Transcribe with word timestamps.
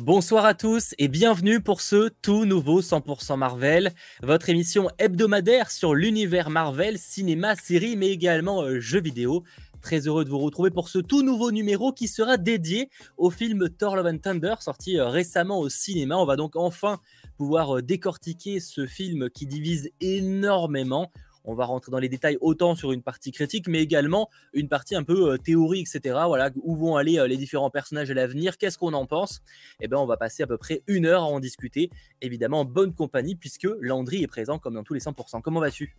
Bonsoir 0.00 0.44
à 0.44 0.54
tous 0.54 0.94
et 0.98 1.08
bienvenue 1.08 1.60
pour 1.60 1.80
ce 1.80 2.08
tout 2.22 2.44
nouveau 2.44 2.82
100% 2.82 3.36
Marvel, 3.36 3.92
votre 4.22 4.48
émission 4.48 4.88
hebdomadaire 4.98 5.72
sur 5.72 5.92
l'univers 5.92 6.50
Marvel, 6.50 6.98
cinéma, 6.98 7.56
série, 7.56 7.96
mais 7.96 8.10
également 8.10 8.62
euh, 8.62 8.78
jeux 8.78 9.00
vidéo. 9.00 9.42
Très 9.82 10.06
heureux 10.06 10.24
de 10.24 10.30
vous 10.30 10.38
retrouver 10.38 10.70
pour 10.70 10.88
ce 10.88 11.00
tout 11.00 11.22
nouveau 11.22 11.50
numéro 11.50 11.92
qui 11.92 12.06
sera 12.06 12.36
dédié 12.36 12.90
au 13.16 13.30
film 13.30 13.68
Thor 13.70 13.96
Love 13.96 14.06
and 14.06 14.18
Thunder 14.18 14.54
sorti 14.60 14.98
euh, 14.98 15.08
récemment 15.08 15.58
au 15.58 15.68
cinéma. 15.68 16.16
On 16.16 16.26
va 16.26 16.36
donc 16.36 16.54
enfin 16.54 17.00
pouvoir 17.36 17.78
euh, 17.78 17.82
décortiquer 17.82 18.60
ce 18.60 18.86
film 18.86 19.28
qui 19.30 19.46
divise 19.46 19.90
énormément. 20.00 21.10
On 21.50 21.54
va 21.54 21.64
rentrer 21.64 21.90
dans 21.90 21.98
les 21.98 22.10
détails 22.10 22.36
autant 22.42 22.74
sur 22.74 22.92
une 22.92 23.02
partie 23.02 23.32
critique, 23.32 23.68
mais 23.68 23.80
également 23.80 24.28
une 24.52 24.68
partie 24.68 24.94
un 24.94 25.02
peu 25.02 25.32
euh, 25.32 25.38
théorie, 25.38 25.80
etc. 25.80 26.14
Voilà, 26.26 26.50
où 26.62 26.76
vont 26.76 26.96
aller 26.96 27.18
euh, 27.18 27.26
les 27.26 27.38
différents 27.38 27.70
personnages 27.70 28.10
à 28.10 28.14
l'avenir, 28.14 28.58
qu'est-ce 28.58 28.76
qu'on 28.76 28.92
en 28.92 29.06
pense? 29.06 29.40
Eh 29.80 29.88
bien, 29.88 29.96
on 29.96 30.04
va 30.04 30.18
passer 30.18 30.42
à 30.42 30.46
peu 30.46 30.58
près 30.58 30.82
une 30.86 31.06
heure 31.06 31.22
à 31.22 31.26
en 31.26 31.40
discuter, 31.40 31.88
évidemment 32.20 32.60
en 32.60 32.64
bonne 32.66 32.92
compagnie, 32.92 33.34
puisque 33.34 33.66
Landry 33.80 34.22
est 34.22 34.26
présent 34.26 34.58
comme 34.58 34.74
dans 34.74 34.82
tous 34.82 34.92
les 34.92 35.00
100%. 35.00 35.40
Comment 35.40 35.60
vas-tu? 35.60 35.96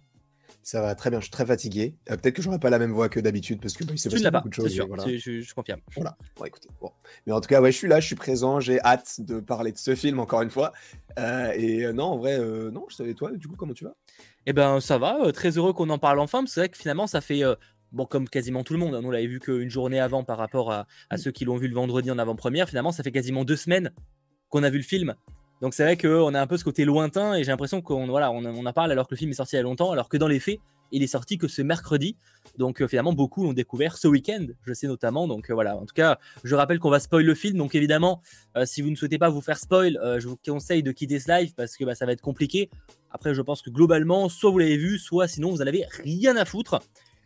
Ça 0.61 0.81
va 0.81 0.93
très 0.93 1.09
bien, 1.09 1.19
je 1.19 1.25
suis 1.25 1.31
très 1.31 1.47
fatigué. 1.47 1.95
Euh, 2.11 2.17
peut-être 2.17 2.35
que 2.35 2.43
j'aurai 2.43 2.59
pas 2.59 2.69
la 2.69 2.77
même 2.77 2.91
voix 2.91 3.09
que 3.09 3.19
d'habitude 3.19 3.59
parce 3.59 3.75
que 3.75 3.83
bah, 3.83 3.93
il 3.95 3.97
s'est 3.97 4.09
passé 4.09 4.29
beaucoup 4.29 4.49
de 4.49 4.53
choses. 4.53 4.71
Sûr, 4.71 4.87
voilà. 4.87 5.05
je, 5.07 5.41
je, 5.41 5.53
confirme. 5.55 5.79
Voilà. 5.95 6.15
Bon, 6.35 6.45
écoutez, 6.45 6.69
bon. 6.79 6.91
Mais 7.25 7.33
en 7.33 7.41
tout 7.41 7.47
cas, 7.47 7.59
ouais, 7.59 7.71
je 7.71 7.77
suis 7.77 7.87
là, 7.87 7.99
je 7.99 8.05
suis 8.05 8.15
présent, 8.15 8.59
j'ai 8.59 8.79
hâte 8.81 9.21
de 9.21 9.39
parler 9.39 9.71
de 9.71 9.79
ce 9.79 9.95
film 9.95 10.19
encore 10.19 10.43
une 10.43 10.51
fois. 10.51 10.73
et 11.17 11.91
non, 11.93 12.05
en 12.05 12.17
vrai, 12.17 12.37
non, 12.37 12.85
je 12.87 12.95
savais 12.95 13.15
toi, 13.15 13.31
du 13.31 13.47
coup, 13.47 13.55
comment 13.55 13.73
tu 13.73 13.85
vas? 13.85 13.95
Eh 14.49 14.53
ben 14.53 14.79
ça 14.79 14.97
va, 14.97 15.19
euh, 15.23 15.31
très 15.31 15.57
heureux 15.57 15.73
qu'on 15.73 15.91
en 15.91 15.99
parle 15.99 16.19
enfin, 16.19 16.43
c'est 16.47 16.61
vrai 16.61 16.69
que 16.69 16.77
finalement 16.77 17.05
ça 17.05 17.21
fait, 17.21 17.43
euh, 17.43 17.53
bon 17.91 18.07
comme 18.07 18.27
quasiment 18.27 18.63
tout 18.63 18.73
le 18.73 18.79
monde, 18.79 18.95
hein, 18.95 19.01
nous 19.01 19.09
on 19.09 19.11
l'avait 19.11 19.27
vu 19.27 19.39
qu'une 19.39 19.69
journée 19.69 19.99
avant 19.99 20.23
par 20.23 20.39
rapport 20.39 20.71
à, 20.71 20.87
mmh. 21.11 21.17
ceux 21.17 21.29
qui 21.29 21.45
l'ont 21.45 21.57
vu 21.57 21.67
le 21.67 21.75
vendredi 21.75 22.09
en 22.09 22.17
avant-première, 22.17 22.67
finalement 22.67 22.91
ça 22.91 23.03
fait 23.03 23.11
quasiment 23.11 23.45
deux 23.45 23.55
semaines 23.55 23.91
qu'on 24.49 24.63
a 24.63 24.71
vu 24.71 24.77
le 24.77 24.83
film. 24.83 25.13
Donc 25.61 25.75
c'est 25.75 25.83
vrai 25.83 25.97
qu'on 25.97 26.33
a 26.33 26.41
un 26.41 26.47
peu 26.47 26.57
ce 26.57 26.63
côté 26.63 26.83
lointain 26.83 27.35
et 27.35 27.43
j'ai 27.43 27.51
l'impression 27.51 27.81
qu'on 27.81 28.07
voilà, 28.07 28.31
on, 28.31 28.43
on 28.43 28.65
en 28.65 28.73
parle 28.73 28.91
alors 28.91 29.07
que 29.07 29.13
le 29.13 29.19
film 29.19 29.29
est 29.29 29.35
sorti 29.35 29.55
il 29.55 29.57
y 29.57 29.59
a 29.59 29.63
longtemps, 29.63 29.91
alors 29.91 30.09
que 30.09 30.17
dans 30.17 30.27
les 30.27 30.39
faits, 30.39 30.59
il 30.91 31.03
est 31.03 31.07
sorti 31.07 31.37
que 31.37 31.47
ce 31.47 31.61
mercredi. 31.61 32.17
Donc 32.57 32.81
euh, 32.81 32.87
finalement, 32.87 33.13
beaucoup 33.13 33.43
l'ont 33.43 33.53
découvert 33.53 33.97
ce 33.97 34.07
week-end, 34.07 34.45
je 34.65 34.73
sais 34.73 34.87
notamment. 34.87 35.27
Donc 35.27 35.49
euh, 35.49 35.53
voilà, 35.53 35.77
en 35.77 35.85
tout 35.85 35.93
cas, 35.93 36.19
je 36.43 36.55
rappelle 36.55 36.79
qu'on 36.79 36.89
va 36.89 36.99
spoil 36.99 37.25
le 37.25 37.35
film. 37.35 37.57
Donc 37.57 37.75
évidemment, 37.75 38.21
euh, 38.57 38.65
si 38.65 38.81
vous 38.81 38.89
ne 38.89 38.95
souhaitez 38.95 39.17
pas 39.17 39.29
vous 39.29 39.41
faire 39.41 39.57
spoil, 39.57 39.99
je 40.17 40.27
vous 40.27 40.37
conseille 40.45 40.83
de 40.83 40.91
quitter 40.91 41.19
ce 41.19 41.31
live 41.31 41.53
parce 41.55 41.77
que 41.77 41.85
bah, 41.85 41.95
ça 41.95 42.05
va 42.05 42.11
être 42.11 42.21
compliqué. 42.21 42.69
Après, 43.11 43.33
je 43.33 43.41
pense 43.41 43.61
que 43.61 43.69
globalement, 43.69 44.29
soit 44.29 44.51
vous 44.51 44.59
l'avez 44.59 44.77
vu, 44.77 44.99
soit 44.99 45.27
sinon 45.27 45.51
vous 45.51 45.57
n'en 45.57 45.67
avez 45.67 45.85
rien 46.03 46.35
à 46.35 46.45
foutre. 46.45 46.79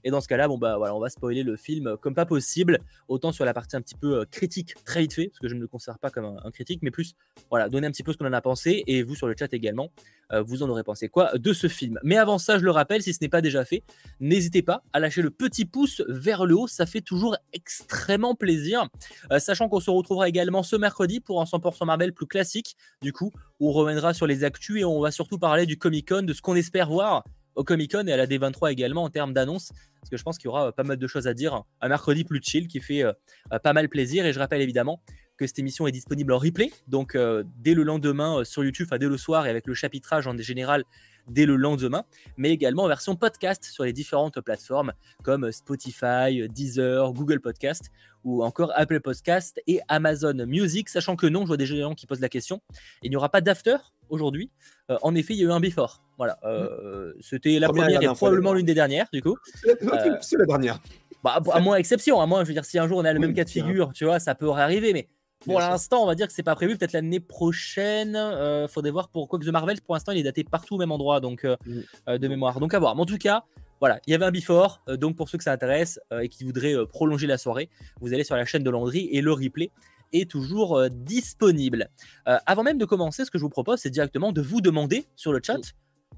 Et 0.04 0.12
dans 0.12 0.22
ce 0.22 0.28
cas-là, 0.28 0.48
bon 0.48 0.58
bah 0.58 0.78
on 0.94 1.00
va 1.00 1.10
spoiler 1.10 1.44
le 1.44 1.56
film 1.56 1.98
comme 1.98 2.14
pas 2.14 2.26
possible, 2.26 2.80
autant 3.08 3.32
sur 3.32 3.46
la 3.46 3.54
partie 3.54 3.76
un 3.76 3.82
petit 3.82 3.96
peu 3.96 4.20
euh, 4.20 4.26
critique, 4.30 4.76
très 4.86 5.02
vite 5.02 5.14
fait, 5.14 5.28
parce 5.28 5.40
que 5.40 5.48
je 5.48 5.56
ne 5.56 5.62
le 5.62 5.68
considère 5.68 6.00
pas 6.00 6.10
comme 6.10 6.38
un, 6.44 6.52
critique, 6.52 6.80
mais 6.82 6.92
plus 6.92 7.16
voilà, 7.50 7.70
donner 7.70 7.88
un 7.88 7.92
petit 7.92 8.04
peu 8.04 8.14
ce 8.14 8.18
qu'on 8.18 8.26
en 8.26 8.34
a 8.34 8.42
pensé, 8.42 8.84
et 8.88 9.04
vous 9.04 9.16
sur 9.16 9.28
le 9.28 9.36
chat 9.38 9.54
également, 9.54 9.90
euh, 10.32 10.42
vous 10.42 10.64
en 10.64 10.70
aurez 10.70 10.84
pensé 10.84 11.10
quoi 11.10 11.38
de 11.38 11.54
ce 11.54 11.68
film. 11.68 12.00
Mais 12.04 12.18
avant 12.18 12.38
ça, 12.38 12.58
je 12.58 12.64
le 12.64 12.72
rappelle, 12.72 13.02
si 13.02 13.14
ce 13.14 13.20
n'est 13.22 13.30
pas 13.30 13.42
déjà 13.42 13.66
fait, 13.66 13.84
n'hésitez 14.20 14.62
pas 14.62 14.84
à 14.94 15.00
lâcher 15.00 15.22
le 15.22 15.30
petit 15.30 15.66
pouce 15.66 16.02
vers 16.08 16.46
le 16.46 16.56
haut, 16.56 16.68
ça 16.68 16.86
fait 16.86 17.02
toujours 17.02 17.38
extrêmement 17.54 18.36
plaisir. 18.36 18.88
Euh, 19.32 19.40
sachant 19.40 19.70
qu'on 19.70 19.80
se 19.80 19.90
retrouvera 19.90 20.28
également 20.28 20.64
ce 20.64 20.76
mercredi 20.76 21.20
pour 21.20 21.42
un 21.42 21.46
100% 21.46 21.86
Marvel 21.86 22.14
plus 22.14 22.28
classique, 22.28 22.76
du 23.02 23.14
coup, 23.14 23.32
on 23.60 23.72
reviendra 23.72 24.14
sur 24.14 24.28
les 24.28 24.44
actus 24.44 24.82
et 24.82 24.86
on 24.86 25.00
va 25.00 25.12
surtout 25.12 25.38
parler 25.38 25.66
du 25.66 25.78
Comic 25.78 26.10
Con, 26.10 26.24
de 26.24 26.34
ce 26.34 26.42
qu'on 26.42 26.56
espère 26.56 26.90
voir 26.90 27.24
au 27.56 27.64
Comic 27.64 27.92
Con 27.92 28.08
et 28.08 28.12
à 28.12 28.18
la 28.18 28.28
D23 28.28 28.72
également 28.72 29.04
en 29.04 29.10
termes 29.10 29.34
d'annonces, 29.34 29.72
parce 30.00 30.10
que 30.10 30.18
je 30.18 30.24
pense 30.24 30.38
qu'il 30.38 30.46
y 30.46 30.50
aura 30.50 30.68
euh, 30.68 30.72
pas 30.72 30.84
mal 30.84 30.98
de 30.98 31.08
choses 31.08 31.28
à 31.28 31.34
dire. 31.34 31.64
Un 31.82 31.88
mercredi 31.88 32.24
plus 32.24 32.42
chill 32.42 32.68
qui 32.68 32.80
fait 32.80 33.04
euh, 33.04 33.14
euh, 33.52 33.60
pas 33.60 33.74
mal 33.74 33.90
plaisir. 33.90 34.26
Et 34.26 34.34
je 34.34 34.40
rappelle 34.40 34.62
évidemment 34.62 35.02
que 35.38 35.48
cette 35.48 35.60
émission 35.60 35.88
est 35.88 35.92
disponible 35.92 36.32
en 36.32 36.38
replay, 36.38 36.72
donc 36.88 37.18
dès 37.58 37.74
le 37.74 37.82
lendemain 37.82 38.44
sur 38.44 38.64
YouTube, 38.64 38.88
dès 38.92 39.08
le 39.08 39.18
soir 39.18 39.48
et 39.48 39.50
avec 39.50 39.66
le 39.66 39.74
chapitrage 39.74 40.28
en 40.28 40.38
général 40.38 40.84
dès 41.28 41.46
le 41.46 41.56
lendemain, 41.56 42.04
mais 42.38 42.52
également 42.52 42.84
en 42.84 42.88
version 42.88 43.16
podcast 43.16 43.64
sur 43.66 43.84
les 43.84 43.94
différentes 43.94 44.42
plateformes 44.42 44.94
comme 45.24 45.52
Spotify, 45.52 46.48
Deezer, 46.50 47.14
Google 47.14 47.40
Podcast 47.40 47.92
ou 48.24 48.44
encore 48.44 48.72
Apple 48.76 49.02
Podcast 49.02 49.62
et 49.68 49.82
Amazon 49.88 50.46
Music, 50.46 50.90
sachant 50.90 51.16
que 51.16 51.28
non, 51.28 51.42
je 51.42 51.48
vois 51.48 51.58
des 51.58 51.66
gens 51.66 51.94
qui 51.94 52.08
posent 52.08 52.22
la 52.22 52.30
question, 52.30 52.62
il 53.02 53.10
n'y 53.10 53.16
aura 53.16 53.30
pas 53.30 53.42
d'after 53.42 53.78
aujourd'hui. 54.10 54.50
Euh, 54.90 54.98
en 55.02 55.16
effet, 55.16 55.34
il 55.34 55.40
y 55.40 55.44
a 55.44 55.48
eu 55.48 55.52
un 55.52 55.60
before. 55.60 56.02
Voilà, 56.18 56.38
euh, 56.44 57.14
c'était 57.20 57.60
la 57.60 57.70
première, 57.70 58.02
et 58.02 58.06
probablement 58.08 58.54
l'une 58.54 58.66
des 58.66 58.74
dernières, 58.76 59.08
du 59.12 59.22
coup. 59.22 59.36
C'est 59.56 60.38
la, 60.38 60.46
dernière. 60.46 60.80
Bah, 61.24 61.42
à 61.52 61.60
moins 61.60 61.78
exception, 61.78 62.22
à 62.22 62.28
moins, 62.28 62.44
je 62.44 62.48
veux 62.48 62.54
dire, 62.54 62.66
si 62.66 62.78
un 62.78 62.88
jour 62.88 62.98
on 62.98 63.06
a 63.06 63.14
le 63.14 63.20
même 63.20 63.34
cas 63.34 63.44
de 63.44 63.50
figure, 63.50 63.92
tu 63.94 64.06
vois, 64.06 64.20
ça 64.20 64.36
peut 64.36 64.50
arriver, 64.52 64.94
mais 64.94 65.08
pour 65.46 65.60
l'instant, 65.60 66.04
on 66.04 66.06
va 66.06 66.16
dire 66.16 66.28
que 66.28 66.34
c'est 66.34 66.44
pas 66.44 66.56
prévu. 66.56 66.78
Peut-être 66.78 66.94
l'année 66.94 67.20
prochaine. 67.20 68.16
Euh, 68.16 68.68
faudrait 68.68 68.92
voir 68.92 69.10
pourquoi 69.10 69.40
que 69.40 69.46
The 69.46 69.50
Marvel, 69.50 69.82
pour 69.82 69.96
l'instant, 69.96 70.12
il 70.12 70.20
est 70.20 70.24
daté 70.24 70.44
partout 70.44 70.76
au 70.76 70.78
même 70.78 70.92
endroit, 70.92 71.20
donc 71.20 71.44
mm. 71.46 72.18
de 72.18 72.28
mémoire. 72.28 72.60
Donc 72.60 72.74
à 72.74 72.80
voir. 72.80 72.96
Mais 72.96 73.02
en 73.02 73.06
tout 73.06 73.18
cas, 73.18 73.44
voilà, 73.80 74.00
il 74.08 74.12
y 74.12 74.14
avait 74.14 74.26
un 74.26 74.32
before. 74.32 74.82
donc 74.88 75.16
pour 75.16 75.30
ceux 75.30 75.38
que 75.38 75.44
ça 75.44 75.52
intéresse 75.52 76.00
et 76.22 76.30
qui 76.30 76.44
voudraient 76.44 76.76
prolonger 76.88 77.28
la 77.28 77.38
soirée, 77.38 77.70
vous 78.02 78.14
allez 78.14 78.24
sur 78.24 78.36
la 78.36 78.46
chaîne 78.46 78.64
de 78.64 78.70
Landry 78.70 79.10
et 79.12 79.22
le 79.22 79.32
replay 79.34 79.72
est 80.14 80.30
toujours 80.30 80.78
euh, 80.78 80.90
disponible. 80.90 81.90
Euh, 82.28 82.38
avant 82.46 82.64
même 82.64 82.78
de 82.78 82.86
commencer, 82.86 83.26
ce 83.26 83.32
que 83.32 83.38
je 83.38 83.44
vous 83.44 83.50
propose, 83.50 83.80
c'est 83.80 83.90
directement 83.90 84.32
de 84.32 84.42
vous 84.42 84.62
demander 84.62 85.06
sur 85.16 85.34
le 85.34 85.42
chat 85.44 85.60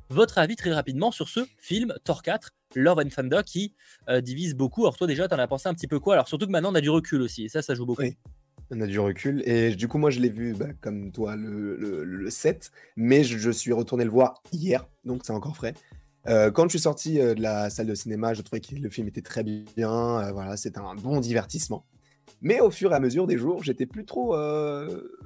votre 0.10 0.38
avis 0.38 0.56
très 0.56 0.72
rapidement 0.72 1.12
sur 1.12 1.30
ce 1.30 1.40
film 1.58 1.94
Thor 2.04 2.22
4, 2.22 2.52
Love 2.76 3.00
and 3.00 3.10
Thunder, 3.10 3.42
qui 3.44 3.74
euh, 4.08 4.22
divise 4.22 4.54
beaucoup. 4.54 4.84
Alors 4.84 4.98
toi 4.98 5.08
déjà, 5.08 5.28
t'en 5.28 5.40
as 5.40 5.48
pensé 5.48 5.68
un 5.68 5.74
petit 5.74 5.88
peu 5.88 6.00
quoi? 6.00 6.14
Alors 6.14 6.28
surtout 6.28 6.46
que 6.46 6.52
maintenant, 6.52 6.72
on 6.72 6.76
a 6.76 6.82
du 6.82 6.92
recul 6.92 7.22
aussi, 7.22 7.46
et 7.46 7.50
ça, 7.50 7.62
ça 7.62 7.74
joue 7.74 7.86
beaucoup. 7.86 8.04
Oui. 8.04 8.16
On 8.72 8.82
a 8.82 8.88
du 8.88 9.00
recul. 9.00 9.44
Et 9.48 9.76
du 9.76 9.88
coup, 9.88 9.98
moi, 9.98 10.10
je 10.10 10.20
l'ai 10.20 10.30
vu 10.30 10.54
bah, 10.54 10.68
comme 10.82 11.12
toi 11.12 11.36
le, 11.36 11.76
le, 12.04 12.30
7, 12.30 12.72
mais 12.96 13.24
je, 13.24 13.50
suis 13.52 13.74
retourné 13.74 14.04
le 14.04 14.10
voir 14.10 14.42
hier, 14.52 14.88
donc 15.04 15.22
c'est 15.24 15.34
encore 15.34 15.56
frais. 15.56 15.74
quand 16.26 16.64
je 16.64 16.70
suis 16.70 16.80
sorti 16.80 17.20
de 17.20 17.42
la 17.42 17.70
salle 17.70 17.88
de 17.88 17.96
cinéma, 17.96 18.34
je 18.34 18.42
trouvais 18.42 18.62
que 18.62 18.76
le 18.76 18.90
film 18.90 19.08
était 19.08 19.22
très 19.22 19.44
bien. 19.44 20.32
voilà, 20.32 20.58
c'était 20.58 20.80
un 20.80 20.96
bon 20.96 21.20
divertissement. 21.20 21.86
Mais 22.42 22.60
au 22.60 22.72
fur 22.72 22.92
et 22.92 22.96
à 22.96 23.00
mesure 23.00 23.28
des 23.28 23.38
jours, 23.38 23.64
j'étais 23.64 23.86
plus 23.86 24.06
trop 24.06 24.36
euh, 24.36 25.20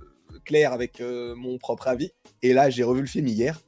clair 0.46 0.74
avec 0.74 1.02
euh, 1.02 1.36
mon 1.36 1.58
propre 1.58 1.88
avis. 1.88 2.12
Et 2.42 2.54
là, 2.54 2.70
j'ai 2.70 2.84
revu 2.84 3.02
le 3.02 3.08
film 3.08 3.28
hier. 3.28 3.60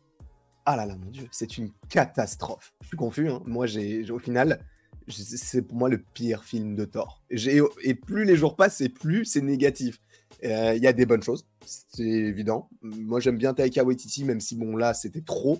Ah 0.65 0.75
là 0.75 0.85
là, 0.85 0.95
mon 0.95 1.09
Dieu, 1.09 1.27
c'est 1.31 1.57
une 1.57 1.71
catastrophe. 1.89 2.73
Je 2.81 2.87
suis 2.87 2.97
confus. 2.97 3.29
Hein. 3.29 3.41
Moi, 3.45 3.65
j'ai, 3.65 4.09
au 4.11 4.19
final, 4.19 4.63
c'est 5.11 5.61
pour 5.61 5.77
moi 5.77 5.89
le 5.89 6.01
pire 6.13 6.43
film 6.43 6.75
de 6.75 6.85
Thor. 6.85 7.23
Et 7.29 7.93
plus 7.93 8.25
les 8.25 8.35
jours 8.35 8.55
passent, 8.55 8.81
et 8.81 8.89
plus 8.89 9.25
c'est 9.25 9.41
négatif. 9.41 10.01
Euh, 10.43 10.73
il 10.75 10.81
y 10.81 10.87
a 10.87 10.93
des 10.93 11.05
bonnes 11.05 11.21
choses, 11.21 11.45
c'est 11.65 12.03
évident. 12.03 12.69
Moi, 12.81 13.19
j'aime 13.19 13.37
bien 13.37 13.53
Taika 13.53 13.83
Waititi, 13.83 14.23
même 14.23 14.39
si 14.39 14.55
bon 14.55 14.75
là, 14.75 14.93
c'était 14.93 15.21
trop. 15.21 15.59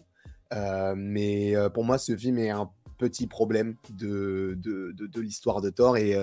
mais 0.96 1.54
pour 1.74 1.84
moi, 1.84 1.98
ce 1.98 2.16
film 2.16 2.38
est 2.40 2.50
un 2.50 2.70
petit 2.98 3.28
problème 3.28 3.76
de, 3.92 4.58
de, 4.58 5.22
l'histoire 5.22 5.62
de 5.62 5.70
Thor 5.70 5.98
et 5.98 6.16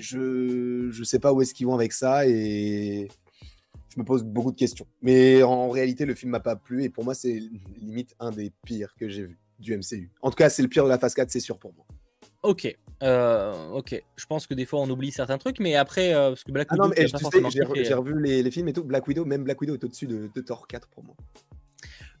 je 0.00 0.98
ne 0.98 1.04
sais 1.04 1.18
pas 1.18 1.32
où 1.32 1.42
est-ce 1.42 1.54
qu'ils 1.54 1.66
vont 1.66 1.74
avec 1.74 1.92
ça 1.92 2.26
et 2.26 3.08
je 3.94 4.00
me 4.00 4.04
pose 4.04 4.24
beaucoup 4.24 4.50
de 4.50 4.56
questions. 4.56 4.86
Mais 5.02 5.42
en 5.42 5.68
réalité, 5.70 6.04
le 6.04 6.14
film 6.14 6.32
m'a 6.32 6.40
pas 6.40 6.56
plu 6.56 6.84
et 6.84 6.88
pour 6.88 7.04
moi, 7.04 7.14
c'est 7.14 7.40
limite 7.80 8.14
un 8.18 8.30
des 8.30 8.52
pires 8.64 8.94
que 8.98 9.08
j'ai 9.08 9.24
vu 9.24 9.38
du 9.58 9.76
MCU. 9.76 10.10
En 10.20 10.30
tout 10.30 10.36
cas, 10.36 10.48
c'est 10.48 10.62
le 10.62 10.68
pire 10.68 10.84
de 10.84 10.88
la 10.88 10.98
phase 10.98 11.14
4, 11.14 11.30
c'est 11.30 11.40
sûr 11.40 11.58
pour 11.58 11.72
moi. 11.74 11.86
Ok, 12.44 12.76
euh, 13.02 13.70
ok. 13.70 14.02
Je 14.16 14.26
pense 14.26 14.46
que 14.46 14.52
des 14.52 14.66
fois 14.66 14.80
on 14.80 14.90
oublie 14.90 15.10
certains 15.10 15.38
trucs, 15.38 15.60
mais 15.60 15.76
après, 15.76 16.14
euh, 16.14 16.28
parce 16.28 16.44
que 16.44 16.52
Black 16.52 16.70
Widow, 16.70 16.92
j'ai 16.94 17.94
revu 17.94 18.22
les, 18.22 18.50
films 18.50 18.68
et 18.68 18.74
tout. 18.74 18.84
Black 18.84 19.08
Widow, 19.08 19.24
même 19.24 19.44
Black 19.44 19.60
Widow 19.62 19.74
est 19.74 19.82
au-dessus 19.82 20.06
de, 20.06 20.30
de 20.32 20.40
Thor 20.42 20.68
4 20.68 20.88
pour 20.88 21.04
moi. 21.04 21.16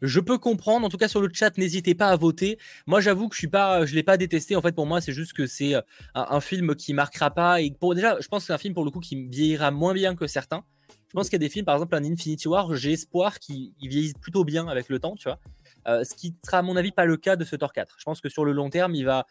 Je 0.00 0.20
peux 0.20 0.38
comprendre, 0.38 0.86
en 0.86 0.88
tout 0.88 0.96
cas 0.96 1.08
sur 1.08 1.20
le 1.20 1.28
chat, 1.32 1.56
n'hésitez 1.58 1.94
pas 1.94 2.08
à 2.08 2.16
voter. 2.16 2.58
Moi, 2.86 3.00
j'avoue 3.00 3.28
que 3.28 3.34
je 3.34 3.40
suis 3.40 3.48
pas, 3.48 3.84
je 3.84 3.94
l'ai 3.94 4.02
pas 4.02 4.16
détesté. 4.16 4.56
En 4.56 4.62
fait, 4.62 4.72
pour 4.72 4.86
moi, 4.86 5.02
c'est 5.02 5.12
juste 5.12 5.34
que 5.34 5.46
c'est 5.46 5.74
euh, 5.74 5.82
un, 6.14 6.40
film 6.40 6.74
qui 6.74 6.94
marquera 6.94 7.30
pas. 7.30 7.60
Et 7.60 7.70
pour 7.70 7.94
déjà, 7.94 8.18
je 8.18 8.28
pense 8.28 8.42
que 8.42 8.46
c'est 8.46 8.52
un 8.54 8.58
film 8.58 8.74
pour 8.74 8.84
le 8.84 8.90
coup 8.90 9.00
qui 9.00 9.26
vieillira 9.26 9.70
moins 9.70 9.92
bien 9.92 10.16
que 10.16 10.26
certains. 10.26 10.64
Je 11.08 11.14
pense 11.14 11.28
qu'il 11.28 11.34
y 11.34 11.44
a 11.44 11.46
des 11.46 11.48
films, 11.48 11.64
par 11.64 11.76
exemple, 11.76 11.94
un 11.94 12.02
Infinity 12.02 12.48
War, 12.48 12.74
j'ai 12.74 12.92
espoir 12.92 13.38
qu'ils 13.38 13.72
vieillissent 13.80 14.18
plutôt 14.20 14.44
bien 14.44 14.66
avec 14.66 14.88
le 14.88 14.98
temps, 14.98 15.14
tu 15.14 15.28
vois. 15.28 15.38
Euh, 15.86 16.02
ce 16.02 16.14
qui 16.14 16.34
sera 16.44 16.58
à 16.58 16.62
mon 16.62 16.76
avis 16.76 16.92
pas 16.92 17.04
le 17.04 17.16
cas 17.16 17.36
de 17.36 17.44
ce 17.44 17.56
Thor 17.56 17.72
4. 17.72 17.96
Je 17.98 18.04
pense 18.04 18.20
que 18.20 18.28
sur 18.28 18.44
le 18.44 18.52
long 18.52 18.70
terme, 18.70 18.94
il 18.94 19.04
va, 19.04 19.26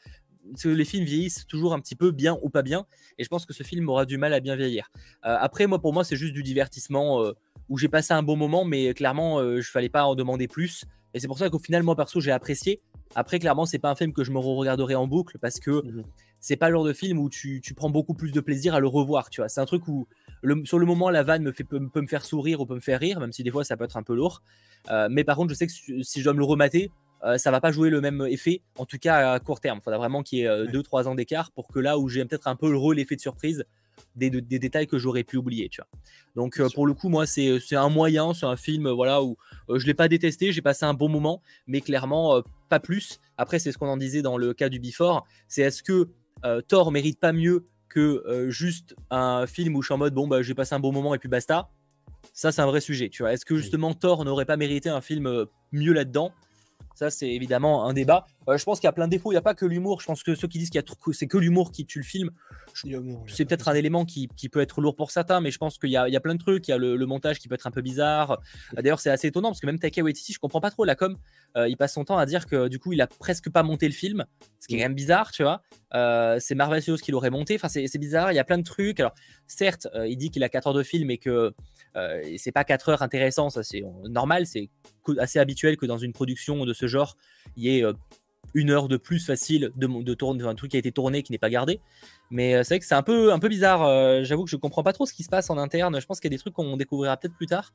les 0.66 0.86
films 0.86 1.06
vieillissent 1.06 1.46
toujours 1.48 1.74
un 1.74 1.80
petit 1.80 1.96
peu 1.96 2.12
bien 2.12 2.38
ou 2.42 2.50
pas 2.50 2.62
bien, 2.62 2.86
et 3.18 3.24
je 3.24 3.30
pense 3.30 3.46
que 3.46 3.54
ce 3.54 3.64
film 3.64 3.90
aura 3.90 4.06
du 4.06 4.18
mal 4.18 4.34
à 4.34 4.40
bien 4.40 4.56
vieillir. 4.56 4.92
Euh, 5.26 5.36
après, 5.40 5.68
moi, 5.68 5.80
pour 5.80 5.94
moi, 5.94 6.04
c'est 6.04 6.16
juste 6.16 6.34
du 6.34 6.44
divertissement 6.44 7.24
où 7.70 7.78
j'ai 7.78 7.88
passé 7.88 8.14
un 8.14 8.24
bon 8.24 8.36
moment, 8.36 8.66
mais 8.66 8.94
clairement, 8.94 9.40
je 9.42 9.62
je 9.62 9.72
fallait 9.72 9.90
pas 9.90 10.04
en 10.06 10.16
demander 10.16 10.48
plus. 10.48 10.86
Et 11.14 11.20
c'est 11.20 11.28
pour 11.28 11.38
ça 11.38 11.50
qu'au 11.50 11.60
final, 11.60 11.84
moi 11.84 11.96
perso, 11.96 12.20
j'ai 12.20 12.32
apprécié. 12.32 12.82
Après, 13.16 13.40
clairement, 13.40 13.66
c'est 13.66 13.80
pas 13.80 13.90
un 13.90 13.96
film 13.96 14.14
que 14.14 14.24
je 14.24 14.32
me 14.32 14.40
regarderai 14.40 14.96
en 14.96 15.08
boucle 15.08 15.38
parce 15.40 15.60
que 15.60 15.86
mhm. 15.86 16.04
c'est 16.40 16.56
pas 16.56 16.70
le 16.70 16.76
genre 16.76 16.84
de 16.84 16.94
film 16.94 17.20
où 17.20 17.30
tu, 17.30 17.62
prends 17.76 17.90
beaucoup 17.90 18.14
plus 18.14 18.32
de 18.32 18.40
plaisir 18.40 18.74
à 18.74 18.80
le 18.80 18.88
revoir. 18.88 19.30
Tu 19.30 19.42
vois, 19.42 19.50
c'est 19.50 19.62
un 19.62 19.66
truc 19.66 19.88
où 19.88 20.08
sur 20.66 20.80
le 20.80 20.86
moment, 20.86 21.10
la 21.10 21.24
vanne 21.24 21.44
me 21.44 21.52
fait, 21.52 21.64
peut, 21.64 21.80
me 21.80 22.08
faire 22.08 22.26
sourire 22.26 22.62
ou 22.62 22.66
peut 22.66 22.76
me 22.76 22.80
faire 22.80 23.00
rire, 23.00 23.20
même 23.20 23.32
si 23.32 23.44
des 23.44 23.52
fois 23.52 23.64
ça 23.64 23.78
peut 23.78 23.86
être 23.86 23.98
un 23.98 24.04
peu 24.04 24.16
lourd. 24.16 24.42
Euh, 24.90 25.08
mais 25.10 25.24
par 25.24 25.38
contre, 25.38 25.52
je 25.52 25.56
sais 25.56 25.68
que 25.68 25.74
si 26.04 26.20
je 26.20 26.24
dois 26.24 26.34
me 26.34 26.40
le 26.40 26.46
remater, 26.46 26.92
euh, 27.26 27.38
ça 27.38 27.52
va 27.52 27.62
pas 27.62 27.72
jouer 27.72 27.90
le 27.90 28.02
même 28.02 28.26
effet, 28.30 28.62
en 28.78 28.86
tout 28.86 28.98
cas 28.98 29.34
à 29.34 29.40
court 29.40 29.62
terme. 29.62 29.80
Il 29.82 29.84
faudra 29.84 29.98
vraiment 29.98 30.24
qu'il 30.24 30.40
y 30.40 30.42
ait 30.44 30.66
2-3 30.66 31.06
euh, 31.06 31.10
ans 31.10 31.16
d'écart 31.16 31.52
pour 31.52 31.70
que 31.70 31.80
là 31.80 31.98
où 31.98 32.10
j'ai 32.10 32.24
peut-être 32.26 32.48
un 32.48 32.56
peu 32.56 32.70
le 32.70 32.78
rôle, 32.78 32.98
l'effet 32.98 33.16
de 33.16 33.22
surprise, 33.22 33.66
des, 34.16 34.30
détails 34.30 34.88
que 34.88 34.98
j'aurais 34.98 35.24
pu 35.24 35.38
oublier, 35.38 35.70
tu 35.70 35.82
vois. 35.82 35.88
Donc 36.36 36.62
pour 36.74 36.86
le 36.86 36.94
coup, 36.94 37.10
moi, 37.10 37.26
c'est 37.26 37.76
un 37.76 37.90
moyen, 37.90 38.34
c'est 38.34 38.46
un 38.46 38.56
film 38.56 38.90
voilà, 38.90 39.24
où 39.24 39.38
je 39.70 39.86
l'ai 39.86 39.94
pas 39.94 40.08
détesté, 40.08 40.52
j'ai 40.52 40.62
passé 40.62 40.86
un 40.86 40.94
bon 40.94 41.10
moment, 41.10 41.42
mais 41.68 41.82
clairement 41.82 42.42
pas 42.70 42.80
plus. 42.80 43.20
Après, 43.38 43.60
c'est 43.60 43.72
ce 43.72 43.78
qu'on 43.78 43.88
en 43.88 43.98
disait 43.98 44.22
dans 44.22 44.38
le 44.38 44.54
cas 44.54 44.70
du 44.70 44.80
Before, 44.80 45.26
c'est 45.48 45.62
est-ce 45.62 45.84
que 45.84 46.10
Thor 46.68 46.92
mérite 46.92 47.20
pas 47.20 47.34
mieux 47.34 47.66
que 47.88 48.48
juste 48.50 48.96
un 49.10 49.48
film 49.48 49.76
où 49.76 49.82
je 49.82 49.88
suis 49.88 49.94
en 49.94 50.00
mode 50.00 50.14
bon 50.14 50.28
bah 50.28 50.42
j'ai 50.42 50.56
passé 50.56 50.76
un 50.76 50.80
bon 50.80 50.92
moment 50.92 51.16
et 51.16 51.20
puis 51.20 51.30
basta? 51.30 51.70
Ça 52.34 52.52
c'est 52.52 52.62
un 52.62 52.68
vrai 52.68 52.82
sujet, 52.82 53.10
tu 53.10 53.24
vois. 53.24 53.34
Est-ce 53.34 53.46
que 53.46 53.56
justement 53.56 53.94
Thor 53.94 54.26
n'aurait 54.26 54.46
pas 54.46 54.58
mérité 54.58 54.90
un 54.90 55.02
film 55.02 55.46
mieux 55.72 55.94
là-dedans? 55.94 56.34
Ça, 56.94 57.10
c'est 57.10 57.30
évidemment 57.30 57.86
un 57.86 57.94
débat. 57.94 58.26
Euh, 58.48 58.58
je 58.58 58.64
pense 58.64 58.80
qu'il 58.80 58.88
y 58.88 58.90
a 58.90 58.94
plein 58.94 59.08
de 59.08 59.12
défauts. 59.12 59.32
Il 59.32 59.36
n'y 59.36 59.40
a 59.40 59.42
pas 59.42 59.56
que 59.56 59.66
l'humour. 59.66 60.02
Je 60.02 60.06
pense 60.06 60.24
que 60.24 60.36
ceux 60.36 60.48
qui 60.48 60.60
disent 60.60 60.70
qu'il 60.70 60.82
y 60.82 61.14
c'est 61.14 61.28
que 61.28 61.38
l'humour 61.38 61.72
qui 61.72 61.86
tue 61.86 62.00
le 62.00 62.06
film, 62.06 62.30
c'est 63.28 63.46
peut-être 63.46 63.68
un 63.68 63.74
élément 63.74 64.06
qui, 64.06 64.28
peut 64.52 64.62
être 64.62 64.82
lourd 64.82 64.96
pour 64.96 65.12
certains, 65.12 65.42
mais 65.42 65.52
je 65.52 65.58
pense 65.58 65.78
qu'il 65.78 65.90
y, 65.90 65.98
a 65.98 66.20
plein 66.20 66.36
de 66.36 66.40
trucs. 66.40 66.68
Il 66.68 66.72
y 66.72 66.74
a 66.74 66.78
le, 66.78 67.06
montage 67.06 67.40
qui 67.40 67.48
peut 67.48 67.56
être 67.56 67.68
un 67.68 67.72
peu 67.72 67.82
bizarre. 67.82 68.40
D'ailleurs, 68.74 69.00
c'est 69.00 69.10
assez 69.10 69.28
étonnant 69.28 69.50
parce 69.50 69.60
que 69.60 69.66
même 69.66 69.80
Taika 69.80 70.02
Waititi, 70.02 70.34
je 70.34 70.40
comprends 70.40 70.62
pas 70.62 70.72
trop 70.72 70.86
la 70.86 70.96
com. 70.96 71.18
Euh, 71.58 71.68
il 71.68 71.78
passe 71.78 71.94
son 71.94 72.06
temps 72.06 72.18
à 72.18 72.26
dire 72.26 72.46
que 72.46 72.68
du 72.68 72.80
coup, 72.80 72.94
il 72.94 73.02
a 73.02 73.08
presque 73.08 73.50
pas 73.50 73.64
monté 73.64 73.88
le 73.88 73.94
film, 73.94 74.26
ce 74.60 74.68
qui 74.68 74.76
est 74.76 74.78
quand 74.78 74.86
même 74.86 74.96
bizarre, 74.96 75.32
tu 75.32 75.44
vois. 75.44 75.62
Euh, 75.96 76.38
c'est 76.40 76.56
Marvel 76.56 76.82
Studios 76.82 76.98
qui 76.98 77.12
l'aurait 77.12 77.30
monté. 77.30 77.56
Enfin, 77.56 77.70
c'est 77.70 77.98
bizarre. 77.98 78.32
Il 78.32 78.36
y 78.36 78.40
a 78.40 78.44
plein 78.44 78.58
de 78.58 78.64
trucs. 78.64 79.00
Alors, 79.00 79.14
certes, 79.48 79.88
il 80.08 80.18
dit 80.18 80.30
qu'il 80.32 80.44
a 80.44 80.50
4 80.50 80.68
heures 80.68 80.74
de 80.74 80.84
film 80.84 81.12
et 81.12 81.18
que 81.18 81.54
c'est 82.38 82.52
pas 82.52 82.64
4 82.64 82.90
heures 82.90 83.02
intéressant. 83.02 83.50
Ça, 83.50 83.64
c'est 83.64 83.84
normal. 84.10 84.46
C'est 84.46 84.70
assez 85.18 85.40
habituel 85.40 85.78
que 85.78 85.86
dans 85.86 85.98
une 85.98 86.14
production 86.14 86.66
de 86.66 86.74
ce 86.74 86.88
genre, 86.88 87.18
il 87.56 87.64
y 87.64 87.78
ait 87.78 87.84
euh, 87.84 87.94
une 88.54 88.70
heure 88.70 88.88
de 88.88 88.98
plus 88.98 89.20
facile 89.20 89.72
de, 89.76 89.88
de 89.88 90.14
tourner 90.14 90.44
un 90.44 90.56
truc 90.56 90.72
qui 90.72 90.78
a 90.78 90.80
été 90.80 90.92
tourné 90.92 91.24
qui 91.24 91.32
n'est 91.32 91.38
pas 91.38 91.50
gardé. 91.50 91.80
Mais 92.30 92.56
euh, 92.56 92.64
c'est 92.64 92.76
vrai 92.76 92.80
que 92.80 92.86
c'est 92.86 92.96
un 92.96 93.04
peu, 93.04 93.34
un 93.34 93.40
peu 93.40 93.50
bizarre. 93.50 93.84
Euh, 93.84 94.24
j'avoue 94.24 94.44
que 94.44 94.50
je 94.50 94.58
comprends 94.58 94.84
pas 94.84 94.94
trop 94.94 95.06
ce 95.06 95.14
qui 95.14 95.24
se 95.24 95.30
passe 95.30 95.50
en 95.50 95.58
interne. 95.58 96.00
Je 96.00 96.06
pense 96.06 96.20
qu'il 96.20 96.32
y 96.32 96.34
a 96.34 96.36
des 96.38 96.42
trucs 96.42 96.54
qu'on 96.54 96.78
découvrira 96.78 97.18
peut-être 97.18 97.36
plus 97.36 97.48
tard. 97.48 97.74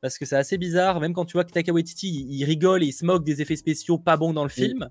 Parce 0.00 0.16
que 0.16 0.24
c'est 0.24 0.36
assez 0.36 0.56
bizarre, 0.56 0.98
même 0.98 1.12
quand 1.12 1.26
tu 1.26 1.34
vois 1.34 1.44
que 1.44 1.70
Waititi 1.70 2.26
il, 2.26 2.44
rigole 2.44 2.82
et 2.82 2.86
il 2.86 2.92
se 2.92 3.04
moque 3.04 3.22
des 3.22 3.42
effets 3.42 3.56
spéciaux 3.56 3.98
pas 3.98 4.16
bons 4.16 4.32
dans 4.32 4.44
le 4.44 4.48
film. 4.48 4.88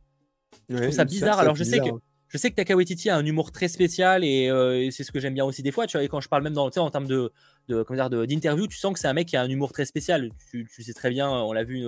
je 0.70 0.78
trouve 0.78 0.92
ça 0.92 1.04
bizarre. 1.04 1.40
Alors 1.40 1.56
je 1.56 1.64
sais 1.64 1.80
que 1.80 1.90
je 2.30 2.38
sais 2.38 2.50
que 2.50 2.56
Taka 2.56 2.76
Waititi 2.76 3.10
a 3.10 3.18
un 3.18 3.26
humour 3.26 3.52
très 3.52 3.68
spécial 3.68 4.24
et, 4.24 4.90
c'est 4.92 5.04
ce 5.04 5.12
que 5.12 5.20
j'aime 5.20 5.34
bien 5.34 5.46
aussi 5.46 5.64
des 5.64 5.72
fois. 5.72 5.88
Tu 5.88 5.98
vois, 5.98 6.04
et 6.04 6.08
quand 6.08 6.22
je 6.22 6.30
parle 6.30 6.44
même 6.44 6.54
dans, 6.54 6.68
en 6.68 6.90
termes 6.90 7.08
de, 7.08 7.32
de 7.68 7.84
comment 7.84 8.08
dire 8.08 8.28
d'interview, 8.28 8.68
tu 8.68 8.78
sens 8.78 8.94
que 8.94 9.00
c'est 9.00 9.08
un 9.08 9.14
mec 9.14 9.28
qui 9.28 9.36
a 9.36 9.42
un 9.42 9.50
humour 9.50 9.72
très 9.72 9.86
spécial. 9.86 10.30
Tu, 10.52 10.68
sais 10.80 10.94
très 10.94 11.10
bien, 11.10 11.30
on 11.30 11.52
l'a 11.52 11.64
vu 11.64 11.86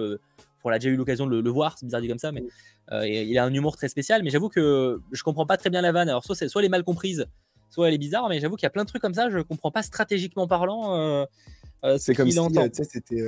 on 0.64 0.70
a 0.70 0.80
déjà 0.80 0.90
eu 0.90 0.96
l'occasion 0.96 1.28
de 1.28 1.40
le, 1.40 1.50
voir, 1.50 1.78
c'est 1.78 1.86
bizarre 1.86 2.02
dit 2.02 2.08
comme 2.08 2.20
ça, 2.20 2.32
mais 2.32 2.44
euh, 2.92 3.08
il 3.08 3.38
a 3.38 3.44
un 3.44 3.54
humour 3.54 3.78
très 3.78 3.88
spécial. 3.88 4.24
Mais 4.24 4.30
j'avoue 4.30 4.50
que 4.50 5.02
je 5.12 5.24
comprends 5.24 5.46
pas 5.46 5.58
très 5.58 5.70
bien 5.70 5.82
la 5.82 5.92
vanne. 5.92 6.10
Alors 6.10 6.24
soit, 6.24 6.36
soit 6.36 6.62
elle 6.62 6.66
est 6.66 6.70
mal 6.70 6.84
comprise, 6.84 7.26
soit 7.70 7.88
elle 7.88 7.94
est 7.94 8.00
bizarre, 8.00 8.30
mais 8.30 8.40
j'avoue 8.40 8.56
qu'il 8.56 8.66
y 8.66 8.68
a 8.68 8.72
plein 8.72 8.84
de 8.84 8.90
trucs 8.90 9.02
comme 9.02 9.14
ça, 9.14 9.30
je 9.30 9.40
comprends 9.40 9.72
pas 9.72 9.84
stratégiquement 9.84 10.48
parlant. 10.48 10.96
Euh, 10.96 11.26
euh, 11.84 11.98
c'est 11.98 12.14
comme 12.14 12.30
si, 12.30 12.38
c'était 12.84 13.24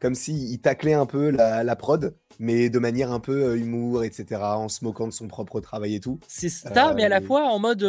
comme 0.00 0.14
si 0.14 0.52
il 0.52 0.60
taclait 0.60 0.94
un 0.94 1.06
peu 1.06 1.30
la, 1.30 1.76
prod, 1.76 2.16
mais 2.38 2.70
de 2.70 2.78
manière 2.78 3.12
un 3.12 3.20
peu 3.20 3.56
humour, 3.56 4.04
etc., 4.04 4.40
en 4.42 4.68
se 4.68 4.84
moquant 4.84 5.06
de 5.06 5.12
son 5.12 5.28
propre 5.28 5.60
travail 5.60 5.94
et 5.94 6.00
tout. 6.00 6.20
C'est 6.28 6.48
ça, 6.48 6.94
mais 6.94 7.04
à 7.04 7.08
la 7.08 7.20
fois 7.20 7.48
en 7.48 7.58
mode, 7.58 7.82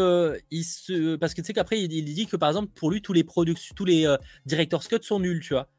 il 0.51 0.63
se, 0.63 1.15
parce 1.15 1.33
que 1.33 1.41
tu 1.41 1.47
sais 1.47 1.53
qu'après 1.53 1.79
il, 1.79 1.87
dit 1.87 2.27
que 2.27 2.37
par 2.37 2.49
exemple 2.49 2.69
pour 2.75 2.91
lui 2.91 3.01
tous 3.01 3.13
les 3.13 3.25
tous 3.75 3.85
les 3.85 4.15
directeurs 4.45 4.83
Scott 4.83 5.03
sont 5.03 5.19
nuls, 5.19 5.41
tu 5.41 5.53
vois. 5.53 5.69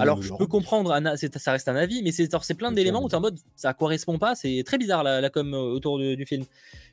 Alors, 0.00 0.22
je 0.22 0.32
peux 0.34 0.46
comprendre, 0.46 0.94
ça 1.36 1.52
reste 1.52 1.68
un 1.68 1.76
avis, 1.76 2.02
mais 2.02 2.12
c'est 2.12 2.54
plein 2.54 2.72
d'éléments 2.72 3.02
où 3.02 3.08
tu 3.08 3.14
en 3.14 3.20
mode 3.20 3.38
ça 3.56 3.74
correspond 3.74 4.18
pas. 4.18 4.34
C'est 4.34 4.62
très 4.64 4.78
bizarre 4.78 5.02
la, 5.02 5.30
com 5.30 5.54
euh, 5.54 5.58
autour 5.58 5.98
du 5.98 6.24
film. 6.24 6.44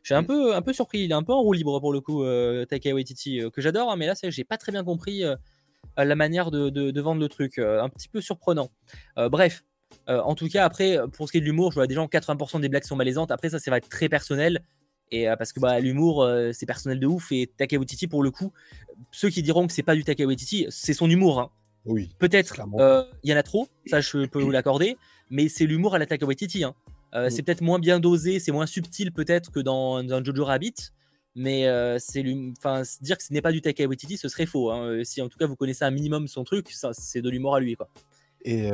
Je 0.01 0.07
suis 0.07 0.15
un 0.15 0.23
peu, 0.23 0.55
un 0.55 0.61
peu 0.61 0.73
surpris. 0.73 1.01
Il 1.01 1.11
est 1.11 1.15
un 1.15 1.23
peu 1.23 1.33
en 1.33 1.41
roue 1.41 1.53
libre 1.53 1.79
pour 1.79 1.93
le 1.93 2.01
coup, 2.01 2.23
euh, 2.23 2.65
Taika 2.65 2.93
Waititi, 2.93 3.41
euh, 3.41 3.49
que 3.49 3.61
j'adore, 3.61 3.91
hein, 3.91 3.95
mais 3.95 4.07
là, 4.07 4.13
j'ai 4.21 4.43
pas 4.43 4.57
très 4.57 4.71
bien 4.71 4.83
compris 4.83 5.23
la 5.97 6.15
manière 6.15 6.51
de, 6.51 7.01
vendre 7.01 7.21
le 7.21 7.27
truc. 7.29 7.59
un 7.59 7.89
petit 7.89 8.07
peu 8.07 8.21
surprenant. 8.21 8.69
bref, 9.17 9.63
en 10.07 10.35
tout 10.35 10.47
cas, 10.47 10.65
après, 10.65 10.97
pour 11.13 11.27
ce 11.27 11.33
qui 11.33 11.39
est 11.39 11.41
de 11.41 11.45
l'humour, 11.45 11.71
je 11.71 11.75
vois 11.75 11.87
des 11.87 11.95
gens, 11.95 12.05
80% 12.05 12.61
des 12.61 12.69
blagues 12.69 12.83
sont 12.83 12.95
malaisantes. 12.95 13.31
Après, 13.31 13.49
ça, 13.49 13.59
ça 13.59 13.71
va 13.71 13.77
être 13.77 13.89
très 13.89 14.09
personnel. 14.09 14.61
Et 15.11 15.25
parce 15.37 15.51
que 15.51 15.59
bah, 15.59 15.79
l'humour, 15.79 16.27
c'est 16.53 16.65
personnel 16.65 16.99
de 16.99 17.07
ouf. 17.07 17.31
Et 17.31 17.47
Taika 17.47 17.77
Waititi, 17.77 18.07
pour 18.07 18.23
le 18.23 18.31
coup, 18.31 18.53
ceux 19.11 19.29
qui 19.29 19.43
diront 19.43 19.67
que 19.67 19.73
c'est 19.73 19.83
pas 19.83 19.95
du 19.95 20.03
Taika 20.03 20.25
Waititi, 20.25 20.67
c'est 20.69 20.93
son 20.93 21.09
humour. 21.09 21.39
Hein. 21.39 21.49
Oui. 21.85 22.09
Peut-être, 22.19 22.61
euh, 22.79 23.03
il 23.23 23.31
y 23.31 23.33
en 23.33 23.37
a 23.37 23.43
trop, 23.43 23.67
ça 23.85 24.01
je 24.01 24.25
peux 24.25 24.41
vous 24.41 24.51
l'accorder, 24.51 24.97
mais 25.29 25.49
c'est 25.49 25.65
l'humour 25.65 25.95
à 25.95 25.99
l'attaque 25.99 26.21
Waititi. 26.21 26.63
Hein. 26.63 26.75
Euh, 27.13 27.27
mm. 27.27 27.29
C'est 27.29 27.43
peut-être 27.43 27.61
moins 27.61 27.79
bien 27.79 27.99
dosé, 27.99 28.39
c'est 28.39 28.51
moins 28.51 28.65
subtil 28.65 29.11
peut-être 29.11 29.51
que 29.51 29.59
dans, 29.59 29.97
un 29.97 30.23
Jojo 30.23 30.45
Rabbit, 30.45 30.75
mais 31.39 31.67
euh, 31.67 31.97
enfin 32.57 32.83
dire 32.99 33.17
que 33.17 33.23
ce 33.23 33.31
n'est 33.31 33.41
pas 33.41 33.53
du 33.53 33.61
Taika 33.61 33.85
Waititi, 33.87 34.17
ce 34.17 34.27
serait 34.27 34.45
faux. 34.45 34.71
Hein. 34.71 35.03
Si 35.05 35.21
en 35.21 35.29
tout 35.29 35.37
cas 35.37 35.47
vous 35.47 35.55
connaissez 35.55 35.85
un 35.85 35.91
minimum 35.91 36.27
son 36.27 36.43
truc, 36.43 36.67
c'est 36.91 37.21
de 37.21 37.29
l'humour 37.29 37.55
à 37.55 37.61
lui, 37.61 37.75
quoi. 37.75 37.87
Et 38.43 38.71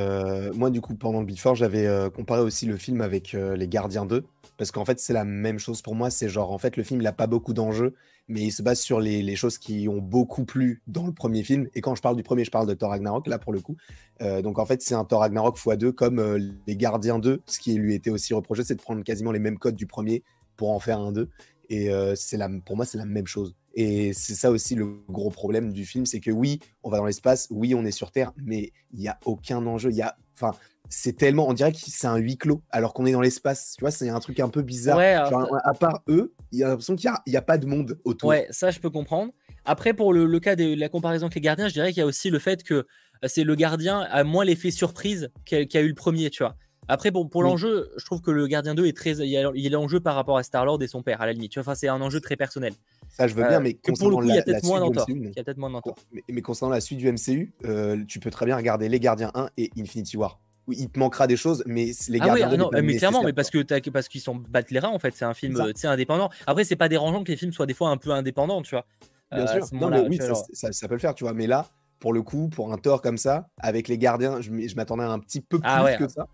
moi, 0.54 0.70
du 0.70 0.80
coup, 0.80 0.94
pendant 0.94 1.22
le 1.22 1.26
Before, 1.26 1.56
j'avais 1.56 1.88
comparé 2.16 2.42
aussi 2.42 2.68
le 2.68 2.78
film 2.78 3.02
avec 3.02 3.34
Les 3.34 3.68
Gardiens 3.68 4.06
2. 4.06 4.24
Parce 4.58 4.70
qu'en 4.70 4.86
fait, 4.86 5.00
c'est 5.00 5.12
la 5.12 5.26
même 5.26 5.58
chose 5.58 5.82
pour 5.82 5.96
moi. 5.96 6.12
C'est 6.12 6.30
genre, 6.30 6.52
en 6.52 6.60
fait, 6.60 6.78
le 6.78 6.84
film, 6.84 7.02
il 7.02 7.04
n'a 7.04 7.12
pas 7.12 7.26
beaucoup 7.26 7.52
d'enjeux, 7.52 7.96
mais 8.28 8.42
il 8.42 8.52
se 8.52 8.62
base 8.62 8.80
sur 8.80 9.00
les, 9.00 9.36
choses 9.36 9.58
qui 9.58 9.88
ont 9.90 9.98
beaucoup 9.98 10.46
plu 10.46 10.84
dans 10.86 11.08
le 11.08 11.12
premier 11.12 11.44
film. 11.44 11.68
Et 11.74 11.82
quand 11.82 11.96
je 11.96 12.02
parle 12.04 12.16
du 12.16 12.22
premier, 12.22 12.46
je 12.46 12.52
parle 12.52 12.68
de 12.68 12.76
Thor 12.76 12.92
Ragnarok, 12.92 13.26
là, 13.26 13.40
pour 13.40 13.54
le 13.54 13.60
coup. 13.60 13.76
donc, 14.20 14.60
en 14.60 14.66
fait, 14.68 14.84
c'est 14.84 14.94
un 14.94 15.04
Thor 15.04 15.22
Ragnarok 15.22 15.58
x2, 15.58 15.92
comme 15.94 16.58
Les 16.68 16.76
Gardiens 16.76 17.18
2. 17.18 17.42
Ce 17.48 17.60
qui 17.60 17.74
lui 17.74 17.96
était 17.96 18.12
aussi 18.12 18.36
reproché, 18.36 18.64
c'est 18.64 18.76
de 18.76 18.82
prendre 18.82 19.04
quasiment 19.04 19.32
les 19.32 19.40
mêmes 19.40 19.58
codes 19.58 19.76
du 19.76 19.88
premier 19.88 20.24
pour 20.56 20.72
en 20.72 20.80
faire 20.80 21.00
un 21.00 21.12
2. 21.12 21.28
Et 21.70 21.90
c'est 22.16 22.38
la, 22.38 22.50
pour 22.66 22.76
moi, 22.76 22.86
c'est 22.86 22.98
la 22.98 23.06
même 23.06 23.28
chose. 23.28 23.56
Et 23.76 24.14
c'est 24.14 24.36
ça 24.36 24.52
aussi 24.52 24.74
le 24.74 24.86
gros 25.10 25.30
problème 25.30 25.74
du 25.74 25.86
film, 25.86 26.06
c'est 26.06 26.22
que 26.22 26.32
oui, 26.32 26.60
on 26.84 26.90
va 26.90 26.98
dans 26.98 27.06
l'espace, 27.06 27.48
oui, 27.52 27.76
on 27.76 27.84
est 27.86 27.92
sur 27.92 28.12
Terre, 28.12 28.32
mais 28.38 28.72
il 28.94 29.00
n'y 29.00 29.10
a 29.10 29.20
aucun 29.26 29.66
enjeu. 29.66 29.90
Il 29.92 29.98
y 29.98 30.02
a, 30.02 30.16
enfin, 30.34 30.58
c'est 30.90 31.18
tellement, 31.18 31.48
on 31.50 31.54
dirait 31.54 31.74
que 31.74 31.80
c'est 31.80 32.08
un 32.08 32.16
huis 32.16 32.38
clos, 32.38 32.62
alors 32.70 32.94
qu'on 32.94 33.06
est 33.06 33.12
dans 33.12 33.22
l'espace. 33.22 33.76
Tu 33.78 33.82
vois, 33.82 33.92
c'est 33.92 34.08
un 34.08 34.20
truc 34.20 34.40
un 34.40 34.48
peu 34.48 34.62
bizarre. 34.62 35.00
à 35.00 35.74
part 35.74 36.04
eux, 36.08 36.34
il 36.52 36.60
y 36.60 36.64
a 36.64 36.70
l'impression 36.70 36.96
qu'il 36.96 37.12
n'y 37.28 37.36
a, 37.36 37.42
pas 37.42 37.58
de 37.58 37.66
monde 37.66 38.00
autour. 38.06 38.30
Ouais, 38.30 38.48
ça, 38.50 38.72
je 38.72 38.80
peux 38.80 38.90
comprendre. 38.90 39.34
Après, 39.66 39.94
pour 39.94 40.14
le, 40.14 40.40
cas 40.40 40.56
de 40.56 40.74
la 40.74 40.88
comparaison 40.88 41.26
avec 41.26 41.36
les 41.36 41.42
gardiens, 41.42 41.68
je 41.68 41.74
dirais 41.74 41.90
qu'il 41.92 42.00
y 42.00 42.04
a 42.04 42.06
aussi 42.06 42.30
le 42.30 42.40
fait 42.40 42.64
que 42.64 42.74
euh, 42.74 42.86
c'est 43.26 43.44
le 43.44 43.56
gardien 43.56 44.02
a 44.02 44.24
moins 44.24 44.46
l'effet 44.46 44.72
surprise 44.72 45.32
qu'a 45.46 45.58
a 45.58 45.82
eu 45.82 45.88
le 45.88 45.96
premier, 45.96 46.30
tu 46.30 46.44
vois. 46.44 46.56
Après, 46.88 47.12
bon, 47.12 47.28
pour 47.28 47.44
l'enjeu, 47.44 47.92
je 47.98 48.06
trouve 48.06 48.22
que 48.22 48.32
le 48.32 48.48
gardien 48.48 48.76
2 48.76 48.86
est 48.86 48.96
très. 48.96 49.12
Il, 49.18 49.74
est 49.74 49.76
en 49.76 49.88
jeu 49.88 50.00
par 50.00 50.16
rapport 50.16 50.38
à 50.38 50.44
Star-Lord 50.44 50.82
et 50.84 50.88
son 50.88 51.02
père, 51.02 51.22
à 51.22 51.26
la 51.26 51.34
limite. 51.34 51.58
Enfin, 51.58 51.76
c'est 51.76 51.88
un 51.88 52.00
enjeu 52.02 52.22
très 52.22 52.36
personnel. 52.36 52.74
Ça, 53.10 53.28
je 53.28 53.34
veux 53.34 53.44
bien, 53.44 53.60
euh, 53.60 53.62
mais 53.62 53.78
pour 53.98 54.10
le 54.10 54.16
coup, 54.18 54.24
il 54.24 54.36
y 54.36 54.38
a 54.38 54.44
peut-être 54.44 54.64
moins 54.64 54.80
d'entor. 54.80 55.96
Mais, 56.12 56.24
mais, 56.30 56.42
concernant 56.42 56.72
la 56.72 56.82
suite 56.82 57.00
du 57.00 57.12
MCU, 57.12 57.54
euh, 57.66 58.04
tu 58.08 58.20
peux 58.20 58.30
très 58.30 58.46
bien 58.46 58.56
regarder 58.56 58.90
Les 58.90 59.00
Gardiens 59.00 59.32
1 59.34 59.50
et 59.58 59.72
Infinity 59.78 60.18
War. 60.18 60.39
Oui, 60.68 60.77
il 60.80 60.89
te 60.89 60.98
manquera 60.98 61.27
des 61.27 61.38
choses, 61.38 61.63
mais 61.68 61.92
les 62.10 62.20
ah 62.22 62.25
gardiens. 62.25 62.51
Oui, 62.51 62.58
non, 62.58 62.70
mais 62.72 62.98
clairement, 62.98 63.24
mais 63.24 63.34
parce 63.34 63.51
que 63.51 63.62
parce 63.89 64.08
qu'ils 64.08 64.22
sont 64.22 64.36
battlera 64.36 64.89
en 64.89 64.98
fait, 64.98 65.13
c'est 65.15 65.25
un 65.25 65.34
film 65.34 65.62
indépendant. 65.84 66.30
Après, 66.48 66.63
c'est 66.63 66.75
pas 66.75 66.89
dérangeant 66.89 67.24
que 67.24 67.32
les 67.32 67.38
films 67.38 67.54
soient 67.54 67.68
des 67.68 67.75
fois 67.75 67.89
un 67.89 67.98
peu 67.98 68.12
indépendants, 68.12 68.62
tu 68.62 68.75
vois. 68.75 68.86
Bien 69.32 69.48
sûr. 69.48 69.65
Non, 69.74 69.89
mais 69.89 70.01
oui, 70.08 70.20
ça, 70.54 70.72
ça, 70.72 70.88
peut 70.88 70.96
le 70.96 71.00
faire, 71.00 71.13
tu 71.13 71.24
vois. 71.24 71.34
Mais 71.34 71.48
là, 71.48 71.68
pour 72.00 72.13
le 72.13 72.22
coup, 72.22 72.50
pour 72.50 72.72
un 72.72 72.77
tort 72.77 73.01
comme 73.01 73.18
ça, 73.18 73.48
avec 73.58 73.88
les 73.88 73.98
gardiens, 73.98 74.42
je, 74.42 74.75
m'attendais 74.75 75.04
un 75.04 75.20
petit 75.20 75.42
peu 75.42 75.60
ah 75.63 75.84
plus 75.84 76.06
que 76.06 76.12
ça. 76.12 76.27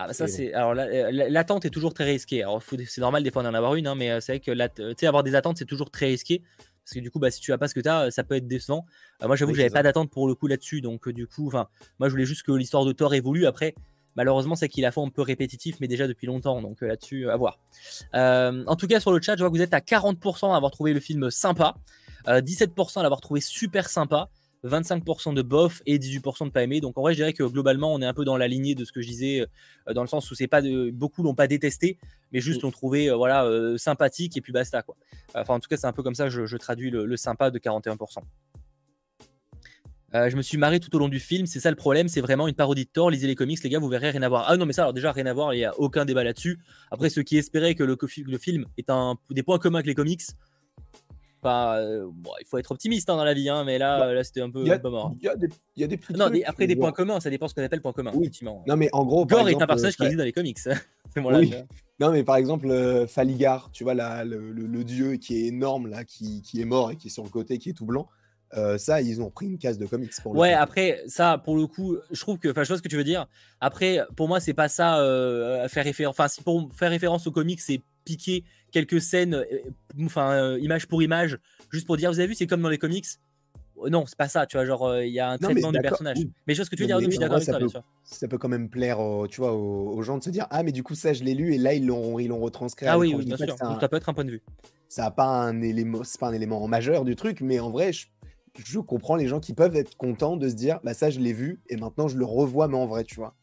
Ah 0.00 0.06
bah 0.06 0.12
ça 0.12 0.28
c'est 0.28 0.54
alors 0.54 0.74
euh, 0.78 1.10
l'attente 1.10 1.64
est 1.64 1.70
toujours 1.70 1.92
très 1.92 2.04
risquée. 2.04 2.44
Alors 2.44 2.62
c'est 2.62 3.00
normal 3.00 3.24
des 3.24 3.32
fois 3.32 3.42
d'en 3.42 3.52
avoir 3.52 3.74
une, 3.74 3.88
hein, 3.88 3.96
mais 3.96 4.12
euh, 4.12 4.20
c'est 4.20 4.32
vrai 4.32 4.40
que 4.40 4.92
tu 4.92 5.06
avoir 5.06 5.24
des 5.24 5.34
attentes 5.34 5.58
c'est 5.58 5.64
toujours 5.64 5.90
très 5.90 6.06
risqué 6.06 6.40
parce 6.84 6.94
que 6.94 7.00
du 7.00 7.10
coup 7.10 7.18
bah 7.18 7.32
si 7.32 7.40
tu 7.40 7.52
as 7.52 7.58
pas 7.58 7.66
ce 7.66 7.74
que 7.74 7.80
tu 7.80 7.88
as, 7.88 8.12
ça 8.12 8.22
peut 8.22 8.36
être 8.36 8.46
décevant. 8.46 8.86
Euh, 9.22 9.26
moi 9.26 9.34
j'avoue 9.34 9.50
que 9.50 9.56
j'avais 9.58 9.70
pas 9.70 9.82
d'attente 9.82 10.08
pour 10.12 10.28
le 10.28 10.36
coup 10.36 10.46
là-dessus, 10.46 10.82
donc 10.82 11.08
du 11.08 11.26
coup 11.26 11.48
enfin 11.48 11.66
moi 11.98 12.08
je 12.08 12.12
voulais 12.12 12.26
juste 12.26 12.44
que 12.44 12.52
l'histoire 12.52 12.84
de 12.84 12.92
Thor 12.92 13.12
évolue. 13.12 13.44
Après 13.46 13.74
malheureusement 14.14 14.54
c'est 14.54 14.68
qu'il 14.68 14.86
a 14.86 14.92
fait 14.92 15.00
un 15.00 15.08
peu 15.08 15.22
répétitif, 15.22 15.80
mais 15.80 15.88
déjà 15.88 16.06
depuis 16.06 16.28
longtemps, 16.28 16.62
donc 16.62 16.80
là-dessus 16.80 17.28
à 17.28 17.36
voir. 17.36 17.58
en 18.14 18.76
tout 18.76 18.86
cas 18.86 19.00
sur 19.00 19.10
le 19.10 19.20
chat 19.20 19.34
je 19.34 19.40
vois 19.40 19.50
que 19.50 19.56
vous 19.56 19.62
êtes 19.62 19.74
à 19.74 19.80
40% 19.80 20.52
à 20.52 20.56
avoir 20.56 20.70
trouvé 20.70 20.92
le 20.92 21.00
film 21.00 21.28
sympa, 21.28 21.74
17% 22.24 23.00
à 23.00 23.02
l'avoir 23.02 23.20
trouvé 23.20 23.40
super 23.40 23.88
sympa. 23.88 24.30
25% 24.64 25.34
de 25.34 25.42
bof 25.42 25.82
et 25.86 25.98
18% 25.98 26.46
de 26.46 26.50
pas 26.50 26.62
aimé. 26.62 26.80
Donc 26.80 26.98
en 26.98 27.02
vrai, 27.02 27.12
je 27.12 27.18
dirais 27.18 27.32
que 27.32 27.42
globalement, 27.44 27.92
on 27.94 28.00
est 28.00 28.06
un 28.06 28.14
peu 28.14 28.24
dans 28.24 28.36
la 28.36 28.48
lignée 28.48 28.74
de 28.74 28.84
ce 28.84 28.92
que 28.92 29.00
je 29.00 29.08
disais, 29.08 29.46
euh, 29.88 29.94
dans 29.94 30.02
le 30.02 30.08
sens 30.08 30.30
où 30.30 30.34
c'est 30.34 30.48
pas 30.48 30.62
de, 30.62 30.90
beaucoup 30.90 31.22
l'ont 31.22 31.34
pas 31.34 31.46
détesté, 31.46 31.98
mais 32.32 32.40
juste 32.40 32.62
l'ont 32.62 32.70
trouvé 32.70 33.08
euh, 33.08 33.16
voilà 33.16 33.44
euh, 33.44 33.78
sympathique 33.78 34.36
et 34.36 34.40
puis 34.40 34.52
basta 34.52 34.82
quoi. 34.82 34.96
Enfin 35.34 35.54
en 35.54 35.60
tout 35.60 35.68
cas, 35.68 35.76
c'est 35.76 35.86
un 35.86 35.92
peu 35.92 36.02
comme 36.02 36.14
ça 36.14 36.28
je, 36.28 36.46
je 36.46 36.56
traduis 36.56 36.90
le, 36.90 37.16
sympa 37.16 37.50
de 37.50 37.58
41%. 37.58 38.18
je 40.12 40.36
me 40.36 40.42
suis 40.42 40.58
marré 40.58 40.80
tout 40.80 40.94
au 40.96 40.98
long 40.98 41.08
du 41.08 41.20
film, 41.20 41.46
c'est 41.46 41.60
ça 41.60 41.70
le 41.70 41.76
problème, 41.76 42.08
c'est 42.08 42.20
vraiment 42.20 42.48
une 42.48 42.54
parodie 42.54 42.84
de 42.84 42.90
Thor. 42.90 43.10
Lisez 43.10 43.26
les 43.26 43.34
comics, 43.34 43.62
les 43.62 43.70
gars, 43.70 43.78
vous 43.78 43.88
verrez 43.88 44.10
rien 44.10 44.22
à 44.22 44.28
voir. 44.28 44.46
Ah 44.48 44.56
non, 44.56 44.66
mais 44.66 44.72
ça, 44.72 44.82
alors 44.82 44.94
déjà, 44.94 45.12
rien 45.12 45.26
à 45.26 45.32
voir, 45.32 45.54
il 45.54 45.58
n'y 45.58 45.64
a 45.64 45.78
aucun 45.78 46.04
débat 46.04 46.24
là-dessus. 46.24 46.58
Après, 46.90 47.10
ceux 47.10 47.22
qui 47.22 47.36
espéraient 47.36 47.74
que 47.74 47.84
le, 47.84 47.96
le 48.26 48.38
film 48.38 48.66
est 48.76 48.90
un, 48.90 49.16
des 49.30 49.42
points 49.42 49.58
communs 49.58 49.78
avec 49.78 49.86
les 49.86 49.94
comics, 49.94 50.22
euh, 51.44 52.06
il 52.40 52.46
faut 52.46 52.58
être 52.58 52.72
optimiste 52.72 53.08
hein, 53.10 53.16
dans 53.16 53.24
la 53.24 53.34
vie, 53.34 53.48
hein, 53.48 53.64
mais 53.64 53.78
là, 53.78 53.98
bah, 53.98 54.12
là 54.12 54.24
c'était 54.24 54.40
un 54.40 54.50
peu, 54.50 54.64
mort. 54.84 55.14
Il 55.20 55.24
y, 55.24 55.28
a 55.28 55.36
des, 55.36 55.48
y 55.76 55.84
a 55.84 55.86
des 55.86 55.98
Non, 56.16 56.30
après 56.46 56.66
des 56.66 56.76
points 56.76 56.92
communs, 56.92 57.20
ça 57.20 57.30
dépend 57.30 57.48
ce 57.48 57.54
qu'on 57.54 57.62
appelle 57.62 57.80
points 57.80 57.92
communs. 57.92 58.12
Oui. 58.14 58.30
Non, 58.42 58.76
mais 58.76 58.88
en 58.92 59.04
gros. 59.04 59.26
Gore 59.26 59.48
est 59.48 59.60
un 59.60 59.66
personnage 59.66 59.96
qui 59.96 60.02
existe 60.04 60.18
dans 60.18 60.24
les 60.24 60.32
comics. 60.32 60.58
oui. 61.16 61.54
Non, 62.00 62.12
mais 62.12 62.22
par 62.22 62.36
exemple, 62.36 62.70
euh, 62.70 63.06
Faligar, 63.06 63.70
tu 63.72 63.82
vois, 63.82 63.94
là, 63.94 64.24
le, 64.24 64.52
le, 64.52 64.84
dieu 64.84 65.16
qui 65.16 65.36
est 65.36 65.46
énorme, 65.46 65.88
là, 65.88 66.04
qui, 66.04 66.42
qui, 66.42 66.60
est 66.60 66.64
mort 66.64 66.92
et 66.92 66.96
qui 66.96 67.08
est 67.08 67.10
sur 67.10 67.24
le 67.24 67.28
côté, 67.28 67.58
qui 67.58 67.70
est 67.70 67.72
tout 67.72 67.86
blanc. 67.86 68.08
Euh, 68.56 68.78
ça, 68.78 69.02
ils 69.02 69.20
ont 69.20 69.30
pris 69.30 69.46
une 69.46 69.58
case 69.58 69.78
de 69.78 69.86
comics 69.86 70.12
pour 70.22 70.34
Ouais, 70.34 70.54
après, 70.54 71.02
ça, 71.06 71.38
pour 71.38 71.56
le 71.56 71.66
coup, 71.66 71.96
je 72.10 72.20
trouve 72.20 72.38
que. 72.38 72.48
Enfin, 72.48 72.62
je 72.62 72.68
vois 72.68 72.78
ce 72.78 72.82
que 72.82 72.88
tu 72.88 72.96
veux 72.96 73.04
dire. 73.04 73.26
Après, 73.60 74.00
pour 74.16 74.28
moi, 74.28 74.40
c'est 74.40 74.54
pas 74.54 74.68
ça, 74.68 75.00
euh, 75.00 75.68
faire 75.68 75.84
référence. 75.84 76.14
Enfin, 76.14 76.28
si 76.28 76.42
pour 76.42 76.68
faire 76.72 76.90
référence 76.90 77.26
au 77.26 77.32
comics, 77.32 77.60
c'est 77.60 77.80
piquer 78.04 78.44
quelques 78.72 79.00
scènes, 79.00 79.34
euh, 79.34 80.04
enfin, 80.04 80.56
image 80.58 80.86
pour 80.86 81.02
image, 81.02 81.38
juste 81.70 81.86
pour 81.86 81.96
dire, 81.96 82.10
vous 82.10 82.18
avez 82.18 82.28
vu, 82.28 82.34
c'est 82.34 82.46
comme 82.46 82.62
dans 82.62 82.68
les 82.68 82.78
comics. 82.78 83.06
Non, 83.90 84.06
c'est 84.06 84.18
pas 84.18 84.28
ça, 84.28 84.44
tu 84.44 84.56
vois, 84.56 84.66
genre, 84.66 84.96
il 84.98 85.12
y 85.12 85.20
a 85.20 85.30
un 85.30 85.38
traitement 85.38 85.70
du 85.70 85.80
personnage. 85.80 86.18
Mais 86.46 86.54
je 86.54 86.58
vois 86.58 86.64
ce 86.64 86.70
que 86.70 86.74
tu 86.74 86.82
veux 86.82 86.88
dire, 86.88 87.00
je 87.00 87.08
suis 87.08 87.18
d'accord 87.18 87.36
avec 87.36 87.48
toi, 87.48 87.58
bien 87.58 87.68
sûr. 87.68 87.82
Ça 88.02 88.26
peut 88.26 88.38
quand 88.38 88.48
même 88.48 88.68
plaire, 88.68 88.98
tu 89.30 89.40
vois, 89.40 89.52
aux, 89.52 90.02
gens 90.02 90.18
de 90.18 90.24
se 90.24 90.30
dire, 90.30 90.46
ah, 90.50 90.64
mais 90.64 90.72
du 90.72 90.82
coup, 90.82 90.96
ça, 90.96 91.12
je 91.12 91.22
l'ai 91.22 91.34
lu, 91.34 91.54
et 91.54 91.58
là, 91.58 91.74
ils 91.74 91.86
l'ont, 91.86 92.18
ils 92.18 92.28
l'ont 92.28 92.40
retranscrit. 92.40 92.86
Ah 92.88 92.98
oui, 92.98 93.14
bien 93.14 93.36
sûr, 93.36 93.56
ça 93.56 93.88
peut 93.88 93.96
être 93.96 94.08
un 94.08 94.14
point 94.14 94.24
de 94.24 94.32
vue. 94.32 94.42
Ça 94.88 95.02
n'a 95.02 95.10
pas 95.10 95.26
un 95.26 95.60
élément, 95.60 96.02
c'est 96.02 96.18
pas 96.18 96.28
un 96.28 96.32
élément 96.32 96.66
majeur 96.66 97.04
du 97.04 97.14
truc, 97.14 97.42
mais 97.42 97.60
en 97.60 97.70
vrai, 97.70 97.92
je 97.92 98.06
je 98.64 98.78
comprends 98.80 99.16
les 99.16 99.28
gens 99.28 99.40
qui 99.40 99.54
peuvent 99.54 99.76
être 99.76 99.96
contents 99.96 100.36
de 100.36 100.48
se 100.48 100.54
dire 100.54 100.80
bah 100.82 100.94
ça 100.94 101.10
je 101.10 101.20
l'ai 101.20 101.32
vu 101.32 101.60
et 101.68 101.76
maintenant 101.76 102.08
je 102.08 102.16
le 102.16 102.24
revois 102.24 102.68
mais 102.68 102.76
en 102.76 102.86
vrai 102.86 103.04
tu 103.04 103.14
vois. 103.16 103.34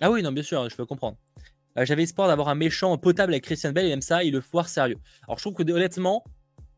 Ah 0.00 0.10
oui 0.10 0.22
non 0.22 0.32
bien 0.32 0.42
sûr 0.42 0.68
je 0.68 0.76
peux 0.76 0.86
comprendre. 0.86 1.16
Euh, 1.78 1.84
j'avais 1.84 2.02
espoir 2.02 2.28
d'avoir 2.28 2.48
un 2.48 2.54
méchant 2.54 2.96
potable 2.98 3.32
avec 3.32 3.44
Christian 3.44 3.72
Bale 3.72 3.86
et 3.86 3.90
même 3.90 4.02
ça 4.02 4.24
il 4.24 4.32
le 4.32 4.40
foire 4.40 4.68
sérieux. 4.68 4.98
Alors 5.26 5.38
je 5.38 5.44
trouve 5.44 5.54
que 5.54 5.70
honnêtement 5.70 6.24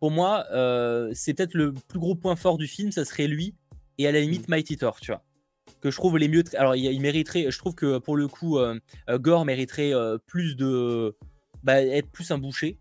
pour 0.01 0.11
moi 0.11 0.45
euh, 0.53 1.11
c'est 1.15 1.35
peut-être 1.35 1.55
le 1.55 1.73
plus 1.73 1.99
gros 1.99 2.15
point 2.15 2.37
fort 2.37 2.59
du 2.59 2.67
film 2.67 2.93
ça 2.93 3.05
serait 3.05 3.27
lui 3.27 3.55
et 3.99 4.07
à 4.07 4.13
la 4.13 4.21
limite 4.21 4.49
mm. 4.49 4.51
Mighty 4.51 4.77
Thor 4.77 5.01
tu 5.01 5.11
vois 5.11 5.23
que 5.81 5.91
je 5.91 5.97
trouve 5.97 6.19
les 6.19 6.29
mieux 6.29 6.45
alors 6.57 6.77
il, 6.77 7.01
mériterait 7.01 7.51
je 7.51 7.59
trouve 7.59 7.75
que 7.75 7.99
pour 7.99 8.17
le 8.17 8.29
coup 8.29 8.59
euh, 8.59 8.79
Gore 9.09 9.45
mériterait 9.45 9.93
plus 10.27 10.57
de 10.57 11.17
bah, 11.63 11.83
être 11.83 12.11
plus 12.11 12.31
un 12.31 12.39
boucher 12.39 12.79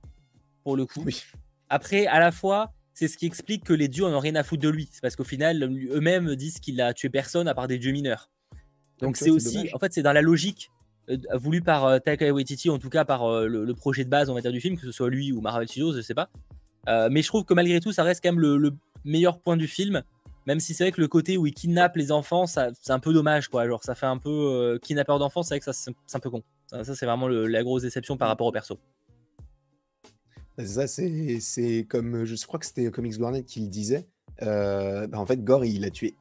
pour 0.63 0.77
le 0.77 0.85
coup. 0.85 1.03
Oui. 1.05 1.23
Après 1.69 2.05
à 2.05 2.19
la 2.19 2.31
fois 2.31 2.73
c'est 2.93 3.07
ce 3.07 3.17
qui 3.17 3.25
explique 3.25 3.63
que 3.63 3.73
les 3.73 3.87
dieux 3.87 4.05
en 4.05 4.13
ont 4.13 4.19
rien 4.19 4.35
à 4.35 4.43
foutre 4.43 4.61
de 4.61 4.69
lui. 4.69 4.87
C'est 4.91 5.01
parce 5.01 5.15
qu'au 5.15 5.23
final, 5.23 5.63
eux-mêmes 5.91 6.35
disent 6.35 6.59
qu'il 6.59 6.79
a 6.79 6.93
tué 6.93 7.09
personne 7.09 7.47
à 7.47 7.55
part 7.55 7.67
des 7.67 7.79
dieux 7.79 7.91
mineurs. 7.91 8.29
Donc 8.99 9.17
c'est 9.17 9.31
aussi, 9.31 9.69
en 9.73 9.79
fait, 9.79 9.93
c'est 9.93 10.03
dans 10.03 10.13
la 10.13 10.21
logique 10.21 10.69
euh, 11.09 11.17
voulue 11.35 11.61
par 11.61 11.85
euh, 11.85 11.99
Taika 11.99 12.31
Waititi, 12.31 12.69
en 12.69 12.79
tout 12.79 12.89
cas 12.89 13.05
par 13.05 13.23
euh, 13.23 13.47
le, 13.47 13.73
projet 13.73 14.03
de 14.03 14.09
base, 14.09 14.29
on 14.29 14.33
va 14.33 14.41
dire, 14.41 14.51
du 14.51 14.61
film, 14.61 14.77
que 14.77 14.83
ce 14.83 14.91
soit 14.91 15.09
lui 15.09 15.31
ou 15.31 15.41
Marvel 15.41 15.67
Studios, 15.67 15.93
je 15.93 16.01
sais 16.01 16.13
pas. 16.13 16.29
mais 17.09 17.21
je 17.21 17.27
trouve 17.27 17.43
que 17.45 17.53
malgré 17.53 17.79
tout, 17.79 17.91
ça 17.91 18.03
reste 18.03 18.23
quand 18.23 18.31
même 18.31 18.41
le, 18.41 18.71
meilleur 19.05 19.39
point 19.39 19.57
du 19.57 19.67
film. 19.67 20.03
Même 20.45 20.59
si 20.59 20.73
c'est 20.73 20.83
vrai 20.83 20.91
que 20.91 20.99
le 20.99 21.07
côté 21.07 21.37
où 21.37 21.47
il 21.47 21.53
kidnappe 21.53 21.95
les 21.95 22.11
enfants, 22.11 22.45
c'est 22.45 22.89
un 22.89 22.99
peu 22.99 23.13
dommage, 23.13 23.47
quoi. 23.47 23.65
Genre, 23.67 23.81
ça 23.83 23.95
fait 23.95 24.05
un 24.05 24.17
peu 24.17 24.77
kidnappeur 24.81 25.19
d'enfants, 25.19 25.41
c'est 25.41 25.55
vrai 25.55 25.59
que 25.59 25.65
ça, 25.65 25.73
c'est 25.73 26.15
un 26.15 26.19
peu 26.19 26.29
con. 26.29 26.43
Ça, 26.67 26.83
c'est 26.83 27.05
vraiment 27.05 27.27
la 27.27 27.63
grosse 27.63 27.83
déception 27.83 28.17
par 28.17 28.27
rapport 28.27 28.47
au 28.47 28.51
perso. 28.51 28.77
Ça, 30.57 30.85
c'est 30.87 31.85
comme, 31.89 32.25
je 32.25 32.45
crois 32.45 32.59
que 32.59 32.65
c'était 32.65 32.89
Comics 32.91 33.17
Garnet 33.17 33.43
qui 33.43 33.61
le 33.61 33.67
disait. 33.67 34.07
Euh, 34.41 35.07
bah, 35.07 35.19
en 35.19 35.25
fait, 35.25 35.43
Gore, 35.43 35.65
il 35.65 35.85
a 35.85 35.89
tué 35.89 36.15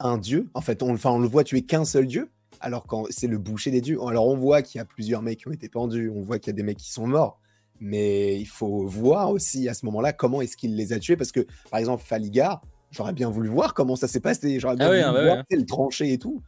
un 0.00 0.18
dieu. 0.18 0.48
En 0.54 0.60
fait, 0.60 0.82
on, 0.82 0.96
on 1.02 1.18
le 1.18 1.28
voit 1.28 1.44
tuer 1.44 1.62
qu'un 1.62 1.84
seul 1.84 2.06
dieu, 2.06 2.30
alors 2.60 2.86
quand 2.86 3.06
c'est 3.10 3.26
le 3.26 3.38
boucher 3.38 3.70
des 3.70 3.80
dieux. 3.80 3.98
Alors, 4.06 4.26
on 4.26 4.36
voit 4.36 4.62
qu'il 4.62 4.78
y 4.78 4.82
a 4.82 4.84
plusieurs 4.84 5.22
mecs 5.22 5.40
qui 5.40 5.48
ont 5.48 5.52
été 5.52 5.68
pendus, 5.68 6.10
on 6.14 6.22
voit 6.22 6.38
qu'il 6.38 6.50
y 6.50 6.54
a 6.54 6.56
des 6.56 6.62
mecs 6.62 6.78
qui 6.78 6.92
sont 6.92 7.06
morts. 7.06 7.40
Mais 7.80 8.38
il 8.40 8.46
faut 8.46 8.86
voir 8.86 9.30
aussi 9.30 9.68
à 9.68 9.74
ce 9.74 9.86
moment-là 9.86 10.12
comment 10.12 10.40
est-ce 10.40 10.56
qu'il 10.56 10.74
les 10.76 10.92
a 10.92 10.98
tués. 10.98 11.16
Parce 11.16 11.32
que, 11.32 11.46
par 11.70 11.78
exemple, 11.78 12.02
Faligar, 12.04 12.62
j'aurais 12.90 13.12
bien 13.12 13.30
voulu 13.30 13.48
voir 13.48 13.74
comment 13.74 13.94
ça 13.94 14.08
s'est 14.08 14.20
passé. 14.20 14.58
J'aurais 14.58 14.76
bien 14.76 14.86
ah 14.86 15.12
voulu 15.12 15.24
voir 15.24 15.44
le 15.48 15.64
tranché 15.64 16.12
et 16.12 16.18
tout 16.18 16.42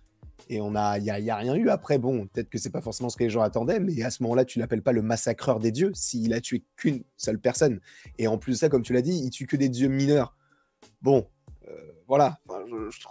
et 0.50 0.61
on 0.61 0.75
a, 0.75 0.99
il 0.99 1.05
y, 1.05 1.11
a, 1.31 1.37
rien 1.37 1.55
eu. 1.55 1.69
Après, 1.69 1.99
bon, 1.99 2.26
peut-être 2.26 2.50
que 2.50 2.59
c'est 2.59 2.71
pas 2.71 2.81
forcément 2.81 3.09
ce 3.09 3.17
que 3.17 3.23
les 3.23 3.31
gens 3.31 3.40
attendaient, 3.40 3.79
mais 3.79 4.02
à 4.02 4.11
ce 4.11 4.23
moment-là, 4.25 4.45
tu 4.45 4.59
l'appelles 4.59 4.83
pas 4.83 4.90
le 4.90 5.00
massacreur 5.00 5.61
des 5.61 5.71
dieux 5.71 5.93
s'il 5.95 6.35
a 6.35 6.40
tué 6.40 6.64
qu'une 6.76 7.05
seule 7.17 7.38
personne. 7.38 7.81
Et 8.19 8.26
en 8.26 8.37
plus 8.37 8.52
de 8.52 8.57
ça, 8.57 8.69
comme 8.69 8.83
tu 8.83 8.93
l'as 8.93 9.00
dit, 9.00 9.17
il 9.17 9.31
tue 9.31 9.47
que 9.47 9.57
des 9.57 9.69
dieux 9.69 9.87
mineurs. 9.87 10.35
Bon, 11.02 11.29
euh, 11.69 11.75
voilà. 12.09 12.40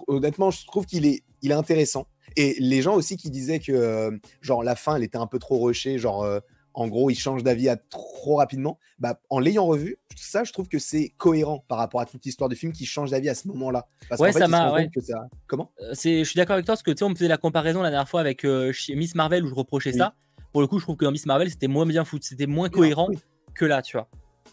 honnêtement, 0.07 0.51
je 0.51 0.65
trouve 0.65 0.85
qu'il 0.85 1.05
est, 1.05 1.23
il 1.41 1.51
est 1.51 1.55
intéressant. 1.55 2.07
Et 2.35 2.55
les 2.59 2.81
gens 2.81 2.95
aussi 2.95 3.17
qui 3.17 3.29
disaient 3.29 3.59
que, 3.59 3.71
euh, 3.71 4.11
genre, 4.41 4.63
la 4.63 4.75
fin, 4.75 4.95
elle 4.95 5.03
était 5.03 5.17
un 5.17 5.27
peu 5.27 5.39
trop 5.39 5.59
rushée, 5.59 5.97
genre. 5.97 6.23
Euh, 6.23 6.39
en 6.73 6.87
gros, 6.87 7.09
il 7.09 7.15
change 7.15 7.43
d'avis 7.43 7.67
trop 7.89 8.35
rapidement. 8.35 8.79
Bah, 8.99 9.19
en 9.29 9.39
l'ayant 9.39 9.65
revu, 9.65 9.97
ça, 10.15 10.43
je 10.43 10.53
trouve 10.53 10.67
que 10.67 10.79
c'est 10.79 11.09
cohérent 11.17 11.65
par 11.67 11.77
rapport 11.77 11.99
à 11.99 12.05
toute 12.05 12.23
l'histoire 12.23 12.49
du 12.49 12.55
film 12.55 12.71
qui 12.71 12.85
change 12.85 13.11
d'avis 13.11 13.29
à 13.29 13.35
ce 13.35 13.47
moment-là. 13.49 13.87
ouais, 14.17 14.31
ça 14.31 14.47
m'a. 14.47 14.73
Comment? 15.47 15.71
Euh, 15.81 15.93
Je 15.93 16.23
suis 16.23 16.37
d'accord 16.37 16.53
avec 16.53 16.65
toi 16.65 16.73
parce 16.75 16.83
que 16.83 16.91
tu 16.91 16.99
sais, 16.99 17.03
on 17.03 17.09
me 17.09 17.15
faisait 17.15 17.27
la 17.27 17.37
comparaison 17.37 17.81
la 17.81 17.89
dernière 17.89 18.07
fois 18.07 18.21
avec 18.21 18.45
euh, 18.45 18.71
Miss 18.89 19.15
Marvel 19.15 19.43
où 19.43 19.49
je 19.49 19.55
reprochais 19.55 19.93
ça. 19.93 20.13
Pour 20.51 20.61
le 20.61 20.67
coup, 20.67 20.79
je 20.79 20.85
trouve 20.85 20.95
que 20.95 21.05
dans 21.05 21.11
Miss 21.11 21.25
Marvel, 21.25 21.49
c'était 21.49 21.67
moins 21.67 21.85
bien 21.85 22.05
foutu, 22.05 22.27
c'était 22.29 22.47
moins 22.47 22.69
cohérent 22.69 23.09
que 23.55 23.65
là, 23.65 23.81
tu 23.81 23.97
vois. 23.97 24.07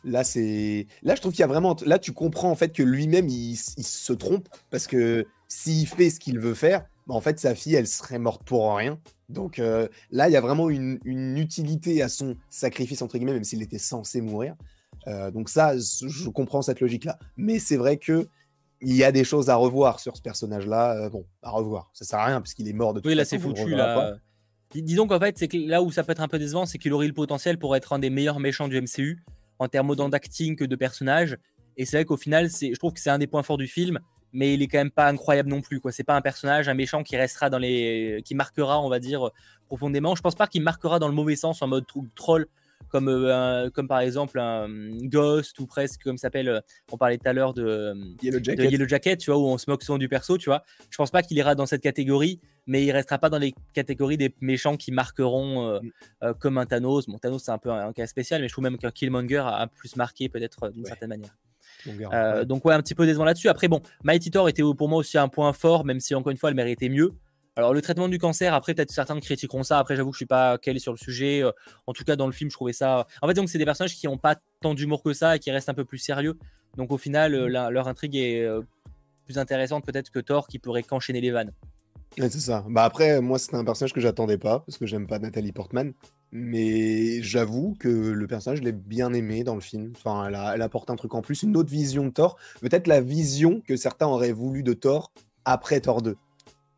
Là, 0.05 0.25
c'est. 0.25 0.87
Là, 1.03 1.15
je 1.15 1.21
trouve 1.21 1.33
qu'il 1.33 1.41
y 1.41 1.45
a 1.45 1.49
vraiment. 1.49 1.77
Là, 1.85 1.99
tu 1.99 2.13
comprends 2.13 2.51
en 2.51 2.57
fait 2.57 2.73
que 2.73 2.83
lui-même, 2.83 3.29
il 3.29 3.57
se 3.57 4.13
trompe 4.13 4.49
parce 4.71 4.87
que 4.87 5.27
s'il 5.49 5.87
fait 5.87 6.11
ce 6.11 6.21
qu'il 6.21 6.39
veut 6.39 6.55
faire, 6.55 6.85
en 7.09 7.21
fait, 7.21 7.39
sa 7.39 7.55
fille, 7.55 7.75
elle 7.75 7.87
serait 7.87 8.19
morte 8.19 8.43
pour 8.45 8.77
rien. 8.77 8.99
Donc 9.29 9.59
euh, 9.59 9.89
là, 10.11 10.29
il 10.29 10.33
y 10.33 10.37
a 10.37 10.41
vraiment 10.41 10.71
une, 10.71 10.99
utilité 11.37 12.03
à 12.03 12.09
son 12.09 12.37
sacrifice, 12.51 13.03
entre 13.03 13.19
guillemets, 13.19 13.35
même 13.35 13.45
s'il 13.45 13.63
était 13.63 13.79
censé 13.79 14.21
mourir. 14.21 14.57
Euh, 15.07 15.31
donc 15.31 15.49
ça, 15.49 15.77
je 15.77 16.29
comprends 16.29 16.63
cette 16.63 16.81
logique-là. 16.81 17.19
Mais 17.37 17.59
c'est 17.59 17.77
vrai 17.77 17.97
que 17.97 18.29
il 18.83 18.95
y 18.95 19.05
a 19.05 19.13
des 19.13 19.25
choses 19.25 19.49
à 19.49 19.57
revoir 19.57 20.01
sur 20.01 20.17
ce 20.17 20.23
personnage-là. 20.23 20.97
Euh, 20.97 21.09
bon, 21.09 21.25
à 21.43 21.51
revoir. 21.51 21.91
Ça 21.95 22.05
sert 22.05 22.19
à 22.19 22.27
rien 22.27 22.41
puisqu'il 22.41 22.69
est 22.69 22.75
mort 22.75 22.93
de 22.93 23.01
toute 23.01 23.09
Oui, 23.09 23.15
là, 23.15 23.25
c'est 23.25 23.39
foutu. 23.39 23.71
Là. 23.71 24.17
Dis 24.75 24.95
donc, 24.95 25.13
en 25.13 25.19
fait, 25.19 25.39
c'est 25.39 25.49
que 25.49 25.57
là 25.57 25.83
où 25.83 25.91
ça 25.91 26.05
peut 26.05 26.13
être 26.13 26.21
un 26.21 26.29
peu 26.29 26.39
décevant, 26.39 26.67
c'est 26.67 26.77
qu'il 26.77 26.93
aurait 26.93 27.07
le 27.07 27.15
potentiel 27.15 27.59
pour 27.59 27.75
être 27.77 27.93
un 27.95 27.99
des 27.99 28.11
meilleurs 28.11 28.41
méchants 28.41 28.69
du 28.69 28.79
MCU 28.81 29.25
en 29.59 29.69
termes 29.69 29.95
d'acting 30.11 30.57
que 30.57 30.65
de 30.65 30.77
personnage. 30.77 31.39
Et 31.79 31.85
c'est 31.87 31.97
vrai 31.97 32.05
qu'au 32.05 32.17
final, 32.17 32.51
je 32.51 32.77
trouve 32.79 32.93
que 32.93 33.01
c'est 33.01 33.11
un 33.11 33.19
des 33.19 33.27
points 33.27 33.43
forts 33.43 33.59
du 33.59 33.69
film 33.69 34.01
mais 34.33 34.55
il 34.55 34.63
est 34.63 34.69
quand 34.69 34.79
même 34.79 34.91
pas 34.91 35.09
incroyable 35.09 35.49
non 35.49 35.61
plus. 35.61 35.81
Quoi. 35.81 35.93
C'est 35.93 36.05
pas 36.05 36.17
un 36.17 36.21
personnage, 36.21 36.69
un 36.69 36.75
méchant 36.75 37.03
qui 37.03 37.17
restera 37.17 37.51
dans 37.51 37.59
les, 37.59 38.23
qui 38.25 38.35
marquera, 38.35 38.81
on 38.81 38.89
va 38.89 38.99
dire, 38.99 39.31
profondément. 39.67 40.15
Je 40.15 40.23
pense 40.23 40.35
pas 40.35 40.47
qu'il 40.47 40.63
marquera 40.63 40.99
dans 40.99 41.09
le 41.09 41.15
mauvais 41.15 41.37
sens 41.37 41.63
en 41.63 41.69
mode 41.69 41.85
troll, 42.15 42.47
comme, 42.89 43.09
euh, 43.09 43.71
comme 43.71 43.89
par 43.89 44.01
exemple 44.01 44.39
un 44.39 44.69
Ghost 45.03 45.59
ou 45.59 45.67
presque 45.67 46.03
comme 46.03 46.19
s'appelle. 46.19 46.49
Euh, 46.49 46.61
on 46.93 46.97
parlait 46.97 47.19
tout 47.19 47.29
à 47.29 47.33
l'heure 47.33 47.55
de 47.55 47.95
Yellow, 48.23 48.39
Jacket. 48.43 48.71
Yellow 48.71 48.89
Jacket, 48.89 49.21
tu 49.21 49.31
vois, 49.31 49.41
où 49.41 49.47
on 49.47 49.59
se 49.59 49.69
moque 49.69 49.83
souvent 49.83 49.99
du 49.99 50.09
perso, 50.09 50.39
tu 50.39 50.49
vois. 50.49 50.65
Je 50.91 50.97
pense 50.97 51.11
pas 51.11 51.23
qu'il 51.23 51.37
ira 51.37 51.55
dans 51.55 51.67
cette 51.67 51.83
catégorie, 51.83 52.41
mais 52.67 52.85
il 52.85 52.93
restera 52.93 53.19
pas 53.19 53.29
dans 53.29 53.39
les 53.39 53.55
catégories 53.73 54.17
des 54.17 54.35
méchants 54.41 54.77
qui 54.77 54.93
marqueront 54.93 55.69
euh, 55.69 55.81
mm. 56.23 56.35
comme 56.39 56.59
un 56.59 56.67
Thanos. 56.67 57.07
Bon, 57.07 57.19
Thanos 57.19 57.43
c'est 57.45 57.53
un 57.53 57.59
peu 57.59 57.71
un, 57.71 57.93
cas 57.93 58.07
spécial, 58.07 58.41
mais 58.41 58.49
je 58.49 58.53
trouve 58.53 58.65
même 58.65 58.79
qu'un 58.79 58.91
Killmonger 58.91 59.45
a, 59.47 59.67
plus 59.67 59.97
marqué 59.97 60.29
peut-être 60.29 60.71
d'une 60.71 60.85
certaine 60.85 61.09
manière. 61.09 61.37
Euh, 62.13 62.45
donc 62.45 62.65
ouais, 62.65 62.75
un 62.75 62.81
petit 62.81 62.95
peu 62.95 63.07
décevant 63.07 63.25
là-dessus. 63.25 63.49
Après 63.49 63.69
bon, 63.69 63.81
Mighty 64.05 64.31
Thor 64.31 64.49
était 64.49 64.63
pour 64.77 64.89
moi 64.89 64.99
aussi 64.99 65.19
un 65.19 65.29
point 65.29 65.53
fort, 65.53 65.85
même 65.85 66.01
si 66.01 66.15
encore 66.15 66.31
une 66.31 66.37
fois 66.37 66.51
elle 66.51 66.57
méritait 66.57 66.89
mieux. 66.89 67.15
Alors 67.57 67.73
le 67.73 67.81
traitement 67.81 68.09
du 68.09 68.19
cancer, 68.19 68.53
après 68.53 68.75
peut-être 68.75 68.91
certains 68.91 69.19
critiqueront 69.19 69.63
ça. 69.63 69.79
Après 69.79 69.97
j'avoue 69.97 70.11
que 70.11 70.15
je 70.15 70.19
suis 70.19 70.27
pas 70.27 70.59
calé 70.59 70.79
sur 70.79 70.93
le 70.93 70.99
sujet. 70.99 71.43
Euh, 71.43 71.53
en 71.87 71.93
tout 71.93 72.05
cas 72.05 72.17
dans 72.17 72.27
le 72.27 72.33
film, 72.33 72.51
je 72.51 72.57
trouvais 72.57 72.73
ça. 72.73 73.07
En 73.23 73.29
fait 73.29 73.35
donc 73.35 73.49
c'est 73.49 73.59
des 73.59 73.65
personnages 73.65 73.95
qui 73.95 74.07
n'ont 74.07 74.19
pas 74.19 74.37
tant 74.61 74.75
d'humour 74.75 75.03
que 75.03 75.13
ça 75.13 75.37
et 75.37 75.39
qui 75.39 75.51
restent 75.51 75.69
un 75.69 75.75
peu 75.75 75.85
plus 75.85 75.99
sérieux. 75.99 76.37
Donc 76.77 76.93
au 76.93 76.99
final 76.99 77.35
euh, 77.35 77.49
leur 77.71 77.89
intrigue 77.89 78.17
est 78.17 78.47
plus 79.25 79.39
intéressante 79.39 79.85
peut-être 79.85 80.11
que 80.11 80.21
Thor 80.21 80.47
qui 80.47 80.59
pourrait 80.59 80.83
qu'enchaîner 80.83 81.21
les 81.21 81.31
vannes. 81.31 81.53
c'est 82.17 82.31
ça. 82.31 82.65
Bah 82.69 82.85
après 82.85 83.21
moi 83.21 83.39
c'était 83.39 83.57
un 83.57 83.65
personnage 83.65 83.93
que 83.93 84.01
j'attendais 84.01 84.39
pas 84.39 84.61
parce 84.61 84.77
que 84.77 84.87
j'aime 84.87 85.07
pas 85.07 85.19
Nathalie 85.19 85.53
Portman. 85.53 85.95
Mais 86.33 87.23
j'avoue 87.23 87.77
que 87.79 87.89
le 87.89 88.27
personnage, 88.27 88.59
je 88.59 88.65
l'ai 88.65 88.73
bien 88.73 89.13
aimé 89.13 89.45
dans 89.45 89.55
le 89.55 89.61
film. 89.61 89.93
Enfin, 89.97 90.27
elle, 90.27 90.63
apporte 90.63 90.91
un 90.91 90.97
truc 90.97 91.15
en 91.15 91.23
plus, 91.23 91.43
une 91.43 91.57
autre 91.57 91.71
vision 91.71 92.05
de 92.05 92.11
Thor. 92.11 92.37
Peut-être 92.61 92.87
la 92.87 93.01
vision 93.01 93.63
que 93.67 93.77
certains 93.77 94.07
auraient 94.07 94.33
voulu 94.33 94.63
de 94.63 94.73
Thor 94.73 95.13
après 95.45 95.81
Thor 95.81 96.03
2. 96.03 96.17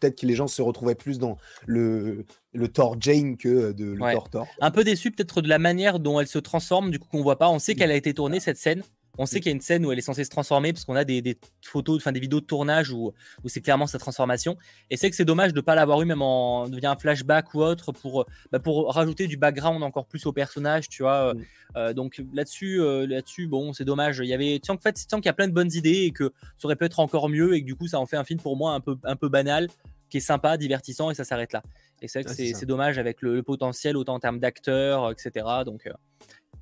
Peut-être 0.01 0.21
que 0.21 0.27
les 0.27 0.37
gens 0.37 0.47
se 0.47 0.63
retrouvaient 0.63 0.95
plus 0.95 1.19
dans 1.19 1.39
le, 1.67 2.25
le 2.53 2.69
Thor 2.69 2.97
Jane 3.01 3.37
que 3.37 3.73
de 3.73 3.87
le 3.87 4.13
Thor 4.13 4.31
Thor. 4.31 4.47
Un 4.61 4.71
peu 4.71 4.85
déçu 4.85 5.11
peut-être 5.11 5.43
de 5.43 5.49
la 5.49 5.59
manière 5.59 5.99
dont 5.99 6.21
elle 6.21 6.29
se 6.29 6.39
transforme, 6.39 6.91
du 6.91 6.99
coup 6.99 7.09
qu'on 7.09 7.23
voit 7.23 7.39
pas. 7.39 7.49
On 7.49 7.59
sait 7.59 7.75
qu'elle 7.75 7.91
a 7.91 7.97
été 7.97 8.15
tournée 8.15 8.39
cette 8.39 8.59
scène. 8.59 8.83
On 9.19 9.27
sait 9.27 9.41
qu'il 9.41 9.51
y 9.51 9.53
a 9.53 9.55
une 9.55 9.61
scène 9.61 9.85
où 9.85 9.93
elle 9.93 9.99
est 9.99 10.03
censée 10.03 10.25
se 10.25 10.31
transformer 10.31 10.73
parce 10.73 10.85
qu'on 10.85 10.97
a 10.97 11.05
des, 11.05 11.37
photos, 11.63 11.97
enfin 11.97 12.13
des 12.13 12.21
vidéos 12.21 12.41
de 12.41 12.47
tournage 12.47 12.91
où, 12.91 13.13
où 13.45 13.49
c'est 13.49 13.61
clairement 13.61 13.87
sa 13.87 13.99
transformation. 13.99 14.57
Et 14.91 14.97
c'est 14.97 15.11
que 15.11 15.17
c'est 15.17 15.25
dommage 15.25 15.53
de 15.53 15.59
ne 15.59 15.63
pas 15.63 15.75
l'avoir 15.75 16.01
eu 16.01 16.05
même 16.05 16.23
en 16.23 16.65
via 16.65 16.91
un 16.91 16.97
flashback 16.97 17.53
ou 17.55 17.63
autre 17.63 17.93
pour, 17.93 18.27
bah, 18.53 18.61
pour 18.61 18.93
rajouter 18.93 19.27
du 19.27 19.37
background 19.37 19.83
encore 19.83 20.07
plus 20.07 20.25
au 20.27 20.33
personnage, 20.33 20.89
tu 20.89 21.03
vois. 21.03 21.35
Mm. 21.35 21.45
Euh, 21.77 21.93
donc 21.93 22.23
là-dessus, 22.33 22.81
euh, 22.81 23.07
là-dessus, 23.07 23.49
bon, 23.49 23.73
c'est 23.73 23.85
dommage. 23.85 24.19
Il 24.19 24.29
y 24.29 24.35
avait, 24.35 24.61
en 24.69 24.79
fait, 24.79 25.07
tant 25.09 25.19
qu'il 25.19 25.27
y 25.27 25.31
a 25.31 25.35
plein 25.35 25.49
de 25.49 25.53
bonnes 25.53 25.73
idées 25.73 26.05
et 26.05 26.13
que 26.13 26.33
ça 26.57 26.67
aurait 26.67 26.77
pu 26.77 26.85
être 26.85 27.01
encore 27.01 27.29
mieux 27.29 27.55
et 27.55 27.61
que 27.61 27.67
du 27.67 27.75
coup, 27.75 27.89
ça 27.89 27.99
en 27.99 28.07
fait 28.07 28.17
un 28.17 28.25
film 28.25 28.41
pour 28.41 28.57
moi 28.57 28.73
un 28.73 28.81
peu, 28.81 28.97
un 29.05 29.17
peu 29.17 29.29
banal, 29.29 29.69
qui 30.09 30.19
est 30.19 30.21
sympa, 30.21 30.57
divertissant 30.57 31.11
et 31.11 31.15
ça 31.15 31.25
s'arrête 31.25 31.53
là. 31.53 31.63
Et 32.01 32.09
c'est 32.09 32.23
vrai 32.23 32.35
que 32.35 32.55
c'est 32.55 32.67
dommage 32.67 32.99
avec 32.99 33.23
le, 33.23 33.43
potentiel 33.43 33.97
autant 33.97 34.15
en 34.15 34.21
termes 34.21 34.39
d'acteurs, 34.39 35.11
etc. 35.11 35.47
Donc 35.65 35.87
euh, 35.87 35.93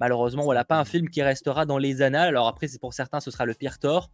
Malheureusement, 0.01 0.43
voilà, 0.43 0.65
pas 0.65 0.79
un 0.79 0.85
film 0.85 1.09
qui 1.09 1.23
restera 1.23 1.67
dans 1.67 1.79
les 1.79 2.03
annales. 2.03 2.29
Alors 2.29 2.49
après, 2.49 2.69
c'est 2.69 2.81
pour 2.81 2.95
certains, 2.95 3.21
ce 3.21 3.31
sera 3.31 3.47
le 3.47 3.55
pire 3.55 3.79
tort. 3.79 4.11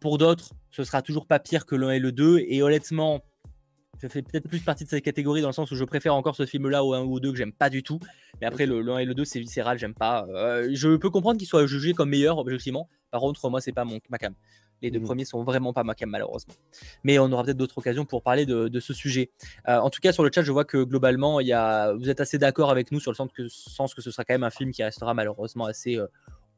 Pour 0.00 0.18
d'autres, 0.18 0.50
ce 0.70 0.84
sera 0.84 1.02
toujours 1.02 1.26
pas 1.26 1.38
pire 1.38 1.66
que 1.66 1.74
le 1.74 1.88
1 1.88 1.92
et 1.92 1.98
le 1.98 2.12
2. 2.12 2.40
Et 2.46 2.62
honnêtement, 2.62 3.22
je 4.00 4.08
fais 4.08 4.22
peut-être 4.22 4.48
plus 4.48 4.60
partie 4.60 4.84
de 4.84 4.88
cette 4.88 5.04
catégorie 5.04 5.40
dans 5.40 5.48
le 5.48 5.54
sens 5.54 5.70
où 5.70 5.76
je 5.76 5.84
préfère 5.84 6.14
encore 6.14 6.36
ce 6.36 6.46
film-là 6.46 6.84
au 6.84 6.94
1 6.94 7.02
ou 7.02 7.14
au 7.14 7.20
2 7.20 7.32
que 7.32 7.38
j'aime 7.38 7.52
pas 7.52 7.70
du 7.70 7.82
tout. 7.82 8.00
Mais 8.40 8.46
après, 8.46 8.66
le, 8.66 8.86
1 8.86 8.98
et 8.98 9.04
le 9.04 9.14
2, 9.14 9.24
c'est 9.24 9.40
viscéral, 9.40 9.78
j'aime 9.78 9.94
pas. 9.94 10.26
Euh, 10.34 10.68
je 10.72 10.96
peux 10.96 11.10
comprendre 11.10 11.38
qu'il 11.38 11.48
soit 11.48 11.66
jugé 11.66 11.94
comme 11.94 12.10
meilleur, 12.10 12.38
objectivement. 12.38 12.88
Par 13.10 13.20
contre, 13.20 13.48
moi, 13.48 13.60
c'est 13.60 13.72
pas 13.72 13.84
mon, 13.84 14.00
ma 14.10 14.18
cam. 14.18 14.34
Les 14.84 14.90
deux 14.90 14.98
Mhm. 15.00 15.04
premiers 15.06 15.24
sont 15.24 15.42
vraiment 15.44 15.72
pas 15.72 15.82
ma 15.84 15.94
cam, 15.94 16.08
malheureusement. 16.10 16.54
Mais 17.02 17.18
on 17.18 17.30
aura 17.32 17.42
peut-être 17.44 17.56
d'autres 17.56 17.78
occasions 17.78 18.04
pour 18.04 18.22
parler 18.22 18.46
de, 18.46 18.68
de 18.68 18.80
ce 18.80 18.92
sujet. 18.94 19.30
Euh, 19.68 19.78
en 19.78 19.90
tout 19.90 20.00
cas, 20.00 20.12
sur 20.12 20.22
le 20.24 20.30
chat, 20.34 20.42
je 20.42 20.52
vois 20.52 20.64
que 20.64 20.82
globalement, 20.84 21.40
il 21.40 21.46
y 21.46 21.52
a... 21.52 21.92
vous 21.94 22.08
êtes 22.10 22.20
assez 22.20 22.38
d'accord 22.38 22.70
avec 22.70 22.92
nous 22.92 23.00
sur 23.00 23.10
le 23.10 23.16
sens 23.16 23.28
que, 23.34 23.48
sens 23.48 23.94
que 23.94 24.02
ce 24.02 24.10
sera 24.10 24.24
quand 24.24 24.34
même 24.34 24.44
un 24.44 24.50
film 24.50 24.70
qui 24.72 24.82
restera 24.82 25.14
malheureusement 25.14 25.64
assez 25.64 25.96
euh, 25.96 26.06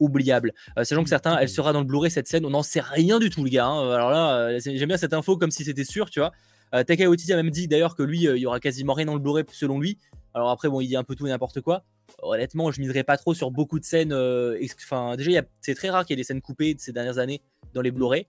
oubliable. 0.00 0.52
Euh, 0.78 0.85
sachant 0.85 1.02
que 1.02 1.09
certains, 1.09 1.38
elle 1.38 1.49
sera 1.49 1.73
dans 1.73 1.80
le 1.80 1.87
Blu-ray 1.87 2.11
cette 2.11 2.28
scène, 2.28 2.45
on 2.45 2.50
n'en 2.50 2.62
sait 2.62 2.80
rien 2.80 3.18
du 3.18 3.30
tout, 3.30 3.45
les 3.45 3.50
gars. 3.50 3.66
hein. 3.66 3.90
Alors 3.92 4.11
là, 4.11 4.59
j'aime 4.59 4.88
bien 4.88 4.97
cette 4.99 5.14
info 5.14 5.37
comme 5.37 5.50
si 5.50 5.64
c'était 5.64 5.85
sûr, 5.85 6.11
tu 6.11 6.21
vois. 6.21 6.33
Euh, 6.75 6.83
Taika 6.83 7.09
Waititi 7.09 7.33
a 7.33 7.37
même 7.37 7.50
dit 7.50 7.68
d'ailleurs 7.68 7.95
que 7.95 8.02
lui, 8.02 8.25
il 8.25 8.37
y 8.38 8.47
aura 8.47 8.59
quasiment 8.61 8.92
rien 8.92 9.06
dans 9.06 9.14
le 9.14 9.21
Blu-ray 9.21 9.45
selon 9.52 9.78
lui. 9.80 9.99
Alors 10.35 10.50
après, 10.50 10.68
bon, 10.68 10.80
il 10.80 10.88
dit 10.88 10.97
un 10.97 11.04
peu 11.04 11.14
tout 11.14 11.26
et 11.26 11.30
n'importe 11.30 11.61
quoi. 11.62 11.85
Honnêtement, 12.23 12.71
je 12.71 12.80
miserais 12.80 13.04
pas 13.04 13.16
trop 13.16 13.35
sur 13.35 13.50
beaucoup 13.50 13.78
de 13.80 13.85
scènes. 13.85 14.12
euh, 14.12 14.59
Enfin, 14.85 15.16
déjà, 15.16 15.42
c'est 15.61 15.75
très 15.75 15.88
rare 15.90 16.04
qu'il 16.04 16.12
y 16.12 16.14
ait 16.14 16.23
des 16.23 16.25
scènes 16.25 16.40
coupées 16.42 16.75
de 16.75 16.80
ces 16.80 16.92
dernières 16.92 17.18
années 17.18 17.40
dans 17.76 17.83
les 17.83 17.92
Blu-ray. 17.92 18.26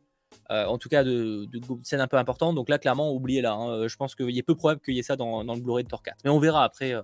Euh, 0.51 0.66
en 0.66 0.77
tout 0.77 0.89
cas, 0.89 1.04
de, 1.04 1.46
de 1.46 1.62
scènes 1.84 2.01
un 2.01 2.08
peu 2.08 2.18
importantes. 2.18 2.54
Donc 2.56 2.70
là, 2.70 2.77
clairement, 2.77 3.12
oubliez-la. 3.13 3.54
hein. 3.54 3.70
Euh, 3.70 3.88
Je 3.88 3.96
pense 3.98 4.13
qu'il 4.13 4.38
est 4.38 4.44
peu 4.44 4.56
probable 4.56 4.82
qu'il 4.82 4.94
y 4.94 5.00
ait 5.00 5.04
ça 5.04 5.16
dans, 5.16 5.44
dans 5.44 5.56
le 5.56 5.62
Blu-ray 5.62 5.84
de 5.86 5.89
Thor 5.89 6.04
4. 6.04 6.18
Mais 6.24 6.30
on 6.30 6.39
verra 6.39 6.63
après, 6.63 6.94
euh, 6.94 7.01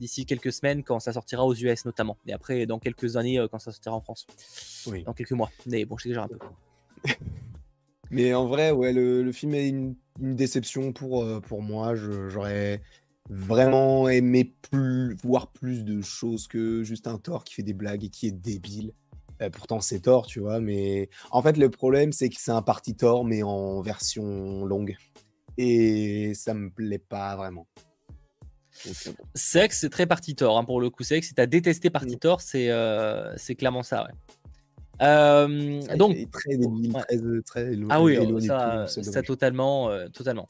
d'ici 0.00 0.26
quelques 0.26 0.52
semaines, 0.52 0.82
quand 0.82 0.98
ça 1.00 1.12
sortira 1.12 1.46
aux 1.46 1.54
US 1.54 1.84
notamment. 1.84 2.16
Et 2.26 2.32
après, 2.32 2.66
dans 2.66 2.78
quelques 2.78 3.16
années, 3.16 3.38
euh, 3.38 3.48
quand 3.48 3.58
ça 3.60 3.70
sortira 3.72 3.94
en 3.94 4.00
France. 4.00 4.26
Oui. 4.86 5.04
Dans 5.04 5.12
quelques 5.14 5.32
mois. 5.32 5.50
Mais 5.66 5.84
bon, 5.84 5.96
je 5.96 6.08
sais 6.08 6.14
j'ai 6.14 6.20
un 6.20 6.28
peu. 6.28 6.38
Mais 8.10 8.34
en 8.34 8.46
vrai, 8.46 8.72
ouais, 8.72 8.92
le, 8.92 9.22
le 9.22 9.32
film 9.32 9.54
est 9.54 9.68
une, 9.68 9.94
une 10.20 10.34
déception 10.34 10.92
pour, 10.92 11.24
pour 11.42 11.62
moi. 11.62 11.94
J'aurais 11.94 12.82
vraiment 13.28 14.08
aimé 14.08 14.52
plus, 14.70 15.14
voir 15.22 15.52
plus 15.52 15.84
de 15.84 16.02
choses 16.02 16.48
que 16.48 16.82
juste 16.82 17.06
un 17.06 17.18
Thor 17.18 17.44
qui 17.44 17.54
fait 17.54 17.62
des 17.62 17.74
blagues 17.74 18.02
et 18.04 18.08
qui 18.08 18.26
est 18.26 18.32
débile. 18.32 18.92
Euh, 19.40 19.50
pourtant, 19.50 19.80
c'est 19.80 20.00
Thor, 20.00 20.26
tu 20.26 20.40
vois. 20.40 20.60
Mais 20.60 21.08
en 21.30 21.42
fait, 21.42 21.56
le 21.56 21.70
problème, 21.70 22.12
c'est 22.12 22.28
que 22.28 22.36
c'est 22.38 22.50
un 22.50 22.62
parti 22.62 22.94
Thor, 22.94 23.24
mais 23.24 23.42
en 23.42 23.80
version 23.80 24.64
longue. 24.64 24.96
Et 25.56 26.32
ça 26.34 26.54
me 26.54 26.70
plaît 26.70 26.98
pas 26.98 27.36
vraiment. 27.36 27.66
Euh, 28.86 28.90
bon. 29.06 29.24
Que 29.34 29.74
c'est 29.74 29.90
très 29.90 30.06
parti 30.06 30.34
Thor, 30.34 30.58
hein, 30.58 30.64
pour 30.64 30.80
le 30.80 30.90
coup. 30.90 31.02
C'est 31.02 31.20
que 31.20 31.26
si 31.26 31.34
t'as 31.34 31.46
détesté 31.46 31.90
parti 31.90 32.16
Mm. 32.16 32.18
Thor, 32.18 32.40
c'est 32.40 32.70
euh, 32.70 33.36
c'est 33.36 33.54
clairement 33.54 33.82
ça, 33.82 34.04
ouais. 34.04 34.12
Euh, 35.02 35.80
donc, 35.96 36.14
très 36.30 36.56
ouais. 36.56 36.88
très, 36.92 37.40
très 37.46 37.72
élo- 37.72 37.88
Ah 37.90 38.02
oui, 38.02 38.16
ça, 38.46 39.22
totalement, 39.22 39.88
euh, 39.88 40.08
totalement. 40.08 40.48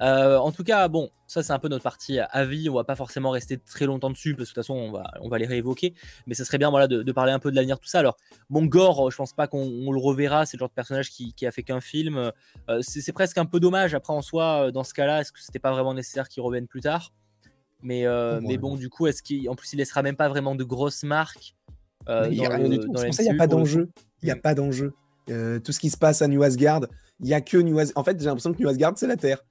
Euh, 0.00 0.38
en 0.38 0.50
tout 0.50 0.64
cas, 0.64 0.88
bon, 0.88 1.10
ça 1.28 1.42
c'est 1.44 1.52
un 1.52 1.60
peu 1.60 1.68
notre 1.68 1.84
partie 1.84 2.18
avis. 2.18 2.68
On 2.68 2.74
va 2.74 2.82
pas 2.82 2.96
forcément 2.96 3.30
rester 3.30 3.58
très 3.58 3.86
longtemps 3.86 4.10
dessus 4.10 4.34
parce 4.34 4.48
que 4.48 4.54
de 4.54 4.54
toute 4.54 4.66
façon 4.66 4.74
on 4.74 4.90
va, 4.90 5.12
on 5.20 5.28
va 5.28 5.38
les 5.38 5.46
réévoquer. 5.46 5.94
Mais 6.26 6.34
ça 6.34 6.44
serait 6.44 6.58
bien, 6.58 6.70
voilà, 6.70 6.88
de, 6.88 7.02
de 7.04 7.12
parler 7.12 7.30
un 7.32 7.38
peu 7.38 7.50
de 7.52 7.56
l'avenir 7.56 7.78
tout 7.78 7.86
ça. 7.86 8.00
Alors, 8.00 8.16
bon, 8.50 8.64
Gore, 8.66 9.10
je 9.10 9.16
pense 9.16 9.32
pas 9.34 9.46
qu'on 9.46 9.62
on 9.62 9.92
le 9.92 10.00
reverra. 10.00 10.46
C'est 10.46 10.56
le 10.56 10.60
genre 10.60 10.68
de 10.68 10.74
personnage 10.74 11.10
qui, 11.10 11.32
qui 11.34 11.46
a 11.46 11.52
fait 11.52 11.62
qu'un 11.62 11.80
film. 11.80 12.32
Euh, 12.68 12.80
c'est 12.82 13.12
presque 13.12 13.38
un 13.38 13.46
peu 13.46 13.60
dommage. 13.60 13.94
Après, 13.94 14.12
en 14.12 14.22
soi, 14.22 14.66
euh, 14.66 14.70
dans 14.72 14.84
ce 14.84 14.94
cas-là, 14.94 15.20
est-ce 15.20 15.30
que 15.30 15.40
c'était 15.40 15.60
pas 15.60 15.70
vraiment 15.70 15.94
nécessaire 15.94 16.28
qu'il 16.28 16.42
revienne 16.42 16.66
plus 16.66 16.80
tard? 16.80 17.12
Mais, 17.82 18.06
euh, 18.06 18.40
Ouais. 18.40 18.46
mais 18.48 18.58
bon, 18.58 18.76
du 18.76 18.88
coup, 18.88 19.06
est-ce 19.06 19.22
qu'en 19.22 19.54
plus 19.54 19.72
il 19.72 19.76
laissera 19.76 20.02
même 20.02 20.16
pas 20.16 20.28
vraiment 20.28 20.54
de 20.56 20.64
grosses 20.64 21.04
marques? 21.04 21.54
Euh, 22.08 22.28
il 22.30 22.38
n'y 22.38 22.46
a 22.46 22.50
rien 22.50 22.68
du 22.68 22.78
tout. 22.78 22.86
dans 22.88 23.02
pour 23.04 23.14
ça 23.14 23.22
qu'il 23.22 23.30
n'y 23.32 23.36
a 23.36 23.38
pas 23.38 23.44
le 23.46 23.50
coup 23.50 23.56
d'enjeu. 23.58 23.88
Il 24.22 24.26
n'y 24.26 24.30
a 24.32 24.36
pas 24.36 24.54
d'enjeu. 24.54 24.92
Euh, 25.30 25.58
tout 25.60 25.72
ce 25.72 25.80
qui 25.80 25.90
se 25.90 25.96
passe 25.96 26.20
à 26.22 26.28
New 26.28 26.42
Asgard, 26.42 26.82
il 27.20 27.26
n'y 27.26 27.34
a 27.34 27.40
que 27.40 27.56
New 27.56 27.78
Asgard. 27.78 28.00
En 28.00 28.04
fait, 28.04 28.18
j'ai 28.18 28.26
l'impression 28.26 28.52
que 28.52 28.60
New 28.62 28.68
Asgard, 28.68 28.92
c'est 28.96 29.06
la 29.06 29.16
Terre. 29.16 29.44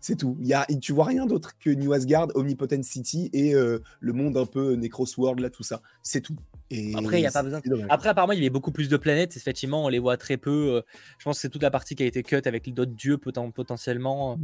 C'est 0.00 0.16
tout. 0.16 0.36
Il 0.40 0.46
y 0.46 0.52
a, 0.52 0.66
tu 0.82 0.92
vois 0.92 1.06
rien 1.06 1.24
d'autre 1.24 1.52
que 1.58 1.70
New 1.70 1.94
Asgard, 1.94 2.28
Omnipotent 2.34 2.82
City 2.82 3.30
et 3.32 3.54
euh, 3.54 3.78
le 4.00 4.12
monde 4.12 4.36
un 4.36 4.44
peu 4.44 4.74
Necrosword, 4.74 5.36
là, 5.36 5.48
tout 5.48 5.62
ça. 5.62 5.80
C'est 6.02 6.20
tout. 6.20 6.36
Et 6.70 6.92
Après, 6.94 7.20
il 7.20 7.22
y 7.22 7.26
a 7.26 7.30
pas 7.30 7.42
besoin-. 7.42 7.60
Après, 7.88 8.10
apparemment, 8.10 8.34
il 8.34 8.38
y 8.38 8.42
avait 8.42 8.50
beaucoup 8.50 8.70
plus 8.72 8.90
de 8.90 8.98
planètes. 8.98 9.34
Effectivement, 9.38 9.82
on 9.84 9.88
les 9.88 9.98
voit 9.98 10.18
très 10.18 10.36
peu. 10.36 10.74
euh, 10.74 10.82
Je 11.18 11.24
pense 11.24 11.36
que 11.38 11.40
c'est 11.42 11.48
toute 11.48 11.62
la 11.62 11.70
partie 11.70 11.94
qui 11.94 12.02
a 12.02 12.06
été 12.06 12.22
cut 12.22 12.40
avec 12.44 12.72
d'autres 12.74 12.92
dieux 12.92 13.16
poten- 13.16 13.50
potentiellement. 13.52 14.38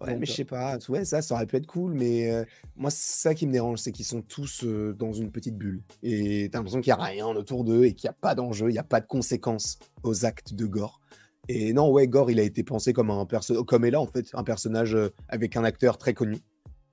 Ouais, 0.00 0.10
donc, 0.10 0.20
mais 0.20 0.26
je 0.26 0.32
sais 0.32 0.44
pas. 0.44 0.78
Ouais, 0.88 1.04
ça, 1.04 1.22
ça 1.22 1.34
aurait 1.34 1.46
pu 1.46 1.56
être 1.56 1.66
cool, 1.66 1.94
mais 1.94 2.30
euh, 2.30 2.44
moi, 2.76 2.90
c'est 2.90 3.20
ça 3.20 3.34
qui 3.34 3.46
me 3.46 3.52
dérange, 3.52 3.78
c'est 3.78 3.92
qu'ils 3.92 4.04
sont 4.04 4.22
tous 4.22 4.62
euh, 4.64 4.92
dans 4.92 5.12
une 5.12 5.30
petite 5.30 5.56
bulle. 5.56 5.82
Et 6.02 6.48
t'as 6.50 6.58
l'impression 6.58 6.80
qu'il 6.80 6.92
n'y 6.92 7.00
a 7.00 7.04
rien 7.04 7.26
autour 7.28 7.64
d'eux 7.64 7.84
et 7.84 7.94
qu'il 7.94 8.08
n'y 8.08 8.10
a 8.10 8.18
pas 8.20 8.34
d'enjeu, 8.34 8.68
il 8.68 8.72
n'y 8.72 8.78
a 8.78 8.84
pas 8.84 9.00
de 9.00 9.06
conséquences 9.06 9.78
aux 10.02 10.26
actes 10.26 10.54
de 10.54 10.66
Gore. 10.66 11.00
Et 11.48 11.72
non, 11.72 11.90
ouais, 11.90 12.08
Gore, 12.08 12.30
il 12.30 12.40
a 12.40 12.42
été 12.42 12.62
pensé 12.62 12.92
comme 12.92 13.10
un 13.10 13.24
perso 13.24 13.64
comme 13.64 13.84
est 13.84 13.90
là, 13.90 14.00
en 14.00 14.06
fait, 14.06 14.26
un 14.34 14.44
personnage 14.44 14.94
euh, 14.94 15.08
avec 15.28 15.56
un 15.56 15.64
acteur 15.64 15.96
très 15.96 16.12
connu, 16.12 16.38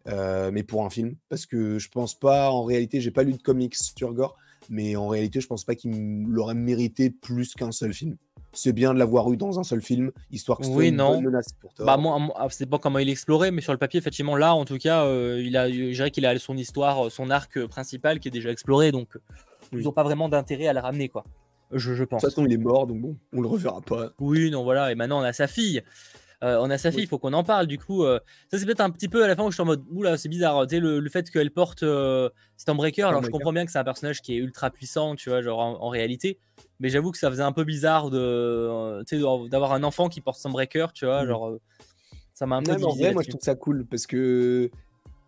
mais 0.06 0.64
pour 0.64 0.86
un 0.86 0.90
film. 0.90 1.16
Parce 1.28 1.46
que 1.46 1.80
je 1.80 1.90
pense 1.90 2.18
pas, 2.18 2.52
en 2.52 2.64
réalité, 2.64 3.02
j'ai 3.02 3.12
pas 3.12 3.24
lu 3.24 3.34
de 3.34 3.42
comics 3.42 3.76
sur 3.76 4.14
Gore, 4.14 4.38
mais 4.70 4.96
en 4.96 5.08
réalité, 5.08 5.42
je 5.42 5.48
pense 5.48 5.66
pas 5.66 5.76
qu'il 5.76 6.24
l'aurait 6.24 6.54
mérité 6.54 7.10
plus 7.10 7.54
qu'un 7.54 7.72
seul 7.72 7.94
film. 7.94 8.16
C'est 8.54 8.72
bien 8.74 8.94
de 8.94 9.00
l'avoir 9.00 9.32
eu 9.34 9.38
dans 9.38 9.60
un 9.60 9.64
seul 9.64 9.82
film, 9.82 10.12
histoire 10.32 10.60
que 10.60 10.66
ce 10.66 10.70
soit 10.70 10.78
Oui, 10.80 10.90
une 10.90 10.98
non. 10.98 11.16
bonne 11.16 11.24
menace 11.26 11.48
pour 11.60 11.74
Thor. 11.74 11.86
Bah, 11.86 11.98
moi, 11.98 12.32
c'est 12.50 12.68
pas 12.70 12.78
comment 12.80 13.00
il 13.00 13.10
explorait, 13.10 13.52
mais 13.52 13.62
sur 13.62 13.72
le 13.72 13.80
papier, 13.80 13.98
effectivement, 13.98 14.36
là, 14.36 14.54
en 14.54 14.64
tout 14.66 14.78
cas, 14.78 15.06
euh, 15.06 15.42
il 15.44 15.58
a, 15.58 15.70
je 15.72 15.92
dirais 15.92 16.12
qu'il 16.12 16.26
a 16.26 16.38
son 16.40 16.56
histoire, 16.56 17.08
euh, 17.08 17.10
son 17.10 17.30
arc 17.32 17.58
euh, 17.58 17.68
principal 17.68 18.20
qui 18.20 18.28
est 18.28 18.32
déjà 18.32 18.52
exploré, 18.52 18.92
donc 18.92 19.16
euh, 19.16 19.20
Oui. 19.72 19.82
ils 19.82 19.84
n'ont 19.86 19.92
pas 19.92 20.04
vraiment 20.04 20.30
d'intérêt 20.30 20.68
à 20.68 20.74
le 20.74 20.80
ramener, 20.80 21.10
quoi. 21.10 21.24
Je, 21.72 21.96
je 21.96 22.04
De 22.04 22.08
pense. 22.08 22.22
toute 22.22 22.30
façon, 22.30 22.46
il 22.46 22.54
est 22.54 22.58
mort, 22.58 22.86
donc 22.86 23.02
bon, 23.02 23.18
on 23.34 23.42
le 23.42 23.48
reverra 23.48 23.82
pas. 23.82 24.10
Oui, 24.20 24.52
non, 24.52 24.64
voilà. 24.64 24.92
Et 24.92 24.96
maintenant, 24.96 25.20
on 25.20 25.24
a 25.24 25.34
sa 25.34 25.48
fille. 25.48 25.82
Euh, 26.44 26.58
on 26.62 26.70
a 26.70 26.78
sa 26.78 26.92
fille, 26.92 27.00
il 27.00 27.04
Oui. 27.04 27.08
faut 27.08 27.18
qu'on 27.20 27.34
en 27.34 27.44
parle. 27.46 27.66
Du 27.68 27.80
coup, 27.80 28.04
euh, 28.04 28.20
ça, 28.52 28.60
c'est 28.60 28.66
peut-être 28.66 28.82
un 28.82 28.90
petit 28.92 29.08
peu 29.08 29.24
à 29.24 29.28
la 29.28 29.36
fin 29.36 29.44
où 29.46 29.50
je 29.50 29.56
suis 29.56 29.62
en 29.62 29.66
mode, 29.66 29.82
oula, 29.90 30.18
c'est 30.18 30.28
bizarre. 30.30 30.68
Tu 30.68 30.76
sais, 30.76 30.80
le, 30.82 31.00
le 31.00 31.10
fait 31.10 31.28
qu'elle 31.32 31.50
porte 31.52 31.82
euh, 31.84 32.30
Stormbreaker, 32.58 33.08
alors 33.08 33.24
je 33.24 33.30
comprends 33.30 33.54
bien 33.54 33.66
que 33.66 33.72
c'est 33.72 33.80
un 33.80 33.84
personnage 33.86 34.22
qui 34.22 34.34
est 34.34 34.38
ultra 34.38 34.70
puissant, 34.70 35.16
tu 35.16 35.30
vois, 35.30 35.42
genre 35.42 35.60
en, 35.60 35.82
en 35.82 35.88
réalité. 35.90 36.38
Mais 36.84 36.90
j'avoue 36.90 37.12
que 37.12 37.18
ça 37.18 37.30
faisait 37.32 37.42
un 37.44 37.54
peu 37.54 37.64
bizarre 37.64 38.10
de, 38.12 38.20
euh, 38.20 39.48
d'avoir 39.50 39.72
un 39.72 39.84
enfant 39.84 40.10
qui 40.10 40.20
porte 40.22 40.38
Stormbreaker, 40.38 40.92
tu 40.94 41.06
vois, 41.06 41.24
Mm. 41.24 41.28
genre. 41.28 41.48
euh, 41.48 41.62
ça 42.34 42.46
m'a 42.46 42.58
un 42.58 42.62
peu 42.64 42.72
Non, 42.74 42.78
divisé 42.90 43.04
vrai, 43.06 43.14
moi, 43.14 43.24
je 43.24 43.30
trouve 43.30 43.42
ça 43.42 43.56
cool 43.56 43.86
parce 43.86 44.06
que 44.06 44.70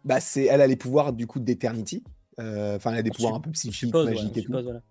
bah, 0.03 0.19
c'est, 0.19 0.45
elle 0.45 0.59
a 0.61 0.67
les 0.67 0.75
pouvoirs 0.75 1.13
du 1.13 1.25
coup 1.27 1.39
d'Eternity. 1.39 2.03
Euh, 2.39 2.75
Enfin, 2.75 2.91
elle 2.91 2.99
a 2.99 3.01
des 3.03 3.11
pouvoirs 3.11 3.35
un 3.35 3.39
peu 3.39 3.51
psychiques, 3.51 3.73
suppose, 3.73 4.05
magiques 4.07 4.37
et 4.37 4.43
tout. 4.43 4.51
voilà. 4.51 4.81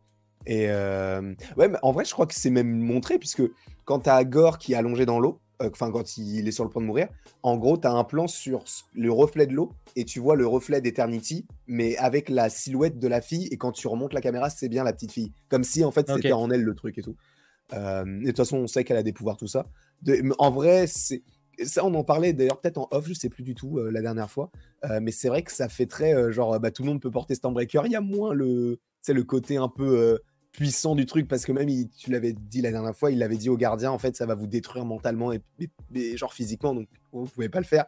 Et 0.46 0.70
euh, 0.70 1.35
ouais, 1.57 1.68
mais 1.68 1.79
en 1.83 1.92
vrai, 1.92 2.05
je 2.05 2.12
crois 2.12 2.27
que 2.27 2.35
c'est 2.35 2.50
même 2.50 2.79
montré 2.81 3.18
puisque 3.18 3.42
quand 3.85 4.00
t'as 4.00 4.24
Gore 4.24 4.59
qui 4.59 4.72
est 4.72 4.77
allongé 4.77 5.05
dans 5.07 5.18
l'eau, 5.20 5.40
euh, 5.62 5.71
quand 5.71 6.17
il 6.17 6.49
est 6.49 6.53
sur 6.53 6.64
le 6.64 6.71
point 6.71 6.83
de 6.83 6.87
mourir, 6.87 7.09
en 7.43 7.57
gros, 7.57 7.77
t'as 7.77 7.93
un 7.93 8.05
plan 8.05 8.27
sur 8.27 8.64
le 8.95 9.12
reflet 9.12 9.47
de 9.47 9.53
l'eau 9.53 9.73
et 9.97 10.05
tu 10.05 10.21
vois 10.21 10.37
le 10.37 10.47
reflet 10.47 10.81
d'Eternity, 10.81 11.47
mais 11.67 11.97
avec 11.97 12.29
la 12.29 12.49
silhouette 12.49 12.99
de 12.99 13.09
la 13.09 13.21
fille. 13.21 13.49
Et 13.51 13.57
quand 13.57 13.73
tu 13.73 13.87
remontes 13.87 14.12
la 14.12 14.21
caméra, 14.21 14.51
c'est 14.51 14.69
bien 14.69 14.85
la 14.85 14.93
petite 14.93 15.12
fille, 15.12 15.33
comme 15.49 15.64
si 15.64 15.85
en 15.85 15.90
fait 15.90 16.09
c'était 16.17 16.33
en 16.33 16.51
elle 16.51 16.62
le 16.62 16.75
truc 16.75 16.99
et 16.99 17.03
tout. 17.03 17.17
Euh, 17.73 18.05
et 18.05 18.21
de 18.21 18.27
toute 18.27 18.37
façon, 18.37 18.59
on 18.59 18.67
sait 18.67 18.85
qu'elle 18.85 18.97
a 18.97 19.03
des 19.03 19.12
pouvoirs, 19.12 19.37
tout 19.37 19.47
ça. 19.47 19.67
De- 20.03 20.23
en 20.38 20.51
vrai, 20.51 20.87
c'est 20.87 21.23
ça, 21.62 21.85
on 21.85 21.95
en 21.95 22.03
parlait 22.03 22.33
d'ailleurs 22.33 22.61
peut-être 22.61 22.79
en 22.79 22.88
off, 22.90 23.07
je 23.07 23.14
sais 23.14 23.29
plus 23.29 23.45
du 23.45 23.55
tout 23.55 23.79
euh, 23.79 23.90
la 23.90 24.03
dernière 24.03 24.31
fois. 24.31 24.51
Mais 25.01 25.12
c'est 25.12 25.29
vrai 25.29 25.43
que 25.43 25.53
ça 25.53 25.69
fait 25.69 25.87
très 25.87 26.31
genre 26.31 26.61
bah, 26.61 26.71
tout 26.71 26.83
le 26.83 26.88
monde 26.88 27.01
peut 27.01 27.11
porter 27.11 27.35
Stormbreaker. 27.35 27.87
Il 27.87 27.93
y 27.93 27.97
a 27.97 28.03
moins 28.03 28.35
le, 28.35 28.77
tu 28.77 28.81
sais, 29.01 29.12
le 29.14 29.25
côté 29.25 29.57
un 29.57 29.69
peu 29.69 30.19
puissant 30.57 30.95
du 30.95 31.05
truc 31.07 31.27
parce 31.29 31.45
que 31.45 31.53
même 31.53 31.69
il- 31.69 31.88
tu 31.90 32.11
l'avais 32.11 32.33
dit 32.33 32.62
la 32.62 32.71
dernière 32.71 32.95
fois, 32.97 33.11
il 33.11 33.19
l'avait 33.19 33.37
dit 33.37 33.49
aux 33.51 33.57
gardiens 33.57 33.90
en 33.90 33.99
fait 33.99 34.17
ça 34.17 34.25
va 34.27 34.35
vous 34.35 34.47
détruire 34.47 34.85
mentalement 34.85 35.33
et, 35.33 35.40
et- 35.61 35.69
et 35.95 36.17
genre 36.17 36.33
physiquement 36.33 36.75
donc 36.75 36.88
vous 37.12 37.27
pouvez 37.27 37.49
pas 37.49 37.59
le 37.59 37.64
faire. 37.67 37.85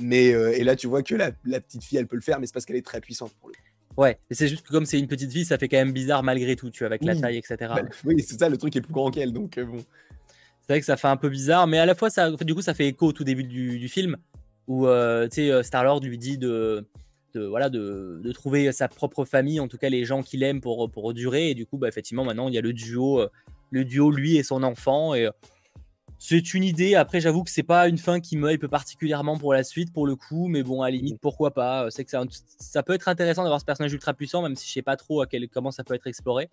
Mais 0.00 0.32
euh, 0.34 0.52
et 0.56 0.62
là 0.62 0.76
tu 0.76 0.86
vois 0.86 1.02
que 1.02 1.14
la, 1.14 1.30
la 1.44 1.60
petite 1.60 1.82
fille 1.84 1.98
elle 1.98 2.06
peut 2.06 2.16
le 2.16 2.22
faire 2.22 2.38
mais 2.38 2.46
c'est 2.46 2.52
parce 2.52 2.66
qu'elle 2.66 2.76
est 2.76 2.84
très 2.86 3.00
puissante 3.00 3.32
pour 3.40 3.48
le. 3.48 3.54
Ouais, 3.96 4.18
c'est 4.30 4.46
juste 4.46 4.66
que 4.66 4.70
comme 4.72 4.84
c'est 4.84 4.98
une 4.98 5.06
petite 5.08 5.32
fille, 5.32 5.46
ça 5.46 5.56
fait 5.56 5.68
quand 5.68 5.78
même 5.78 5.92
bizarre 5.92 6.22
malgré 6.22 6.54
tout, 6.54 6.68
tu 6.70 6.80
vois, 6.80 6.88
avec 6.88 7.02
la 7.02 7.14
taille, 7.22 7.38
etc. 7.38 7.56
Bah, 7.60 7.82
oui 8.04 8.22
c'est 8.22 8.38
ça 8.38 8.48
le 8.50 8.58
truc 8.58 8.76
est 8.76 8.82
plus 8.82 8.92
grand 8.92 9.10
qu'elle 9.10 9.32
donc 9.32 9.56
euh, 9.56 9.64
bon. 9.64 9.78
C'est 10.62 10.72
vrai 10.72 10.80
que 10.80 10.86
ça 10.86 10.96
fait 10.96 11.08
un 11.08 11.16
peu 11.16 11.28
bizarre, 11.30 11.66
mais 11.68 11.78
à 11.78 11.86
la 11.86 11.94
fois, 11.94 12.10
ça, 12.10 12.28
du 12.32 12.52
coup, 12.52 12.60
ça 12.60 12.74
fait 12.74 12.88
écho 12.88 13.06
au 13.06 13.12
tout 13.12 13.22
début 13.22 13.44
du, 13.44 13.78
du 13.78 13.88
film 13.88 14.16
où 14.66 14.88
euh, 14.88 15.28
tu 15.28 15.36
sais, 15.36 15.50
euh, 15.52 15.62
Star-Lord 15.62 16.00
lui 16.00 16.18
dit 16.18 16.38
de, 16.38 16.84
de, 17.36 17.44
voilà, 17.44 17.70
de, 17.70 18.20
de 18.22 18.32
trouver 18.32 18.72
sa 18.72 18.88
propre 18.88 19.24
famille, 19.24 19.60
en 19.60 19.68
tout 19.68 19.78
cas 19.78 19.88
les 19.88 20.04
gens 20.04 20.22
qu'il 20.22 20.42
aime 20.42 20.60
pour, 20.60 21.14
durer. 21.14 21.50
Et 21.50 21.54
du 21.54 21.66
coup, 21.66 21.78
bah, 21.78 21.88
effectivement, 21.88 22.24
maintenant, 22.24 22.48
il 22.48 22.54
y 22.54 22.58
a 22.58 22.60
le 22.60 22.72
duo, 22.72 23.20
euh, 23.20 23.30
le 23.70 23.84
duo 23.84 24.10
lui 24.10 24.36
et 24.36 24.42
son 24.42 24.62
enfant. 24.62 25.14
Et 25.14 25.26
euh, 25.26 25.30
c'est 26.18 26.54
une 26.54 26.64
idée. 26.64 26.94
Après, 26.94 27.20
j'avoue 27.20 27.44
que 27.44 27.50
c'est 27.50 27.62
pas 27.62 27.88
une 27.88 27.98
fin 27.98 28.20
qui 28.20 28.36
me 28.36 28.50
hype 28.50 28.66
particulièrement 28.66 29.38
pour 29.38 29.52
la 29.52 29.64
suite, 29.64 29.92
pour 29.92 30.06
le 30.06 30.16
coup, 30.16 30.48
mais 30.48 30.62
bon, 30.62 30.82
à 30.82 30.90
la 30.90 30.96
limite, 30.96 31.18
pourquoi 31.20 31.52
pas? 31.52 31.88
C'est 31.90 32.04
que 32.04 32.10
ça, 32.10 32.82
peut 32.82 32.94
être 32.94 33.08
intéressant 33.08 33.42
d'avoir 33.42 33.60
ce 33.60 33.66
personnage 33.66 33.92
ultra 33.92 34.14
puissant, 34.14 34.42
même 34.42 34.56
si 34.56 34.66
je 34.66 34.72
sais 34.72 34.82
pas 34.82 34.96
trop 34.96 35.20
à 35.20 35.26
quel, 35.26 35.48
comment 35.48 35.70
ça 35.70 35.84
peut 35.84 35.94
être 35.94 36.06
exploré. 36.06 36.48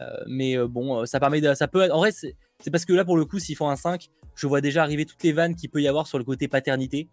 Euh, 0.00 0.24
mais 0.26 0.56
euh, 0.56 0.66
bon, 0.66 1.00
euh, 1.00 1.06
ça 1.06 1.20
permet 1.20 1.40
de, 1.40 1.54
ça 1.54 1.68
peut 1.68 1.90
en 1.90 1.98
vrai, 1.98 2.12
c'est 2.12 2.34
parce 2.70 2.84
que 2.84 2.92
là, 2.92 3.04
pour 3.04 3.16
le 3.16 3.24
coup, 3.24 3.38
s'ils 3.38 3.56
font 3.56 3.68
un 3.68 3.76
5, 3.76 4.08
je 4.34 4.46
vois 4.46 4.60
déjà 4.60 4.82
arriver 4.82 5.04
toutes 5.04 5.22
les 5.22 5.32
vannes 5.32 5.54
qu'il 5.54 5.70
peut 5.70 5.82
y 5.82 5.88
avoir 5.88 6.06
sur 6.06 6.18
le 6.18 6.24
côté 6.24 6.48
paternité. 6.48 7.08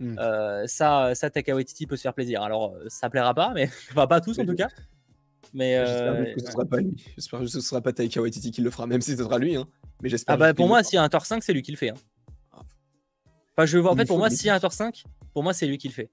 Mm. 0.00 0.18
Euh, 0.18 0.66
ça, 0.66 1.14
ça, 1.14 1.30
Taika 1.30 1.54
Waititi 1.54 1.86
peut 1.86 1.96
se 1.96 2.02
faire 2.02 2.14
plaisir. 2.14 2.42
Alors, 2.42 2.74
euh, 2.76 2.84
ça 2.88 3.10
plaira 3.10 3.34
pas, 3.34 3.52
mais 3.54 3.68
enfin, 3.90 4.06
pas 4.06 4.16
à 4.16 4.20
tous 4.20 4.38
en 4.38 4.46
tout 4.46 4.54
cas. 4.54 4.68
Mais 5.54 5.76
J'espère 5.78 6.12
euh, 6.12 6.24
juste 6.24 6.34
que 6.34 6.40
ce 6.46 6.52
sera 6.52 6.64
pas 6.64 6.76
lui. 6.78 7.04
J'espère 7.16 7.40
que 7.40 7.46
ce 7.46 7.60
sera 7.60 7.80
pas 7.80 7.92
Taika 7.92 8.20
Waititi 8.20 8.50
qui 8.50 8.60
le 8.60 8.70
fera 8.70 8.86
même 8.86 9.00
si 9.00 9.12
ce 9.16 9.22
sera 9.22 9.38
lui 9.38 9.56
hein. 9.56 9.66
Mais 10.02 10.08
j'espère 10.08 10.34
ah 10.34 10.38
bah 10.38 10.54
pour 10.54 10.68
moi, 10.68 10.82
s'il 10.84 10.94
y 10.94 10.98
a 10.98 11.02
un 11.02 11.08
Thor 11.08 11.26
5, 11.26 11.42
c'est 11.42 11.52
lui 11.52 11.62
qui 11.62 11.72
le 11.72 11.76
fait. 11.76 11.90
hein. 11.90 11.94
Enfin, 13.56 13.66
je 13.66 13.78
vois, 13.78 13.90
en 13.90 13.94
Il 13.94 13.98
fait, 13.98 14.04
pour 14.04 14.18
moi, 14.18 14.30
s'il 14.30 14.46
y 14.46 14.50
a 14.50 14.54
un 14.54 14.60
Thor 14.60 14.72
5, 14.72 15.02
pour 15.32 15.42
moi, 15.42 15.52
c'est 15.52 15.66
lui 15.66 15.78
qui 15.78 15.88
le 15.88 15.94
fait. 15.94 16.10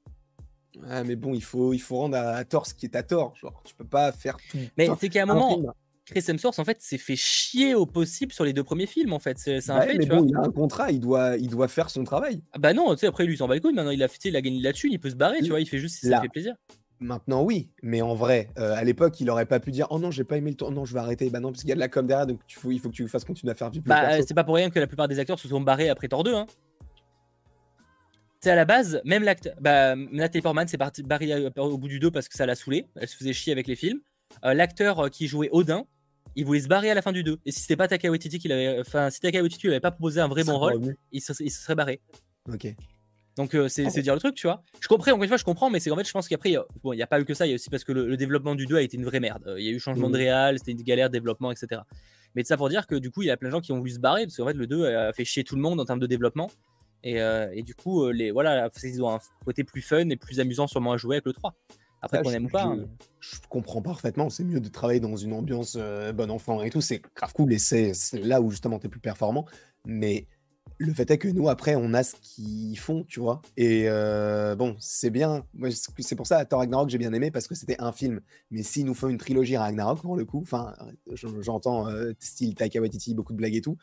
Ouais, 0.82 1.04
mais 1.04 1.16
bon, 1.16 1.34
il 1.34 1.44
faut 1.44 1.74
il 1.74 1.80
faut 1.80 1.98
rendre 1.98 2.18
à, 2.18 2.32
à 2.32 2.44
tort 2.44 2.66
ce 2.66 2.74
qui 2.74 2.86
est 2.86 2.96
à 2.96 3.04
tort, 3.04 3.36
genre 3.38 3.62
tu 3.64 3.76
peux 3.76 3.86
pas 3.86 4.12
faire 4.12 4.38
tout. 4.50 4.58
Mais 4.78 4.90
c'est 5.00 5.10
qu'à 5.10 5.24
un 5.24 5.26
moment, 5.26 5.74
Chris 6.06 6.24
Hemsworth, 6.28 6.60
en 6.60 6.64
fait, 6.66 6.82
s'est 6.82 7.00
fait 7.00 7.16
chier 7.16 7.74
au 7.74 7.86
possible 7.88 8.32
sur 8.32 8.46
les 8.46 8.54
deux 8.54 8.64
premiers 8.64 8.86
films, 8.86 9.12
en 9.14 9.20
fait. 9.20 9.38
C'est 9.40 9.70
un 9.72 9.80
Ouais, 9.80 9.88
fait, 9.88 9.98
mais 9.98 10.04
tu 10.04 10.10
bon, 10.10 10.18
vois. 10.20 10.28
il 10.30 10.36
a 10.36 10.40
un 10.42 10.52
contrat, 10.52 10.92
il 10.92 11.00
doit, 11.00 11.36
il 11.38 11.50
doit 11.50 11.68
faire 11.68 11.90
son 11.90 12.04
travail. 12.04 12.42
Ah 12.54 12.60
Bah 12.60 12.74
non, 12.74 12.94
tu 12.94 13.00
sais, 13.00 13.08
après, 13.08 13.26
lui, 13.26 13.34
il 13.34 13.38
s'en 13.38 13.48
bat 13.48 13.56
les 13.56 13.62
couilles. 13.62 13.74
Maintenant, 13.74 13.90
il 13.92 14.04
a, 14.04 14.08
il 14.24 14.36
a 14.36 14.42
gagné 14.42 14.60
de 14.60 14.64
la 14.64 14.74
thune, 14.74 14.92
il 14.94 15.00
peut 15.00 15.10
se 15.10 15.16
barrer, 15.16 15.40
tu 15.42 15.50
vois. 15.50 15.60
Il 15.60 15.68
fait 15.68 15.80
juste 15.80 15.96
si 16.00 16.08
ça 16.08 16.22
fait 16.22 16.30
plaisir. 16.30 16.54
maintenant, 17.00 17.42
oui, 17.44 17.70
mais 17.82 18.02
en 18.04 18.14
vrai, 18.14 18.50
euh, 18.60 18.74
à 18.76 18.84
l'époque, 18.84 19.20
il 19.20 19.30
aurait 19.32 19.48
pas 19.48 19.60
pu 19.60 19.72
dire 19.72 19.88
Oh 19.90 19.98
non, 20.00 20.12
j'ai 20.12 20.24
pas 20.24 20.38
aimé 20.38 20.52
le 20.52 20.56
tour, 20.58 20.72
non, 20.72 20.86
je 20.86 20.94
vais 20.94 21.00
arrêter. 21.00 21.30
Bah 21.32 21.40
non, 21.40 21.50
parce 21.52 21.62
qu'il 21.62 21.70
y 21.70 21.74
a 21.74 21.76
de 21.76 21.80
la 21.80 21.88
com 21.90 22.06
derrière, 22.06 22.28
donc 22.28 22.40
tu 22.46 22.60
faut- 22.60 22.72
il 22.72 22.80
faut 22.80 22.90
que 22.90 22.94
tu 22.96 23.08
fasses 23.08 23.26
continuer 23.26 23.52
à 23.52 23.56
faire 23.56 23.72
du 23.72 23.82
Bah, 23.82 24.12
euh, 24.14 24.22
c'est 24.28 24.34
pas 24.36 24.44
pour 24.44 24.56
rien 24.56 24.70
que 24.70 24.80
la 24.80 24.88
plupart 24.88 25.08
des 25.08 25.18
acteurs 25.20 25.40
se 25.40 25.48
sont 25.48 25.60
barrés 25.60 25.90
après 25.90 26.08
Thor 26.08 26.24
2, 26.24 26.34
hein. 26.36 26.46
Sais, 28.42 28.52
à 28.52 28.56
la 28.56 28.66
base, 28.66 29.02
même 29.06 29.24
l'acteur. 29.24 29.56
Bah, 29.60 29.96
Natalie 29.96 30.44
Portman 30.44 30.68
s'est 30.68 30.78
barrée 30.78 31.32
euh, 31.34 31.50
au 31.58 31.78
bout 31.80 31.88
du 31.88 32.00
2 32.00 32.12
parce 32.12 32.30
que 32.30 32.36
ça 32.38 32.46
l'a 32.46 32.54
saoulé. 32.54 32.86
Elle 32.96 33.08
se 33.08 33.18
faisait 33.18 33.34
chier 33.34 33.52
avec 33.52 33.66
les 33.66 33.76
films. 33.76 34.02
Euh, 34.44 34.54
L'acteur 34.54 35.10
qui 35.10 35.28
jouait 35.28 35.50
Odin, 35.52 35.86
il 36.36 36.46
voulait 36.46 36.60
se 36.62 36.68
barrer 36.68 36.90
à 36.92 36.94
la 36.94 37.02
fin 37.02 37.12
du 37.12 37.24
2. 37.24 37.40
Et 37.46 37.52
si 37.52 37.62
c'était 37.62 37.76
pas 37.76 37.88
Taika 37.88 38.10
Waititi 38.12 38.40
qui 38.40 38.48
l'avait. 38.48 38.80
Enfin, 38.80 39.10
si 39.10 39.20
Taika 39.20 39.42
Waititi 39.42 39.68
lui 39.68 39.74
avait 39.74 39.80
pas 39.80 39.92
proposé 39.92 40.20
un 40.22 40.28
vrai 40.28 40.44
bon 40.44 40.58
rôle, 40.58 40.96
il 41.12 41.22
se, 41.22 41.32
il 41.44 41.50
se 41.52 41.62
serait 41.64 41.76
barré. 41.76 42.02
Ok. 42.52 42.68
Donc 43.38 43.54
euh, 43.54 43.68
c'est 43.68 43.86
Ah 43.86 44.02
dire 44.02 44.14
le 44.14 44.20
truc, 44.20 44.36
tu 44.36 44.48
vois. 44.48 44.64
Je 44.80 44.88
comprends, 44.88 45.12
encore 45.12 45.24
une 45.24 45.28
fois, 45.28 45.38
je 45.38 45.44
comprends, 45.44 45.70
mais 45.70 45.80
c'est 45.82 45.90
qu'en 45.90 45.98
fait, 45.98 46.08
je 46.08 46.12
pense 46.12 46.28
qu'après, 46.30 46.52
il 46.52 46.60
bon, 46.84 46.94
il 46.94 46.98
n'y 46.98 47.02
a 47.04 47.08
pas 47.08 47.20
eu 47.20 47.26
que 47.26 47.34
ça, 47.34 47.46
il 47.46 47.50
y 47.50 47.52
a 47.52 47.56
aussi 47.56 47.70
parce 47.70 47.84
que 47.84 47.92
le, 47.92 48.08
le 48.08 48.16
développement 48.18 48.56
du 48.56 48.66
2 48.66 48.78
a 48.78 48.82
été 48.82 48.96
une 48.96 49.04
vraie 49.06 49.20
merde. 49.20 49.44
Euh, 49.48 49.60
Il 49.60 49.66
y 49.66 49.70
a 49.70 49.72
eu 49.72 49.80
changement 49.80 50.08
de 50.10 50.14
Mhm. 50.16 50.24
réal, 50.24 50.58
c'était 50.60 50.72
une 50.72 50.82
galère 50.84 51.10
de 51.10 51.14
développement, 51.14 51.52
etc. 51.52 51.82
Mais 52.34 52.44
ça 52.46 52.56
pour 52.56 52.70
dire 52.70 52.88
que 52.88 52.96
du 52.96 53.12
coup, 53.12 53.24
il 53.24 53.26
y 53.26 53.32
a 53.32 53.38
plein 53.38 53.50
de 53.50 53.52
gens 53.54 53.62
qui 53.62 53.72
ont 53.74 53.78
voulu 53.78 53.92
se 53.92 54.00
barrer, 54.00 54.24
parce 54.26 54.38
qu'en 54.38 54.46
fait, 54.48 54.54
le 54.54 54.68
2 54.68 54.86
a 54.86 55.12
fait 55.14 55.26
chier 55.26 55.44
tout 55.44 55.56
le 55.56 55.62
monde 55.62 55.80
en 55.82 55.86
termes 55.86 56.00
de 56.00 56.08
développement. 56.08 56.50
Et, 57.04 57.22
euh, 57.22 57.50
et 57.54 57.62
du 57.62 57.76
coup, 57.76 58.10
les, 58.10 58.32
voilà, 58.32 58.70
ils 58.84 59.04
ont 59.04 59.14
un 59.14 59.20
côté 59.44 59.64
plus 59.66 59.82
fun 59.82 60.10
et 60.10 60.16
plus 60.16 60.40
amusant 60.40 60.66
sûrement 60.68 60.94
à 60.94 60.98
jouer 60.98 61.18
avec 61.18 61.26
le 61.26 61.34
3. 61.34 61.54
Après, 62.06 62.18
Ça, 62.18 62.24
qu'on 62.24 62.32
aime 62.32 62.46
ou 62.46 62.50
pas. 62.50 62.76
je- 62.76 62.82
hein, 62.84 62.88
Je 63.20 63.36
comprends 63.50 63.82
parfaitement, 63.82 64.30
c'est 64.30 64.44
mieux 64.44 64.60
de 64.60 64.70
travailler 64.70 65.00
dans 65.00 65.16
une 65.16 65.34
ambiance 65.34 65.76
euh, 65.80 66.14
bon 66.14 66.30
enfant 66.30 66.62
et 66.62 66.70
tout, 66.70 66.82
c'est 66.82 67.02
grave 67.16 67.34
cool 67.34 67.52
et 67.52 67.58
c'est 67.58 67.94
là 68.14 68.40
où 68.42 68.52
justement 68.52 68.78
t'es 68.80 68.88
plus 68.90 69.00
performant. 69.00 69.46
Mais 69.86 70.28
le 70.78 70.94
fait 70.94 71.10
est 71.10 71.18
que 71.18 71.28
nous, 71.30 71.48
après, 71.50 71.76
on 71.76 71.94
a 71.94 72.04
ce 72.04 72.16
qu'ils 72.22 72.78
font, 72.78 73.04
tu 73.08 73.20
vois. 73.20 73.42
Et 73.56 73.86
euh, 73.88 74.56
bon, 74.56 74.76
c'est 74.80 75.10
bien. 75.10 75.46
Moi, 75.54 75.70
c'est 75.72 76.16
pour 76.16 76.28
ça, 76.28 76.44
Thor 76.46 76.60
Ragnarok, 76.60 76.90
j'ai 76.90 76.98
bien 76.98 77.14
aimé 77.14 77.32
parce 77.32 77.48
que 77.48 77.56
c'était 77.56 77.78
un 77.80 77.92
film. 77.94 78.20
Mais 78.52 78.62
s'ils 78.62 78.86
nous 78.86 78.94
font 78.94 79.08
une 79.08 79.18
trilogie 79.18 79.56
Ragnarok, 79.58 80.02
pour 80.02 80.16
le 80.18 80.26
coup, 80.26 80.42
enfin, 80.42 80.76
je- 81.14 81.42
j'entends 81.42 81.88
euh, 81.88 82.12
style 82.20 82.54
Taika 82.56 82.80
Waititi, 82.82 83.14
beaucoup 83.16 83.32
de 83.34 83.38
blagues 83.38 83.56
et 83.56 83.62
tout. 83.62 83.78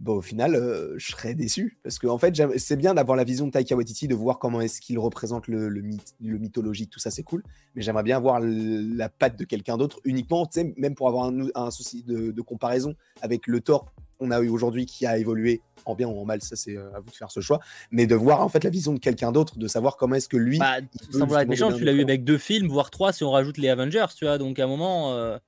Bon, 0.00 0.16
au 0.16 0.20
final, 0.22 0.54
euh, 0.56 0.94
je 0.98 1.12
serais 1.12 1.34
déçu. 1.34 1.78
Parce 1.84 1.98
que, 1.98 2.06
en 2.08 2.18
fait, 2.18 2.34
c'est 2.58 2.76
bien 2.76 2.94
d'avoir 2.94 3.16
la 3.16 3.24
vision 3.24 3.46
de 3.46 3.52
Taika 3.52 3.76
Waititi, 3.76 4.08
de 4.08 4.14
voir 4.14 4.38
comment 4.38 4.60
est-ce 4.60 4.80
qu'il 4.80 4.98
représente 4.98 5.46
le, 5.46 5.68
le, 5.68 5.82
le 6.20 6.38
mythologique, 6.38 6.90
tout 6.90 6.98
ça, 6.98 7.10
c'est 7.10 7.22
cool. 7.22 7.42
Mais 7.74 7.82
j'aimerais 7.82 8.02
bien 8.02 8.16
avoir 8.16 8.38
l- 8.38 8.96
la 8.96 9.08
patte 9.08 9.38
de 9.38 9.44
quelqu'un 9.44 9.76
d'autre, 9.76 10.00
uniquement, 10.04 10.46
tu 10.46 10.60
sais, 10.60 10.74
même 10.76 10.94
pour 10.96 11.08
avoir 11.08 11.26
un, 11.26 11.46
un 11.54 11.70
souci 11.70 12.02
de, 12.02 12.32
de 12.32 12.42
comparaison 12.42 12.94
avec 13.22 13.46
le 13.46 13.60
Thor 13.60 13.86
qu'on 14.18 14.30
a 14.32 14.40
eu 14.40 14.48
aujourd'hui, 14.48 14.84
qui 14.86 15.06
a 15.06 15.16
évolué 15.16 15.60
en 15.86 15.94
bien 15.94 16.08
ou 16.08 16.18
en 16.20 16.24
mal, 16.24 16.40
ça 16.42 16.56
c'est 16.56 16.76
euh, 16.76 16.92
à 16.94 17.00
vous 17.00 17.10
de 17.10 17.14
faire 17.16 17.30
ce 17.30 17.40
choix. 17.40 17.60
Mais 17.90 18.06
de 18.06 18.14
voir 18.14 18.40
en 18.40 18.48
fait 18.48 18.62
la 18.64 18.70
vision 18.70 18.94
de 18.94 18.98
quelqu'un 18.98 19.32
d'autre, 19.32 19.58
de 19.58 19.66
savoir 19.68 19.96
comment 19.96 20.14
est-ce 20.16 20.28
que 20.28 20.36
lui. 20.36 20.58
Bah, 20.58 20.76
sans 21.10 21.18
vouloir 21.26 21.40
être 21.42 21.48
méchant, 21.48 21.68
tu 21.78 21.84
l'as 21.84 21.92
eu 21.92 22.02
avec 22.02 22.24
deux 22.24 22.38
films, 22.38 22.68
voire 22.68 22.90
trois 22.90 23.12
si 23.12 23.22
on 23.24 23.30
rajoute 23.30 23.58
les 23.58 23.68
Avengers, 23.68 24.06
tu 24.16 24.24
vois. 24.24 24.38
Donc 24.38 24.58
à 24.58 24.64
un 24.64 24.68
moment. 24.68 25.12
euh, 25.14 25.38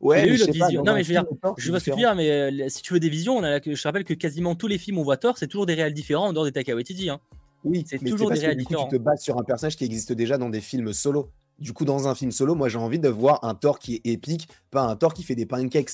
Ouais, 0.00 0.26
eu, 0.28 0.30
mais 0.32 0.36
je 0.36 0.58
pas, 0.58 0.70
non, 0.70 0.94
mais 0.94 1.02
je 1.02 1.08
veux 1.08 1.14
dire, 1.20 1.24
Thor, 1.42 1.54
Je 1.58 1.70
vois 1.70 1.80
ce 1.80 1.84
que 1.86 1.90
tu 1.90 1.96
veux 1.96 1.96
dire, 1.96 2.14
mais 2.14 2.30
euh, 2.30 2.68
si 2.68 2.82
tu 2.82 2.92
veux 2.92 3.00
des 3.00 3.08
visions, 3.08 3.36
on 3.36 3.42
a 3.42 3.50
la- 3.50 3.60
je 3.64 3.82
rappelle 3.82 4.04
que 4.04 4.14
quasiment 4.14 4.54
tous 4.54 4.68
les 4.68 4.78
films 4.78 4.98
où 4.98 5.00
on 5.00 5.04
voit 5.04 5.16
Thor, 5.16 5.36
c'est 5.38 5.48
toujours 5.48 5.66
des 5.66 5.74
réels 5.74 5.92
différents 5.92 6.28
en 6.28 6.32
dehors 6.32 6.44
des 6.44 6.52
Taika 6.52 6.74
Waititi. 6.74 7.10
Hein. 7.10 7.18
Oui, 7.64 7.84
C'est 7.86 7.98
toujours 7.98 8.28
des 8.30 8.34
parce 8.34 8.40
que 8.40 8.44
réels 8.46 8.56
du 8.58 8.64
coup, 8.64 8.68
différents. 8.74 8.88
tu 8.88 8.96
te 8.96 9.02
bases 9.02 9.22
sur 9.22 9.36
un 9.38 9.42
personnage 9.42 9.76
qui 9.76 9.84
existe 9.84 10.12
déjà 10.12 10.38
dans 10.38 10.50
des 10.50 10.60
films 10.60 10.92
solo. 10.92 11.30
Du 11.58 11.72
coup, 11.72 11.84
dans 11.84 12.06
un 12.06 12.14
film 12.14 12.30
solo, 12.30 12.54
moi 12.54 12.68
j'ai 12.68 12.78
envie 12.78 13.00
de 13.00 13.08
voir 13.08 13.42
un 13.42 13.54
Thor 13.56 13.80
qui 13.80 13.96
est 13.96 14.06
épique, 14.06 14.48
pas 14.70 14.82
un 14.82 14.94
Thor 14.94 15.12
qui 15.12 15.24
fait 15.24 15.34
des 15.34 15.46
pancakes. 15.46 15.90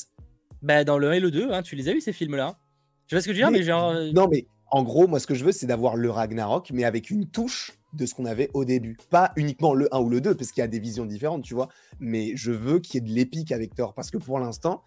Bah, 0.60 0.84
dans 0.84 0.98
le 0.98 1.08
1 1.08 1.12
et 1.12 1.20
le 1.20 1.30
2, 1.30 1.50
hein, 1.52 1.62
tu 1.62 1.74
les 1.74 1.88
as 1.88 1.92
eu 1.92 2.02
ces 2.02 2.12
films-là. 2.12 2.58
Je 3.06 3.16
vois 3.16 3.22
ce 3.22 3.26
que 3.26 3.32
je 3.32 3.38
veux 3.38 3.42
dire, 3.44 3.50
mais, 3.50 3.58
Mais- 3.60 3.64
genre. 3.64 3.90
euh, 3.92 4.12
Non, 4.12 4.28
mais 4.30 4.46
en 4.70 4.82
gros, 4.82 5.06
moi, 5.06 5.18
ce 5.20 5.26
que 5.26 5.34
je 5.34 5.44
veux, 5.44 5.52
c'est 5.52 5.66
d'avoir 5.66 5.96
le 5.96 6.10
Ragnarok, 6.10 6.70
mais 6.74 6.84
avec 6.84 7.08
une 7.10 7.26
touche 7.26 7.72
de 7.94 8.06
ce 8.06 8.14
qu'on 8.14 8.24
avait 8.26 8.50
au 8.54 8.64
début. 8.64 8.96
Pas 9.10 9.32
uniquement 9.36 9.74
le 9.74 9.92
1 9.94 10.00
ou 10.00 10.08
le 10.08 10.20
2, 10.20 10.34
parce 10.34 10.50
qu'il 10.52 10.60
y 10.60 10.64
a 10.64 10.68
des 10.68 10.78
visions 10.80 11.06
différentes, 11.06 11.42
tu 11.44 11.54
vois. 11.54 11.68
Mais 12.00 12.32
je 12.36 12.50
veux 12.52 12.78
qu'il 12.80 12.94
y 12.94 12.98
ait 12.98 13.08
de 13.08 13.14
l'épique 13.14 13.52
avec 13.52 13.74
Thor, 13.74 13.94
parce 13.94 14.10
que 14.10 14.18
pour 14.18 14.38
l'instant, 14.38 14.82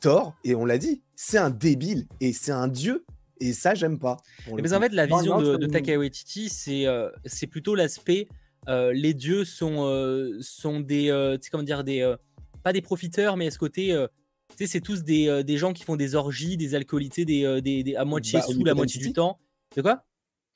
Thor, 0.00 0.34
et 0.44 0.54
on 0.54 0.64
l'a 0.64 0.78
dit, 0.78 1.02
c'est 1.16 1.38
un 1.38 1.50
débile, 1.50 2.06
et 2.20 2.32
c'est 2.32 2.52
un 2.52 2.68
dieu, 2.68 3.04
et 3.40 3.52
ça, 3.52 3.74
j'aime 3.74 3.98
pas. 3.98 4.16
Mais 4.62 4.72
en 4.72 4.80
fait, 4.80 4.92
la 4.92 5.06
vision 5.06 5.38
de, 5.40 5.56
de 5.56 5.66
Taika 5.72 5.98
Waititi, 5.98 6.48
c'est 6.48 6.86
euh, 6.86 7.08
c'est 7.24 7.46
plutôt 7.46 7.74
l'aspect. 7.74 8.28
euh, 8.68 8.92
les 8.92 9.14
dieux 9.14 9.44
sont, 9.44 9.84
euh, 9.86 10.36
sont 10.40 10.80
des. 10.80 11.10
euh, 11.10 11.36
tu 11.36 11.44
sais, 11.44 11.50
comment 11.50 11.62
dire 11.62 11.84
des, 11.84 12.00
euh, 12.00 12.16
Pas 12.62 12.72
des 12.72 12.82
profiteurs, 12.82 13.36
mais 13.36 13.46
à 13.46 13.50
ce 13.50 13.58
côté. 13.58 13.92
euh, 13.92 14.06
tu 14.50 14.64
sais, 14.64 14.66
c'est 14.66 14.80
tous 14.80 15.04
des, 15.04 15.28
euh, 15.28 15.42
des 15.42 15.56
gens 15.58 15.72
qui 15.72 15.84
font 15.84 15.94
des 15.96 16.14
orgies, 16.14 16.56
des 16.56 16.74
alcoolités, 16.74 17.24
des, 17.24 17.44
euh, 17.44 17.60
des, 17.60 17.82
des- 17.84 17.96
à 17.96 18.04
moitié 18.04 18.38
Bah, 18.40 18.46
sous 18.46 18.64
la 18.64 18.74
moitié 18.74 18.98
du 19.00 19.12
temps. 19.12 19.38
De 19.76 19.82
quoi? 19.82 20.04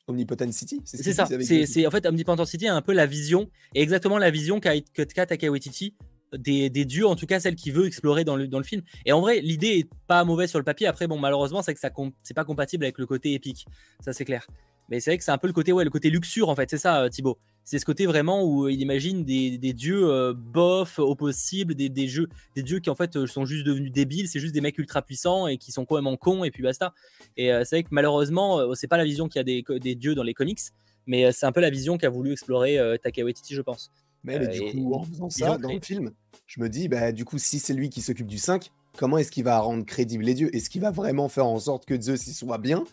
Omnipotent 0.09 0.53
City, 0.53 0.81
c'est 0.85 1.13
ça. 1.13 1.27
C'est 1.27 1.87
en 1.87 1.91
fait 1.91 2.07
Omnipotent 2.07 2.45
City 2.45 2.67
a 2.67 2.75
un 2.75 2.83
peu 2.83 2.93
la 2.93 3.07
vision 3.07 3.49
et 3.75 3.83
exactement 3.83 4.19
la 4.19 4.31
vision 4.31 4.61
qu'a 4.61 4.81
qu'a 4.81 5.27
Taika 5.27 5.49
Waititi 5.49 5.95
des, 6.37 6.71
des 6.71 6.85
dieux, 6.85 7.07
en 7.07 7.17
tout 7.17 7.27
cas 7.27 7.41
celle 7.41 7.57
qu'il 7.57 7.73
veut 7.73 7.87
explorer 7.87 8.25
dans 8.25 8.37
le, 8.37 8.49
dans 8.49 8.59
le 8.59 8.65
film. 8.65 8.83
Et 9.05 9.13
en 9.13 9.21
vrai, 9.21 9.41
l'idée 9.41 9.79
est 9.79 9.89
pas 10.07 10.25
mauvaise 10.25 10.51
sur 10.51 10.59
le 10.59 10.65
papier. 10.65 10.87
Après, 10.87 11.07
bon, 11.07 11.19
malheureusement, 11.19 11.63
c'est 11.63 11.75
que 11.75 11.81
ça 11.81 11.91
c'est 12.23 12.35
pas 12.35 12.45
compatible 12.45 12.85
avec 12.85 12.99
le 12.99 13.07
côté 13.07 13.35
épique. 13.35 13.67
Ça, 14.01 14.13
c'est 14.13 14.25
clair. 14.25 14.47
Mais 14.93 15.01
c'est 15.01 15.11
vrai 15.11 15.17
que 15.17 15.25
c'est 15.25 15.31
un 15.31 15.39
peu 15.39 15.47
le 15.47 15.55
côté, 15.55 15.73
ouais, 15.73 15.85
le 15.85 15.91
côté 15.91 16.11
luxure 16.11 16.51
en 16.51 16.55
fait. 16.55 16.69
C'est 16.69 16.77
ça, 16.77 17.01
euh, 17.01 17.09
Thibaut. 17.09 17.39
C'est 17.65 17.79
ce 17.79 17.87
côté 17.87 18.05
vraiment 18.05 18.45
où 18.45 18.69
il 18.69 18.79
imagine 18.83 19.25
des, 19.25 19.57
des 19.57 19.73
dieux 19.73 20.05
euh, 20.11 20.35
bof 20.35 20.99
au 20.99 21.15
possible, 21.15 21.75
des, 21.75 21.89
des 21.89 22.09
jeux, 22.09 22.29
des 22.55 22.63
dieux 22.63 22.79
qui 22.79 22.91
en 22.91 22.95
fait 22.95 23.17
euh, 23.17 23.27
sont 23.27 23.47
juste 23.47 23.65
devenus 23.65 23.91
débiles. 23.91 24.29
C'est 24.29 24.39
juste 24.39 24.53
des 24.53 24.61
mecs 24.61 24.77
ultra 24.77 25.01
puissants 25.01 25.47
et 25.47 25.57
qui 25.57 25.73
sont 25.73 25.87
complètement 25.87 26.19
cons 26.19 26.45
et 26.45 26.51
puis 26.51 26.63
basta. 26.63 26.93
Et 27.39 27.51
euh, 27.51 27.63
c'est 27.65 27.77
vrai 27.77 27.83
que 27.85 27.89
malheureusement, 27.91 28.59
euh, 28.59 28.75
c'est 28.75 28.87
pas 28.87 28.99
la 28.99 29.05
vision 29.05 29.29
qu'il 29.29 29.39
y 29.39 29.41
a 29.41 29.45
des, 29.45 29.65
des 29.81 29.95
dieux 29.95 30.15
dans 30.15 30.25
les 30.25 30.35
comics, 30.35 30.61
mais 31.07 31.25
euh, 31.25 31.31
c'est 31.33 31.47
un 31.47 31.53
peu 31.53 31.63
la 31.63 31.71
vision 31.71 31.97
qu'a 31.97 32.11
voulu 32.11 32.33
explorer 32.33 32.79
euh, 32.79 32.99
Taika 32.99 33.25
Waititi, 33.25 33.55
je 33.55 33.63
pense. 33.63 33.91
Mais, 34.25 34.37
Euh, 34.37 34.47
du 34.47 34.61
coup, 34.73 34.95
en 34.95 35.05
faisant 35.05 35.31
ça 35.31 35.57
dans 35.57 35.73
le 35.73 35.81
film, 35.81 36.13
je 36.47 36.61
me 36.61 36.69
dis, 36.69 36.89
bah, 36.89 37.13
du 37.13 37.25
coup, 37.25 37.39
si 37.39 37.59
c'est 37.59 37.73
lui 37.73 37.89
qui 37.89 38.03
s'occupe 38.03 38.27
du 38.27 38.39
5, 38.39 38.71
comment 38.97 39.17
est-ce 39.19 39.33
qu'il 39.33 39.45
va 39.45 39.59
rendre 39.59 39.87
crédibles 39.87 40.25
les 40.25 40.35
dieux? 40.35 40.55
Est-ce 40.55 40.69
qu'il 40.69 40.83
va 40.83 40.91
vraiment 40.91 41.29
faire 41.29 41.47
en 41.47 41.59
sorte 41.59 41.87
que 41.87 41.99
Zeus 41.99 42.27
il 42.27 42.35
soit 42.35 42.59
bien? 42.59 42.85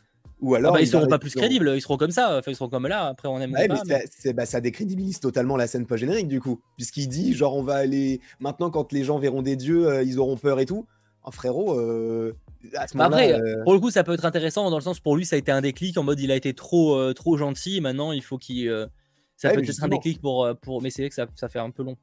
Ou 0.41 0.56
Ah 0.56 0.60
alors 0.60 0.73
bah, 0.73 0.82
ils 0.82 0.88
seront 0.88 1.08
pas 1.08 1.19
plus 1.19 1.34
crédibles, 1.36 1.73
ils 1.75 1.82
seront 1.82 1.97
comme 1.97 2.12
ça, 2.12 2.38
enfin, 2.38 2.52
ils 2.52 2.56
seront 2.56 2.69
comme 2.69 2.88
là. 2.88 3.08
Après, 3.08 3.28
on 3.28 3.39
aime 3.41 3.52
ou 3.52 3.56
Ouais, 3.56 3.67
pas. 3.67 3.82
mais 3.86 3.95
mais- 3.99 4.06
ça, 4.10 4.34
bah, 4.34 4.45
ça 4.45 4.62
décrédibilise 4.62 5.19
totalement 5.19 5.58
la 5.58 5.67
scène 5.67 5.86
post-générique, 5.86 6.28
du 6.30 6.39
coup. 6.39 6.62
Puisqu'il 6.78 7.08
dit, 7.10 7.34
genre, 7.34 7.56
on 7.58 7.63
va 7.63 7.75
aller. 7.75 8.21
Maintenant, 8.39 8.69
quand 8.69 8.93
les 8.93 9.04
gens 9.04 9.19
verront 9.19 9.41
des 9.41 9.56
dieux, 9.58 9.88
euh, 9.88 10.04
ils 10.04 10.17
auront 10.19 10.38
peur 10.38 10.60
et 10.62 10.65
tout. 10.65 10.86
Oh, 11.25 11.32
frérot, 11.32 11.78
euh, 11.78 12.34
à 12.75 12.88
ce 12.88 12.95
Bah, 12.97 13.10
moment-là. 13.10 13.36
après, 13.36 13.41
euh, 13.41 13.63
pour 13.63 13.73
le 13.73 13.80
coup, 13.80 13.91
ça 13.91 14.04
peut 14.06 14.13
être 14.13 14.23
intéressant 14.23 14.69
dans 14.69 14.78
le 14.78 14.82
sens 14.84 15.02
pour 15.02 15.17
lui, 15.17 15.25
ça 15.25 15.36
a 15.36 15.39
été 15.39 15.52
un 15.52 15.60
déclic 15.62 15.97
en 15.97 16.04
mode 16.04 16.19
il 16.21 16.32
a 16.32 16.36
été 16.38 16.54
trop, 16.54 16.95
euh, 16.95 17.12
trop 17.13 17.36
gentil. 17.38 17.82
Maintenant, 17.82 18.13
il 18.13 18.23
faut 18.23 18.38
qu'il. 18.38 18.69
Ça 19.41 19.49
Ouais, 19.49 19.56
peut 19.56 19.63
être 19.63 19.84
un 19.84 19.88
déclic 19.88 20.21
pour, 20.21 20.43
euh, 20.45 20.54
pour. 20.54 20.82
Mais 20.82 20.89
c'est 20.89 21.02
vrai 21.04 21.10
que 21.10 21.15
ça, 21.15 21.25
ça 21.36 21.47
fait 21.49 21.60
un 21.60 21.71
peu 21.71 21.84
long. 21.84 21.95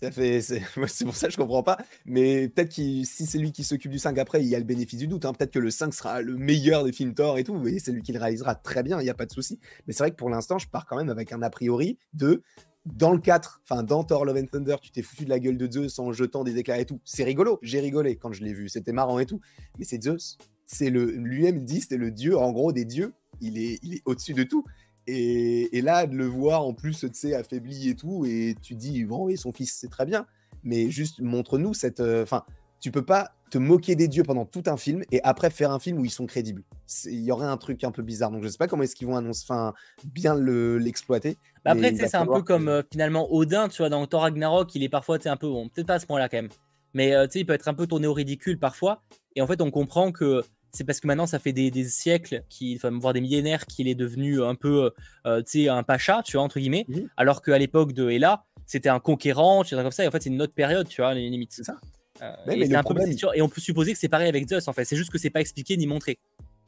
Ça 0.00 0.10
fait, 0.10 0.40
c'est 0.40 0.60
pour 1.04 1.14
ça 1.14 1.28
que 1.28 1.32
je 1.32 1.36
comprends 1.38 1.62
pas. 1.62 1.78
Mais 2.04 2.48
peut-être 2.48 2.70
que 2.70 3.04
si 3.04 3.26
c'est 3.26 3.38
lui 3.38 3.52
qui 3.52 3.62
s'occupe 3.64 3.90
du 3.92 3.98
5 3.98 4.18
après, 4.18 4.42
il 4.42 4.48
y 4.48 4.54
a 4.54 4.58
le 4.58 4.64
bénéfice 4.64 4.98
du 4.98 5.06
doute. 5.06 5.24
hein. 5.24 5.32
Peut-être 5.32 5.52
que 5.52 5.58
le 5.60 5.70
5 5.70 5.94
sera 5.94 6.20
le 6.22 6.36
meilleur 6.36 6.84
des 6.84 6.92
films 6.92 7.14
Thor 7.14 7.38
et 7.38 7.44
tout. 7.44 7.64
Et 7.68 7.78
c'est 7.78 7.92
lui 7.92 8.02
qui 8.02 8.12
le 8.12 8.18
réalisera 8.18 8.54
très 8.56 8.82
bien, 8.82 9.00
il 9.00 9.04
n'y 9.04 9.10
a 9.10 9.14
pas 9.14 9.26
de 9.26 9.32
souci. 9.32 9.58
Mais 9.86 9.92
c'est 9.92 10.02
vrai 10.02 10.10
que 10.10 10.16
pour 10.16 10.28
l'instant, 10.30 10.58
je 10.58 10.68
pars 10.68 10.86
quand 10.86 10.96
même 10.96 11.08
avec 11.10 11.32
un 11.32 11.40
a 11.42 11.50
priori 11.50 11.98
de. 12.14 12.42
Dans 12.84 13.12
le 13.12 13.20
4, 13.20 13.62
enfin 13.62 13.84
dans 13.84 14.02
Thor 14.02 14.24
Love 14.24 14.38
and 14.38 14.46
Thunder, 14.50 14.74
tu 14.82 14.90
t'es 14.90 15.02
foutu 15.02 15.24
de 15.24 15.30
la 15.30 15.38
gueule 15.38 15.56
de 15.56 15.70
Zeus 15.70 16.00
en 16.00 16.10
jetant 16.12 16.42
des 16.42 16.58
éclairs 16.58 16.80
et 16.80 16.84
tout. 16.84 17.00
C'est 17.04 17.22
rigolo, 17.22 17.60
j'ai 17.62 17.78
rigolé 17.78 18.16
quand 18.16 18.32
je 18.32 18.42
l'ai 18.42 18.52
vu, 18.52 18.68
c'était 18.68 18.90
marrant 18.90 19.20
et 19.20 19.26
tout. 19.26 19.40
Mais 19.78 19.84
c'est 19.84 20.02
Zeus, 20.02 20.36
c'est 20.66 20.90
le 20.90 21.04
lui-même 21.12 21.64
dit, 21.64 21.80
c'est 21.80 21.96
le 21.96 22.10
dieu 22.10 22.36
en 22.36 22.50
gros 22.50 22.72
des 22.72 22.84
dieux. 22.84 23.12
Il 23.40 23.56
est, 23.56 23.78
il 23.84 23.94
est 23.94 24.02
au-dessus 24.04 24.34
de 24.34 24.42
tout. 24.42 24.64
Et, 25.06 25.76
et 25.76 25.80
là, 25.82 26.06
de 26.06 26.14
le 26.16 26.26
voir 26.26 26.64
en 26.64 26.74
plus, 26.74 27.00
tu 27.00 27.08
sais, 27.12 27.34
affaibli 27.34 27.88
et 27.88 27.96
tout, 27.96 28.24
et 28.26 28.54
tu 28.62 28.74
dis, 28.74 29.04
bon, 29.04 29.24
oui, 29.26 29.36
son 29.36 29.52
fils, 29.52 29.76
c'est 29.80 29.88
très 29.90 30.06
bien, 30.06 30.26
mais 30.62 30.90
juste 30.90 31.20
montre-nous 31.20 31.74
cette. 31.74 32.00
euh, 32.00 32.22
Enfin, 32.22 32.44
tu 32.80 32.90
peux 32.90 33.04
pas 33.04 33.32
te 33.50 33.58
moquer 33.58 33.94
des 33.96 34.08
dieux 34.08 34.22
pendant 34.24 34.44
tout 34.46 34.62
un 34.66 34.76
film 34.76 35.02
et 35.12 35.20
après 35.22 35.50
faire 35.50 35.70
un 35.70 35.78
film 35.78 35.98
où 35.98 36.04
ils 36.04 36.10
sont 36.10 36.26
crédibles. 36.26 36.64
Il 37.04 37.20
y 37.20 37.30
aurait 37.30 37.46
un 37.46 37.56
truc 37.56 37.84
un 37.84 37.90
peu 37.92 38.02
bizarre, 38.02 38.30
donc 38.30 38.42
je 38.42 38.48
sais 38.48 38.58
pas 38.58 38.66
comment 38.66 38.82
est-ce 38.82 38.96
qu'ils 38.96 39.06
vont 39.06 39.16
annoncer, 39.16 39.44
enfin, 39.48 39.72
bien 40.04 40.34
le- 40.34 40.78
l'exploiter. 40.78 41.36
Bah 41.64 41.74
mais 41.74 41.88
après, 41.88 42.08
c'est 42.08 42.16
un 42.16 42.26
peu 42.26 42.42
comme 42.42 42.68
euh, 42.68 42.82
finalement 42.90 43.32
Odin, 43.32 43.68
tu 43.68 43.78
vois, 43.82 43.88
dans 43.88 44.04
Thor 44.06 44.22
Ragnarok, 44.22 44.74
il 44.74 44.82
est 44.82 44.88
parfois, 44.88 45.18
tu 45.18 45.28
un 45.28 45.36
peu, 45.36 45.48
bon, 45.48 45.68
peut-être 45.68 45.86
pas 45.86 45.94
à 45.94 45.98
ce 46.00 46.06
point-là 46.06 46.28
quand 46.28 46.38
même, 46.38 46.48
mais 46.94 47.14
euh, 47.14 47.26
tu 47.26 47.32
sais, 47.34 47.40
il 47.40 47.44
peut 47.46 47.52
être 47.52 47.68
un 47.68 47.74
peu 47.74 47.86
tourné 47.86 48.06
au 48.06 48.14
ridicule 48.14 48.58
parfois. 48.58 49.02
Et 49.36 49.42
en 49.42 49.46
fait, 49.46 49.60
on 49.60 49.70
comprend 49.70 50.10
que 50.12 50.42
c'est 50.72 50.84
parce 50.84 51.00
que 51.00 51.06
maintenant, 51.06 51.26
ça 51.26 51.38
fait 51.38 51.52
des, 51.52 51.70
des 51.70 51.84
siècles, 51.84 52.42
qui, 52.48 52.74
enfin, 52.76 52.90
voire 52.98 53.12
des 53.12 53.20
millénaires, 53.20 53.66
qu'il 53.66 53.88
est 53.88 53.94
devenu 53.94 54.42
un 54.42 54.54
peu, 54.54 54.90
euh, 55.26 55.42
tu 55.42 55.62
sais, 55.64 55.68
un 55.68 55.82
pacha, 55.82 56.22
tu 56.24 56.36
vois, 56.36 56.42
entre 56.42 56.58
guillemets, 56.58 56.86
Mhm. 56.88 57.08
alors 57.16 57.42
qu'à 57.42 57.58
l'époque 57.58 57.92
de 57.92 58.08
Hela, 58.10 58.44
c'était 58.66 58.88
un 58.88 59.00
conquérant, 59.00 59.64
tu 59.64 59.74
vois, 59.74 59.82
comme 59.82 59.92
ça. 59.92 60.04
Et 60.04 60.08
en 60.08 60.10
fait, 60.10 60.22
c'est 60.22 60.30
une 60.30 60.40
autre 60.40 60.54
période, 60.54 60.88
tu 60.88 61.02
vois, 61.02 61.12
les 61.14 61.28
limites. 61.28 61.52
C'est 61.52 61.64
ça. 61.64 61.76
Euh, 62.22 62.32
et, 62.46 62.56
mais 62.56 62.66
c'est 62.66 62.72
le 62.72 62.76
un 62.76 62.80
peu 62.80 62.84
problème- 62.84 63.06
c'est 63.10 63.18
sûr- 63.18 63.34
et 63.34 63.42
on 63.42 63.48
peut 63.48 63.60
supposer 63.60 63.92
que 63.92 63.98
c'est 63.98 64.08
pareil 64.08 64.28
avec 64.28 64.48
Zeus, 64.48 64.66
en 64.68 64.72
fait. 64.72 64.84
C'est 64.84 64.96
juste 64.96 65.10
que 65.10 65.18
c'est 65.18 65.30
pas 65.30 65.40
expliqué 65.40 65.76
ni 65.76 65.86
montré. 65.86 66.18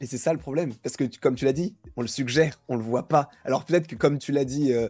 Et 0.01 0.05
c'est 0.05 0.17
ça 0.17 0.33
le 0.33 0.39
problème, 0.39 0.73
parce 0.83 0.97
que 0.97 1.05
comme 1.21 1.35
tu 1.35 1.45
l'as 1.45 1.53
dit, 1.53 1.73
on 1.95 2.01
le 2.01 2.07
suggère, 2.09 2.59
on 2.67 2.75
le 2.75 2.83
voit 2.83 3.07
pas. 3.07 3.29
Alors 3.45 3.63
peut-être 3.63 3.87
que 3.87 3.95
comme 3.95 4.19
tu 4.19 4.33
l'as 4.33 4.43
dit, 4.43 4.73
euh, 4.73 4.89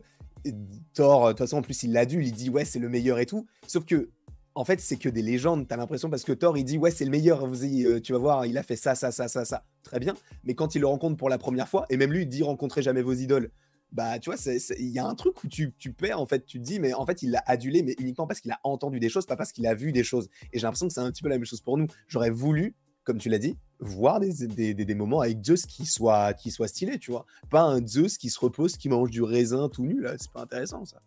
Thor, 0.94 1.26
de 1.28 1.32
toute 1.34 1.40
façon 1.40 1.58
en 1.58 1.62
plus 1.62 1.84
il 1.84 1.92
l'adulte, 1.94 2.28
il 2.28 2.34
dit 2.34 2.50
ouais 2.50 2.66
c'est 2.66 2.80
le 2.80 2.90
meilleur 2.90 3.20
et 3.20 3.26
tout. 3.28 3.46
Sauf 3.68 3.86
que 3.86 4.10
en 4.56 4.64
fait, 4.64 4.80
c'est 4.80 4.96
que 4.96 5.10
des 5.10 5.22
légendes, 5.22 5.68
t'as 5.68 5.76
l'impression, 5.76 6.10
parce 6.10 6.24
que 6.24 6.32
Thor, 6.32 6.58
il 6.58 6.64
dit, 6.64 6.78
ouais, 6.78 6.90
c'est 6.90 7.04
le 7.04 7.12
meilleur, 7.12 7.46
vous, 7.46 7.64
euh, 7.66 8.00
tu 8.00 8.14
vas 8.14 8.18
voir, 8.18 8.46
il 8.46 8.58
a 8.58 8.64
fait 8.64 8.78
ça, 8.78 8.96
ça, 8.96 9.12
ça, 9.12 9.28
ça, 9.28 9.44
ça. 9.44 9.66
Très 9.84 10.00
bien. 10.00 10.16
Mais 10.46 10.56
quand 10.56 10.76
il 10.76 10.80
le 10.80 10.88
rencontre 10.88 11.18
pour 11.18 11.30
la 11.30 11.38
première 11.38 11.68
fois, 11.68 11.86
et 11.90 11.98
même 11.98 12.12
lui, 12.12 12.22
il 12.24 12.30
dit, 12.30 12.42
rencontrez 12.42 12.82
jamais 12.82 13.02
vos 13.02 13.14
idoles. 13.14 13.52
Bah, 13.92 14.18
tu 14.18 14.32
vois, 14.32 14.40
il 14.80 14.90
y 14.90 15.00
a 15.00 15.06
un 15.06 15.14
truc 15.16 15.44
où 15.44 15.48
tu, 15.48 15.74
tu, 15.78 15.92
perds, 15.92 16.20
en 16.20 16.26
fait, 16.26 16.46
tu 16.46 16.60
te 16.60 16.64
dis, 16.64 16.80
mais 16.80 16.94
en 16.94 17.06
fait, 17.06 17.22
il 17.22 17.32
l'a 17.32 17.44
adulé, 17.46 17.84
mais 17.84 17.96
uniquement 18.00 18.28
parce 18.28 18.40
qu'il 18.40 18.52
a 18.52 18.60
entendu 18.64 19.00
des 19.00 19.10
choses, 19.10 19.26
pas 19.26 19.36
parce 19.36 19.52
qu'il 19.52 19.68
a 19.68 19.76
vu 19.76 19.92
des 19.92 20.04
choses. 20.04 20.30
Et 20.54 20.60
j'ai 20.60 20.64
l'impression 20.64 20.88
que 20.88 20.94
c'est 20.94 21.02
un 21.02 21.12
petit 21.12 21.22
peu 21.22 21.30
la 21.30 21.38
même 21.38 21.46
chose 21.46 21.62
pour 21.62 21.78
nous. 21.78 21.88
J'aurais 22.08 22.30
voulu, 22.30 22.76
comme 23.04 23.18
tu 23.18 23.30
l'as 23.30 23.40
dit, 23.40 23.58
voir 23.80 24.22
des, 24.22 24.48
des, 24.48 24.74
des, 24.74 24.96
moments 24.96 25.20
avec 25.20 25.44
Zeus 25.44 25.66
qui 25.66 25.86
soit, 25.86 26.34
qui 26.34 26.50
soit 26.50 26.68
stylé, 26.70 26.98
tu 26.98 27.12
vois. 27.12 27.26
Pas 27.50 27.62
un 27.62 27.86
Zeus 27.86 28.18
qui 28.18 28.30
se 28.30 28.40
repose, 28.40 28.78
qui 28.78 28.88
mange 28.88 29.12
du 29.12 29.22
raisin 29.22 29.68
tout 29.70 29.86
nu, 29.86 30.02
là. 30.02 30.16
C'est 30.18 30.32
pas 30.32 30.42
intéressant, 30.42 30.86
ça. 30.86 31.02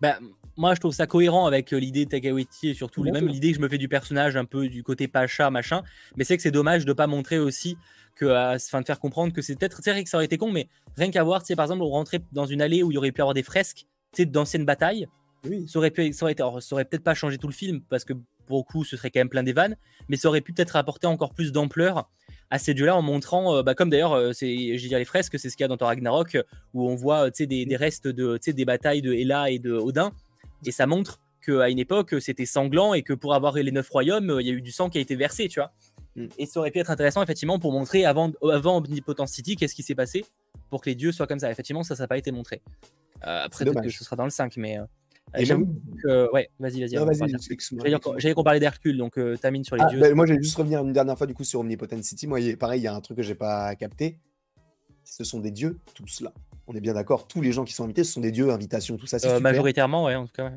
Bah, 0.00 0.18
moi, 0.56 0.74
je 0.74 0.80
trouve 0.80 0.94
ça 0.94 1.06
cohérent 1.06 1.46
avec 1.46 1.72
euh, 1.72 1.78
l'idée 1.78 2.04
de 2.04 2.10
Takawiti 2.10 2.70
et 2.70 2.74
surtout 2.74 3.02
même 3.04 3.28
l'idée 3.28 3.50
que 3.50 3.56
je 3.56 3.62
me 3.62 3.68
fais 3.68 3.78
du 3.78 3.88
personnage 3.88 4.36
un 4.36 4.44
peu 4.44 4.68
du 4.68 4.82
côté 4.82 5.06
Pacha, 5.08 5.50
machin. 5.50 5.82
Mais 6.16 6.24
c'est 6.24 6.36
que 6.36 6.42
c'est 6.42 6.50
dommage 6.50 6.84
de 6.84 6.92
pas 6.92 7.06
montrer 7.06 7.38
aussi 7.38 7.76
que, 8.14 8.54
enfin, 8.54 8.80
de 8.80 8.86
faire 8.86 8.98
comprendre 8.98 9.32
que 9.32 9.42
c'est 9.42 9.56
peut-être, 9.56 9.80
c'est 9.82 9.90
vrai 9.90 10.02
que 10.02 10.08
ça 10.08 10.16
aurait 10.16 10.24
été 10.24 10.38
con, 10.38 10.50
mais 10.50 10.68
rien 10.96 11.10
qu'à 11.10 11.22
voir, 11.22 11.44
sais, 11.44 11.54
par 11.54 11.66
exemple, 11.66 11.82
rentrer 11.82 12.20
dans 12.32 12.46
une 12.46 12.62
allée 12.62 12.82
où 12.82 12.90
il 12.90 12.94
y 12.94 12.98
aurait 12.98 13.12
pu 13.12 13.20
avoir 13.20 13.34
des 13.34 13.42
fresques, 13.42 13.86
d'anciennes 14.18 14.64
batailles. 14.64 15.06
Oui. 15.44 15.68
Ça 15.68 15.78
aurait 15.78 15.90
pu, 15.90 16.12
ça 16.12 16.24
aurait, 16.24 16.32
été, 16.32 16.42
ça 16.42 16.74
aurait 16.74 16.86
peut-être 16.86 17.04
pas 17.04 17.14
changé 17.14 17.36
tout 17.36 17.46
le 17.46 17.52
film 17.52 17.82
parce 17.88 18.04
que 18.04 18.14
pour 18.46 18.58
le 18.58 18.62
coup, 18.62 18.84
ce 18.84 18.96
serait 18.96 19.10
quand 19.10 19.20
même 19.20 19.28
plein 19.28 19.42
des 19.42 19.52
vannes, 19.52 19.76
mais 20.08 20.16
ça 20.16 20.28
aurait 20.28 20.40
pu 20.40 20.52
peut-être 20.52 20.76
apporter 20.76 21.06
encore 21.06 21.34
plus 21.34 21.52
d'ampleur 21.52 22.08
à 22.50 22.58
ces 22.58 22.74
dieux-là 22.74 22.96
en 22.96 23.02
montrant, 23.02 23.56
euh, 23.56 23.62
bah, 23.62 23.74
comme 23.74 23.90
d'ailleurs, 23.90 24.12
euh, 24.12 24.32
c'est, 24.32 24.78
je 24.78 24.88
dire 24.88 24.98
les 24.98 25.04
fresques, 25.04 25.38
c'est 25.38 25.50
ce 25.50 25.56
qu'il 25.56 25.64
y 25.64 25.66
a 25.66 25.68
dans 25.68 25.76
Thor 25.76 25.88
Ragnarok, 25.88 26.38
où 26.74 26.88
on 26.88 26.94
voit 26.94 27.30
des, 27.30 27.46
des, 27.46 27.76
restes 27.76 28.06
de, 28.08 28.38
des 28.46 28.64
batailles 28.64 29.02
de 29.02 29.12
Hela 29.12 29.50
et 29.50 29.58
de 29.58 29.72
Odin, 29.72 30.12
et 30.64 30.70
ça 30.70 30.86
montre 30.86 31.20
qu'à 31.44 31.68
une 31.68 31.78
époque, 31.78 32.14
c'était 32.20 32.46
sanglant 32.46 32.94
et 32.94 33.02
que 33.02 33.12
pour 33.12 33.34
avoir 33.34 33.54
les 33.54 33.70
neuf 33.70 33.88
royaumes, 33.88 34.38
il 34.40 34.46
y 34.46 34.50
a 34.50 34.52
eu 34.52 34.62
du 34.62 34.72
sang 34.72 34.88
qui 34.88 34.98
a 34.98 35.00
été 35.00 35.16
versé, 35.16 35.48
tu 35.48 35.60
vois. 35.60 35.72
Mm. 36.16 36.26
Et 36.38 36.46
ça 36.46 36.60
aurait 36.60 36.70
pu 36.70 36.78
être 36.78 36.90
intéressant, 36.90 37.22
effectivement, 37.22 37.58
pour 37.58 37.72
montrer 37.72 38.04
avant, 38.04 38.32
avant 38.50 38.78
Omnipotent 38.78 39.26
City, 39.26 39.56
qu'est-ce 39.56 39.74
qui 39.74 39.82
s'est 39.82 39.94
passé 39.94 40.24
pour 40.70 40.80
que 40.80 40.90
les 40.90 40.96
dieux 40.96 41.12
soient 41.12 41.26
comme 41.26 41.38
ça. 41.38 41.50
Effectivement, 41.50 41.82
ça, 41.82 41.94
ça 41.94 42.04
n'a 42.04 42.08
pas 42.08 42.18
été 42.18 42.32
montré. 42.32 42.62
Euh, 43.26 43.44
après, 43.44 43.64
peut-être 43.64 43.82
que 43.82 43.90
ce 43.90 44.04
sera 44.04 44.16
dans 44.16 44.24
le 44.24 44.30
5, 44.30 44.56
mais. 44.56 44.78
Euh, 45.34 46.28
ouais, 46.32 46.50
vas-y, 46.58 46.80
vas-y. 46.80 46.96
J'allais 48.18 48.34
qu'on 48.34 48.42
parlait 48.42 48.60
d'Hercule, 48.60 48.96
donc 48.96 49.18
euh, 49.18 49.36
termine 49.36 49.64
sur 49.64 49.76
les 49.76 49.82
ah, 49.82 49.88
dieux. 49.88 50.00
Bah, 50.00 50.14
moi, 50.14 50.26
je 50.26 50.34
vais 50.34 50.42
juste 50.42 50.56
revenir 50.56 50.80
une 50.80 50.92
dernière 50.92 51.18
fois 51.18 51.26
du 51.26 51.34
coup 51.34 51.44
sur 51.44 51.60
Omnipotent 51.60 52.02
City. 52.02 52.26
Moi, 52.26 52.38
pareil, 52.58 52.80
il 52.80 52.84
y 52.84 52.86
a 52.86 52.94
un 52.94 53.00
truc 53.00 53.18
que 53.18 53.22
j'ai 53.22 53.34
pas 53.34 53.74
capté. 53.74 54.20
Ce 55.04 55.24
sont 55.24 55.40
des 55.40 55.50
dieux, 55.50 55.78
tous 55.94 56.20
là. 56.20 56.32
On 56.66 56.74
est 56.74 56.80
bien 56.80 56.94
d'accord. 56.94 57.28
Tous 57.28 57.40
les 57.40 57.52
gens 57.52 57.64
qui 57.64 57.72
sont 57.72 57.84
invités, 57.84 58.02
ce 58.02 58.12
sont 58.12 58.20
des 58.20 58.32
dieux, 58.32 58.50
invitations, 58.50 58.96
tout 58.96 59.06
ça. 59.06 59.18
Euh, 59.24 59.40
majoritairement, 59.40 60.04
ouais, 60.04 60.16
en 60.16 60.26
tout 60.26 60.32
cas. 60.32 60.50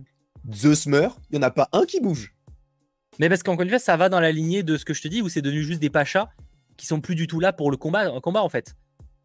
Zeus 0.51 0.87
meurt, 0.87 1.19
il 1.29 1.35
y 1.35 1.39
en 1.39 1.43
a 1.43 1.51
pas 1.51 1.69
un 1.71 1.85
qui 1.85 1.99
bouge. 1.99 2.33
Mais 3.19 3.29
parce 3.29 3.43
qu'encore 3.43 3.63
une 3.63 3.69
fois, 3.69 3.79
ça 3.79 3.97
va 3.97 4.09
dans 4.09 4.19
la 4.19 4.31
lignée 4.31 4.63
de 4.63 4.77
ce 4.77 4.85
que 4.85 4.93
je 4.93 5.01
te 5.01 5.07
dis, 5.07 5.21
où 5.21 5.29
c'est 5.29 5.41
devenu 5.41 5.63
juste 5.63 5.81
des 5.81 5.89
pachas 5.89 6.29
qui 6.77 6.85
sont 6.85 7.01
plus 7.01 7.15
du 7.15 7.27
tout 7.27 7.39
là 7.39 7.51
pour 7.51 7.69
le 7.69 7.77
combat, 7.77 8.09
un 8.09 8.21
combat 8.21 8.41
en 8.41 8.49
fait. 8.49 8.75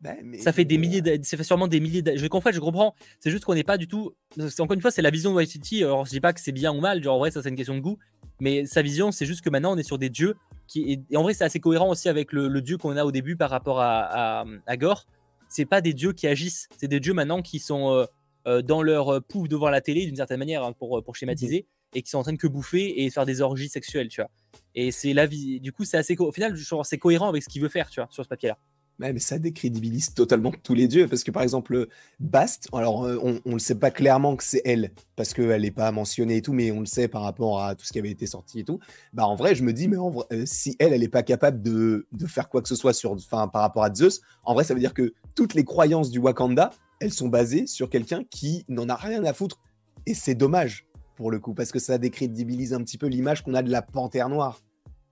Ben, 0.05 0.39
ça 0.39 0.53
fait 0.53 0.67
des 0.67 0.77
milliers, 0.77 1.03
ça 1.23 1.39
fait 1.39 1.45
sûrement 1.45 1.67
des 1.67 1.81
milliers. 1.81 2.03
Je 2.15 2.27
comprends, 2.27 2.53
je 2.53 2.61
comprends. 2.61 2.95
C'est 3.21 3.31
juste 3.31 3.47
qu'on 3.47 3.55
n'est 3.55 3.65
pas 3.65 3.79
du 3.79 3.89
tout. 3.89 4.13
Encore 4.59 4.75
une 4.75 4.83
fois, 4.83 4.91
c'est 4.91 5.01
la 5.01 5.09
vision 5.09 5.31
de 5.31 5.37
Waititi. 5.37 5.83
Alors, 5.83 6.05
je 6.05 6.11
dis 6.11 6.21
pas 6.21 6.35
que 6.35 6.41
c'est 6.41 6.53
bien 6.53 6.73
ou 6.73 6.81
mal. 6.81 7.03
Genre, 7.03 7.17
en 7.17 7.19
vrai, 7.19 7.31
ça 7.31 7.43
c'est 7.43 7.49
une 7.49 7.57
question 7.57 7.75
de 7.75 7.81
goût. 7.81 7.99
Mais 8.39 8.67
sa 8.67 8.83
vision, 8.83 9.13
c'est 9.13 9.25
juste 9.25 9.41
que 9.41 9.49
maintenant, 9.49 9.73
on 9.73 9.79
est 9.79 9.83
sur 9.83 9.97
des 9.97 10.11
dieux 10.11 10.35
qui. 10.67 11.03
Et 11.11 11.17
en 11.17 11.23
vrai, 11.23 11.33
c'est 11.33 11.45
assez 11.45 11.59
cohérent 11.59 11.89
aussi 11.89 12.11
avec 12.11 12.33
le, 12.35 12.61
dieu 12.61 12.77
qu'on 12.77 12.99
a 12.99 13.05
au 13.07 13.13
début 13.13 13.35
par 13.35 13.49
rapport 13.49 13.81
à, 13.81 14.45
à, 14.67 14.77
Gore. 14.77 15.07
C'est 15.49 15.65
pas 15.65 15.81
des 15.81 15.95
dieux 15.95 16.13
qui 16.13 16.27
agissent. 16.27 16.69
C'est 16.77 16.89
des 16.89 17.01
dieux 17.01 17.15
maintenant 17.15 17.41
qui 17.41 17.59
sont 17.59 17.91
euh, 17.91 18.05
euh, 18.47 18.61
dans 18.61 18.83
leur 18.83 19.09
euh, 19.09 19.21
pouf 19.21 19.49
devant 19.49 19.71
la 19.71 19.81
télé 19.81 20.05
d'une 20.05 20.17
certaine 20.17 20.39
manière 20.39 20.65
hein, 20.65 20.75
pour, 20.75 21.03
pour 21.03 21.17
schématiser 21.17 21.67
et 21.95 22.03
qui 22.03 22.11
sont 22.11 22.19
en 22.19 22.25
train 22.25 22.33
de 22.33 22.39
que 22.39 22.49
bouffer 22.49 23.05
et 23.05 23.09
faire 23.09 23.25
des 23.25 23.41
orgies 23.41 23.69
sexuelles, 23.71 24.09
tu 24.09 24.21
vois. 24.21 24.31
Et 24.75 24.91
c'est 24.91 25.15
la 25.15 25.25
vie. 25.25 25.61
Du 25.61 25.73
coup, 25.73 25.85
c'est 25.85 25.97
assez. 25.97 26.15
Au 26.19 26.33
final, 26.33 26.55
c'est 26.83 26.99
cohérent 26.99 27.29
avec 27.29 27.43
ce 27.43 27.49
qu'il 27.49 27.63
veut 27.63 27.71
faire, 27.71 27.89
tu 27.89 28.01
vois, 28.01 28.09
sur 28.11 28.23
ce 28.23 28.29
papier-là 28.29 28.59
mais 28.99 29.19
ça 29.19 29.39
décrédibilise 29.39 30.15
totalement 30.15 30.53
tous 30.63 30.75
les 30.75 30.89
dieux, 30.89 31.09
parce 31.09 31.25
que 31.25 31.31
par 31.31 31.43
exemple, 31.43 31.89
Bast, 32.21 32.69
alors 32.73 33.05
euh, 33.05 33.19
on 33.23 33.41
ne 33.45 33.53
le 33.55 33.59
sait 33.59 33.75
pas 33.75 33.91
clairement 33.91 34.37
que 34.37 34.45
c'est 34.45 34.63
elle, 34.65 34.93
parce 35.17 35.35
qu'elle 35.35 35.63
n'est 35.63 35.71
pas 35.71 35.91
mentionnée 35.93 36.37
et 36.37 36.43
tout, 36.43 36.53
mais 36.53 36.71
on 36.71 36.81
le 36.81 36.87
sait 36.87 37.09
par 37.09 37.23
rapport 37.23 37.63
à 37.63 37.75
tout 37.75 37.85
ce 37.85 37.93
qui 37.93 37.99
avait 37.99 38.11
été 38.11 38.27
sorti 38.27 38.61
et 38.61 38.65
tout. 38.65 38.79
Bah 39.13 39.27
en 39.27 39.35
vrai, 39.35 39.55
je 39.55 39.63
me 39.63 39.73
dis, 39.73 39.89
mais 39.89 39.97
euh, 39.97 40.45
si 40.47 40.77
elle, 40.79 40.93
elle 40.93 41.01
n'est 41.01 41.09
pas 41.09 41.23
capable 41.23 41.63
de, 41.63 42.07
de, 42.13 42.27
faire 42.27 42.49
quoi 42.49 42.63
que 42.63 42.69
ce 42.69 42.77
soit 42.77 42.93
sur, 42.93 43.17
par 43.29 43.51
rapport 43.53 43.85
à 43.85 43.93
Zeus, 43.93 44.21
en 44.45 44.55
vrai, 44.55 44.65
ça 44.65 44.75
veut 44.75 44.81
dire 44.81 44.95
que 44.95 45.13
toutes 45.35 45.55
les 45.55 45.65
croyances 45.65 46.11
du 46.11 46.19
Wakanda, 46.19 46.71
elles 47.01 47.13
sont 47.13 47.29
basées 47.29 47.67
sur 47.67 47.91
quelqu'un 47.91 48.23
qui 48.31 48.65
n'en 48.69 48.89
a 48.89 48.95
rien 48.95 49.25
à 49.25 49.33
foutre. 49.33 49.61
Et 50.07 50.15
c'est 50.15 50.35
dommage, 50.35 50.87
pour 51.17 51.31
le 51.31 51.39
coup, 51.39 51.55
parce 51.55 51.73
que 51.73 51.79
ça 51.79 51.99
décrédibilise 51.99 52.75
un 52.75 52.83
petit 52.83 52.99
peu 52.99 53.07
l'image 53.07 53.43
qu'on 53.43 53.55
a 53.55 53.63
de 53.63 53.71
la 53.71 53.83
panthère 53.83 54.29
noire. 54.29 54.61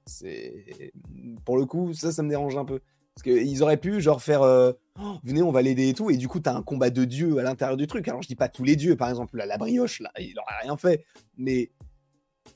C'est 0.07 0.93
pour 1.45 1.57
le 1.57 1.67
coup, 1.67 1.93
ça, 1.95 2.13
ça 2.13 2.23
me 2.23 2.29
dérange 2.29 2.57
un 2.57 2.65
peu. 2.65 2.81
Parce 3.15 3.23
qu'ils 3.25 3.63
auraient 3.63 3.77
pu, 3.77 4.01
genre, 4.01 4.23
faire 4.23 4.43
euh, 4.43 4.73
oh, 5.01 5.19
venez, 5.23 5.43
on 5.43 5.53
va 5.53 5.63
l'aider 5.63 5.89
et 5.89 5.95
tout. 5.95 6.11
Et 6.11 6.17
du 6.17 6.29
coup, 6.29 6.41
tu 6.41 6.49
as 6.49 6.55
un 6.55 6.63
combat 6.63 6.91
de 6.91 7.05
dieux 7.05 7.39
à 7.39 7.43
l'intérieur 7.43 7.77
du 7.77 7.87
truc. 7.87 8.09
Alors, 8.09 8.23
je 8.23 8.29
dis 8.29 8.37
pas 8.37 8.49
tous 8.49 8.65
les 8.65 8.77
dieux, 8.77 8.97
par 8.97 9.11
exemple, 9.11 9.37
la, 9.37 9.47
la 9.47 9.59
brioche, 9.59 10.01
là, 10.01 10.11
il 10.19 10.39
aurait 10.39 10.63
rien 10.63 10.77
fait. 10.77 11.05
Mais 11.37 11.71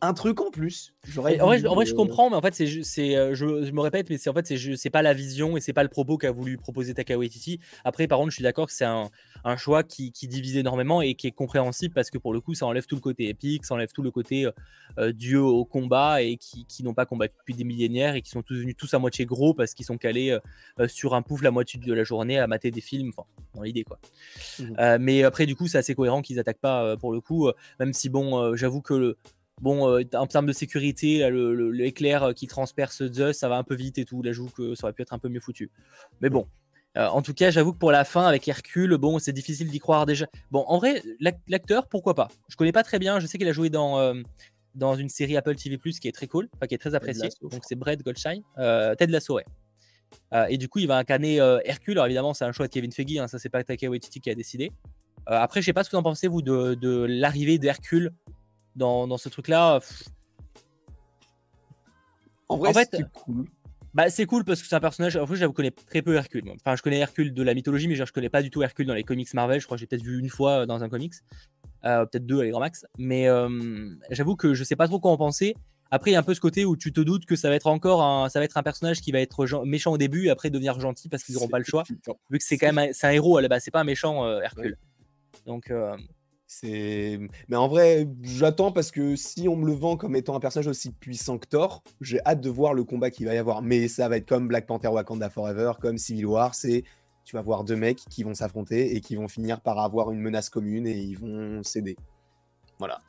un 0.01 0.15
truc 0.15 0.41
en 0.41 0.51
plus. 0.51 0.95
En 1.17 1.23
vrai, 1.23 1.41
en 1.41 1.75
vrai, 1.75 1.87
je 1.87 1.95
comprends, 1.95 2.31
mais 2.31 2.37
en 2.37 2.43
fait, 2.43 2.55
c'est, 2.55 3.17
euh, 3.17 3.35
je, 3.35 3.65
je, 3.65 3.73
me 3.73 3.81
répète, 3.81 4.11
mais 4.11 4.19
c'est 4.19 4.29
en 4.29 4.35
fait, 4.35 4.47
c'est, 4.77 4.91
pas 4.91 5.03
la 5.03 5.15
vision 5.15 5.57
et 5.57 5.61
c'est 5.61 5.73
pas 5.73 5.83
le 5.83 5.89
propos 5.89 6.19
qu'a 6.19 6.31
voulu 6.31 6.57
proposer 6.59 6.95
Taka 6.95 7.17
Waititi. 7.17 7.61
Après, 7.85 8.07
par 8.07 8.19
contre, 8.19 8.31
je 8.31 8.37
suis 8.37 8.43
d'accord 8.43 8.67
que 8.67 8.73
c'est 8.73 8.85
un, 8.85 9.11
un, 9.45 9.57
choix 9.57 9.85
qui, 9.85 10.13
qui, 10.13 10.29
divise 10.29 10.57
énormément 10.57 11.01
et 11.03 11.15
qui 11.15 11.29
est 11.29 11.33
compréhensible 11.33 11.95
parce 11.95 12.11
que 12.11 12.19
pour 12.19 12.33
le 12.33 12.41
coup, 12.41 12.55
ça 12.55 12.67
enlève 12.67 12.87
tout 12.87 12.97
le 12.97 13.01
côté 13.01 13.29
épique, 13.29 13.65
ça 13.65 13.75
enlève 13.75 13.93
tout 13.93 14.03
le 14.03 14.11
côté 14.11 14.47
euh, 14.47 14.51
euh, 14.99 15.13
dieu 15.13 15.41
au 15.41 15.65
combat 15.65 16.23
et 16.23 16.37
qui, 16.37 16.67
qui 16.67 16.83
n'ont 16.83 16.95
pas 16.95 17.07
combattu 17.07 17.35
depuis 17.39 17.55
des 17.55 17.65
millénaires 17.65 18.17
et 18.17 18.23
qui 18.23 18.31
sont 18.31 18.43
tous 18.43 18.55
devenus 18.55 18.77
tous 18.77 18.93
à 18.95 18.99
moitié 18.99 19.25
gros 19.25 19.55
parce 19.55 19.75
qu'ils 19.75 19.87
sont 19.87 19.99
calés 19.99 20.37
sur 20.89 21.15
un 21.15 21.23
pouf 21.23 21.43
la 21.43 21.51
moitié 21.51 21.81
de 21.81 21.93
la 21.93 22.05
journée 22.05 22.39
à 22.39 22.47
mater 22.47 22.71
des 22.71 22.81
films, 22.81 23.11
enfin, 23.17 23.27
dans 23.55 23.63
l'idée 23.63 23.85
quoi. 23.85 23.99
Mmh. 24.59 24.99
mais 25.01 25.23
après, 25.23 25.47
du 25.47 25.55
coup, 25.57 25.69
c'est 25.69 25.79
assez 25.79 25.95
cohérent 25.95 26.23
qu'ils 26.23 26.39
attaquent 26.39 26.61
pas 26.61 26.97
pour 26.97 27.13
le 27.13 27.21
coup, 27.21 27.51
même 27.79 27.93
si 27.93 28.09
bon, 28.09 28.55
j'avoue 28.57 28.83
que 28.83 28.95
le 28.95 29.17
Bon, 29.63 29.89
euh, 29.89 30.03
en 30.15 30.27
termes 30.27 30.47
de 30.47 30.53
sécurité, 30.53 31.31
l'éclair 31.31 32.25
euh, 32.25 32.33
qui 32.35 32.47
transperce 32.47 33.07
Zeus, 33.11 33.39
ça 33.39 33.49
va 33.49 33.57
un 33.57 33.63
peu 33.63 33.75
vite 33.75 33.97
et 33.97 34.05
tout. 34.05 34.23
Là, 34.23 34.33
j'avoue 34.33 34.51
que 34.51 34.75
ça 34.75 34.85
aurait 34.85 34.93
pu 34.93 35.01
être 35.01 35.15
un 35.15 35.19
peu 35.19 35.31
mieux 35.31 35.41
foutu. 35.41 35.71
Mais 36.21 36.29
bon, 36.29 36.47
euh, 36.99 37.07
en 37.07 37.23
tout 37.23 37.33
cas, 37.33 37.51
j'avoue 37.51 37.73
que 37.73 37.79
pour 37.79 37.91
la 37.91 38.05
fin, 38.05 38.27
avec 38.27 38.47
Hercule, 38.47 38.99
bon, 38.99 39.19
c'est 39.19 39.33
difficile 39.33 39.71
d'y 39.71 39.79
croire 39.79 40.05
déjà. 40.05 40.27
Bon, 40.51 40.63
en 40.67 40.77
vrai, 40.77 41.03
l'acteur, 41.49 41.89
pourquoi 41.89 42.15
pas? 42.15 42.29
Je 42.49 42.57
connais 42.57 42.73
pas 42.73 42.83
très 42.83 42.99
bien. 42.99 43.19
Je 43.19 43.27
sais 43.27 43.39
qu'il 43.39 43.49
a 43.49 43.53
joué 43.53 43.71
dans, 43.71 44.15
dans 44.75 44.95
une 44.95 45.09
série 45.09 45.39
Apple 45.39 45.57
TV 45.57 45.79
Plus 45.79 46.01
qui 46.01 46.09
est 46.09 46.13
très 46.13 46.27
cool, 46.27 46.51
qui 46.69 46.75
est 46.75 46.79
très 46.79 46.95
appréciée. 46.95 47.31
Donc, 47.41 47.63
c'est 47.67 47.77
Brett 47.77 48.03
Goldstein. 48.03 48.43
Ted 48.99 49.07
Lasso, 49.07 49.37
ouais. 49.37 49.45
et 50.51 50.59
du 50.59 50.69
coup, 50.69 50.81
il 50.81 50.87
va 50.87 50.99
incarner 50.99 51.37
Hercule. 51.65 51.95
Alors, 51.95 52.07
évidemment, 52.07 52.35
c'est 52.35 52.45
un 52.45 52.53
choix 52.53 52.67
de 52.67 52.73
Kevin 52.73 52.93
Feige. 52.93 53.17
Hein, 53.17 53.27
ça, 53.27 53.39
c'est 53.39 53.49
pas 53.49 53.65
Taika 53.65 53.89
Waititi 53.89 54.21
qui 54.21 54.29
a 54.29 54.35
décidé. 54.35 54.71
après, 55.25 55.63
je 55.63 55.67
sais 55.67 55.73
pas 55.73 55.83
ce 55.83 55.89
que 55.89 55.97
vous 55.97 56.01
en 56.01 56.03
pensez, 56.03 56.29
vous, 56.29 56.43
de, 56.43 56.75
de 56.75 57.07
l'arrivée 57.09 57.59
d'Hercule 57.59 58.13
dans, 58.77 59.19
ce 59.19 59.29
truc-là. 59.29 59.81
En 62.49 62.57
vrai, 62.59 62.73
c'est 62.91 63.11
cool. 63.13 63.47
Bah, 63.97 64.11
c'est 64.11 64.27
cool 64.27 64.45
parce 64.45 64.61
que 64.61 64.69
c'est 64.69 64.75
un 64.75 64.81
personnage. 64.81 65.17
En 65.17 65.27
fait, 65.27 65.37
je 65.37 65.47
connais 65.47 65.71
très 65.71 66.03
peu 66.03 66.15
Hercule. 66.15 66.45
Enfin, 66.57 66.77
je 66.77 66.83
connais 66.83 66.99
Hercule 66.99 67.33
de 67.33 67.43
la 67.43 67.55
mythologie, 67.55 67.89
mais 67.89 67.95
je 67.95 68.05
connais 68.13 68.29
pas 68.29 68.43
du 68.43 68.51
tout 68.51 68.63
Hercule 68.63 68.87
dans 68.87 68.93
les 68.93 69.05
comics 69.05 69.33
Marvel. 69.33 69.59
Je 69.59 69.65
crois 69.65 69.79
que 69.79 69.81
j'ai 69.81 69.87
peut-être 69.87 70.03
vu 70.03 70.21
une 70.21 70.29
fois 70.29 70.51
euh, 70.51 70.67
dans 70.67 70.85
un 70.85 70.91
comics, 70.91 71.15
euh, 71.87 72.05
peut-être 72.05 72.27
deux 72.27 72.43
les 72.43 72.51
grand 72.51 72.61
max. 72.61 72.85
Mais 72.99 73.27
euh, 73.27 73.49
j'avoue 74.11 74.37
que 74.37 74.53
je 74.53 74.65
sais 74.65 74.77
pas 74.77 74.87
trop 74.87 75.01
quoi 75.01 75.13
en 75.13 75.17
penser. 75.17 75.57
Après, 75.91 76.11
il 76.11 76.13
y 76.13 76.17
a 76.17 76.19
un 76.19 76.23
peu 76.23 76.35
ce 76.35 76.41
côté 76.41 76.67
où 76.67 76.77
tu 76.77 76.93
te 76.93 77.01
doutes 77.01 77.25
que 77.25 77.37
ça 77.37 77.49
va 77.49 77.55
être 77.55 77.69
encore 77.69 78.03
un, 78.03 78.29
ça 78.29 78.39
va 78.39 78.45
être 78.45 78.59
un 78.59 78.63
personnage 78.63 79.01
qui 79.01 79.13
va 79.13 79.21
être 79.21 79.65
méchant 79.65 79.93
au 79.93 79.99
début 79.99 80.27
et 80.27 80.31
après 80.31 80.51
devenir 80.51 80.79
gentil 80.79 81.09
parce 81.09 81.25
qu'ils 81.25 81.37
n'auront 81.37 81.49
pas 81.49 81.59
le 81.59 81.65
choix. 81.65 81.85
Vu 82.29 82.37
que 82.37 82.45
c'est 82.45 82.59
quand 82.59 82.71
même 82.71 82.93
c'est 82.93 83.07
un 83.07 83.13
héros 83.13 83.39
à 83.39 83.41
la 83.41 83.49
base, 83.49 83.63
c'est 83.63 83.71
pas 83.71 83.81
un 83.81 83.85
méchant 83.85 84.29
Hercule. 84.43 84.77
Donc, 85.47 85.73
Mais 86.63 87.57
en 87.57 87.69
vrai, 87.69 88.09
j'attends 88.23 88.73
parce 88.73 88.91
que 88.91 89.17
si 89.17 89.49
on 89.49 89.57
me 89.57 89.67
le 89.67 89.73
vend 89.73 89.97
comme 89.97 90.17
étant 90.17 90.37
un 90.37 90.41
personnage 90.41 90.69
aussi 90.69 90.91
puissant 90.91 91.39
que 91.39 91.47
Thor, 91.47 91.83
j'ai 92.01 92.21
hâte 92.25 92.41
de 92.41 92.51
voir 92.51 92.75
le 92.75 92.85
combat 92.85 93.11
qu'il 93.11 93.27
va 93.27 93.35
y 93.35 93.39
avoir. 93.39 93.63
Mais 93.63 93.89
ça 93.89 94.09
va 94.09 94.17
être 94.17 94.29
comme 94.29 94.49
Black 94.49 94.67
Panther 94.67 94.89
Wakanda 94.89 95.31
Forever, 95.31 95.73
comme 95.81 95.99
Civil 95.99 96.27
War, 96.27 96.55
c'est 96.55 96.85
tu 97.25 97.35
vas 97.35 97.43
voir 97.43 97.65
deux 97.65 97.75
mecs 97.75 97.99
qui 98.09 98.23
vont 98.23 98.35
s'affronter 98.35 98.95
et 98.95 99.01
qui 99.01 99.17
vont 99.17 99.27
finir 99.27 99.61
par 99.61 99.81
avoir 99.81 100.13
une 100.13 100.21
menace 100.21 100.49
commune 100.49 100.87
et 100.87 100.97
ils 100.97 101.19
vont 101.19 101.63
céder. 101.65 101.97
Voilà. 102.79 103.01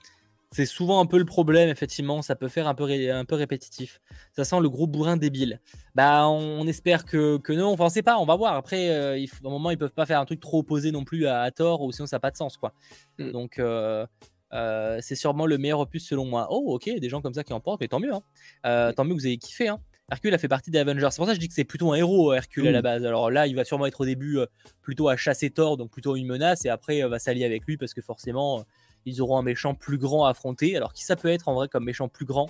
C'est 0.51 0.65
souvent 0.65 1.01
un 1.01 1.05
peu 1.05 1.17
le 1.17 1.25
problème, 1.25 1.67
effectivement, 1.67 2.21
ça 2.21 2.35
peut 2.35 2.47
faire 2.47 2.67
un 2.67 2.73
peu, 2.73 2.89
un 3.11 3.25
peu 3.25 3.35
répétitif. 3.35 3.99
Ça 4.33 4.45
sent 4.45 4.59
le 4.61 4.69
gros 4.69 4.87
bourrin 4.87 5.17
débile. 5.17 5.59
Bah, 5.93 6.27
on, 6.29 6.65
espère 6.67 7.03
que, 7.03 7.37
que 7.37 7.51
non, 7.51 7.73
enfin, 7.73 7.85
on 7.85 7.89
sait 7.89 8.01
pas, 8.01 8.17
on 8.17 8.25
va 8.25 8.37
voir. 8.37 8.55
Après, 8.55 8.89
euh, 8.89 9.17
il 9.17 9.29
un 9.43 9.49
moment, 9.49 9.71
ils 9.71 9.77
peuvent 9.77 9.93
pas 9.93 10.05
faire 10.05 10.21
un 10.21 10.25
truc 10.25 10.39
trop 10.39 10.59
opposé 10.59 10.91
non 10.91 11.03
plus 11.03 11.27
à, 11.27 11.51
Thor, 11.51 11.81
ou 11.81 11.91
sinon 11.91 12.05
ça 12.07 12.15
n'a 12.15 12.21
pas 12.21 12.31
de 12.31 12.37
sens, 12.37 12.55
quoi. 12.55 12.73
Mm. 13.19 13.31
Donc, 13.31 13.59
euh, 13.59 14.05
euh, 14.53 14.99
c'est 15.01 15.15
sûrement 15.15 15.45
le 15.45 15.57
meilleur 15.57 15.81
opus 15.81 16.07
selon 16.07 16.23
moi. 16.23 16.47
Oh, 16.49 16.75
ok, 16.75 16.97
des 16.97 17.09
gens 17.09 17.21
comme 17.21 17.33
ça 17.33 17.43
qui 17.43 17.51
en 17.51 17.59
portent, 17.59 17.81
mais 17.81 17.89
tant 17.89 17.99
mieux. 17.99 18.13
Hein. 18.13 18.93
Tant 18.95 19.03
mieux 19.03 19.15
que 19.15 19.19
vous 19.19 19.27
ayez 19.27 19.37
kiffé. 19.37 19.67
Hein. 19.67 19.81
Hercule 20.09 20.33
a 20.33 20.37
fait 20.37 20.47
partie 20.47 20.71
des 20.71 20.79
Avengers. 20.79 21.09
C'est 21.11 21.17
pour 21.17 21.25
ça 21.25 21.33
que 21.33 21.35
je 21.35 21.41
dis 21.41 21.49
que 21.49 21.53
c'est 21.53 21.65
plutôt 21.65 21.91
un 21.91 21.95
héros, 21.95 22.31
Hercule, 22.31 22.69
à 22.69 22.71
la 22.71 22.81
base. 22.81 23.05
Alors 23.05 23.29
là, 23.29 23.47
il 23.47 23.55
va 23.57 23.65
sûrement 23.65 23.85
être 23.85 23.99
au 23.99 24.05
début 24.05 24.39
plutôt 24.81 25.09
à 25.09 25.17
chasser 25.17 25.49
Thor, 25.49 25.75
donc 25.75 25.91
plutôt 25.91 26.15
une 26.15 26.27
menace, 26.27 26.63
et 26.63 26.69
après, 26.69 27.01
va 27.01 27.19
s'allier 27.19 27.43
avec 27.43 27.65
lui 27.65 27.75
parce 27.75 27.93
que 27.93 28.01
forcément 28.01 28.63
ils 29.07 29.21
auront 29.21 29.37
un 29.37 29.41
méchant 29.41 29.73
plus 29.73 29.97
grand 29.97 30.25
à 30.25 30.31
affronter. 30.31 30.75
Alors 30.75 30.93
qui 30.93 31.03
ça 31.03 31.15
peut 31.15 31.29
être 31.29 31.47
en 31.47 31.53
vrai 31.53 31.67
comme 31.69 31.85
méchant 31.85 32.09
plus 32.09 32.25
grand? 32.25 32.49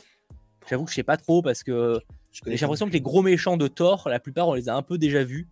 J'avoue 0.68 0.86
que 0.86 0.92
je 0.92 0.96
sais 0.96 1.04
pas 1.04 1.18
trop 1.18 1.42
parce 1.42 1.64
que 1.64 2.02
j'ai 2.32 2.58
l'impression 2.58 2.88
que 2.88 2.94
les 2.94 3.02
gros 3.02 3.22
méchants 3.22 3.58
de 3.58 3.68
Thor, 3.68 4.10
la 4.10 4.20
plupart 4.20 4.48
on 4.48 4.54
les 4.54 4.68
a 4.68 4.76
un 4.76 4.82
peu 4.82 4.98
déjà 4.98 5.24
vus. 5.24 5.48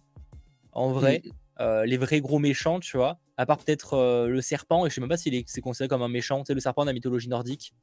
En 0.74 0.92
vrai, 0.92 1.22
mm. 1.24 1.30
euh, 1.62 1.86
les 1.86 1.98
vrais 1.98 2.22
gros 2.22 2.40
méchants, 2.40 2.80
tu 2.80 2.98
vois. 2.98 3.20
À 3.38 3.46
part 3.46 3.58
peut-être 3.58 3.94
euh, 3.94 4.28
le 4.28 4.42
serpent, 4.42 4.86
et 4.86 4.90
je 4.90 4.96
sais 4.96 5.02
même 5.02 5.10
pas 5.10 5.18
s'il 5.18 5.36
est, 5.36 5.62
considéré 5.62 5.88
comme 5.88 6.02
un 6.02 6.10
méchant. 6.10 6.40
Tu 6.40 6.48
sais, 6.48 6.54
le 6.54 6.60
serpent 6.60 6.84
de 6.84 6.88
la 6.88 6.94
mythologie 6.94 7.30
nordique. 7.30 7.74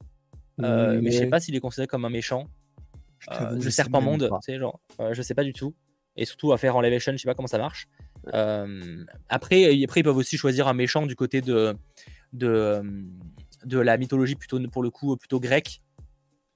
Euh, 0.61 0.99
mais 1.01 1.11
je 1.11 1.19
sais 1.19 1.27
pas 1.27 1.39
s'il 1.39 1.55
est 1.55 1.59
considéré 1.59 1.87
comme 1.87 2.05
un 2.05 2.09
méchant. 2.09 2.47
le 3.29 3.69
serpent 3.69 4.01
monde, 4.01 4.29
tu 4.43 4.51
sais, 4.51 4.59
genre, 4.59 4.79
je 5.11 5.21
sais 5.21 5.33
pas 5.33 5.43
du 5.43 5.53
tout. 5.53 5.73
Et 6.15 6.25
surtout 6.25 6.53
à 6.53 6.57
faire 6.57 6.75
en 6.75 6.83
elevation, 6.83 7.13
je 7.13 7.17
sais 7.17 7.25
pas 7.27 7.33
comment 7.33 7.47
ça 7.47 7.57
marche. 7.57 7.87
après, 8.27 9.83
après, 9.83 10.01
ils 10.01 10.03
peuvent 10.03 10.17
aussi 10.17 10.37
choisir 10.37 10.67
un 10.67 10.73
méchant 10.73 11.07
du 11.07 11.15
côté 11.15 11.41
de, 11.41 11.75
de, 12.33 12.81
de 13.65 13.79
la 13.79 13.97
mythologie 13.97 14.35
plutôt 14.35 14.59
pour 14.69 14.83
le 14.83 14.89
coup 14.89 15.15
plutôt 15.17 15.39
grecque 15.39 15.79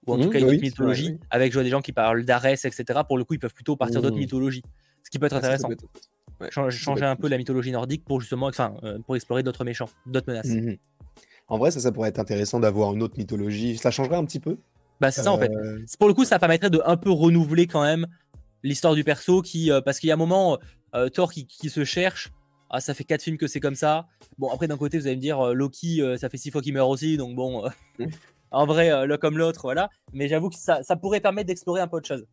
ou 0.07 0.13
en 0.13 0.17
tout 0.17 0.29
mmh, 0.29 0.31
cas 0.31 0.39
une 0.39 0.45
autre 0.45 0.61
mythologie, 0.61 1.19
avec 1.29 1.53
des 1.53 1.69
gens 1.69 1.81
qui 1.81 1.91
parlent 1.91 2.23
d'Arès, 2.23 2.63
etc. 2.63 3.01
Pour 3.05 3.17
le 3.17 3.25
coup, 3.25 3.33
ils 3.33 3.39
peuvent 3.39 3.53
plutôt 3.53 3.75
partir 3.75 4.01
d'autres 4.01 4.15
mmh. 4.15 4.19
mythologies, 4.19 4.63
ce 5.03 5.09
qui 5.09 5.19
peut 5.19 5.25
être 5.25 5.33
ah, 5.33 5.39
intéressant. 5.39 5.69
changer 6.49 7.05
un 7.05 7.17
peu 7.17 7.27
la 7.27 7.37
mythologie 7.37 7.71
nordique 7.71 8.05
pour 8.05 8.21
justement, 8.21 8.47
enfin, 8.47 8.75
euh, 8.83 8.99
pour 9.05 9.17
explorer 9.17 9.43
d'autres 9.43 9.65
méchants, 9.65 9.89
d'autres 10.05 10.29
menaces. 10.29 10.47
Mmh, 10.47 10.77
en 11.49 11.57
vrai, 11.57 11.71
ça, 11.71 11.81
ça 11.81 11.91
pourrait 11.91 12.09
être 12.09 12.19
intéressant 12.19 12.59
d'avoir 12.59 12.93
une 12.93 13.03
autre 13.03 13.15
mythologie. 13.17 13.77
Ça 13.77 13.91
changerait 13.91 14.15
un 14.15 14.25
petit 14.25 14.39
peu. 14.39 14.57
Bah, 14.99 15.11
c'est 15.11 15.21
ça 15.21 15.31
en 15.31 15.37
fait. 15.37 15.51
Euh, 15.51 15.85
pour 15.99 16.07
le 16.07 16.13
coup, 16.13 16.25
ça 16.25 16.39
permettrait 16.39 16.69
de 16.69 16.81
un 16.85 16.97
peu 16.97 17.11
renouveler 17.11 17.67
quand 17.67 17.83
même 17.83 18.07
l'histoire 18.63 18.95
du 18.95 19.03
perso, 19.03 19.41
qui, 19.41 19.71
euh, 19.71 19.81
parce 19.81 19.99
qu'il 19.99 20.07
y 20.07 20.11
a 20.11 20.15
un 20.15 20.17
moment, 20.17 20.57
Thor 21.13 21.31
qui, 21.31 21.45
qui, 21.45 21.69
se 21.69 21.83
cherche. 21.83 22.31
Ah, 22.69 22.81
ça 22.81 22.93
fait 22.93 23.03
quatre 23.03 23.23
films 23.23 23.37
que 23.37 23.47
c'est 23.47 23.59
comme 23.59 23.75
ça. 23.75 24.07
Bon, 24.37 24.49
après, 24.49 24.67
d'un 24.67 24.77
côté, 24.77 24.97
vous 24.97 25.07
allez 25.07 25.15
me 25.15 25.21
dire, 25.21 25.53
Loki, 25.53 26.01
ça 26.17 26.29
fait 26.29 26.37
six 26.37 26.51
fois 26.51 26.61
qu'il 26.61 26.73
meurt 26.73 26.89
aussi, 26.89 27.17
donc 27.17 27.35
bon, 27.35 27.63
en 28.51 28.65
vrai, 28.65 28.91
euh, 28.91 29.05
l'un 29.05 29.17
comme 29.17 29.37
l'autre, 29.37 29.61
voilà. 29.63 29.89
Mais 30.13 30.27
j'avoue 30.27 30.49
que 30.49 30.55
ça, 30.55 30.81
pourrait 30.95 31.21
permettre 31.21 31.47
d'explorer 31.47 31.81
un 31.81 31.87
peu 31.87 31.97
autre 31.97 32.07
chose. 32.07 32.25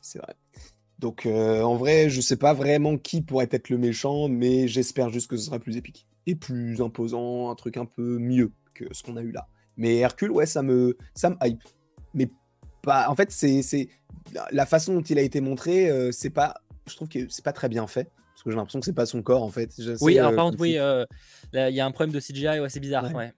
C'est 0.00 0.18
vrai. 0.18 0.34
Donc, 0.98 1.26
euh, 1.26 1.62
en 1.62 1.76
vrai, 1.76 2.08
je 2.08 2.20
sais 2.20 2.36
pas 2.36 2.54
vraiment 2.54 2.96
qui 2.96 3.22
pourrait 3.22 3.48
être 3.50 3.68
le 3.68 3.78
méchant, 3.78 4.28
mais 4.28 4.68
j'espère 4.68 5.10
juste 5.10 5.28
que 5.28 5.36
ce 5.36 5.46
sera 5.46 5.58
plus 5.58 5.76
épique 5.76 6.06
et 6.26 6.34
plus 6.34 6.80
imposant, 6.80 7.50
un 7.50 7.54
truc 7.54 7.76
un 7.76 7.84
peu 7.84 8.18
mieux 8.18 8.52
que 8.74 8.84
ce 8.92 9.02
qu'on 9.02 9.16
a 9.16 9.22
eu 9.22 9.30
là. 9.30 9.46
Mais 9.76 9.98
Hercule, 9.98 10.30
ouais, 10.30 10.46
ça 10.46 10.62
me, 10.62 10.96
ça 11.14 11.30
me 11.30 11.36
hype. 11.42 11.62
Mais 12.14 12.30
pas. 12.82 13.08
En 13.08 13.14
fait, 13.14 13.30
c'est 13.30 13.88
la 14.50 14.66
façon 14.66 14.94
dont 14.94 15.02
il 15.02 15.18
a 15.18 15.22
été 15.22 15.40
montré, 15.40 15.90
euh, 15.90 16.12
c'est 16.12 16.30
pas. 16.30 16.54
Je 16.86 16.94
trouve 16.96 17.08
que 17.08 17.28
c'est 17.28 17.44
pas 17.44 17.52
très 17.52 17.68
bien 17.68 17.86
fait 17.86 18.10
que 18.44 18.50
j'ai 18.50 18.56
l'impression 18.56 18.80
que 18.80 18.86
c'est 18.86 18.92
pas 18.92 19.06
son 19.06 19.22
corps 19.22 19.42
en 19.42 19.50
fait. 19.50 19.70
oui, 20.00 20.18
alors 20.18 20.34
par 20.34 20.46
contre, 20.46 20.60
oui, 20.60 20.76
il 21.52 21.74
y 21.74 21.80
a 21.80 21.86
un 21.86 21.90
problème 21.90 22.14
de 22.14 22.20
CGI, 22.20 22.60
ouais, 22.60 22.68
c'est 22.68 22.80
bizarre. 22.80 23.12
ouais. 23.14 23.32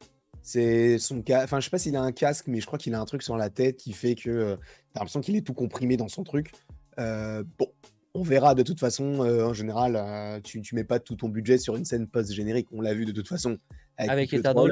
C'est 0.46 0.98
son 1.00 1.22
cas. 1.22 1.42
Enfin, 1.42 1.58
je 1.58 1.64
sais 1.64 1.70
pas 1.70 1.78
s'il 1.78 1.96
a 1.96 2.02
un 2.02 2.12
casque, 2.12 2.44
mais 2.46 2.60
je 2.60 2.66
crois 2.66 2.78
qu'il 2.78 2.94
a 2.94 3.00
un 3.00 3.04
truc 3.04 3.24
sur 3.24 3.36
la 3.36 3.50
tête 3.50 3.78
qui 3.78 3.92
fait 3.92 4.14
que 4.14 4.30
euh, 4.30 4.56
t'as 4.92 5.00
l'impression 5.00 5.20
qu'il 5.20 5.34
est 5.34 5.40
tout 5.40 5.54
comprimé 5.54 5.96
dans 5.96 6.06
son 6.06 6.22
truc. 6.22 6.52
Euh, 7.00 7.42
bon, 7.58 7.66
on 8.14 8.22
verra 8.22 8.54
de 8.54 8.62
toute 8.62 8.78
façon. 8.78 9.24
Euh, 9.24 9.44
en 9.44 9.52
général, 9.52 10.40
tu, 10.44 10.62
tu 10.62 10.76
mets 10.76 10.84
pas 10.84 11.00
tout 11.00 11.16
ton 11.16 11.28
budget 11.28 11.58
sur 11.58 11.74
une 11.74 11.84
scène 11.84 12.06
post-générique. 12.06 12.68
On 12.70 12.80
l'a 12.80 12.94
vu 12.94 13.06
de 13.06 13.10
toute 13.10 13.26
façon 13.26 13.58
avec, 13.96 14.12
avec 14.12 14.34
Eternals. 14.34 14.70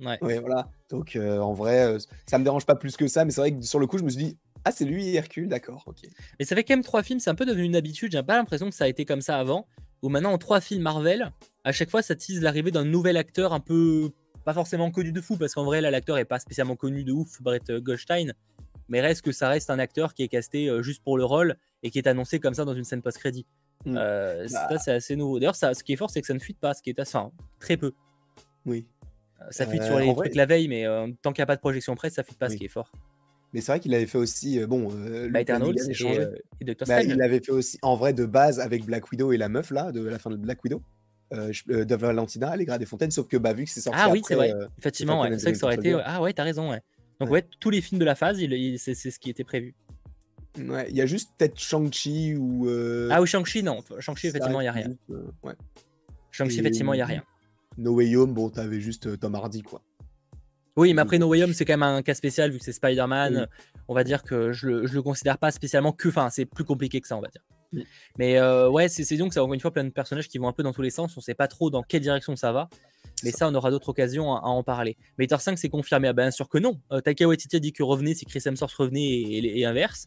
Ouais. 0.00 0.16
ouais. 0.22 0.38
voilà. 0.38 0.70
Donc, 0.88 1.18
en 1.20 1.52
vrai, 1.52 1.98
ça 2.26 2.38
me 2.38 2.44
dérange 2.44 2.64
pas 2.64 2.74
plus 2.74 2.96
que 2.96 3.06
ça, 3.06 3.26
mais 3.26 3.32
c'est 3.32 3.42
vrai 3.42 3.52
que 3.52 3.60
sur 3.60 3.80
le 3.80 3.86
coup, 3.86 3.98
je 3.98 4.04
me 4.04 4.08
suis 4.08 4.24
dit, 4.24 4.38
ah, 4.64 4.70
c'est 4.70 4.84
lui, 4.84 5.14
Hercule, 5.14 5.48
d'accord, 5.48 5.82
ok. 5.86 6.02
Mais 6.38 6.44
ça 6.44 6.54
fait 6.54 6.62
quand 6.62 6.74
même 6.74 6.84
trois 6.84 7.02
films, 7.02 7.18
c'est 7.18 7.30
un 7.30 7.34
peu 7.34 7.46
devenu 7.46 7.64
une 7.64 7.76
habitude. 7.76 8.12
J'ai 8.12 8.22
pas 8.22 8.36
l'impression 8.36 8.68
que 8.68 8.74
ça 8.74 8.84
a 8.84 8.88
été 8.88 9.04
comme 9.04 9.20
ça 9.20 9.38
avant. 9.38 9.66
Ou 10.02 10.08
maintenant, 10.08 10.32
en 10.32 10.38
trois 10.38 10.60
films 10.60 10.82
Marvel, 10.82 11.32
à 11.64 11.72
chaque 11.72 11.90
fois, 11.90 12.02
ça 12.02 12.14
tease 12.14 12.40
l'arrivée 12.40 12.70
d'un 12.70 12.84
nouvel 12.84 13.16
acteur 13.16 13.52
un 13.52 13.60
peu 13.60 14.10
pas 14.44 14.54
forcément 14.54 14.90
connu 14.90 15.12
de 15.12 15.20
fou, 15.20 15.36
parce 15.36 15.54
qu'en 15.54 15.64
vrai, 15.64 15.80
là, 15.80 15.90
l'acteur 15.90 16.18
est 16.18 16.24
pas 16.24 16.38
spécialement 16.38 16.76
connu 16.76 17.04
de 17.04 17.12
ouf, 17.12 17.40
Brett 17.40 17.70
euh, 17.70 17.80
Goldstein, 17.80 18.34
mais 18.88 19.00
reste 19.00 19.22
que 19.22 19.30
ça 19.30 19.48
reste 19.48 19.70
un 19.70 19.78
acteur 19.78 20.14
qui 20.14 20.24
est 20.24 20.28
casté 20.28 20.68
euh, 20.68 20.82
juste 20.82 21.02
pour 21.04 21.16
le 21.16 21.24
rôle 21.24 21.56
et 21.84 21.90
qui 21.90 21.98
est 21.98 22.08
annoncé 22.08 22.40
comme 22.40 22.54
ça 22.54 22.64
dans 22.64 22.74
une 22.74 22.84
scène 22.84 23.02
post-crédit. 23.02 23.46
Mm. 23.84 23.96
Euh, 23.96 24.48
ça, 24.48 24.66
bah. 24.68 24.78
c'est 24.78 24.92
assez 24.92 25.14
nouveau. 25.14 25.38
D'ailleurs, 25.38 25.56
ce 25.56 25.82
qui 25.84 25.92
est 25.92 25.96
fort, 25.96 26.10
c'est 26.10 26.20
que 26.20 26.26
ça 26.26 26.34
ne 26.34 26.40
fuite 26.40 26.58
pas, 26.58 26.74
ce 26.74 26.82
qui 26.82 26.90
est 26.90 26.98
assez, 26.98 27.16
enfin, 27.16 27.30
très 27.60 27.76
peu. 27.76 27.92
Oui. 28.66 28.86
Ça 29.50 29.66
fuite 29.66 29.82
sur 29.82 29.98
les 29.98 30.12
trucs 30.14 30.34
la 30.36 30.46
veille, 30.46 30.68
mais 30.68 30.84
tant 31.20 31.32
qu'il 31.32 31.40
n'y 31.40 31.44
a 31.44 31.46
pas 31.46 31.56
de 31.56 31.60
projection 31.60 31.96
presse, 31.96 32.14
ça 32.14 32.22
fuite 32.22 32.38
pas, 32.38 32.48
ce 32.48 32.56
qui 32.56 32.64
est 32.64 32.68
fort. 32.68 32.92
Mais 33.52 33.60
c'est 33.60 33.72
vrai 33.72 33.80
qu'il 33.80 33.94
avait 33.94 34.06
fait 34.06 34.18
aussi, 34.18 34.64
bon, 34.66 34.88
bah, 35.30 35.40
Eternals 35.40 35.74
et, 35.76 35.92
et, 36.60 36.64
Doctor 36.64 36.88
bah, 36.88 37.02
Il 37.02 37.20
avait 37.20 37.40
fait 37.40 37.52
aussi, 37.52 37.78
en 37.82 37.96
vrai, 37.96 38.14
de 38.14 38.24
base 38.24 38.60
avec 38.60 38.84
Black 38.86 39.10
Widow 39.12 39.32
et 39.32 39.36
la 39.36 39.48
meuf 39.48 39.70
là, 39.70 39.92
de 39.92 40.02
la 40.02 40.18
fin 40.18 40.30
de 40.30 40.36
Black 40.36 40.64
Widow 40.64 40.82
euh, 41.32 41.52
euh, 41.70 41.84
de 41.84 41.94
Valentina, 41.94 42.54
les 42.56 42.66
des 42.66 42.84
Fontaines, 42.84 43.10
sauf 43.10 43.26
que 43.26 43.38
bah, 43.38 43.54
vu 43.54 43.64
que 43.64 43.70
c'est 43.70 43.80
sorti. 43.80 43.98
Ah 44.02 44.10
oui, 44.10 44.22
c'est 44.26 44.34
vrai. 44.34 44.52
Euh, 44.52 44.66
Effectivement, 44.78 45.22
ouais. 45.22 45.30
c'est 45.38 45.44
vrai 45.44 45.52
que 45.52 45.58
ça 45.58 45.66
aurait 45.66 45.76
été. 45.76 45.98
Ah 46.04 46.20
ouais, 46.20 46.32
t'as 46.32 46.44
raison, 46.44 46.70
ouais. 46.70 46.80
Donc, 47.20 47.30
ouais. 47.30 47.44
tous 47.58 47.70
les 47.70 47.80
films 47.80 47.98
de 47.98 48.04
la 48.04 48.14
phase, 48.14 48.40
il, 48.40 48.78
c'est 48.78 48.94
ce 48.94 49.18
qui 49.18 49.30
était 49.30 49.44
prévu. 49.44 49.74
Ouais, 50.58 50.86
il 50.90 50.96
y 50.96 51.00
a 51.00 51.06
juste 51.06 51.30
peut-être 51.38 51.58
Shang-Chi 51.58 52.36
ou. 52.36 52.68
Ah 53.10 53.22
oui, 53.22 53.26
Shang-Chi, 53.26 53.62
non. 53.62 53.80
Shang-Chi, 53.98 54.26
effectivement, 54.26 54.60
il 54.60 54.64
n'y 54.64 54.68
a 54.68 54.72
rien. 54.72 54.92
ouais. 55.42 55.54
Shang-Chi, 56.30 56.60
effectivement, 56.60 56.92
il 56.92 56.98
n'y 56.98 57.02
a 57.02 57.06
rien. 57.06 57.22
No 57.78 57.94
Way 57.94 58.16
Home, 58.16 58.34
bon, 58.34 58.50
t'avais 58.50 58.80
juste 58.80 59.18
Tom 59.18 59.34
Hardy, 59.34 59.62
quoi. 59.62 59.82
Oui, 60.76 60.94
mais 60.94 61.02
après 61.02 61.18
No 61.18 61.28
Way 61.28 61.44
Home, 61.44 61.52
c'est 61.52 61.64
quand 61.64 61.74
même 61.74 61.82
un 61.82 62.02
cas 62.02 62.14
spécial 62.14 62.50
vu 62.50 62.58
que 62.58 62.64
c'est 62.64 62.72
Spider-Man. 62.72 63.46
On 63.88 63.94
va 63.94 64.04
dire 64.04 64.22
que 64.22 64.52
je 64.52 64.68
le, 64.68 64.86
je 64.86 64.94
le 64.94 65.02
considère 65.02 65.38
pas 65.38 65.50
spécialement 65.50 65.92
que. 65.92 66.08
Enfin, 66.08 66.30
c'est 66.30 66.46
plus 66.46 66.64
compliqué 66.64 67.00
que 67.00 67.06
ça, 67.06 67.16
on 67.16 67.20
va 67.20 67.28
dire. 67.28 67.42
Mm. 67.72 67.80
Mais 68.18 68.38
euh, 68.38 68.70
ouais, 68.70 68.88
c'est 68.88 69.16
donc 69.16 69.34
ça 69.34 69.42
encore 69.42 69.54
une 69.54 69.60
fois 69.60 69.70
plein 69.70 69.84
de 69.84 69.90
personnages 69.90 70.28
qui 70.28 70.38
vont 70.38 70.48
un 70.48 70.52
peu 70.52 70.62
dans 70.62 70.72
tous 70.72 70.82
les 70.82 70.90
sens. 70.90 71.16
On 71.16 71.20
sait 71.20 71.34
pas 71.34 71.48
trop 71.48 71.70
dans 71.70 71.82
quelle 71.82 72.02
direction 72.02 72.36
ça 72.36 72.52
va. 72.52 72.68
Mais 73.24 73.30
ça, 73.30 73.48
on 73.48 73.54
aura 73.54 73.70
d'autres 73.70 73.88
occasions 73.88 74.34
à, 74.34 74.40
en 74.40 74.62
parler. 74.62 74.96
Mais 75.18 75.26
Thor 75.26 75.40
5, 75.40 75.58
c'est 75.58 75.68
confirmé. 75.68 76.08
Ah, 76.08 76.12
bien 76.12 76.30
sûr 76.30 76.48
que 76.48 76.58
non. 76.58 76.80
Euh, 76.92 77.00
Taika 77.00 77.26
Waititi 77.26 77.56
a 77.56 77.60
dit 77.60 77.72
que 77.72 77.82
revenait 77.82 78.14
si 78.14 78.24
Chris 78.24 78.42
Hemsworth 78.44 78.72
revenait 78.72 79.00
et, 79.00 79.64
inverse. 79.64 80.06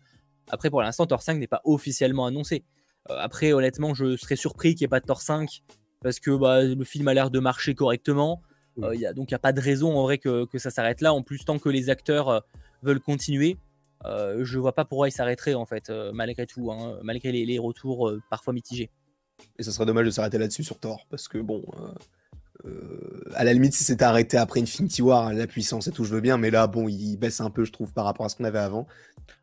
Après, 0.49 0.69
pour 0.69 0.81
l'instant, 0.81 1.05
Thor 1.05 1.21
5 1.21 1.37
n'est 1.37 1.47
pas 1.47 1.61
officiellement 1.63 2.25
annoncé. 2.25 2.65
Euh, 3.09 3.17
après, 3.19 3.53
honnêtement, 3.53 3.93
je 3.93 4.17
serais 4.17 4.35
surpris 4.35 4.75
qu'il 4.75 4.83
n'y 4.83 4.85
ait 4.85 4.89
pas 4.89 4.99
de 4.99 5.05
Thor 5.05 5.21
5 5.21 5.63
parce 6.01 6.19
que 6.19 6.31
bah, 6.31 6.61
le 6.61 6.83
film 6.83 7.07
a 7.07 7.13
l'air 7.13 7.31
de 7.31 7.39
marcher 7.39 7.73
correctement. 7.73 8.41
Euh, 8.83 8.95
y 8.95 9.05
a, 9.05 9.13
donc, 9.13 9.31
il 9.31 9.33
n'y 9.33 9.37
a 9.37 9.39
pas 9.39 9.53
de 9.53 9.61
raison 9.61 9.97
en 9.97 10.03
vrai 10.03 10.17
que, 10.17 10.45
que 10.45 10.57
ça 10.57 10.69
s'arrête 10.69 11.01
là. 11.01 11.13
En 11.13 11.21
plus, 11.21 11.45
tant 11.45 11.59
que 11.59 11.69
les 11.69 11.89
acteurs 11.89 12.43
veulent 12.83 12.99
continuer, 12.99 13.57
euh, 14.05 14.43
je 14.43 14.59
vois 14.59 14.73
pas 14.73 14.85
pourquoi 14.85 15.07
il 15.07 15.11
s'arrêterait 15.11 15.55
en 15.55 15.65
fait, 15.65 15.89
euh, 15.89 16.11
malgré 16.13 16.45
tout, 16.45 16.71
hein, 16.71 16.99
malgré 17.01 17.31
les, 17.31 17.59
retours 17.59 18.09
euh, 18.09 18.21
parfois 18.29 18.53
mitigés. 18.53 18.89
Et 19.57 19.63
ça 19.63 19.71
serait 19.71 19.85
dommage 19.85 20.05
de 20.05 20.11
s'arrêter 20.11 20.37
là-dessus 20.37 20.63
sur 20.63 20.79
Thor, 20.79 21.07
parce 21.09 21.27
que 21.27 21.37
bon, 21.37 21.63
à 23.33 23.43
la 23.43 23.53
limite, 23.53 23.73
si 23.73 23.83
c'était 23.83 24.05
arrêté 24.05 24.37
après 24.37 24.61
Infinity 24.61 25.01
War, 25.01 25.33
la 25.33 25.47
puissance 25.47 25.87
et 25.87 25.91
tout, 25.91 26.05
je 26.05 26.13
veux 26.13 26.21
bien, 26.21 26.37
mais 26.37 26.51
là, 26.51 26.67
bon, 26.67 26.87
il 26.87 27.17
baisse 27.17 27.41
un 27.41 27.49
peu, 27.49 27.65
je 27.65 27.71
trouve, 27.71 27.91
par 27.91 28.05
rapport 28.05 28.25
à 28.25 28.29
ce 28.29 28.35
qu'on 28.35 28.45
avait 28.45 28.59
avant. 28.59 28.87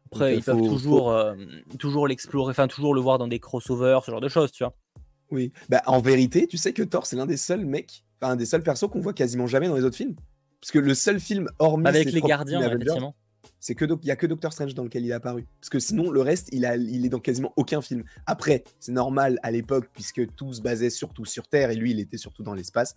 Après, 0.07 0.37
ils 0.37 0.43
peuvent 0.43 0.63
toujours, 0.63 1.15
toujours 1.79 2.09
l'explorer, 2.09 2.53
enfin, 2.53 2.69
toujours 2.69 2.95
le 2.95 3.03
voir 3.03 3.19
dans 3.19 3.29
des 3.29 3.39
crossovers, 3.39 4.01
ce 4.05 4.11
genre 4.11 4.21
de 4.21 4.29
choses, 4.29 4.51
tu 4.51 4.65
vois. 4.65 4.75
Oui, 5.31 5.53
bah, 5.69 5.83
en 5.87 6.01
vérité, 6.01 6.47
tu 6.47 6.57
sais 6.57 6.73
que 6.73 6.83
Thor, 6.83 7.05
c'est 7.05 7.17
l'un 7.17 7.27
des 7.27 7.37
seuls 7.37 7.67
mecs, 7.67 8.05
un 8.29 8.37
des 8.37 8.47
seuls 8.47 8.63
persos 8.63 8.89
qu'on 8.89 9.01
voit 9.01 9.13
quasiment 9.13 9.47
jamais 9.47 9.69
dans 9.69 9.77
les 9.77 9.85
autres 9.85 9.97
films. 9.97 10.15
Parce 10.61 10.71
que 10.71 10.79
le 10.79 10.95
seul 10.95 11.19
film 11.19 11.49
hormis. 11.59 11.87
Avec 11.87 12.13
les 12.13 12.21
gardiens, 12.21 12.61
effectivement. 12.61 13.15
C'est 13.59 13.75
que 13.75 13.85
il 13.85 14.09
y 14.09 14.11
a 14.11 14.17
que 14.17 14.27
Doctor 14.27 14.53
Strange 14.53 14.75
dans 14.75 14.85
lequel 14.85 15.05
il 15.05 15.11
est 15.11 15.15
apparu. 15.15 15.47
Parce 15.61 15.71
que 15.71 15.79
sinon, 15.79 16.11
le 16.11 16.21
reste, 16.21 16.49
il, 16.53 16.65
a, 16.65 16.77
il 16.77 17.07
est 17.07 17.09
dans 17.09 17.21
quasiment 17.21 17.53
aucun 17.57 17.81
film. 17.81 18.05
Après, 18.27 18.65
c'est 18.81 18.93
normal 18.93 19.39
à 19.43 19.51
l'époque, 19.51 19.89
puisque 19.93 20.35
tout 20.35 20.53
se 20.53 20.61
basait 20.61 20.91
surtout 20.91 21.25
sur 21.25 21.47
Terre, 21.47 21.71
et 21.71 21.77
lui, 21.77 21.93
il 21.93 22.01
était 22.01 22.17
surtout 22.17 22.43
dans 22.43 22.55
l'espace. 22.55 22.95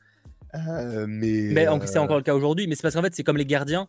Euh, 0.56 1.06
mais 1.08 1.50
mais 1.52 1.68
c'est 1.86 2.00
encore 2.00 2.18
le 2.18 2.24
cas 2.24 2.34
aujourd'hui. 2.34 2.68
Mais 2.68 2.76
c'est 2.76 2.82
parce 2.82 2.96
qu'en 2.96 3.02
fait, 3.02 3.14
c'est 3.14 3.24
comme 3.24 3.38
les 3.38 3.46
gardiens. 3.46 3.88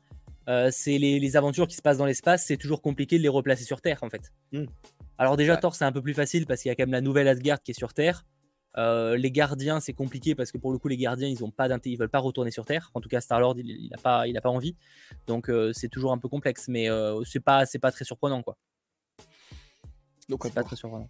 Euh, 0.48 0.68
c'est 0.70 0.98
les, 0.98 1.36
aventures 1.36 1.66
qui 1.66 1.76
se 1.76 1.82
passent 1.82 1.98
dans 1.98 2.06
l'espace, 2.06 2.44
c'est 2.46 2.56
toujours 2.56 2.80
compliqué 2.80 3.18
de 3.18 3.22
les 3.22 3.28
replacer 3.28 3.64
sur 3.64 3.80
Terre, 3.80 3.98
en 4.02 4.10
fait. 4.10 4.32
Hmm. 4.52 4.66
Alors 5.18 5.36
déjà, 5.36 5.56
Thor, 5.56 5.74
c'est 5.74 5.84
un 5.84 5.92
peu 5.92 6.02
plus 6.02 6.14
facile 6.14 6.46
parce 6.46 6.62
qu'il 6.62 6.68
y 6.68 6.72
a 6.72 6.76
quand 6.76 6.84
même 6.84 6.92
la 6.92 7.00
nouvelle 7.00 7.26
Asgard 7.26 7.62
qui 7.62 7.72
est 7.72 7.74
sur 7.74 7.94
Terre. 7.94 8.24
Euh, 8.78 9.16
les 9.16 9.30
gardiens, 9.30 9.80
c'est 9.80 9.92
compliqué 9.92 10.34
parce 10.34 10.52
que 10.52 10.58
pour 10.58 10.72
le 10.72 10.78
coup, 10.78 10.88
les 10.88 10.96
gardiens, 10.96 11.28
ils 11.28 11.44
ont 11.44 11.50
pas 11.50 11.68
ils 11.84 11.96
veulent 11.96 12.08
pas 12.08 12.18
retourner 12.18 12.50
sur 12.50 12.64
Terre. 12.64 12.90
En 12.94 13.00
tout 13.00 13.08
cas, 13.08 13.20
Star 13.20 13.40
Lord, 13.40 13.56
il, 13.58 13.88
n'a 13.90 13.98
pas, 13.98 14.26
il 14.26 14.36
a 14.36 14.40
pas 14.40 14.50
envie. 14.50 14.76
Donc 15.26 15.48
euh, 15.48 15.72
c'est 15.72 15.88
toujours 15.88 16.12
un 16.12 16.18
peu 16.18 16.28
complexe, 16.28 16.68
mais 16.68 16.90
euh, 16.90 17.22
c'est 17.24 17.40
pas, 17.40 17.66
c'est 17.66 17.78
pas 17.78 17.90
très 17.90 18.04
surprenant, 18.04 18.42
quoi. 18.42 18.56
Donc 20.28 20.40
c'est 20.44 20.54
pas 20.54 20.64
très 20.64 20.76
surprenant. 20.76 21.08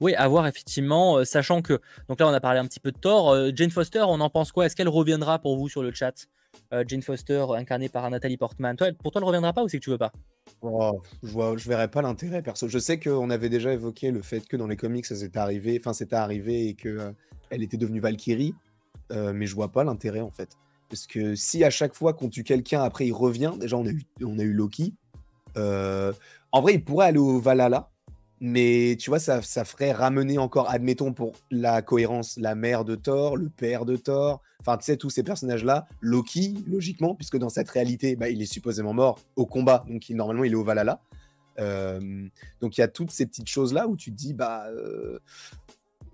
Oui, 0.00 0.14
à 0.14 0.28
voir 0.28 0.46
effectivement, 0.46 1.24
sachant 1.24 1.60
que 1.60 1.80
donc 2.08 2.20
là 2.20 2.28
on 2.28 2.32
a 2.32 2.40
parlé 2.40 2.60
un 2.60 2.66
petit 2.66 2.78
peu 2.78 2.92
de 2.92 2.98
Thor. 2.98 3.36
Jane 3.54 3.70
Foster, 3.70 4.04
on 4.06 4.20
en 4.20 4.30
pense 4.30 4.52
quoi? 4.52 4.66
Est-ce 4.66 4.76
qu'elle 4.76 4.88
reviendra 4.88 5.40
pour 5.40 5.56
vous 5.56 5.68
sur 5.68 5.82
le 5.82 5.92
chat? 5.92 6.28
Jane 6.86 7.02
Foster, 7.02 7.44
incarnée 7.56 7.88
par 7.88 8.08
Nathalie 8.08 8.36
Portman. 8.36 8.76
Toi, 8.76 8.92
pour 8.92 9.10
toi, 9.10 9.20
elle 9.20 9.26
reviendra 9.26 9.52
pas 9.52 9.64
ou 9.64 9.68
c'est 9.68 9.78
que 9.78 9.84
tu 9.84 9.90
veux 9.90 9.98
pas? 9.98 10.12
Oh, 10.62 11.00
je 11.22 11.32
vois, 11.32 11.56
je 11.56 11.68
verrais 11.68 11.88
pas 11.88 12.02
l'intérêt 12.02 12.42
perso. 12.42 12.68
Je 12.68 12.78
sais 12.78 12.98
qu'on 12.98 13.30
avait 13.30 13.48
déjà 13.48 13.72
évoqué 13.72 14.10
le 14.10 14.22
fait 14.22 14.46
que 14.46 14.56
dans 14.56 14.66
les 14.66 14.76
comics, 14.76 15.06
ça 15.06 15.16
s'était 15.16 15.38
arrivé, 15.38 15.78
enfin 15.80 15.92
c'était 15.92 16.16
arrivé 16.16 16.68
et 16.68 16.74
que 16.74 16.88
euh, 16.88 17.12
elle 17.50 17.62
était 17.62 17.76
devenue 17.76 18.00
Valkyrie, 18.00 18.54
euh, 19.12 19.32
mais 19.32 19.46
je 19.46 19.54
vois 19.54 19.68
pas 19.68 19.84
l'intérêt 19.84 20.20
en 20.20 20.30
fait. 20.30 20.50
Parce 20.88 21.06
que 21.06 21.34
si 21.34 21.64
à 21.64 21.70
chaque 21.70 21.94
fois 21.94 22.14
qu'on 22.14 22.28
tue 22.28 22.44
quelqu'un, 22.44 22.82
après 22.82 23.06
il 23.06 23.12
revient, 23.12 23.52
déjà 23.58 23.76
on 23.76 23.86
a 23.86 23.90
eu, 23.90 24.02
a 24.20 24.42
eu 24.42 24.52
Loki. 24.52 24.94
Euh, 25.56 26.12
en 26.52 26.62
vrai, 26.62 26.74
il 26.74 26.84
pourrait 26.84 27.06
aller 27.08 27.18
au 27.18 27.40
Valhalla, 27.40 27.90
Mais 28.40 28.96
tu 28.98 29.10
vois, 29.10 29.18
ça, 29.18 29.40
ferait 29.42 29.92
ramener 29.92 30.38
encore, 30.38 30.70
admettons, 30.70 31.12
pour 31.12 31.32
la 31.50 31.82
cohérence, 31.82 32.36
la 32.36 32.54
mère 32.54 32.84
de 32.84 32.94
Thor, 32.94 33.36
le 33.36 33.48
père 33.48 33.84
de 33.84 33.96
Thor, 33.96 34.42
enfin, 34.60 34.76
tu 34.76 34.84
sais, 34.84 34.96
tous 34.96 35.10
ces 35.10 35.24
personnages-là, 35.24 35.86
Loki, 36.00 36.54
logiquement, 36.66 37.14
puisque 37.14 37.36
dans 37.36 37.48
cette 37.48 37.68
réalité, 37.68 38.14
bah, 38.14 38.28
il 38.28 38.40
est 38.40 38.52
supposément 38.52 38.94
mort 38.94 39.18
au 39.34 39.46
combat, 39.46 39.84
donc 39.88 40.08
normalement, 40.10 40.44
il 40.44 40.52
est 40.52 40.56
au 40.56 40.64
Valhalla. 40.64 41.00
Euh, 41.58 42.28
donc 42.60 42.78
il 42.78 42.80
y 42.80 42.84
a 42.84 42.88
toutes 42.88 43.10
ces 43.10 43.26
petites 43.26 43.48
choses-là 43.48 43.88
où 43.88 43.96
tu 43.96 44.12
te 44.12 44.16
dis, 44.16 44.32
bah, 44.32 44.66
euh, 44.68 45.18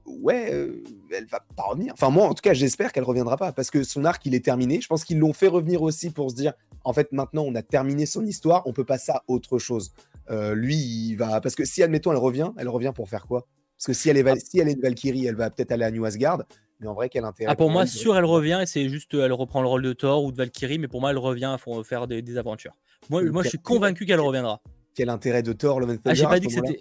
ouais, 0.06 0.52
euh, 0.52 0.82
elle 1.12 1.26
va 1.26 1.44
pas 1.54 1.64
revenir. 1.64 1.92
Enfin, 1.92 2.10
moi, 2.10 2.26
en 2.26 2.34
tout 2.34 2.42
cas, 2.42 2.54
j'espère 2.54 2.92
qu'elle 2.92 3.04
reviendra 3.04 3.36
pas, 3.36 3.52
parce 3.52 3.70
que 3.70 3.82
son 3.82 4.04
arc, 4.04 4.24
il 4.26 4.34
est 4.34 4.44
terminé. 4.44 4.80
Je 4.80 4.86
pense 4.86 5.04
qu'ils 5.04 5.18
l'ont 5.18 5.32
fait 5.32 5.48
revenir 5.48 5.82
aussi 5.82 6.10
pour 6.10 6.30
se 6.30 6.36
dire, 6.36 6.54
en 6.84 6.92
fait, 6.92 7.12
maintenant, 7.12 7.44
on 7.46 7.54
a 7.54 7.62
terminé 7.62 8.06
son 8.06 8.24
histoire, 8.24 8.66
on 8.66 8.72
peut 8.72 8.84
passer 8.84 9.12
à 9.12 9.22
autre 9.28 9.58
chose. 9.58 9.92
Euh, 10.30 10.54
lui, 10.54 10.76
il 10.76 11.16
va. 11.16 11.40
Parce 11.40 11.54
que 11.54 11.64
si, 11.64 11.82
admettons, 11.82 12.10
elle 12.12 12.18
revient, 12.18 12.50
elle 12.58 12.68
revient 12.68 12.92
pour 12.94 13.08
faire 13.08 13.26
quoi? 13.26 13.46
Parce 13.76 13.86
que 13.86 13.92
si 13.92 14.08
elle, 14.08 14.16
est 14.16 14.26
Ah. 14.26 14.34
si 14.36 14.58
elle 14.58 14.68
est 14.68 14.72
une 14.72 14.80
Valkyrie, 14.80 15.26
elle 15.26 15.34
va 15.36 15.50
peut-être 15.50 15.72
aller 15.72 15.84
à 15.84 15.90
New 15.90 16.04
Asgard. 16.04 16.42
Mais 16.80 16.86
en 16.88 16.94
vrai, 16.94 17.08
quel 17.08 17.24
intérêt 17.24 17.50
Ah, 17.52 17.56
pour 17.56 17.70
moi, 17.70 17.84
de- 17.84 17.88
sûr, 17.88 18.16
elle 18.16 18.24
revient 18.24 18.60
et 18.62 18.66
c'est 18.66 18.88
juste, 18.88 19.14
elle 19.14 19.32
reprend 19.32 19.62
le 19.62 19.68
rôle 19.68 19.82
de 19.82 19.92
Thor 19.92 20.24
ou 20.24 20.32
de 20.32 20.36
Valkyrie, 20.36 20.78
mais 20.78 20.88
pour 20.88 21.00
moi, 21.00 21.10
elle 21.10 21.18
revient 21.18 21.56
pour 21.62 21.84
faire 21.86 22.06
des, 22.06 22.20
des 22.22 22.36
aventures. 22.38 22.72
Moi, 23.10 23.22
Mais 23.22 23.30
moi, 23.30 23.42
je 23.42 23.48
suis 23.50 23.58
convaincu 23.58 24.06
qu'elle 24.06 24.20
reviendra. 24.20 24.60
Quel 24.94 25.08
intérêt 25.08 25.42
de 25.42 25.52
Thor, 25.52 25.78
and 25.78 25.96
Ah, 26.04 26.14
j'ai 26.14 26.24
pas 26.24 26.38
dit 26.40 26.46
que 26.46 26.52
c'était. 26.52 26.80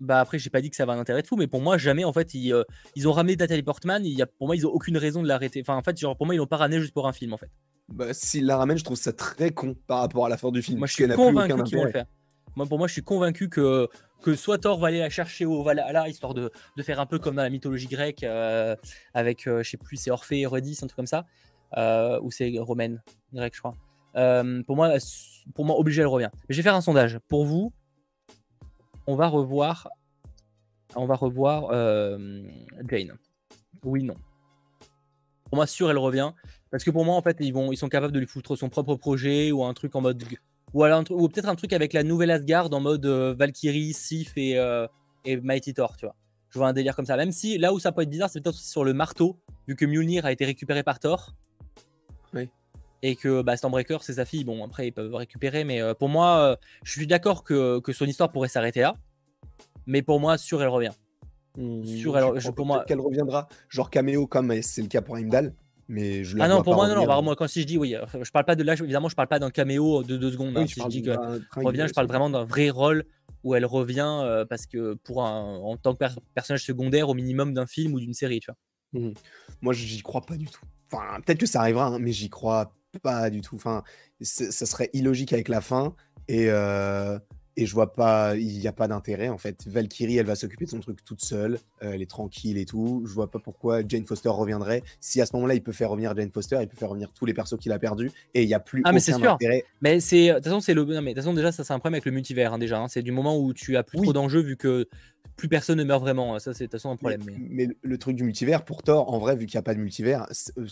Bah 0.00 0.20
après, 0.20 0.38
j'ai 0.38 0.50
pas 0.50 0.60
dit 0.60 0.70
que 0.70 0.76
ça 0.76 0.82
avait 0.82 0.92
un 0.92 0.98
intérêt 0.98 1.22
de 1.22 1.26
fou, 1.26 1.36
mais 1.36 1.46
pour 1.46 1.60
moi, 1.60 1.78
jamais 1.78 2.04
en 2.04 2.12
fait, 2.12 2.34
ils, 2.34 2.52
euh, 2.52 2.64
ils 2.94 3.06
ont 3.08 3.12
ramené 3.12 3.36
Natalie 3.36 3.62
Portman. 3.62 4.04
Il 4.04 4.12
y 4.12 4.22
a, 4.22 4.26
pour 4.26 4.46
moi, 4.48 4.56
ils 4.56 4.66
ont 4.66 4.70
aucune 4.70 4.98
raison 4.98 5.22
de 5.22 5.28
l'arrêter. 5.28 5.60
Enfin, 5.60 5.76
en 5.76 5.82
fait, 5.82 5.98
genre, 5.98 6.16
pour 6.16 6.26
moi, 6.26 6.34
ils 6.34 6.38
l'ont 6.38 6.46
pas 6.46 6.56
ramené 6.56 6.80
juste 6.80 6.92
pour 6.92 7.06
un 7.06 7.12
film, 7.12 7.32
en 7.32 7.36
fait. 7.38 7.48
Bah, 7.88 8.12
S'il 8.14 8.46
la 8.46 8.56
ramène, 8.56 8.78
je 8.78 8.84
trouve 8.84 8.96
ça 8.96 9.12
très 9.12 9.50
con 9.50 9.76
par 9.86 10.00
rapport 10.00 10.26
à 10.26 10.28
la 10.28 10.36
fin 10.36 10.50
du 10.50 10.62
film. 10.62 10.78
Moi, 10.78 10.86
je 10.86 10.94
suis 10.94 11.06
convaincu 11.08 11.52
aucun 11.52 11.64
qu'ils 11.64 11.76
vont 11.76 11.82
le 11.84 11.88
intérêt. 11.88 12.04
faire. 12.04 12.06
Moi, 12.56 12.66
pour 12.66 12.78
moi, 12.78 12.86
je 12.86 12.92
suis 12.92 13.02
convaincu 13.02 13.48
que, 13.48 13.88
que 14.22 14.34
soit 14.34 14.58
Thor 14.58 14.78
va 14.78 14.88
aller 14.88 15.00
la 15.00 15.10
chercher 15.10 15.44
au 15.44 15.62
Valhalla, 15.62 16.08
histoire 16.08 16.34
de, 16.34 16.50
de 16.76 16.82
faire 16.82 17.00
un 17.00 17.06
peu 17.06 17.18
comme 17.18 17.34
dans 17.34 17.42
la 17.42 17.50
mythologie 17.50 17.88
grecque, 17.88 18.22
euh, 18.22 18.76
avec, 19.12 19.46
euh, 19.46 19.62
je 19.62 19.70
sais 19.70 19.76
plus, 19.76 19.96
c'est 19.96 20.10
Orphée, 20.10 20.44
Eurydice, 20.44 20.82
un 20.82 20.86
truc 20.86 20.96
comme 20.96 21.06
ça, 21.06 21.26
euh, 21.76 22.20
ou 22.22 22.30
c'est 22.30 22.52
romaine, 22.58 23.02
grecque, 23.32 23.54
je 23.54 23.60
crois. 23.60 23.74
Euh, 24.16 24.62
pour, 24.62 24.76
moi, 24.76 24.92
pour 25.54 25.64
moi, 25.64 25.78
obligé, 25.78 26.02
elle 26.02 26.06
revient. 26.06 26.30
Mais 26.48 26.54
je 26.54 26.56
vais 26.56 26.62
faire 26.62 26.76
un 26.76 26.80
sondage. 26.80 27.18
Pour 27.28 27.44
vous, 27.44 27.72
on 29.08 29.16
va 29.16 29.26
revoir, 29.26 29.88
on 30.94 31.06
va 31.06 31.16
revoir 31.16 31.70
Jane. 32.88 33.18
Oui, 33.82 34.04
non. 34.04 34.14
Pour 35.44 35.56
moi, 35.56 35.66
sûr, 35.66 35.90
elle 35.90 35.98
revient. 35.98 36.32
Parce 36.74 36.82
que 36.82 36.90
pour 36.90 37.04
moi, 37.04 37.14
en 37.14 37.22
fait, 37.22 37.36
ils, 37.38 37.52
vont, 37.52 37.70
ils 37.70 37.76
sont 37.76 37.88
capables 37.88 38.12
de 38.12 38.18
lui 38.18 38.26
foutre 38.26 38.56
son 38.58 38.68
propre 38.68 38.96
projet 38.96 39.52
ou 39.52 39.62
un 39.64 39.72
truc 39.74 39.94
en 39.94 40.00
mode. 40.00 40.24
Ou, 40.72 40.82
alors 40.82 41.04
ou 41.10 41.28
peut-être 41.28 41.48
un 41.48 41.54
truc 41.54 41.72
avec 41.72 41.92
la 41.92 42.02
nouvelle 42.02 42.32
Asgard 42.32 42.68
en 42.72 42.80
mode 42.80 43.06
euh, 43.06 43.32
Valkyrie, 43.38 43.92
Sif 43.92 44.32
et, 44.36 44.58
euh, 44.58 44.88
et 45.24 45.36
Mighty 45.36 45.72
Thor, 45.72 45.96
tu 45.96 46.04
vois. 46.06 46.16
Je 46.50 46.58
vois 46.58 46.66
un 46.66 46.72
délire 46.72 46.96
comme 46.96 47.06
ça. 47.06 47.16
Même 47.16 47.30
si 47.30 47.58
là 47.58 47.72
où 47.72 47.78
ça 47.78 47.92
peut 47.92 48.02
être 48.02 48.10
bizarre, 48.10 48.28
c'est 48.28 48.40
peut-être 48.40 48.56
aussi 48.56 48.68
sur 48.68 48.82
le 48.82 48.92
marteau, 48.92 49.36
vu 49.68 49.76
que 49.76 49.84
Mjolnir 49.86 50.26
a 50.26 50.32
été 50.32 50.44
récupéré 50.44 50.82
par 50.82 50.98
Thor. 50.98 51.36
Oui. 52.32 52.50
Et 53.02 53.14
que 53.14 53.42
bah, 53.42 53.56
Stormbreaker, 53.56 54.02
c'est 54.02 54.14
sa 54.14 54.24
fille. 54.24 54.42
Bon, 54.42 54.64
après, 54.64 54.88
ils 54.88 54.92
peuvent 54.92 55.14
récupérer. 55.14 55.62
Mais 55.62 55.80
euh, 55.80 55.94
pour 55.94 56.08
moi, 56.08 56.58
je 56.82 56.90
suis 56.90 57.06
d'accord 57.06 57.44
que, 57.44 57.78
que 57.78 57.92
son 57.92 58.06
histoire 58.06 58.32
pourrait 58.32 58.48
s'arrêter 58.48 58.80
là. 58.80 58.96
Mais 59.86 60.02
pour 60.02 60.18
moi, 60.18 60.38
sûr, 60.38 60.60
elle 60.60 60.66
revient. 60.70 60.90
Hmm, 61.56 61.84
Sûr, 61.84 62.14
je 62.14 62.18
crois 62.26 62.38
je- 62.40 62.50
pour 62.50 62.66
moi- 62.66 62.84
qu'elle 62.84 62.98
reviendra, 63.00 63.46
genre 63.68 63.90
caméo 63.90 64.26
comme 64.26 64.60
c'est 64.60 64.82
le 64.82 64.88
cas 64.88 65.02
pour 65.02 65.16
Heimdall. 65.16 65.54
Mais 65.88 66.24
je 66.24 66.36
la 66.36 66.44
Ah 66.44 66.48
non, 66.48 66.62
pour 66.62 66.74
moi, 66.74 66.88
non, 66.88 66.94
non. 66.96 67.06
bah, 67.06 67.20
moi, 67.20 67.36
quand 67.36 67.46
si 67.46 67.60
je 67.60 67.66
dis 67.66 67.76
oui, 67.78 67.94
euh, 67.94 68.04
je 68.22 68.30
parle 68.30 68.44
pas 68.44 68.56
de 68.56 68.62
là, 68.62 68.74
évidemment, 68.74 69.08
je 69.08 69.14
parle 69.14 69.28
pas 69.28 69.38
d'un 69.38 69.50
caméo 69.50 70.02
de 70.02 70.16
deux 70.16 70.32
secondes. 70.32 70.54
Oui, 70.56 70.62
hein. 70.62 70.66
si 70.66 70.80
je 70.80 70.88
dis 70.88 71.02
que 71.02 71.10
revient, 71.64 71.84
je 71.88 71.92
parle 71.92 72.06
vraiment 72.06 72.30
d'un 72.30 72.44
vrai 72.44 72.70
rôle 72.70 73.04
où 73.42 73.54
elle 73.54 73.66
revient 73.66 74.20
euh, 74.22 74.44
parce 74.46 74.66
que 74.66 74.94
pour 74.94 75.22
un, 75.24 75.56
en 75.56 75.76
tant 75.76 75.92
que 75.92 75.98
per- 75.98 76.14
personnage 76.34 76.64
secondaire 76.64 77.10
au 77.10 77.14
minimum 77.14 77.52
d'un 77.52 77.66
film 77.66 77.92
ou 77.92 78.00
d'une 78.00 78.14
série, 78.14 78.40
tu 78.40 78.50
vois. 78.50 79.10
Moi, 79.60 79.74
j'y 79.74 80.00
crois 80.02 80.22
pas 80.22 80.36
du 80.36 80.46
tout. 80.46 80.62
Enfin, 80.90 81.20
peut-être 81.20 81.40
que 81.40 81.46
ça 81.46 81.60
arrivera, 81.60 81.86
hein, 81.86 81.98
mais 81.98 82.12
j'y 82.12 82.30
crois 82.30 82.74
pas 83.02 83.28
du 83.28 83.40
tout. 83.42 83.56
Enfin, 83.56 83.82
ça 84.22 84.66
serait 84.66 84.88
illogique 84.92 85.32
avec 85.32 85.48
la 85.48 85.60
fin 85.60 85.94
et, 86.28 86.46
euh, 86.48 87.18
et 87.56 87.66
je 87.66 87.72
vois 87.74 87.92
pas, 87.92 88.36
il 88.36 88.58
n'y 88.58 88.66
a 88.66 88.72
pas 88.72 88.88
d'intérêt 88.88 89.28
en 89.28 89.38
fait. 89.38 89.66
Valkyrie, 89.68 90.16
elle 90.16 90.26
va 90.26 90.34
s'occuper 90.34 90.64
de 90.64 90.70
son 90.70 90.80
truc 90.80 91.04
toute 91.04 91.22
seule, 91.22 91.58
euh, 91.82 91.92
elle 91.92 92.02
est 92.02 92.10
tranquille 92.10 92.58
et 92.58 92.64
tout. 92.66 93.02
Je 93.06 93.12
vois 93.12 93.30
pas 93.30 93.38
pourquoi 93.38 93.80
Jane 93.86 94.04
Foster 94.04 94.28
reviendrait. 94.28 94.82
Si 95.00 95.20
à 95.20 95.26
ce 95.26 95.34
moment-là, 95.36 95.54
il 95.54 95.62
peut 95.62 95.72
faire 95.72 95.90
revenir 95.90 96.16
Jane 96.16 96.30
Foster, 96.32 96.58
il 96.60 96.68
peut 96.68 96.76
faire 96.76 96.88
revenir 96.88 97.12
tous 97.12 97.26
les 97.26 97.34
persos 97.34 97.56
qu'il 97.58 97.70
a 97.72 97.78
perdus 97.78 98.10
et 98.34 98.42
il 98.42 98.46
n'y 98.46 98.54
a 98.54 98.60
plus 98.60 98.82
Ah, 98.84 98.92
mais 98.92 99.00
c'est 99.00 99.12
aucun 99.14 99.22
sûr. 99.22 99.32
intérêt. 99.34 99.64
Mais 99.82 100.00
c'est 100.00 100.28
de 100.28 100.34
toute 100.34 100.44
façon 100.44 100.60
c'est 100.60 100.74
le 100.74 100.84
non, 100.84 101.00
mais 101.02 101.10
de 101.12 101.14
toute 101.14 101.24
façon 101.24 101.34
déjà 101.34 101.52
ça 101.52 101.62
c'est 101.64 101.72
un 101.72 101.78
problème 101.78 101.94
avec 101.94 102.04
le 102.06 102.12
multivers 102.12 102.52
hein, 102.54 102.58
déjà. 102.58 102.78
hein. 102.80 102.88
C'est 102.88 103.02
du 103.02 103.12
moment 103.12 103.38
où 103.38 103.52
tu 103.54 103.76
as 103.76 103.82
plus 103.82 103.98
Oui. 103.98 104.04
trop 104.06 104.12
d'enjeux 104.12 104.42
vu 104.42 104.56
que 104.56 104.88
plus 105.36 105.48
personne 105.48 105.78
ne 105.78 105.84
meurt 105.84 106.00
vraiment. 106.00 106.38
Ça 106.38 106.54
c'est 106.54 106.64
de 106.64 106.66
toute 106.66 106.72
façon 106.80 106.90
un 106.90 106.96
problème. 106.96 107.22
Mais... 107.26 107.34
mais 107.50 107.66
le- 107.66 107.76
le 107.82 107.98
truc 107.98 108.16
du 108.16 108.24
multivers, 108.24 108.64
pour 108.64 108.82
Thor, 108.82 109.12
en 109.12 109.18
vrai, 109.18 109.36
vu 109.36 109.46
qu'il 109.46 109.56
n'y 109.56 109.60
a 109.60 109.62
pas 109.62 109.74
de 109.74 109.80
multivers, 109.80 110.26
euh, 110.58 110.66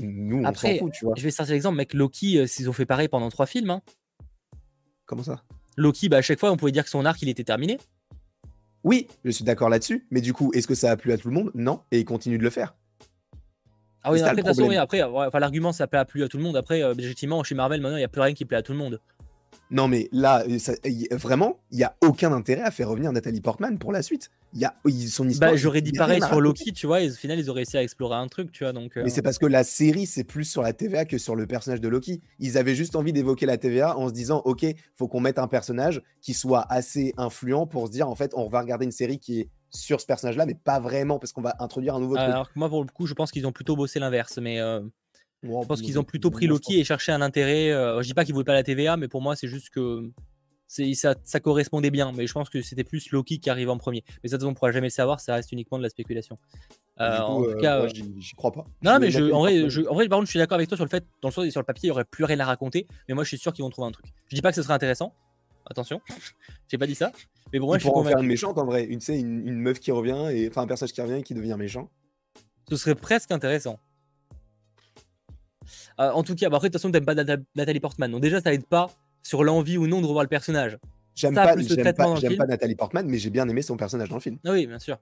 nous, 0.00 0.38
on 0.38 0.42
s'en 0.42 0.48
Après, 0.48 0.78
fout, 0.78 0.92
tu 0.92 1.04
vois. 1.04 1.14
Je 1.16 1.22
vais 1.22 1.30
sortir 1.30 1.52
l'exemple, 1.54 1.76
mec. 1.76 1.94
Loki, 1.94 2.38
euh, 2.38 2.46
s'ils 2.46 2.68
ont 2.68 2.72
fait 2.72 2.86
pareil 2.86 3.08
pendant 3.08 3.28
trois 3.28 3.46
films. 3.46 3.70
hein. 3.70 3.82
Comment 5.06 5.22
ça? 5.22 5.42
Loki, 5.78 6.08
bah, 6.08 6.18
à 6.18 6.22
chaque 6.22 6.40
fois 6.40 6.50
on 6.50 6.56
pouvait 6.56 6.72
dire 6.72 6.84
que 6.84 6.90
son 6.90 7.04
arc 7.04 7.22
il 7.22 7.28
était 7.28 7.44
terminé. 7.44 7.78
Oui, 8.84 9.08
je 9.24 9.30
suis 9.30 9.44
d'accord 9.44 9.68
là-dessus, 9.68 10.06
mais 10.10 10.20
du 10.20 10.32
coup, 10.32 10.50
est-ce 10.54 10.66
que 10.66 10.74
ça 10.74 10.90
a 10.90 10.96
plu 10.96 11.12
à 11.12 11.18
tout 11.18 11.28
le 11.28 11.34
monde? 11.34 11.50
Non, 11.54 11.80
et 11.90 11.98
il 11.98 12.04
continue 12.04 12.38
de 12.38 12.42
le 12.42 12.50
faire. 12.50 12.74
Ah 14.02 14.12
oui, 14.12 14.20
non, 14.20 14.26
après, 14.26 14.36
de 14.36 14.40
toute 14.40 14.46
façon, 14.46 14.62
problème. 14.62 14.78
oui, 14.78 14.82
après, 14.82 15.02
ouais, 15.02 15.26
enfin, 15.26 15.38
l'argument 15.40 15.72
ça 15.72 15.86
plaît 15.86 15.98
à 15.98 16.04
plus 16.04 16.22
à 16.22 16.28
tout 16.28 16.36
le 16.36 16.42
monde. 16.42 16.56
Après, 16.56 16.82
euh, 16.82 16.92
objectivement, 16.92 17.42
chez 17.42 17.54
Marvel 17.54 17.80
maintenant 17.80 17.96
il 17.96 18.00
n'y 18.00 18.04
a 18.04 18.08
plus 18.08 18.20
rien 18.20 18.34
qui 18.34 18.44
plaît 18.44 18.58
à 18.58 18.62
tout 18.62 18.72
le 18.72 18.78
monde. 18.78 19.00
Non, 19.70 19.86
mais 19.86 20.08
là, 20.12 20.44
euh, 20.48 20.58
ça- 20.58 20.72
y- 20.84 21.08
vraiment, 21.10 21.58
il 21.70 21.76
n'y 21.78 21.84
a 21.84 21.94
aucun 22.02 22.32
intérêt 22.32 22.62
à 22.62 22.70
faire 22.70 22.88
revenir 22.88 23.12
Nathalie 23.12 23.40
Portman 23.42 23.78
pour 23.78 23.92
la 23.92 24.00
suite. 24.02 24.30
Il 24.54 24.60
y 24.60 24.64
a 24.64 24.74
son 25.08 25.28
histoire. 25.28 25.50
Bah, 25.50 25.56
j'aurais 25.58 25.82
dit 25.82 25.92
pareil 25.92 26.22
sur. 26.22 26.40
Loki, 26.40 26.72
tu 26.72 26.86
vois, 26.86 27.02
et 27.02 27.10
au 27.10 27.14
final 27.14 27.38
ils 27.38 27.50
ont 27.50 27.54
réussi 27.54 27.76
à 27.76 27.82
explorer 27.82 28.16
un 28.16 28.28
truc, 28.28 28.50
tu 28.50 28.64
vois. 28.64 28.72
Donc, 28.72 28.96
euh, 28.96 29.02
Mais 29.04 29.10
c'est 29.10 29.20
parce 29.20 29.36
que 29.36 29.44
la 29.44 29.64
série, 29.64 30.06
c'est 30.06 30.24
plus 30.24 30.44
sur 30.44 30.62
la 30.62 30.72
TVA 30.72 31.04
que 31.04 31.18
sur 31.18 31.36
le 31.36 31.46
personnage 31.46 31.82
de 31.82 31.88
Loki. 31.88 32.22
Ils 32.38 32.56
avaient 32.56 32.74
juste 32.74 32.96
envie 32.96 33.12
d'évoquer 33.12 33.44
la 33.44 33.58
TVA 33.58 33.98
en 33.98 34.08
se 34.08 34.14
disant, 34.14 34.40
OK, 34.46 34.64
faut 34.94 35.06
qu'on 35.06 35.20
mette 35.20 35.38
un 35.38 35.48
personnage 35.48 36.00
qui 36.22 36.32
soit 36.32 36.64
assez 36.70 37.12
influent 37.18 37.66
pour 37.66 37.88
se 37.88 37.92
dire, 37.92 38.08
en 38.08 38.14
fait, 38.14 38.32
on 38.34 38.48
va 38.48 38.60
regarder 38.62 38.86
une 38.86 38.90
série 38.90 39.18
qui 39.18 39.40
est 39.40 39.48
sur 39.70 40.00
ce 40.00 40.06
personnage-là, 40.06 40.46
mais 40.46 40.54
pas 40.54 40.80
vraiment, 40.80 41.18
parce 41.18 41.32
qu'on 41.32 41.42
va 41.42 41.54
introduire 41.58 41.94
un 41.94 42.00
nouveau 42.00 42.16
truc. 42.16 42.26
alors 42.30 42.48
que 42.50 42.58
moi 42.58 42.70
pour 42.70 42.80
le 42.82 42.88
coup, 42.90 43.04
je 43.06 43.12
pense 43.12 43.30
qu'ils 43.30 43.46
ont 43.46 43.52
plutôt 43.52 43.76
bossé 43.76 43.98
l'inverse, 44.00 44.38
mais 44.40 44.60
euh, 44.60 44.80
Je 45.42 45.66
pense 45.66 45.82
qu'ils 45.82 45.98
ont 45.98 46.04
plutôt 46.04 46.30
pris 46.30 46.46
Loki 46.46 46.80
et 46.80 46.84
cherché 46.84 47.12
un 47.12 47.20
intérêt. 47.22 47.70
euh, 47.70 48.02
je 48.02 48.06
dis 48.08 48.14
pas 48.14 48.24
qu'ils 48.24 48.34
voulaient 48.34 48.44
pas 48.44 48.54
la 48.54 48.62
TVA, 48.64 48.96
mais 48.96 49.08
pour 49.08 49.22
moi 49.22 49.36
c'est 49.36 49.48
juste 49.48 49.70
que 49.70 50.10
ça, 50.68 51.14
ça 51.24 51.40
correspondait 51.40 51.90
bien. 51.90 52.12
Mais 52.12 52.26
je 52.26 52.32
pense 52.32 52.50
que 52.50 52.62
c'était 52.62 52.84
plus 52.84 53.10
Loki 53.10 53.40
qui 53.40 53.50
arrive 53.50 53.70
en 53.70 53.78
premier. 53.78 54.04
Mais 54.22 54.28
ça, 54.28 54.36
de 54.36 54.40
toute 54.40 54.40
façon, 54.40 54.50
on 54.50 54.54
pourra 54.54 54.70
jamais 54.72 54.88
le 54.88 54.92
savoir, 54.92 55.20
ça 55.20 55.34
reste 55.34 55.52
uniquement 55.52 55.78
de 55.78 55.82
la 55.82 55.88
spéculation. 55.88 56.38
Euh, 57.00 57.18
coup, 57.18 57.32
en 57.32 57.44
euh, 57.44 57.52
tout 57.54 57.60
cas, 57.60 57.78
moi, 57.78 57.86
euh, 57.86 57.90
j'y 58.18 58.34
crois 58.34 58.52
pas. 58.52 58.64
Non, 58.82 58.94
Je- 58.94 58.98
mais 59.00 59.10
je, 59.10 59.32
en, 59.32 59.38
vrai, 59.40 59.70
je, 59.70 59.82
en 59.82 59.94
vrai, 59.94 60.08
par 60.08 60.18
contre, 60.18 60.26
je 60.26 60.30
suis 60.30 60.38
d'accord 60.38 60.56
avec 60.56 60.68
toi 60.68 60.76
sur 60.76 60.84
le 60.84 60.90
fait, 60.90 61.04
dans 61.22 61.28
le 61.28 61.32
sens, 61.32 61.48
sur 61.48 61.60
le 61.60 61.64
papier, 61.64 61.86
il 61.86 61.90
n'y 61.90 61.92
aurait 61.92 62.04
plus 62.04 62.24
rien 62.24 62.40
à 62.40 62.44
raconter, 62.44 62.86
mais 63.08 63.14
moi, 63.14 63.24
je 63.24 63.28
suis 63.28 63.38
sûr 63.38 63.52
qu'ils 63.52 63.62
vont 63.62 63.70
trouver 63.70 63.88
un 63.88 63.92
truc. 63.92 64.06
Je 64.26 64.34
dis 64.34 64.42
pas 64.42 64.50
que 64.50 64.56
ce 64.56 64.62
serait 64.62 64.74
intéressant, 64.74 65.14
attention, 65.66 66.00
j'ai 66.68 66.76
pas 66.76 66.86
dit 66.88 66.96
ça, 66.96 67.12
mais 67.52 67.60
pour 67.60 67.68
moi, 67.68 67.76
ils 67.76 67.80
je 67.80 67.86
suis 67.86 67.94
en 67.94 68.02
faire 68.02 68.18
une 68.18 68.26
méchante 68.26 68.58
en 68.58 68.64
vrai. 68.66 68.84
Une, 68.84 68.98
une, 69.08 69.46
une 69.46 69.60
meuf 69.60 69.78
qui 69.78 69.92
revient, 69.92 70.26
et 70.32 70.48
enfin 70.48 70.62
un 70.62 70.66
personnage 70.66 70.92
qui 70.92 71.00
revient 71.00 71.20
et 71.20 71.22
qui 71.22 71.34
devient 71.34 71.54
méchant. 71.56 71.88
Ce 72.68 72.76
serait 72.76 72.96
presque 72.96 73.30
intéressant. 73.30 73.78
Euh, 76.00 76.10
en 76.10 76.22
tout 76.22 76.34
cas, 76.34 76.48
bah 76.48 76.56
après, 76.56 76.68
de 76.68 76.72
toute 76.72 76.80
façon, 76.80 76.92
t'aimes 76.92 77.04
pas 77.04 77.14
Nathalie 77.54 77.80
Portman, 77.80 78.10
donc 78.10 78.20
déjà, 78.20 78.40
ça 78.40 78.52
aide 78.52 78.66
pas 78.66 78.90
sur 79.22 79.44
l'envie 79.44 79.78
ou 79.78 79.86
non 79.86 80.00
de 80.00 80.06
revoir 80.06 80.24
le 80.24 80.28
personnage. 80.28 80.78
J'aime 81.14 81.34
pas, 81.34 81.56
pas, 81.56 82.46
Nathalie 82.46 82.76
Portman, 82.76 83.06
mais 83.06 83.18
j'ai 83.18 83.30
bien 83.30 83.48
aimé 83.48 83.62
son 83.62 83.76
personnage 83.76 84.08
dans 84.08 84.16
le 84.16 84.20
film. 84.20 84.38
Ah 84.44 84.52
oui, 84.52 84.66
bien 84.66 84.78
sûr. 84.78 84.98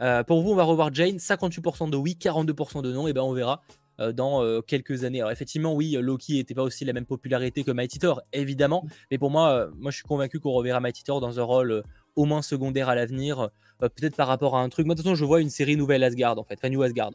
Euh, 0.00 0.22
pour 0.22 0.42
vous, 0.42 0.52
on 0.52 0.54
va 0.54 0.64
revoir 0.64 0.92
Jane, 0.92 1.16
58% 1.16 1.90
de 1.90 1.96
oui, 1.96 2.16
42% 2.20 2.82
de 2.82 2.92
non, 2.92 3.08
et 3.08 3.12
ben 3.12 3.22
on 3.22 3.32
verra 3.32 3.62
euh, 4.00 4.12
dans 4.12 4.42
euh, 4.42 4.60
quelques 4.60 5.04
années. 5.04 5.20
Alors 5.20 5.32
effectivement, 5.32 5.74
oui, 5.74 5.96
Loki 6.00 6.34
n'était 6.34 6.54
pas 6.54 6.62
aussi 6.62 6.84
la 6.84 6.92
même 6.92 7.06
popularité 7.06 7.64
que 7.64 7.70
Mighty 7.70 7.98
Thor, 7.98 8.22
évidemment, 8.32 8.84
mais 9.10 9.18
pour 9.18 9.30
moi, 9.30 9.70
moi 9.78 9.90
je 9.90 9.96
suis 9.96 10.06
convaincu 10.06 10.40
qu'on 10.40 10.52
reverra 10.52 10.80
Mighty 10.80 11.04
Thor 11.04 11.20
dans 11.20 11.40
un 11.40 11.42
rôle 11.42 11.82
au 12.14 12.24
moins 12.24 12.42
secondaire 12.42 12.88
à 12.88 12.94
l'avenir, 12.94 13.50
peut-être 13.80 14.16
par 14.16 14.28
rapport 14.28 14.56
à 14.56 14.62
un 14.62 14.68
truc. 14.68 14.86
Moi, 14.86 14.94
de 14.94 15.00
toute 15.00 15.06
façon, 15.06 15.14
je 15.14 15.24
vois 15.24 15.40
une 15.40 15.50
série 15.50 15.76
nouvelle 15.76 16.02
Asgard, 16.02 16.38
en 16.38 16.44
fait, 16.44 16.54
enfin 16.54 16.70
New 16.70 16.82
Asgard, 16.82 17.12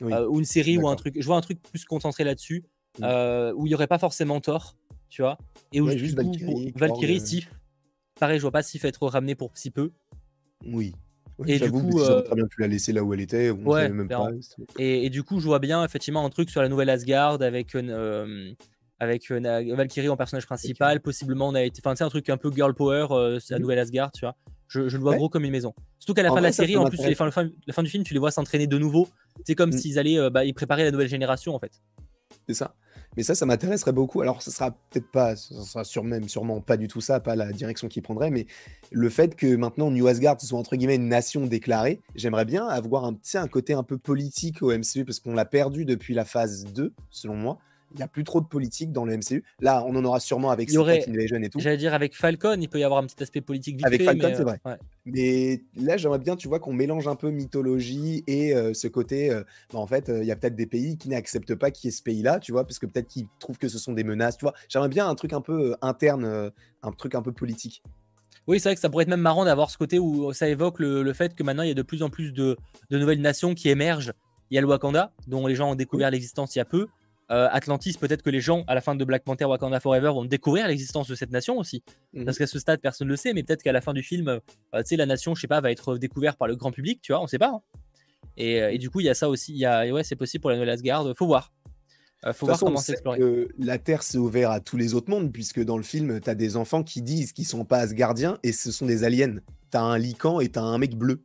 Oui. 0.00 0.12
Euh, 0.12 0.26
ou 0.28 0.38
une 0.38 0.44
série 0.44 0.76
ou 0.78 0.88
un 0.88 0.96
truc. 0.96 1.14
Je 1.18 1.26
vois 1.26 1.36
un 1.36 1.40
truc 1.40 1.60
plus 1.62 1.84
concentré 1.84 2.24
là-dessus, 2.24 2.64
euh, 3.02 3.52
où 3.54 3.66
il 3.66 3.70
n'y 3.70 3.74
aurait 3.74 3.86
pas 3.86 3.98
forcément 3.98 4.40
Thor, 4.40 4.76
tu 5.08 5.22
vois, 5.22 5.38
et 5.72 5.80
où 5.80 5.86
Ouais, 5.86 5.94
du 5.94 6.00
juste 6.00 6.16
coup, 6.18 6.24
Valkyrie, 6.24 6.72
Valkyrie, 6.76 7.16
euh. 7.16 7.24
Sif. 7.24 7.50
Pareil, 8.18 8.38
je 8.38 8.42
vois 8.42 8.50
pas 8.50 8.62
Sif 8.62 8.84
être 8.84 9.06
ramené 9.08 9.34
pour 9.34 9.56
si 9.56 9.70
peu. 9.70 9.92
Oui. 10.66 10.92
Ouais, 11.38 11.52
Et 11.52 11.58
du 11.60 11.70
coup, 11.70 12.00
euh, 12.00 12.22
très 12.22 12.34
bien 12.34 12.46
pu 12.46 12.62
la 12.62 12.66
laisser 12.66 12.92
là 12.94 13.02
où 13.04 13.12
elle 13.12 13.20
était. 13.20 13.50
On 13.50 13.66
ouais, 13.66 13.90
même 13.90 14.08
pas. 14.08 14.30
Et, 14.78 15.04
et 15.04 15.10
du 15.10 15.22
coup, 15.22 15.38
je 15.38 15.44
vois 15.44 15.58
bien 15.58 15.84
effectivement 15.84 16.24
un 16.24 16.30
truc 16.30 16.48
sur 16.48 16.62
la 16.62 16.68
nouvelle 16.70 16.88
Asgard 16.88 17.42
avec, 17.42 17.74
une, 17.74 17.90
euh, 17.90 18.52
avec 18.98 19.28
Na- 19.28 19.62
Valkyrie 19.74 20.08
en 20.08 20.16
personnage 20.16 20.46
principal. 20.46 21.00
Possiblement, 21.02 21.48
on 21.48 21.54
a 21.54 21.62
été. 21.62 21.82
Enfin, 21.84 21.94
c'est 21.94 22.04
un 22.04 22.08
truc 22.08 22.30
un 22.30 22.38
peu 22.38 22.50
girl 22.50 22.72
power, 22.72 23.06
la 23.10 23.56
Mhm. 23.56 23.60
nouvelle 23.62 23.78
Asgard, 23.78 24.12
tu 24.12 24.20
vois. 24.24 24.34
Je, 24.68 24.88
je 24.88 24.96
le 24.96 25.02
vois 25.02 25.12
Ouais. 25.12 25.18
gros 25.18 25.28
comme 25.28 25.44
une 25.44 25.52
maison. 25.52 25.74
Surtout 25.98 26.14
qu'à 26.14 26.22
la 26.22 26.30
En 26.30 26.34
fin 26.34 26.40
de 26.40 26.46
la 26.46 26.52
ça, 26.52 26.62
série, 26.62 26.74
ça 26.74 26.80
en 26.80 26.86
plus, 26.86 26.98
les 26.98 27.10
la 27.10 27.30
fin, 27.30 27.48
la 27.66 27.72
fin 27.74 27.82
du 27.82 27.90
film, 27.90 28.04
tu 28.04 28.14
les 28.14 28.20
vois 28.20 28.30
s'entraîner 28.30 28.66
de 28.66 28.78
nouveau. 28.78 29.08
C'est 29.44 29.54
comme 29.54 29.70
Mhm. 29.70 29.78
s'ils 29.78 29.98
allaient 29.98 30.18
euh, 30.18 30.30
bah, 30.30 30.44
ils 30.44 30.54
préparaient 30.54 30.84
la 30.84 30.90
nouvelle 30.90 31.08
génération, 31.08 31.54
en 31.54 31.58
fait. 31.58 31.72
C'est 32.48 32.54
ça. 32.54 32.74
Mais 33.16 33.22
ça, 33.22 33.34
ça 33.34 33.46
m'intéresserait 33.46 33.92
beaucoup. 33.92 34.20
Alors, 34.20 34.42
ce 34.42 34.50
sera 34.50 34.72
peut-être 34.90 35.10
pas, 35.10 35.36
ce 35.36 35.54
sera 35.62 36.02
même, 36.02 36.28
sûrement 36.28 36.60
pas 36.60 36.76
du 36.76 36.86
tout 36.86 37.00
ça, 37.00 37.18
pas 37.18 37.34
la 37.34 37.50
direction 37.50 37.88
qu'il 37.88 38.02
prendrait, 38.02 38.30
mais 38.30 38.46
le 38.90 39.08
fait 39.08 39.34
que 39.36 39.56
maintenant 39.56 39.90
New 39.90 40.06
Asgard 40.06 40.38
soit 40.40 40.58
entre 40.58 40.76
guillemets 40.76 40.96
une 40.96 41.08
nation 41.08 41.46
déclarée, 41.46 42.02
j'aimerais 42.14 42.44
bien 42.44 42.66
avoir 42.66 43.04
un, 43.06 43.14
petit 43.14 43.38
un 43.38 43.48
côté 43.48 43.72
un 43.72 43.82
peu 43.84 43.96
politique 43.96 44.60
au 44.62 44.70
MCU 44.70 45.04
parce 45.06 45.20
qu'on 45.20 45.32
l'a 45.34 45.46
perdu 45.46 45.84
depuis 45.86 46.12
la 46.12 46.24
phase 46.26 46.64
2, 46.74 46.92
selon 47.10 47.36
moi. 47.36 47.58
Il 47.92 47.98
n'y 47.98 48.02
a 48.02 48.08
plus 48.08 48.24
trop 48.24 48.40
de 48.40 48.46
politique 48.46 48.92
dans 48.92 49.04
le 49.04 49.16
MCU. 49.16 49.44
Là, 49.60 49.84
on 49.86 49.94
en 49.96 50.04
aura 50.04 50.20
sûrement 50.20 50.50
avec 50.50 50.70
Secret 50.70 51.08
Invasion 51.08 51.36
et 51.36 51.48
tout. 51.48 51.60
J'allais 51.60 51.76
dire 51.76 51.94
avec 51.94 52.14
Falcon, 52.14 52.58
il 52.60 52.68
peut 52.68 52.78
y 52.78 52.84
avoir 52.84 53.02
un 53.02 53.06
petit 53.06 53.22
aspect 53.22 53.40
politique 53.40 53.76
vite 53.76 53.86
Avec 53.86 54.02
Falcon, 54.02 54.32
c'est 54.34 54.42
vrai. 54.42 54.60
Euh, 54.66 54.76
mais 55.06 55.62
là, 55.76 55.96
j'aimerais 55.96 56.18
bien, 56.18 56.36
tu 56.36 56.48
vois, 56.48 56.58
qu'on 56.58 56.72
mélange 56.72 57.08
un 57.08 57.16
peu 57.16 57.30
mythologie 57.30 58.24
et 58.26 58.54
euh, 58.54 58.74
ce 58.74 58.88
côté. 58.88 59.30
Euh, 59.30 59.42
bah, 59.72 59.78
en 59.78 59.86
fait, 59.86 60.10
il 60.14 60.24
y 60.24 60.32
a 60.32 60.36
peut-être 60.36 60.56
des 60.56 60.66
pays 60.66 60.98
qui 60.98 61.08
n'acceptent 61.08 61.54
pas 61.54 61.70
qu'il 61.70 61.88
y 61.88 61.92
ait 61.92 61.96
ce 61.96 62.02
pays-là, 62.02 62.40
tu 62.40 62.52
vois, 62.52 62.64
parce 62.64 62.78
que 62.78 62.86
peut-être 62.86 63.08
qu'ils 63.08 63.26
trouvent 63.38 63.58
que 63.58 63.68
ce 63.68 63.78
sont 63.78 63.92
des 63.92 64.04
menaces, 64.04 64.36
tu 64.36 64.44
vois. 64.44 64.54
J'aimerais 64.68 64.88
bien 64.88 65.08
un 65.08 65.14
truc 65.14 65.32
un 65.32 65.40
peu 65.40 65.74
interne, 65.80 66.52
un 66.82 66.92
truc 66.92 67.14
un 67.14 67.22
peu 67.22 67.32
politique. 67.32 67.82
Oui, 68.46 68.60
c'est 68.60 68.68
vrai 68.68 68.74
que 68.76 68.80
ça 68.80 68.88
pourrait 68.88 69.02
être 69.02 69.08
même 69.08 69.20
marrant 69.20 69.44
d'avoir 69.44 69.70
ce 69.70 69.78
côté 69.78 69.98
où 69.98 70.32
ça 70.32 70.48
évoque 70.48 70.78
le, 70.78 71.12
fait 71.12 71.34
que 71.34 71.42
maintenant 71.42 71.64
il 71.64 71.68
y 71.68 71.72
a 71.72 71.74
de 71.74 71.82
plus 71.82 72.02
en 72.04 72.10
plus 72.10 72.32
de, 72.32 72.56
de 72.90 72.98
nouvelles 72.98 73.20
nations 73.20 73.54
qui 73.54 73.68
émergent. 73.68 74.12
Il 74.50 74.54
y 74.54 74.58
a 74.58 74.60
le 74.60 74.68
Wakanda, 74.68 75.12
dont 75.26 75.46
les 75.48 75.56
gens 75.56 75.72
ont 75.72 75.74
découvert 75.74 76.10
l'existence 76.12 76.54
il 76.54 76.58
y 76.58 76.62
a 76.62 76.64
peu. 76.64 76.86
Euh, 77.30 77.48
Atlantis, 77.50 77.94
peut-être 77.94 78.22
que 78.22 78.30
les 78.30 78.40
gens, 78.40 78.64
à 78.68 78.74
la 78.74 78.80
fin 78.80 78.94
de 78.94 79.04
Black 79.04 79.24
Panther 79.24 79.46
Wakanda 79.46 79.80
Forever, 79.80 80.08
vont 80.08 80.24
découvrir 80.24 80.68
l'existence 80.68 81.08
de 81.08 81.14
cette 81.14 81.32
nation 81.32 81.58
aussi. 81.58 81.82
Mhm. 82.12 82.24
Parce 82.24 82.38
qu'à 82.38 82.46
ce 82.46 82.58
stade, 82.58 82.80
personne 82.80 83.08
ne 83.08 83.12
le 83.12 83.16
sait, 83.16 83.32
mais 83.32 83.42
peut-être 83.42 83.62
qu'à 83.62 83.72
la 83.72 83.80
fin 83.80 83.92
du 83.92 84.02
film, 84.02 84.28
euh, 84.28 84.40
tu 84.74 84.82
sais, 84.84 84.96
la 84.96 85.06
nation, 85.06 85.34
je 85.34 85.40
sais 85.40 85.48
pas, 85.48 85.60
va 85.60 85.72
être 85.72 85.98
découverte 85.98 86.38
par 86.38 86.46
le 86.46 86.54
grand 86.56 86.70
public, 86.70 87.00
tu 87.02 87.12
vois, 87.12 87.20
on 87.20 87.26
sait 87.26 87.38
pas. 87.38 87.48
Hein. 87.48 87.60
Euh, 88.38 88.68
et, 88.68 88.78
du 88.78 88.90
coup, 88.90 89.00
il 89.00 89.06
y 89.06 89.08
a 89.08 89.14
ça 89.14 89.28
aussi. 89.28 89.54
Y 89.54 89.64
a, 89.64 89.92
ouais, 89.92 90.04
c'est 90.04 90.16
possible 90.16 90.42
pour 90.42 90.50
la 90.50 90.56
nouvelle 90.56 90.70
Asgard. 90.70 91.12
Faut 91.16 91.26
voir. 91.26 91.52
faut 92.32 92.46
voir 92.46 92.58
comment 92.58 92.76
s'explorer. 92.76 93.48
La 93.58 93.78
Terre 93.78 94.02
s'est 94.02 94.18
ouverte 94.18 94.52
à 94.52 94.60
tous 94.60 94.76
les 94.76 94.94
autres 94.94 95.10
mondes, 95.10 95.32
puisque 95.32 95.64
dans 95.64 95.78
le 95.78 95.82
film, 95.82 96.20
tu 96.20 96.30
as 96.30 96.34
des 96.34 96.56
enfants 96.56 96.84
qui 96.84 97.02
disent 97.02 97.32
qu'ils 97.32 97.46
sont 97.46 97.64
pas 97.64 97.78
Asgardiens 97.78 98.38
et 98.44 98.52
ce 98.52 98.70
sont 98.70 98.86
des 98.86 99.04
aliens. 99.04 99.36
Tu 99.72 99.76
as 99.76 99.82
un 99.82 99.98
lican 99.98 100.38
et 100.40 100.48
tu 100.50 100.58
as 100.58 100.62
un 100.62 100.78
mec 100.78 100.96
bleu. 100.96 101.24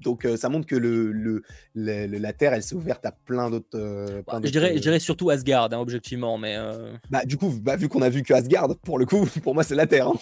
Donc 0.00 0.24
euh, 0.24 0.36
ça 0.36 0.48
montre 0.48 0.66
que 0.66 0.76
le, 0.76 1.42
la 1.74 2.32
Terre, 2.32 2.52
elle 2.52 2.62
s'est 2.62 2.74
ouverte 2.74 3.04
à 3.06 3.12
plein 3.12 3.50
d'autres. 3.50 3.66
Euh, 3.74 4.22
je, 4.44 4.50
dirais, 4.50 4.72
je 4.76 4.82
dirais 4.82 4.98
surtout 4.98 5.30
Asgard, 5.30 5.68
hein, 5.72 5.78
objectivement, 5.78 6.38
mais. 6.38 6.56
Euh, 6.56 6.92
bah 7.10 7.24
du 7.24 7.36
coup, 7.36 7.52
bah, 7.62 7.76
vu 7.76 7.88
qu'on 7.88 8.02
a 8.02 8.08
vu 8.08 8.22
que 8.22 8.34
Asgard, 8.34 8.76
pour 8.82 8.98
le 8.98 9.06
coup, 9.06 9.26
pour 9.42 9.54
moi 9.54 9.62
c'est 9.62 9.74
la 9.74 9.86
Terre. 9.86 10.08
Hein. 10.08 10.14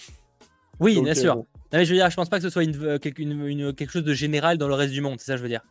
Oui, 0.81 1.01
bien 1.01 1.15
sûr. 1.15 1.45
mais 1.73 1.85
je 1.85 1.91
veux 1.91 1.97
dire, 1.97 2.11
je 2.11 2.17
pense 2.17 2.29
pas 2.29 2.39
que 2.39 2.43
ce 2.43 2.51
soit 2.51 2.65
une, 2.65 2.99
quelque 2.99 3.91
chose 3.91 4.05
de 4.05 4.15
général 4.15 4.59
dans 4.59 4.69
le 4.69 4.75
reste 4.75 4.93
du 4.93 5.01
monde, 5.01 5.17
c'est 5.19 5.27
ça 5.27 5.33
que 5.33 5.39
je 5.39 5.43
veux 5.43 5.49
dire. 5.49 5.63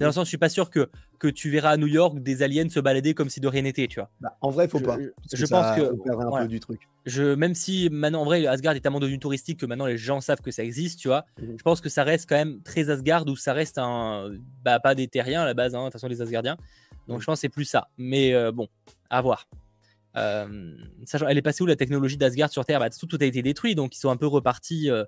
Dans 0.00 0.06
le 0.06 0.12
sens, 0.12 0.24
je 0.24 0.28
suis 0.28 0.38
pas 0.38 0.48
sûr 0.48 0.70
que, 0.70 0.88
que 1.18 1.28
tu 1.28 1.50
verras 1.50 1.70
à 1.70 1.76
New 1.76 1.86
York 1.86 2.18
des 2.20 2.42
aliens 2.42 2.68
se 2.68 2.80
balader 2.80 3.14
comme 3.14 3.28
si 3.28 3.40
de 3.40 3.48
rien 3.48 3.62
n'était, 3.62 3.86
tu 3.86 4.00
vois. 4.00 4.10
Bah, 4.20 4.36
en 4.40 4.50
vrai, 4.50 4.64
il 4.64 4.70
faut 4.70 4.80
pas. 4.80 4.96
Je, 5.32 5.46
pense 5.46 5.76
que. 5.76 5.82
un 5.82 6.42
peu 6.42 6.48
du 6.48 6.60
truc. 6.60 6.80
Je, 7.04 7.34
même 7.34 7.54
si 7.54 7.88
maintenant, 7.90 8.22
en 8.22 8.24
vrai, 8.24 8.46
Asgard 8.46 8.74
est 8.74 8.80
tellement 8.80 9.00
devenu 9.00 9.18
touristique 9.18 9.60
que 9.60 9.66
maintenant 9.66 9.86
les 9.86 9.98
gens 9.98 10.20
savent 10.20 10.40
que 10.40 10.50
ça 10.50 10.64
existe, 10.64 10.98
tu 10.98 11.08
vois. 11.08 11.24
Mhm. 11.40 11.56
Je 11.58 11.62
pense 11.62 11.80
que 11.80 11.88
ça 11.88 12.04
reste 12.04 12.28
quand 12.28 12.36
même 12.36 12.62
très 12.62 12.90
Asgard 12.90 13.26
où 13.26 13.36
ça 13.36 13.52
reste 13.52 13.78
un. 13.78 14.30
Bah, 14.64 14.80
pas 14.80 14.94
des 14.94 15.08
terriens 15.08 15.42
à 15.42 15.46
la 15.46 15.54
base, 15.54 15.74
hein, 15.74 15.80
de 15.80 15.84
toute 15.84 15.92
façon, 15.92 16.08
les 16.08 16.22
Asgardiens. 16.22 16.56
Donc 17.06 17.16
mhm. 17.16 17.20
je 17.20 17.26
pense 17.26 17.38
que 17.38 17.40
c'est 17.42 17.48
plus 17.48 17.64
ça. 17.64 17.88
Mais 17.98 18.34
euh, 18.34 18.50
bon, 18.50 18.68
à 19.10 19.20
voir. 19.20 19.48
Euh, 20.14 20.74
elle 21.26 21.38
est 21.38 21.42
passée 21.42 21.62
où 21.62 21.66
la 21.66 21.76
technologie 21.76 22.16
d'Asgard 22.16 22.50
sur 22.50 22.64
Terre? 22.64 22.80
Bah, 22.80 22.90
tout, 22.90 23.06
tout, 23.06 23.18
a 23.20 23.24
été 23.24 23.42
détruit, 23.42 23.74
donc 23.74 23.96
ils 23.96 23.98
sont 23.98 24.10
un 24.10 24.16
peu 24.16 24.26
repartis 24.26 24.90
euh, 24.90 25.04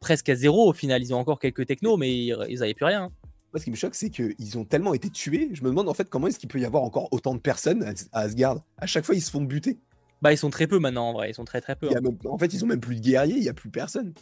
presque 0.00 0.28
à 0.28 0.34
zéro 0.34 0.68
au 0.68 0.72
final. 0.72 1.02
Ils 1.02 1.14
ont 1.14 1.18
encore 1.18 1.38
quelques 1.38 1.66
technos, 1.66 1.96
mais 1.96 2.14
ils 2.14 2.58
n'avaient 2.58 2.74
plus 2.74 2.86
rien. 2.86 3.04
Hein 3.04 3.12
ce 3.58 3.64
qui 3.64 3.70
me 3.70 3.76
choque, 3.76 3.94
c'est 3.94 4.10
qu'ils 4.10 4.58
ont 4.58 4.64
tellement 4.64 4.94
été 4.94 5.10
tués. 5.10 5.50
Je 5.52 5.62
me 5.62 5.68
demande 5.68 5.88
en 5.88 5.94
fait 5.94 6.08
comment 6.08 6.26
est-ce 6.26 6.38
qu'il 6.38 6.48
peut 6.48 6.60
y 6.60 6.64
avoir 6.64 6.82
encore 6.82 7.08
autant 7.12 7.34
de 7.34 7.40
personnes 7.40 7.82
à 8.12 8.20
Asgard? 8.20 8.62
À 8.78 8.86
chaque 8.86 9.04
fois, 9.04 9.14
ils 9.14 9.20
se 9.20 9.30
font 9.30 9.42
buter. 9.42 9.78
Bah, 10.22 10.32
ils 10.32 10.38
sont 10.38 10.50
très 10.50 10.66
peu 10.66 10.78
maintenant 10.78 11.10
en 11.10 11.12
vrai. 11.12 11.30
Ils 11.30 11.34
sont 11.34 11.44
très 11.44 11.60
très 11.60 11.76
peu. 11.76 11.88
Hein. 11.88 12.00
en 12.24 12.38
fait, 12.38 12.52
ils 12.52 12.64
ont 12.64 12.66
même 12.66 12.80
plus 12.80 12.96
de 12.96 13.00
guerriers. 13.00 13.36
Il 13.36 13.42
y 13.42 13.48
a 13.48 13.54
plus 13.54 13.70
personne. 13.70 14.14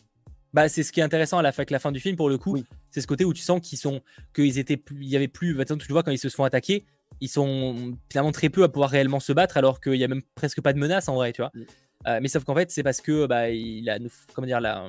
Bah, 0.52 0.68
c'est 0.68 0.82
ce 0.82 0.92
qui 0.92 1.00
est 1.00 1.02
intéressant 1.02 1.38
à 1.38 1.42
la, 1.42 1.52
fin, 1.52 1.64
la 1.68 1.78
fin 1.78 1.92
du 1.92 2.00
film 2.00 2.16
pour 2.16 2.28
le 2.28 2.38
coup. 2.38 2.58
C'est 2.90 3.00
ce 3.00 3.06
côté 3.06 3.24
où 3.24 3.32
tu 3.32 3.42
sens 3.42 3.60
qu'ils 3.60 3.78
sont, 3.78 4.02
qu'ils 4.34 4.58
étaient, 4.58 4.82
il 4.90 5.08
y 5.08 5.16
avait 5.16 5.28
plus. 5.28 5.54
Bah, 5.54 5.64
tu 5.64 5.92
vois 5.92 6.02
quand 6.02 6.10
ils 6.10 6.18
se 6.18 6.28
font 6.28 6.44
attaquer, 6.44 6.84
ils 7.20 7.28
sont 7.28 7.96
finalement 8.10 8.32
très 8.32 8.50
peu 8.50 8.62
à 8.64 8.68
pouvoir 8.68 8.90
réellement 8.90 9.20
se 9.20 9.32
battre 9.32 9.56
alors 9.56 9.80
qu'il 9.80 9.94
y 9.94 10.04
a 10.04 10.08
même 10.08 10.22
presque 10.34 10.60
pas 10.60 10.72
de 10.72 10.78
menace 10.78 11.08
en 11.08 11.14
vrai, 11.14 11.32
tu 11.32 11.40
vois. 11.40 11.52
Euh, 12.06 12.18
mais 12.20 12.28
sauf 12.28 12.44
qu'en 12.44 12.54
fait, 12.54 12.70
c'est 12.70 12.82
parce 12.82 13.00
que 13.00 13.26
bah, 13.26 13.48
il 13.50 13.88
a, 13.88 13.98
comment 14.34 14.46
dire 14.46 14.60
là 14.60 14.88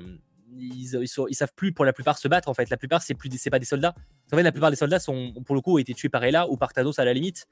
ils, 0.58 0.96
ils, 0.96 1.36
savent 1.36 1.54
plus 1.56 1.74
pour 1.74 1.86
la 1.86 1.94
plupart 1.94 2.18
se 2.18 2.28
battre 2.28 2.50
en 2.50 2.54
fait. 2.54 2.70
La 2.70 2.78
plupart 2.78 3.02
c'est 3.02 3.14
plus 3.14 3.30
c'est 3.38 3.50
pas 3.50 3.60
des 3.60 3.66
soldats. 3.66 3.96
En 4.32 4.38
fait, 4.38 4.44
la 4.44 4.52
plupart 4.52 4.70
des 4.70 4.76
soldats 4.76 5.00
sont 5.00 5.34
pour 5.46 5.56
le 5.56 5.62
coup 5.62 5.76
ont 5.76 5.78
été 5.78 5.94
tués 5.94 6.10
par 6.10 6.24
Ella 6.24 6.50
ou 6.50 6.58
par 6.58 6.74
Thanos 6.74 7.00
à 7.00 7.06
la 7.06 7.14
limite. 7.14 7.46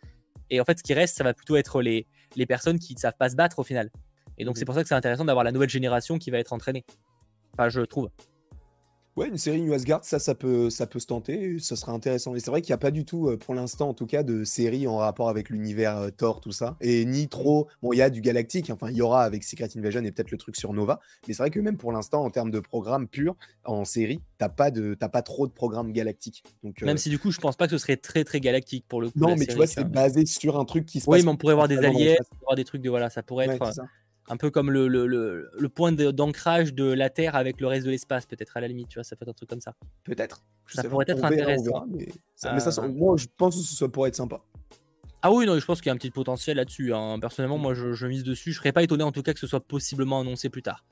Et 0.49 0.59
en 0.59 0.65
fait, 0.65 0.79
ce 0.79 0.83
qui 0.83 0.93
reste, 0.93 1.17
ça 1.17 1.23
va 1.23 1.33
plutôt 1.33 1.55
être 1.55 1.81
les, 1.81 2.07
les 2.35 2.45
personnes 2.45 2.77
qui 2.77 2.93
ne 2.93 2.99
savent 2.99 3.15
pas 3.17 3.29
se 3.29 3.35
battre 3.35 3.59
au 3.59 3.63
final. 3.63 3.89
Et 4.37 4.43
donc, 4.43 4.57
c'est 4.57 4.65
pour 4.65 4.75
ça 4.75 4.81
que 4.81 4.87
c'est 4.87 4.95
intéressant 4.95 5.23
d'avoir 5.23 5.45
la 5.45 5.51
nouvelle 5.51 5.69
génération 5.69 6.17
qui 6.17 6.29
va 6.29 6.39
être 6.39 6.51
entraînée. 6.51 6.83
Enfin, 7.53 7.69
je 7.69 7.81
trouve. 7.81 8.09
Ouais, 9.17 9.27
une 9.27 9.37
série 9.37 9.61
New 9.61 9.73
Asgard, 9.73 10.05
ça, 10.05 10.19
ça 10.19 10.35
peut, 10.35 10.69
ça 10.69 10.87
peut 10.87 10.99
se 10.99 11.07
tenter, 11.07 11.59
ça 11.59 11.75
sera 11.75 11.91
intéressant. 11.91 12.33
Et 12.33 12.39
c'est 12.39 12.49
vrai 12.49 12.61
qu'il 12.61 12.71
n'y 12.71 12.75
a 12.75 12.77
pas 12.77 12.91
du 12.91 13.03
tout, 13.03 13.27
euh, 13.27 13.37
pour 13.37 13.53
l'instant 13.53 13.89
en 13.89 13.93
tout 13.93 14.05
cas, 14.05 14.23
de 14.23 14.45
série 14.45 14.87
en 14.87 14.97
rapport 14.97 15.27
avec 15.27 15.49
l'univers 15.49 15.97
euh, 15.97 16.09
Thor, 16.11 16.39
tout 16.39 16.53
ça. 16.53 16.77
Et 16.79 17.03
ni 17.03 17.27
trop. 17.27 17.67
Bon, 17.81 17.91
il 17.91 17.97
y 17.97 18.01
a 18.01 18.09
du 18.09 18.21
galactique, 18.21 18.69
enfin, 18.69 18.89
il 18.89 18.95
y 18.95 19.01
aura 19.01 19.23
avec 19.23 19.43
Secret 19.43 19.67
Invasion 19.75 20.01
et 20.03 20.11
peut-être 20.11 20.31
le 20.31 20.37
truc 20.37 20.55
sur 20.55 20.71
Nova. 20.71 21.01
Mais 21.27 21.33
c'est 21.33 21.43
vrai 21.43 21.49
que 21.49 21.59
même 21.59 21.75
pour 21.75 21.91
l'instant, 21.91 22.23
en 22.23 22.29
termes 22.29 22.51
de 22.51 22.61
programme 22.61 23.09
pur, 23.09 23.35
en 23.65 23.83
série, 23.83 24.21
t'as 24.37 24.47
pas, 24.47 24.71
de, 24.71 24.95
pas 24.95 25.21
trop 25.21 25.45
de 25.45 25.51
programme 25.51 25.91
galactique. 25.91 26.43
Donc, 26.63 26.81
même 26.81 26.95
euh, 26.95 26.97
si 26.97 27.09
du 27.09 27.19
coup, 27.19 27.31
je 27.31 27.39
pense 27.39 27.57
pas 27.57 27.67
que 27.67 27.71
ce 27.71 27.79
serait 27.79 27.97
très 27.97 28.23
très 28.23 28.39
galactique 28.39 28.85
pour 28.87 29.01
le 29.01 29.09
coup. 29.09 29.19
Non, 29.19 29.35
mais 29.35 29.45
tu 29.45 29.55
vois, 29.55 29.67
c'est 29.67 29.83
basé 29.83 30.25
sur 30.25 30.57
un 30.57 30.63
truc 30.63 30.85
qui 30.85 31.01
se 31.01 31.05
passe. 31.05 31.15
Oui, 31.15 31.23
mais 31.25 31.31
on 31.31 31.35
pourrait 31.35 31.53
avoir 31.53 31.67
des 31.67 31.79
alliés, 31.79 32.17
avoir 32.41 32.55
des 32.55 32.63
trucs 32.63 32.81
de. 32.81 32.89
Voilà, 32.89 33.09
ça 33.09 33.23
pourrait 33.23 33.47
être 33.47 33.73
un 34.29 34.37
peu 34.37 34.49
comme 34.49 34.71
le, 34.71 34.87
le, 34.87 35.05
le, 35.07 35.69
point 35.69 35.91
d'ancrage 35.91 36.73
de 36.73 36.85
la 36.85 37.09
Terre 37.09 37.35
avec 37.35 37.59
le 37.59 37.67
reste 37.67 37.85
de 37.85 37.91
l'espace, 37.91 38.25
peut-être 38.25 38.55
à 38.55 38.61
la 38.61 38.67
limite, 38.67 38.87
tu 38.87 38.95
vois, 38.95 39.03
ça 39.03 39.15
peut 39.15 39.23
être 39.23 39.29
un 39.29 39.33
truc 39.33 39.49
comme 39.49 39.61
ça. 39.61 39.73
Peut-être. 40.03 40.43
Ça 40.67 40.83
pourrait 40.83 41.05
être 41.07 41.23
intéressant. 41.23 41.85
mais, 41.89 42.09
ça, 42.35 42.87
moi, 42.87 43.17
je 43.17 43.27
pense 43.35 43.55
que 43.55 43.75
ça 43.75 43.87
pourrait 43.89 44.09
être 44.09 44.15
sympa. 44.15 44.41
Ah 45.21 45.31
oui, 45.31 45.45
non, 45.45 45.59
je 45.59 45.65
pense 45.65 45.81
qu'il 45.81 45.87
y 45.87 45.91
a 45.91 45.93
un 45.93 45.97
petit 45.97 46.11
potentiel 46.11 46.57
là-dessus. 46.57 46.93
Hein. 46.93 47.19
Personnellement, 47.19 47.57
moi, 47.57 47.73
je, 47.73 48.07
mise 48.07 48.23
dessus. 48.23 48.51
Je 48.51 48.57
serais 48.57 48.71
pas 48.71 48.83
étonné 48.83 49.03
en 49.03 49.11
tout 49.11 49.21
cas 49.21 49.33
que 49.33 49.39
ce 49.39 49.47
soit 49.47 49.59
possiblement 49.59 50.21
annoncé 50.21 50.49
plus 50.49 50.63
tard. 50.63 50.85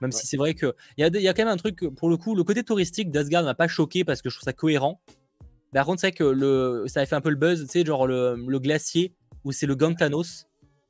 Même 0.00 0.12
si 0.12 0.26
c'est 0.26 0.36
vrai 0.36 0.54
qu'il 0.54 0.72
y 0.98 1.04
a, 1.04 1.08
y 1.08 1.28
a 1.28 1.34
quand 1.34 1.44
même 1.44 1.52
un 1.52 1.56
truc, 1.56 1.84
pour 1.96 2.08
le 2.08 2.16
coup, 2.16 2.34
le 2.34 2.44
côté 2.44 2.62
touristique 2.62 3.10
d'Asgard 3.10 3.44
m'a 3.44 3.54
pas 3.54 3.68
choqué 3.68 4.04
parce 4.04 4.22
que 4.22 4.30
je 4.30 4.36
trouve 4.36 4.44
ça 4.44 4.52
cohérent. 4.52 5.00
Par 5.72 5.86
contre, 5.86 6.00
c'est 6.00 6.12
que 6.12 6.24
le, 6.24 6.84
ça 6.86 7.00
a 7.00 7.06
fait 7.06 7.16
un 7.16 7.20
peu 7.20 7.30
le 7.30 7.36
buzz, 7.36 7.60
tu 7.62 7.68
sais, 7.68 7.84
genre 7.84 8.06
le, 8.06 8.36
le 8.36 8.58
glacier 8.58 9.14
où 9.44 9.52
c'est 9.52 9.66
le 9.66 9.74
Gantanos. 9.74 10.46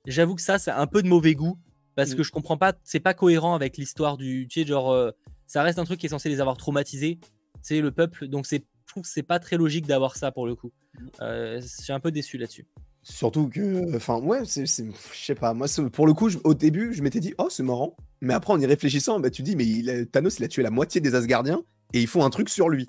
J'avoue 0.06 0.34
que 0.34 0.42
ça, 0.42 0.58
c'est 0.58 0.70
un 0.70 0.86
peu 0.86 1.02
de 1.02 1.08
mauvais 1.08 1.34
goût 1.34 1.58
parce 1.96 2.10
mmh. 2.10 2.16
que 2.16 2.22
je 2.22 2.32
comprends 2.32 2.56
pas, 2.56 2.74
c'est 2.84 3.00
pas 3.00 3.14
cohérent 3.14 3.54
avec 3.54 3.76
l'histoire 3.76 4.16
du. 4.16 4.46
Tu 4.48 4.60
sais, 4.60 4.66
genre, 4.66 4.92
euh, 4.92 5.10
ça 5.46 5.62
reste 5.62 5.78
un 5.78 5.84
truc 5.84 6.00
qui 6.00 6.06
est 6.06 6.10
censé 6.10 6.28
les 6.28 6.40
avoir 6.40 6.56
traumatisés. 6.56 7.18
C'est 7.62 7.80
le 7.80 7.90
peuple, 7.90 8.28
donc 8.28 8.46
c'est, 8.46 8.64
je 8.86 8.92
trouve 8.92 9.02
que 9.04 9.08
c'est 9.08 9.22
pas 9.22 9.38
très 9.38 9.56
logique 9.56 9.86
d'avoir 9.86 10.16
ça 10.16 10.32
pour 10.32 10.46
le 10.46 10.54
coup. 10.54 10.72
Mmh. 10.94 11.06
Euh, 11.22 11.60
je 11.60 11.66
suis 11.66 11.92
un 11.92 12.00
peu 12.00 12.10
déçu 12.10 12.38
là-dessus. 12.38 12.66
Surtout 13.04 13.48
que, 13.48 13.94
enfin, 13.94 14.18
ouais, 14.18 14.46
c'est, 14.46 14.64
je 14.64 14.90
sais 15.12 15.34
pas, 15.34 15.52
moi, 15.52 15.66
pour 15.92 16.06
le 16.06 16.14
coup, 16.14 16.30
au 16.42 16.54
début, 16.54 16.94
je 16.94 17.02
m'étais 17.02 17.20
dit, 17.20 17.34
oh, 17.36 17.48
c'est 17.50 17.62
marrant. 17.62 17.96
Mais 18.22 18.32
après, 18.32 18.54
en 18.54 18.58
y 18.58 18.64
réfléchissant, 18.64 19.20
bah, 19.20 19.28
tu 19.28 19.42
dis, 19.42 19.56
mais 19.56 19.66
il, 19.66 20.08
Thanos, 20.10 20.38
il 20.38 20.44
a 20.44 20.48
tué 20.48 20.62
la 20.62 20.70
moitié 20.70 21.02
des 21.02 21.14
Asgardiens 21.14 21.62
et 21.92 22.00
ils 22.00 22.06
font 22.06 22.24
un 22.24 22.30
truc 22.30 22.48
sur 22.48 22.70
lui. 22.70 22.88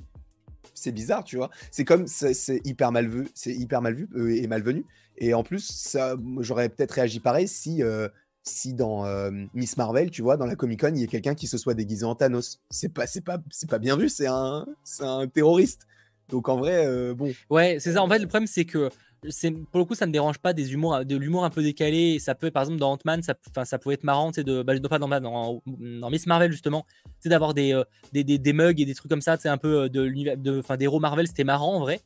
C'est 0.73 0.93
bizarre, 0.93 1.25
tu 1.25 1.35
vois. 1.35 1.49
C'est 1.69 1.83
comme, 1.83 2.07
c'est, 2.07 2.61
hyper 2.63 2.93
mal 2.93 3.09
vu, 3.09 3.27
c'est 3.33 3.53
hyper 3.53 3.81
mal 3.81 3.93
vu 3.93 4.07
euh, 4.15 4.33
et 4.33 4.47
malvenu. 4.47 4.85
Et 5.17 5.33
en 5.33 5.43
plus, 5.43 5.65
ça, 5.65 6.15
j'aurais 6.39 6.69
peut-être 6.69 6.91
réagi 6.91 7.19
pareil 7.19 7.49
si 7.49 7.83
si 8.47 8.73
dans 8.73 9.05
euh, 9.05 9.31
Miss 9.53 9.75
Marvel, 9.75 10.11
tu 10.11 10.21
vois, 10.21 10.37
dans 10.37 10.45
la 10.45 10.55
Comic 10.55 10.79
Con, 10.79 10.93
il 10.95 11.01
y 11.01 11.03
a 11.03 11.07
quelqu'un 11.07 11.35
qui 11.35 11.47
se 11.47 11.57
soit 11.57 11.73
déguisé 11.73 12.05
en 12.05 12.15
Thanos. 12.15 12.59
C'est 12.69 12.93
pas, 12.93 13.07
c'est 13.07 13.21
pas, 13.21 13.39
c'est 13.49 13.69
pas 13.69 13.79
bien 13.79 13.97
vu. 13.97 14.07
C'est 14.07 14.27
un, 14.27 14.65
c'est 14.83 15.03
un 15.03 15.27
terroriste. 15.27 15.87
Donc 16.29 16.47
en 16.47 16.57
vrai, 16.57 16.85
euh, 16.85 17.13
bon. 17.13 17.33
Ouais, 17.49 17.77
c'est 17.79 17.93
ça. 17.93 18.03
En 18.03 18.07
fait, 18.07 18.19
le 18.19 18.27
problème, 18.27 18.47
c'est 18.47 18.65
que 18.65 18.89
c'est 19.29 19.51
pour 19.51 19.79
le 19.79 19.85
coup, 19.85 19.95
ça 19.95 20.05
me 20.05 20.11
dérange 20.11 20.37
pas 20.37 20.53
des 20.53 20.73
humours, 20.73 21.03
de 21.03 21.17
l'humour 21.17 21.43
un 21.43 21.49
peu 21.49 21.63
décalé. 21.63 22.19
Ça 22.19 22.35
peut, 22.35 22.51
par 22.51 22.63
exemple, 22.63 22.79
dans 22.79 22.91
Ant-Man, 22.91 23.23
ça, 23.23 23.33
ça 23.63 23.79
pouvait 23.79 23.95
être 23.95 24.03
marrant, 24.03 24.31
c'est 24.33 24.43
de, 24.43 24.61
bah, 24.61 24.73
pas 24.87 24.99
dans, 24.99 25.07
dans, 25.07 25.61
dans, 25.65 26.09
Miss 26.11 26.27
Marvel 26.27 26.51
justement, 26.51 26.85
c'est 27.19 27.29
d'avoir 27.29 27.55
des, 27.55 27.73
euh, 27.73 27.83
des, 28.13 28.23
des, 28.23 28.37
des, 28.37 28.53
mugs 28.53 28.79
et 28.79 28.85
des 28.85 28.93
trucs 28.93 29.09
comme 29.09 29.21
ça. 29.21 29.37
C'est 29.37 29.49
un 29.49 29.57
peu 29.57 29.89
de 29.89 30.01
l'univers, 30.01 30.37
de, 30.37 30.59
enfin, 30.59 30.77
des 30.77 30.85
héros 30.85 30.99
Marvel, 30.99 31.27
c'était 31.27 31.43
marrant 31.43 31.75
en 31.75 31.79
vrai. 31.79 32.01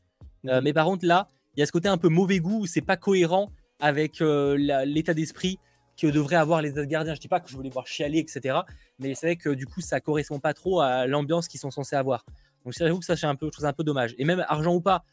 Mhm. 0.45 0.61
mais 0.63 0.71
par 0.71 0.85
contre, 0.85 1.05
là, 1.05 1.27
il 1.57 1.59
y 1.59 1.63
a 1.63 1.65
ce 1.65 1.73
côté 1.73 1.89
un 1.89 1.97
peu 1.97 2.07
mauvais 2.07 2.39
goût, 2.39 2.65
c'est 2.65 2.79
pas 2.79 2.95
cohérent 2.95 3.51
avec 3.81 4.21
l'état 4.21 5.13
d'esprit 5.13 5.59
que 5.99 6.07
devraient 6.07 6.35
avoir 6.35 6.61
les 6.61 6.77
Asgardiens. 6.77 7.13
Je 7.13 7.19
dis 7.19 7.27
pas 7.27 7.39
que 7.39 7.49
je 7.49 7.55
voulais 7.55 7.69
voir 7.69 7.87
chialer, 7.87 8.19
etc. 8.19 8.59
Mais 8.99 9.15
c'est 9.15 9.27
vrai 9.27 9.35
que 9.35 9.49
du 9.49 9.65
coup, 9.65 9.81
ça 9.81 9.99
correspond 9.99 10.39
pas 10.39 10.53
trop 10.53 10.81
à 10.81 11.07
l'ambiance 11.07 11.47
qu'ils 11.47 11.59
sont 11.59 11.71
censés 11.71 11.95
avoir. 11.95 12.25
Donc 12.65 12.73
c'est 12.73 12.89
que 12.89 13.05
ça, 13.05 13.15
c'est 13.15 13.25
un 13.25 13.35
peu, 13.35 13.49
je 13.57 13.65
un 13.65 13.73
peu 13.73 13.83
dommage. 13.83 14.15
Et 14.17 14.25
même 14.25 14.43
argent 14.47 14.73
ou 14.75 14.81
pas, 14.81 15.03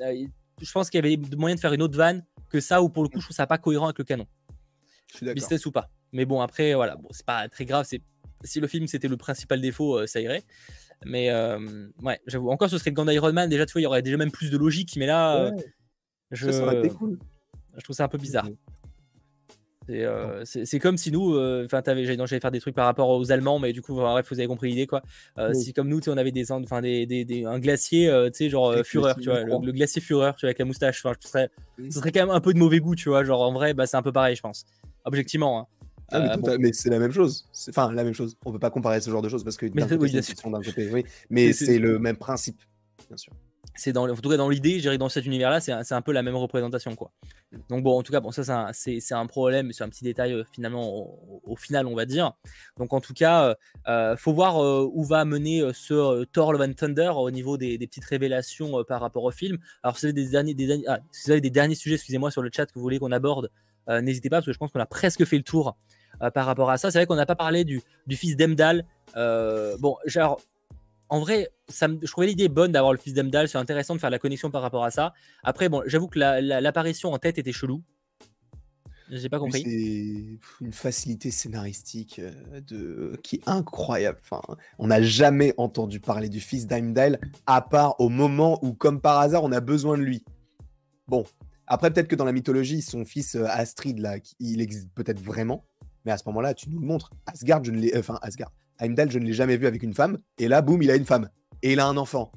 euh, 0.00 0.26
je 0.60 0.72
pense 0.72 0.90
qu'il 0.90 1.04
y 1.04 1.06
avait 1.06 1.36
moyen 1.36 1.54
de 1.54 1.60
faire 1.60 1.72
une 1.72 1.82
autre 1.82 1.96
vanne 1.96 2.24
que 2.50 2.60
ça, 2.60 2.82
ou 2.82 2.88
pour 2.88 3.02
le 3.02 3.08
coup, 3.08 3.20
je 3.20 3.26
trouve 3.26 3.36
ça 3.36 3.46
pas 3.46 3.58
cohérent 3.58 3.86
avec 3.86 3.98
le 3.98 4.04
canon. 4.04 4.26
Business 5.22 5.64
ou 5.66 5.72
pas. 5.72 5.90
Mais 6.12 6.24
bon, 6.24 6.40
après, 6.40 6.74
voilà, 6.74 6.96
bon, 6.96 7.08
c'est 7.12 7.24
pas 7.24 7.48
très 7.48 7.64
grave. 7.64 7.86
C'est 7.88 8.02
si 8.44 8.60
le 8.60 8.68
film 8.68 8.86
c'était 8.86 9.08
le 9.08 9.16
principal 9.16 9.60
défaut, 9.60 9.98
euh, 9.98 10.06
ça 10.06 10.20
irait. 10.20 10.44
Mais 11.04 11.30
euh, 11.30 11.88
ouais, 12.02 12.20
j'avoue. 12.26 12.50
Encore, 12.50 12.68
ce 12.68 12.78
serait 12.78 12.90
le 12.90 12.94
Gand 12.94 13.08
Iron 13.08 13.32
Man. 13.32 13.48
Déjà, 13.48 13.66
tu 13.66 13.72
vois, 13.72 13.80
il 13.80 13.84
y 13.84 13.86
aurait 13.86 14.02
déjà 14.02 14.16
même 14.16 14.30
plus 14.30 14.50
de 14.50 14.58
logique. 14.58 14.96
Mais 14.96 15.06
là, 15.06 15.52
je... 16.30 16.50
Ça, 16.50 16.82
ça 16.82 16.88
cool. 16.88 17.18
je 17.76 17.84
trouve 17.84 17.96
ça 17.96 18.04
un 18.04 18.08
peu 18.08 18.18
bizarre. 18.18 18.48
Euh, 19.90 20.42
c'est 20.44 20.78
comme 20.78 20.96
si 20.96 21.10
nous, 21.10 21.34
euh, 21.34 21.64
enfin, 21.64 21.82
euh, 21.88 22.04
j'allais 22.26 22.40
faire 22.40 22.50
des 22.50 22.60
trucs 22.60 22.74
par 22.74 22.86
rapport 22.86 23.08
aux 23.08 23.32
Allemands, 23.32 23.58
mais 23.58 23.72
du 23.72 23.82
coup, 23.82 23.94
bref, 23.94 24.26
vous 24.30 24.38
avez 24.38 24.46
compris 24.46 24.70
l'idée, 24.70 24.86
quoi. 24.86 25.02
Euh, 25.38 25.54
Si 25.54 25.72
comme 25.72 25.88
nous, 25.88 26.00
on 26.08 26.16
avait 26.16 26.32
des, 26.32 26.52
enfin, 26.52 26.80
des, 26.82 27.06
des, 27.06 27.44
un 27.44 27.58
glacier, 27.58 28.10
tu 28.26 28.36
sais, 28.36 28.50
genre 28.50 28.74
Fureur, 28.84 29.16
tu 29.16 29.30
vois, 29.30 29.42
le, 29.44 29.72
glacier 29.72 30.00
Fureur, 30.00 30.34
tu 30.36 30.42
vois, 30.42 30.48
avec 30.48 30.58
la 30.58 30.64
moustache. 30.64 31.04
Enfin, 31.04 31.16
ce 31.20 31.28
serait, 31.28 31.50
ce 31.78 31.98
serait 31.98 32.12
quand 32.12 32.20
même 32.20 32.30
un 32.34 32.40
peu 32.40 32.52
de 32.52 32.58
mauvais 32.58 32.80
goût, 32.80 32.94
tu 32.94 33.08
vois. 33.08 33.24
Genre, 33.24 33.40
en 33.40 33.52
vrai, 33.52 33.74
bah, 33.74 33.86
c'est 33.86 33.96
un 33.96 34.02
peu 34.02 34.12
pareil, 34.12 34.36
je 34.36 34.42
pense. 34.42 34.66
Objectivement. 35.04 35.60
Hein. 35.60 35.66
Ah, 36.10 36.36
mais, 36.58 36.72
c'est 36.72 36.90
la 36.90 36.98
même 36.98 37.12
chose. 37.12 37.46
Enfin, 37.68 37.92
la 37.92 38.02
même 38.04 38.14
chose. 38.14 38.36
On 38.44 38.52
peut 38.52 38.58
pas 38.58 38.70
comparer 38.70 39.00
ce 39.00 39.10
genre 39.10 39.22
de 39.22 39.28
choses 39.28 39.44
parce 39.44 39.56
que 39.56 39.66
mais, 39.74 39.84
oui, 39.92 40.10
oui. 40.92 41.04
mais 41.28 41.52
c'est 41.52 41.78
le 41.78 41.98
même 41.98 42.16
principe, 42.16 42.62
bien 43.08 43.16
sûr 43.16 43.32
c'est 43.74 43.92
dans, 43.92 44.08
en 44.08 44.14
tout 44.14 44.28
cas 44.28 44.36
dans 44.36 44.48
l'idée, 44.48 44.80
j'ai 44.80 44.98
dans 44.98 45.08
cet 45.08 45.24
univers-là, 45.26 45.60
c'est 45.60 45.92
un, 45.92 46.02
peu 46.02 46.12
la 46.12 46.22
même 46.22 46.36
représentation, 46.36 46.94
quoi. 46.96 47.12
Donc 47.68 47.82
bon, 47.82 47.98
en 47.98 48.02
tout 48.02 48.12
cas, 48.12 48.20
bon, 48.20 48.30
ça 48.30 48.72
c'est 48.72 49.12
un, 49.12 49.26
problème, 49.26 49.72
c'est 49.72 49.84
un 49.84 49.88
petit 49.88 50.04
détail 50.04 50.32
euh, 50.32 50.44
finalement 50.52 51.16
au, 51.44 51.56
final, 51.56 51.86
on 51.86 51.94
va 51.94 52.04
dire. 52.04 52.32
Donc 52.76 52.92
en 52.92 53.00
tout 53.00 53.14
cas, 53.14 53.44
euh, 53.44 53.54
euh, 53.88 54.16
faut 54.16 54.32
voir 54.32 54.58
où 54.58 55.04
va 55.04 55.24
mener 55.24 55.62
ce 55.72 56.24
Thor 56.24 56.52
Love 56.52 56.62
and 56.62 56.72
Thunder 56.74 57.12
au 57.16 57.30
niveau 57.30 57.56
des, 57.56 57.78
petites 57.78 58.04
révélations 58.04 58.84
par 58.84 59.00
rapport 59.00 59.24
au 59.24 59.30
film. 59.30 59.58
Alors 59.82 59.96
si 59.96 60.06
vous 60.06 60.10
avez 60.10 60.12
des 60.12 60.28
derniers, 60.28 60.54
des, 60.54 60.84
ah, 60.86 61.00
vous 61.24 61.30
avez 61.30 61.40
des 61.40 61.50
derniers 61.50 61.74
sujets, 61.74 61.94
excusez-moi, 61.94 62.30
sur 62.30 62.42
le 62.42 62.50
chat 62.54 62.66
que 62.66 62.74
vous 62.74 62.82
voulez 62.82 62.98
qu'on 62.98 63.12
aborde, 63.12 63.50
n'hésitez 63.88 64.28
pas 64.28 64.36
parce 64.36 64.46
que 64.46 64.52
je 64.52 64.58
pense 64.58 64.70
qu'on 64.70 64.80
a 64.80 64.86
presque 64.86 65.24
fait 65.24 65.36
le 65.36 65.42
tour 65.42 65.76
par 66.34 66.46
rapport 66.46 66.70
à 66.70 66.78
ça. 66.78 66.90
C'est 66.90 66.98
vrai 66.98 67.06
qu'on 67.06 67.14
n'a 67.14 67.26
pas 67.26 67.36
parlé 67.36 67.64
du, 67.64 67.80
du 68.06 68.16
fils 68.16 68.36
d'Emdal. 68.36 68.84
bon, 69.14 69.96
genre 70.04 70.40
en 71.08 71.20
vrai, 71.20 71.48
ça 71.68 71.88
je 71.88 72.10
trouvais 72.10 72.26
l'idée 72.26 72.48
bonne 72.48 72.72
d'avoir 72.72 72.92
le 72.92 72.98
fils 72.98 73.14
d'Emdal. 73.14 73.48
C'est 73.48 73.58
intéressant 73.58 73.94
de 73.94 74.00
faire 74.00 74.10
la 74.10 74.18
connexion 74.18 74.50
par 74.50 74.62
rapport 74.62 74.84
à 74.84 74.90
ça. 74.90 75.14
Après, 75.42 75.68
bon, 75.68 75.82
j'avoue 75.86 76.08
que 76.08 76.18
l'apparition 76.18 77.12
en 77.12 77.18
tête 77.18 77.38
était 77.38 77.52
chelou. 77.52 77.82
J'ai 79.10 79.28
pas 79.28 79.38
compris. 79.38 79.62
C'est 79.62 80.64
une 80.64 80.72
facilité 80.72 81.30
scénaristique 81.30 82.18
euh, 82.18 82.60
de... 82.60 83.18
qui 83.22 83.36
est 83.36 83.48
incroyable. 83.48 84.18
Enfin, 84.22 84.42
on 84.78 84.88
n'a 84.88 85.00
jamais 85.00 85.54
entendu 85.56 85.98
parler 85.98 86.28
du 86.28 86.40
fils 86.40 86.66
d'Heimdall 86.66 87.18
à 87.46 87.62
part 87.62 87.98
au 88.00 88.10
moment 88.10 88.58
où, 88.62 88.74
comme 88.74 89.00
par 89.00 89.18
hasard, 89.18 89.44
on 89.44 89.52
a 89.52 89.60
besoin 89.60 89.96
de 89.96 90.02
lui. 90.02 90.24
Bon, 91.06 91.24
après, 91.66 91.90
peut-être 91.90 92.08
que 92.08 92.16
dans 92.16 92.26
la 92.26 92.32
mythologie, 92.32 92.82
son 92.82 93.04
fils 93.04 93.34
euh, 93.34 93.46
Astrid, 93.48 93.98
là, 93.98 94.16
il 94.40 94.60
existe 94.60 94.90
peut-être 94.94 95.20
vraiment. 95.20 95.64
Mais 96.04 96.12
à 96.12 96.18
ce 96.18 96.24
moment-là, 96.26 96.54
tu 96.54 96.68
nous 96.70 96.78
le 96.78 96.86
montres. 96.86 97.10
Asgard, 97.26 97.64
je 97.64 97.70
ne 97.70 97.78
l'ai. 97.78 97.96
Enfin, 97.96 98.18
Asgard. 98.20 98.52
Heimdall, 98.80 99.10
je 99.10 99.18
ne 99.18 99.24
l'ai 99.24 99.32
jamais 99.32 99.56
vu 99.56 99.66
avec 99.66 99.82
une 99.82 99.94
femme. 99.94 100.18
Et 100.38 100.48
là, 100.48 100.62
boum, 100.62 100.82
il 100.82 100.90
a 100.90 100.96
une 100.96 101.04
femme. 101.04 101.28
Et 101.62 101.72
il 101.72 101.80
a 101.80 101.86
un 101.86 101.96
enfant. 101.96 102.32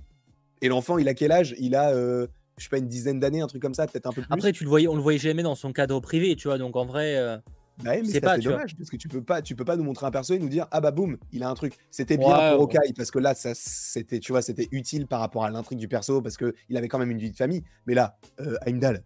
Et 0.62 0.68
l'enfant, 0.68 0.98
il 0.98 1.08
a 1.08 1.14
quel 1.14 1.32
âge? 1.32 1.56
Il 1.60 1.76
a, 1.76 1.92
euh, 1.92 2.28
je 2.58 2.64
sais 2.64 2.70
pas, 2.70 2.78
une 2.78 2.88
dizaine 2.88 3.20
d'années, 3.20 3.42
un 3.42 3.48
truc 3.48 3.62
comme 3.62 3.74
ça, 3.74 3.88
peut-être 3.88 4.06
un 4.08 4.12
peu 4.12 4.22
plus. 4.22 4.34
Après, 4.34 4.52
tu 4.52 4.64
le 4.64 4.70
voyais, 4.70 4.88
on 4.88 4.96
le 4.96 5.02
voyait 5.02 5.20
jamais 5.20 5.44
dans 5.44 5.56
son 5.56 5.74
cadre 5.74 6.00
privé, 6.00 6.36
tu 6.36 6.48
vois. 6.48 6.58
Donc 6.58 6.76
en 6.76 6.86
vrai. 6.86 7.16
Euh, 7.18 7.38
bah 7.84 7.94
mais 7.96 8.04
c'est 8.04 8.22
pas 8.22 8.38
dommage 8.38 8.76
parce 8.76 8.90
que 8.92 8.98
tu 8.98 9.08
peux 9.08 9.24
pas, 9.24 9.42
tu 9.42 9.56
peux 9.56 9.66
pas 9.66 9.76
nous 9.76 9.84
montrer 9.84 10.06
un 10.06 10.12
perso 10.12 10.36
et 10.36 10.40
nous 10.40 10.50
dire 10.50 10.68
ah 10.70 10.82
bah 10.82 10.92
boum, 10.92 11.18
il 11.32 11.42
a 11.42 11.50
un 11.50 11.56
truc. 11.56 11.74
C'était 11.90 12.18
bien 12.18 12.52
pour 12.52 12.62
Okai 12.62 12.94
parce 12.96 13.10
que 13.10 13.18
là, 13.18 13.34
ça, 13.34 13.54
c'était, 13.56 14.20
tu 14.20 14.32
vois, 14.32 14.44
c'était 14.44 14.68
utile 14.72 15.08
par 15.08 15.20
rapport 15.20 15.46
à 15.46 15.50
l'intrigue 15.50 15.80
du 15.80 15.88
perso 15.88 16.22
parce 16.22 16.38
que 16.38 16.54
il 16.70 16.78
avait 16.78 16.88
quand 16.88 17.00
même 17.00 17.10
une 17.10 17.18
vie 17.18 17.32
de 17.32 17.38
famille. 17.38 17.64
Mais 17.88 17.96
là, 17.96 18.18
euh, 18.40 18.56
Heimdall, 18.68 19.04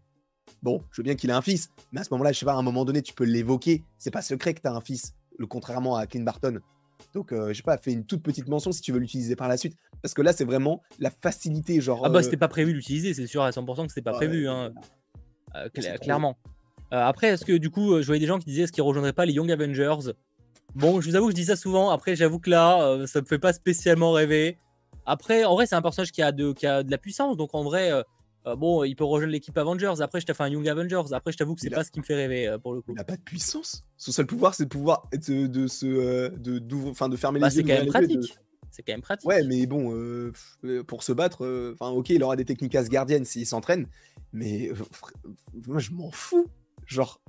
bon, 0.62 0.82
je 0.92 1.02
veux 1.02 1.04
bien 1.04 1.16
qu'il 1.16 1.30
ait 1.30 1.34
un 1.34 1.42
fils, 1.42 1.70
mais 1.94 2.02
à 2.02 2.04
ce 2.04 2.10
moment-là, 2.12 2.34
je 2.34 2.40
sais 2.40 2.46
pas, 2.46 2.54
à 2.54 2.58
un 2.58 2.64
moment 2.64 2.84
donné, 2.84 3.02
tu 3.02 3.14
peux 3.14 3.24
l'évoquer. 3.24 3.84
C'est 3.98 4.12
pas 4.12 4.22
secret 4.22 4.54
que 4.54 4.62
tu 4.62 4.68
as 4.68 4.74
un 4.74 4.82
fils, 4.82 5.14
le 5.38 5.48
contrairement 5.48 5.96
à 5.96 6.06
Clint 6.06 6.24
Barton. 6.24 6.60
Donc, 7.14 7.32
euh, 7.32 7.50
je 7.50 7.54
sais 7.54 7.64
pas, 7.64 7.78
fais 7.78 7.94
une 7.94 8.06
toute 8.06 8.22
petite 8.22 8.48
mention 8.48 8.72
si 8.72 8.82
tu 8.82 8.92
veux 8.92 9.00
l'utiliser 9.00 9.36
par 9.36 9.48
la 9.48 9.58
suite. 9.58 9.78
Parce 10.02 10.14
que 10.14 10.22
là, 10.22 10.34
c'est 10.34 10.46
vraiment 10.46 10.82
la 11.00 11.10
facilité. 11.10 11.82
Genre, 11.82 12.02
ah 12.04 12.10
bah, 12.10 12.20
euh, 12.20 12.22
c'était 12.22 12.38
pas 12.38 12.48
prévu 12.48 12.74
d'utiliser, 12.74 13.14
c'est 13.14 13.28
sûr 13.28 13.44
à 13.44 13.50
100% 13.52 13.84
que 13.84 13.90
c'était 13.90 14.02
pas 14.02 14.12
prévu. 14.12 14.48
Hein. 14.48 14.74
Euh, 15.56 15.70
clairement. 16.02 16.38
après, 16.92 17.28
est-ce 17.28 17.46
que 17.46 17.54
du 17.54 17.70
coup, 17.70 18.02
je 18.02 18.06
voyais 18.06 18.20
des 18.20 18.28
gens 18.28 18.40
qui 18.40 18.46
disaient 18.46 18.64
est-ce 18.64 18.72
qu'ils 18.72 18.84
rejoindraient 18.84 19.14
pas 19.14 19.26
les 19.26 19.34
Young 19.34 19.52
Avengers? 19.52 20.14
Bon, 20.76 21.00
je 21.00 21.10
vous 21.10 21.16
avoue 21.16 21.28
que 21.28 21.32
je 21.32 21.36
dis 21.36 21.46
ça 21.46 21.56
souvent. 21.56 21.90
Après, 21.90 22.16
j'avoue 22.16 22.40
que 22.40 22.50
là, 22.50 23.06
ça 23.08 23.22
me 23.22 23.26
fait 23.26 23.40
pas 23.40 23.54
spécialement 23.54 24.12
rêver. 24.12 24.58
Après, 25.06 25.46
en 25.46 25.54
vrai, 25.54 25.66
c'est 25.66 25.76
un 25.76 25.82
personnage 25.82 26.12
qui 26.12 26.22
a, 26.22 26.32
de, 26.32 26.52
qui 26.52 26.68
a 26.68 26.84
de 26.84 26.92
la 26.92 26.98
puissance. 26.98 27.38
Donc, 27.38 27.52
en 27.54 27.64
vrai, 27.64 27.92
euh, 28.48 28.56
bon, 28.56 28.84
il 28.84 28.96
peut 28.96 29.04
rejoindre 29.04 29.32
l'équipe 29.32 29.58
Avengers. 29.58 30.02
Après, 30.02 30.22
je 30.22 30.26
t'ai 30.26 30.34
fait 30.34 30.44
un 30.44 30.50
Young 30.50 30.68
Avengers. 30.68 31.14
Après, 31.14 31.32
je 31.32 31.38
t'avoue 31.38 31.56
que 31.56 31.62
c'est 31.62 31.70
pas 31.70 31.84
ce 31.84 31.92
qui 31.92 32.00
me 32.00 32.06
fait 32.06 32.16
rêver 32.16 32.48
euh, 32.48 32.58
pour 32.58 32.74
le 32.74 32.82
coup. 32.82 32.94
Il 32.94 33.00
a 33.00 33.04
pas 33.04 33.18
de 33.18 33.22
puissance. 33.22 33.84
Son 33.98 34.12
seul 34.12 34.28
pouvoir, 34.28 34.54
c'est 34.54 34.66
de 34.66 34.70
pouvoir 34.70 35.10
de, 35.12 35.48
de 35.48 35.68
se, 35.68 35.86
euh, 35.86 36.30
de, 36.30 36.62
enfin, 36.90 37.10
de 37.10 37.16
fermer 37.16 37.40
bah, 37.40 37.50
les 37.50 37.58
yeux. 37.58 37.64
C'est 37.64 37.68
quand 37.68 37.80
même 37.80 37.88
pratique. 37.88 38.38
C'est 38.70 38.84
quand 38.84 38.94
même 38.94 39.02
pratique. 39.02 39.28
Ouais, 39.28 39.44
mais 39.44 39.66
bon, 39.66 40.32
pour 40.86 41.04
se 41.04 41.12
battre, 41.12 41.74
enfin, 41.74 41.92
ok, 41.92 42.10
il 42.10 42.22
aura 42.24 42.36
des 42.36 42.46
techniques 42.46 42.76
asgardiennes 42.76 43.26
s'il 43.26 43.46
s'entraîne, 43.46 43.88
mais 44.34 44.70
moi, 45.66 45.80
je 45.80 45.92
m'en 45.92 46.12
fous. 46.12 46.48
Genre, 46.86 47.22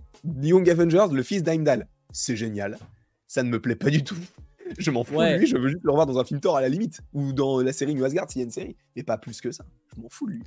Young 0.43 0.69
Avengers, 0.69 1.07
le 1.12 1.23
fils 1.23 1.43
d'Heimdall, 1.43 1.87
c'est 2.12 2.37
génial. 2.37 2.79
Ça 3.29 3.43
ne 3.43 3.49
me 3.49 3.61
plaît 3.61 3.77
pas 3.77 3.91
du 3.91 4.05
tout. 4.05 4.17
Je 4.79 4.91
m'en 4.91 5.05
fous 5.05 5.14
de 5.14 5.39
lui, 5.39 5.47
je 5.47 5.57
veux 5.57 5.69
juste 5.69 5.85
le 5.85 5.91
revoir 5.91 6.07
dans 6.07 6.19
un 6.19 6.25
film 6.25 6.41
Thor 6.41 6.57
à 6.57 6.61
la 6.61 6.69
limite, 6.69 7.01
ou 7.12 7.33
dans 7.33 7.61
la 7.62 7.73
série 7.73 7.95
New 7.95 8.05
Asgard 8.05 8.29
s'il 8.29 8.41
y 8.41 8.43
a 8.43 8.47
une 8.47 8.51
série, 8.51 8.77
mais 8.97 9.05
pas 9.05 9.17
plus 9.17 9.41
que 9.41 9.53
ça. 9.53 9.64
Je 9.95 10.01
m'en 10.01 10.09
fous 10.09 10.27
de 10.27 10.33
lui. 10.33 10.43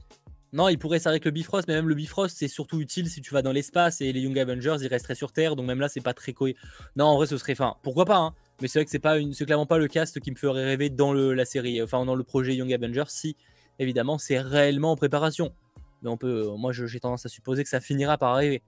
Non, 0.51 0.67
il 0.67 0.79
pourrait 0.79 0.99
s'arrêter 0.99 1.17
avec 1.17 1.25
le 1.25 1.31
Bifrost, 1.31 1.67
mais 1.67 1.75
même 1.75 1.87
le 1.87 1.95
Bifrost, 1.95 2.35
c'est 2.37 2.47
surtout 2.47 2.79
utile 2.79 3.07
si 3.07 3.21
tu 3.21 3.33
vas 3.33 3.41
dans 3.41 3.51
l'espace 3.51 4.01
et 4.01 4.11
les 4.11 4.21
Young 4.21 4.37
Avengers, 4.39 4.77
ils 4.81 4.87
resteraient 4.87 5.15
sur 5.15 5.31
Terre, 5.31 5.55
donc 5.55 5.67
même 5.67 5.79
là, 5.79 5.89
c'est 5.89 6.01
pas 6.01 6.13
très 6.13 6.33
cohérent. 6.33 6.59
Non, 6.95 7.05
en 7.05 7.17
vrai, 7.17 7.27
ce 7.27 7.37
serait. 7.37 7.53
Enfin, 7.53 7.75
pourquoi 7.83 8.05
pas, 8.05 8.17
hein 8.17 8.33
Mais 8.61 8.67
c'est 8.67 8.79
vrai 8.79 8.85
que 8.85 8.91
c'est 8.91 8.97
pas 8.99 9.19
une... 9.19 9.35
clairement 9.35 9.67
pas 9.67 9.77
le 9.77 9.87
cast 9.87 10.19
qui 10.19 10.31
me 10.31 10.35
ferait 10.35 10.65
rêver 10.65 10.89
dans 10.89 11.13
le... 11.13 11.33
la 11.33 11.45
série, 11.45 11.81
enfin, 11.83 12.03
dans 12.05 12.15
le 12.15 12.23
projet 12.23 12.55
Young 12.55 12.73
Avengers, 12.73 13.03
si, 13.07 13.35
évidemment, 13.77 14.17
c'est 14.17 14.39
réellement 14.39 14.91
en 14.91 14.95
préparation. 14.95 15.53
Mais 16.01 16.09
on 16.09 16.17
peut. 16.17 16.47
Moi, 16.57 16.71
j'ai 16.73 16.99
tendance 16.99 17.25
à 17.25 17.29
supposer 17.29 17.63
que 17.63 17.69
ça 17.69 17.81
finira 17.81 18.17
par 18.17 18.33
arriver. 18.33 18.63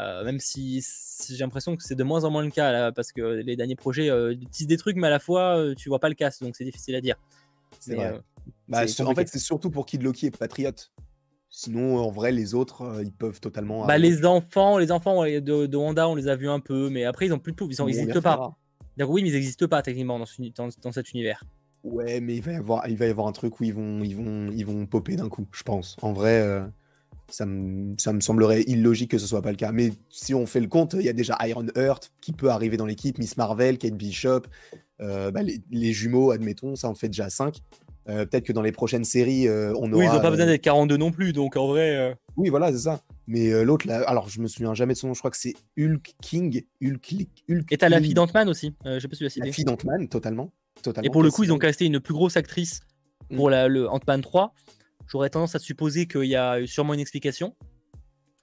Euh, 0.00 0.24
même 0.24 0.38
si, 0.40 0.84
j'ai 1.28 1.38
l'impression 1.38 1.76
que 1.76 1.82
c'est 1.82 1.94
de 1.94 2.04
moins 2.04 2.24
en 2.24 2.30
moins 2.30 2.44
le 2.44 2.50
cas, 2.50 2.72
là, 2.72 2.92
parce 2.92 3.12
que 3.12 3.20
les 3.20 3.56
derniers 3.56 3.76
projets 3.76 4.10
euh, 4.10 4.34
tissent 4.50 4.66
des 4.66 4.76
trucs, 4.76 4.96
mais 4.96 5.06
à 5.08 5.10
la 5.10 5.18
fois, 5.18 5.58
euh, 5.58 5.74
tu 5.74 5.88
vois 5.88 5.98
pas 5.98 6.08
le 6.08 6.14
cast, 6.14 6.42
donc 6.42 6.56
c'est 6.56 6.64
difficile 6.64 6.94
à 6.94 7.00
dire. 7.00 7.16
C'est 7.80 7.94
vrai. 7.94 8.14
Euh, 8.14 8.18
bah, 8.68 8.82
en 9.00 9.14
fait, 9.14 9.28
c'est 9.28 9.38
surtout 9.38 9.70
pour 9.70 9.86
Kid 9.86 10.02
Loki 10.02 10.26
et 10.26 10.30
Patriot. 10.30 10.72
Sinon, 11.58 11.96
en 11.96 12.10
vrai, 12.10 12.32
les 12.32 12.54
autres, 12.54 12.82
euh, 12.82 13.02
ils 13.02 13.10
peuvent 13.10 13.40
totalement. 13.40 13.86
Bah, 13.86 13.96
les 13.96 14.26
enfants, 14.26 14.76
les 14.76 14.92
enfants 14.92 15.24
de, 15.24 15.40
de, 15.40 15.76
Wanda, 15.78 16.06
on 16.06 16.14
les 16.14 16.28
a 16.28 16.36
vus 16.36 16.50
un 16.50 16.60
peu, 16.60 16.90
mais 16.90 17.04
après, 17.04 17.24
ils 17.24 17.32
ont 17.32 17.38
plus 17.38 17.52
de 17.52 17.64
Ils 17.64 17.86
n'existent 17.86 18.20
pas. 18.20 18.54
oui, 18.98 19.22
mais 19.22 19.30
ils 19.30 19.32
n'existent 19.32 19.66
pas 19.66 19.80
techniquement 19.80 20.18
dans, 20.18 20.68
dans, 20.82 20.92
cet 20.92 21.12
univers. 21.12 21.42
Ouais, 21.82 22.20
mais 22.20 22.36
il 22.36 22.42
va 22.42 22.52
y 22.52 22.56
avoir, 22.56 22.86
il 22.90 22.98
va 22.98 23.06
y 23.06 23.08
avoir 23.08 23.26
un 23.26 23.32
truc 23.32 23.58
où 23.58 23.64
ils 23.64 23.72
vont, 23.72 24.04
ils 24.04 24.14
vont, 24.14 24.50
ils 24.52 24.66
vont 24.66 24.84
popper 24.84 25.16
d'un 25.16 25.30
coup, 25.30 25.46
je 25.50 25.62
pense. 25.62 25.96
En 26.02 26.12
vrai, 26.12 26.42
euh, 26.42 26.62
ça, 27.28 27.46
me, 27.46 27.94
ça 27.96 28.12
me 28.12 28.20
semblerait 28.20 28.60
illogique 28.66 29.12
que 29.12 29.18
ce 29.18 29.26
soit 29.26 29.40
pas 29.40 29.50
le 29.50 29.56
cas. 29.56 29.72
Mais 29.72 29.92
si 30.10 30.34
on 30.34 30.44
fait 30.44 30.60
le 30.60 30.68
compte, 30.68 30.92
il 30.92 31.06
y 31.06 31.08
a 31.08 31.14
déjà 31.14 31.38
Iron 31.46 31.68
Heart 31.74 32.12
qui 32.20 32.32
peut 32.32 32.50
arriver 32.50 32.76
dans 32.76 32.84
l'équipe, 32.84 33.16
Miss 33.16 33.38
Marvel, 33.38 33.78
Kate 33.78 33.94
Bishop, 33.94 34.42
euh, 35.00 35.30
bah, 35.30 35.42
les, 35.42 35.62
les, 35.70 35.94
jumeaux, 35.94 36.32
admettons, 36.32 36.76
ça 36.76 36.90
en 36.90 36.94
fait 36.94 37.08
déjà 37.08 37.30
5. 37.30 37.62
Euh, 38.08 38.24
peut-être 38.24 38.44
que 38.44 38.52
dans 38.52 38.62
les 38.62 38.72
prochaines 38.72 39.04
séries, 39.04 39.48
euh, 39.48 39.72
on 39.76 39.92
aura. 39.92 39.98
Oui, 39.98 40.06
ils 40.06 40.14
n'ont 40.14 40.20
pas 40.20 40.30
besoin 40.30 40.46
d'être 40.46 40.62
42 40.62 40.96
non 40.96 41.10
plus, 41.10 41.32
donc 41.32 41.56
en 41.56 41.66
vrai. 41.66 41.96
Euh, 41.96 42.14
oui, 42.36 42.50
voilà, 42.50 42.70
c'est 42.70 42.78
ça. 42.78 43.00
Mais 43.26 43.64
l'autre, 43.64 43.88
là, 43.88 44.02
alors 44.08 44.28
je 44.28 44.40
me 44.40 44.46
souviens 44.46 44.74
jamais 44.74 44.94
de 44.94 44.98
son 44.98 45.08
nom, 45.08 45.14
je 45.14 45.18
crois 45.18 45.32
que 45.32 45.36
c'est 45.36 45.54
Hulk 45.78 46.14
King. 46.22 46.62
Hulk, 46.80 47.14
Hulk 47.50 47.72
Et 47.72 47.76
t'as 47.76 47.88
la 47.88 48.00
fille 48.00 48.14
d'Ant-Man 48.14 48.48
aussi, 48.48 48.74
je 48.84 49.00
sais 49.00 49.08
pas 49.08 49.14
si 49.14 49.18
tu 49.18 49.24
l'as 49.24 49.30
cité. 49.30 49.46
La 49.46 49.52
fille 49.52 49.64
d'Ant-Man, 49.64 50.08
totalement, 50.08 50.52
totalement. 50.82 51.06
Et 51.06 51.10
pour 51.10 51.24
le 51.24 51.30
coup, 51.30 51.42
ils 51.42 51.52
ont 51.52 51.58
casté 51.58 51.86
une 51.86 51.98
plus 51.98 52.14
grosse 52.14 52.36
actrice 52.36 52.80
pour 53.34 53.48
mm. 53.48 53.50
la, 53.50 53.68
le 53.68 53.88
Ant-Man 53.88 54.20
3. 54.20 54.54
J'aurais 55.08 55.30
tendance 55.30 55.56
à 55.56 55.58
supposer 55.58 56.06
qu'il 56.06 56.24
y 56.24 56.36
a 56.36 56.64
sûrement 56.66 56.94
une 56.94 57.00
explication. 57.00 57.54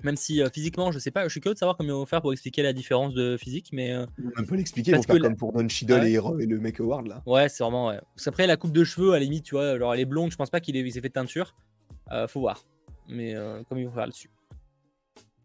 Même 0.04 0.18
si 0.18 0.42
euh, 0.42 0.50
physiquement, 0.54 0.92
je 0.92 1.00
sais 1.00 1.12
pas, 1.12 1.24
je 1.24 1.30
suis 1.30 1.40
curieux 1.40 1.54
de 1.54 1.60
savoir 1.60 1.78
comment 1.78 1.90
ils 1.90 1.94
vont 1.94 2.06
faire 2.06 2.22
pour 2.22 2.34
expliquer 2.34 2.62
la 2.62 2.74
différence 2.74 3.14
de 3.14 3.38
physique, 3.38 3.70
mais. 3.72 3.92
Euh, 3.92 4.06
on 4.38 4.44
peut 4.44 4.56
l'expliquer, 4.56 4.92
ils 4.92 4.98
vont 4.98 5.04
faire 5.04 5.20
comme 5.20 5.38
pour 5.38 5.54
Don 5.54 5.68
Cheadle 5.68 6.06
et, 6.06 6.46
le 6.46 6.60
Make 6.60 6.82
Award 6.82 7.08
là. 7.08 7.24
Ouais, 7.26 7.48
c'est 7.48 7.64
vraiment. 7.64 7.88
Ouais. 7.88 8.00
Parce 8.14 8.26
qu'après, 8.26 8.46
la 8.46 8.58
coupe 8.58 8.74
de 8.74 8.84
cheveux, 8.84 9.14
à 9.14 9.20
la 9.20 9.24
limite, 9.24 9.46
tu 9.46 9.56
vois, 9.56 9.78
genre 9.80 9.94
elle 9.94 10.02
est 10.02 10.06
blonde, 10.06 10.32
je 10.32 10.36
pense 10.36 10.50
pas 10.50 10.60
qu'il 10.60 10.76
ait, 10.76 10.90
s'est 10.92 11.02
fait 11.02 11.08
de 11.08 11.14
teinture. 11.14 11.56
Euh, 12.12 12.28
faut 12.28 12.42
voir. 12.42 12.66
Mais 13.08 13.36
comme 13.68 13.80
ils 13.80 13.86
vont 13.86 13.94
faire 13.94 14.06
là-dessus. 14.06 14.30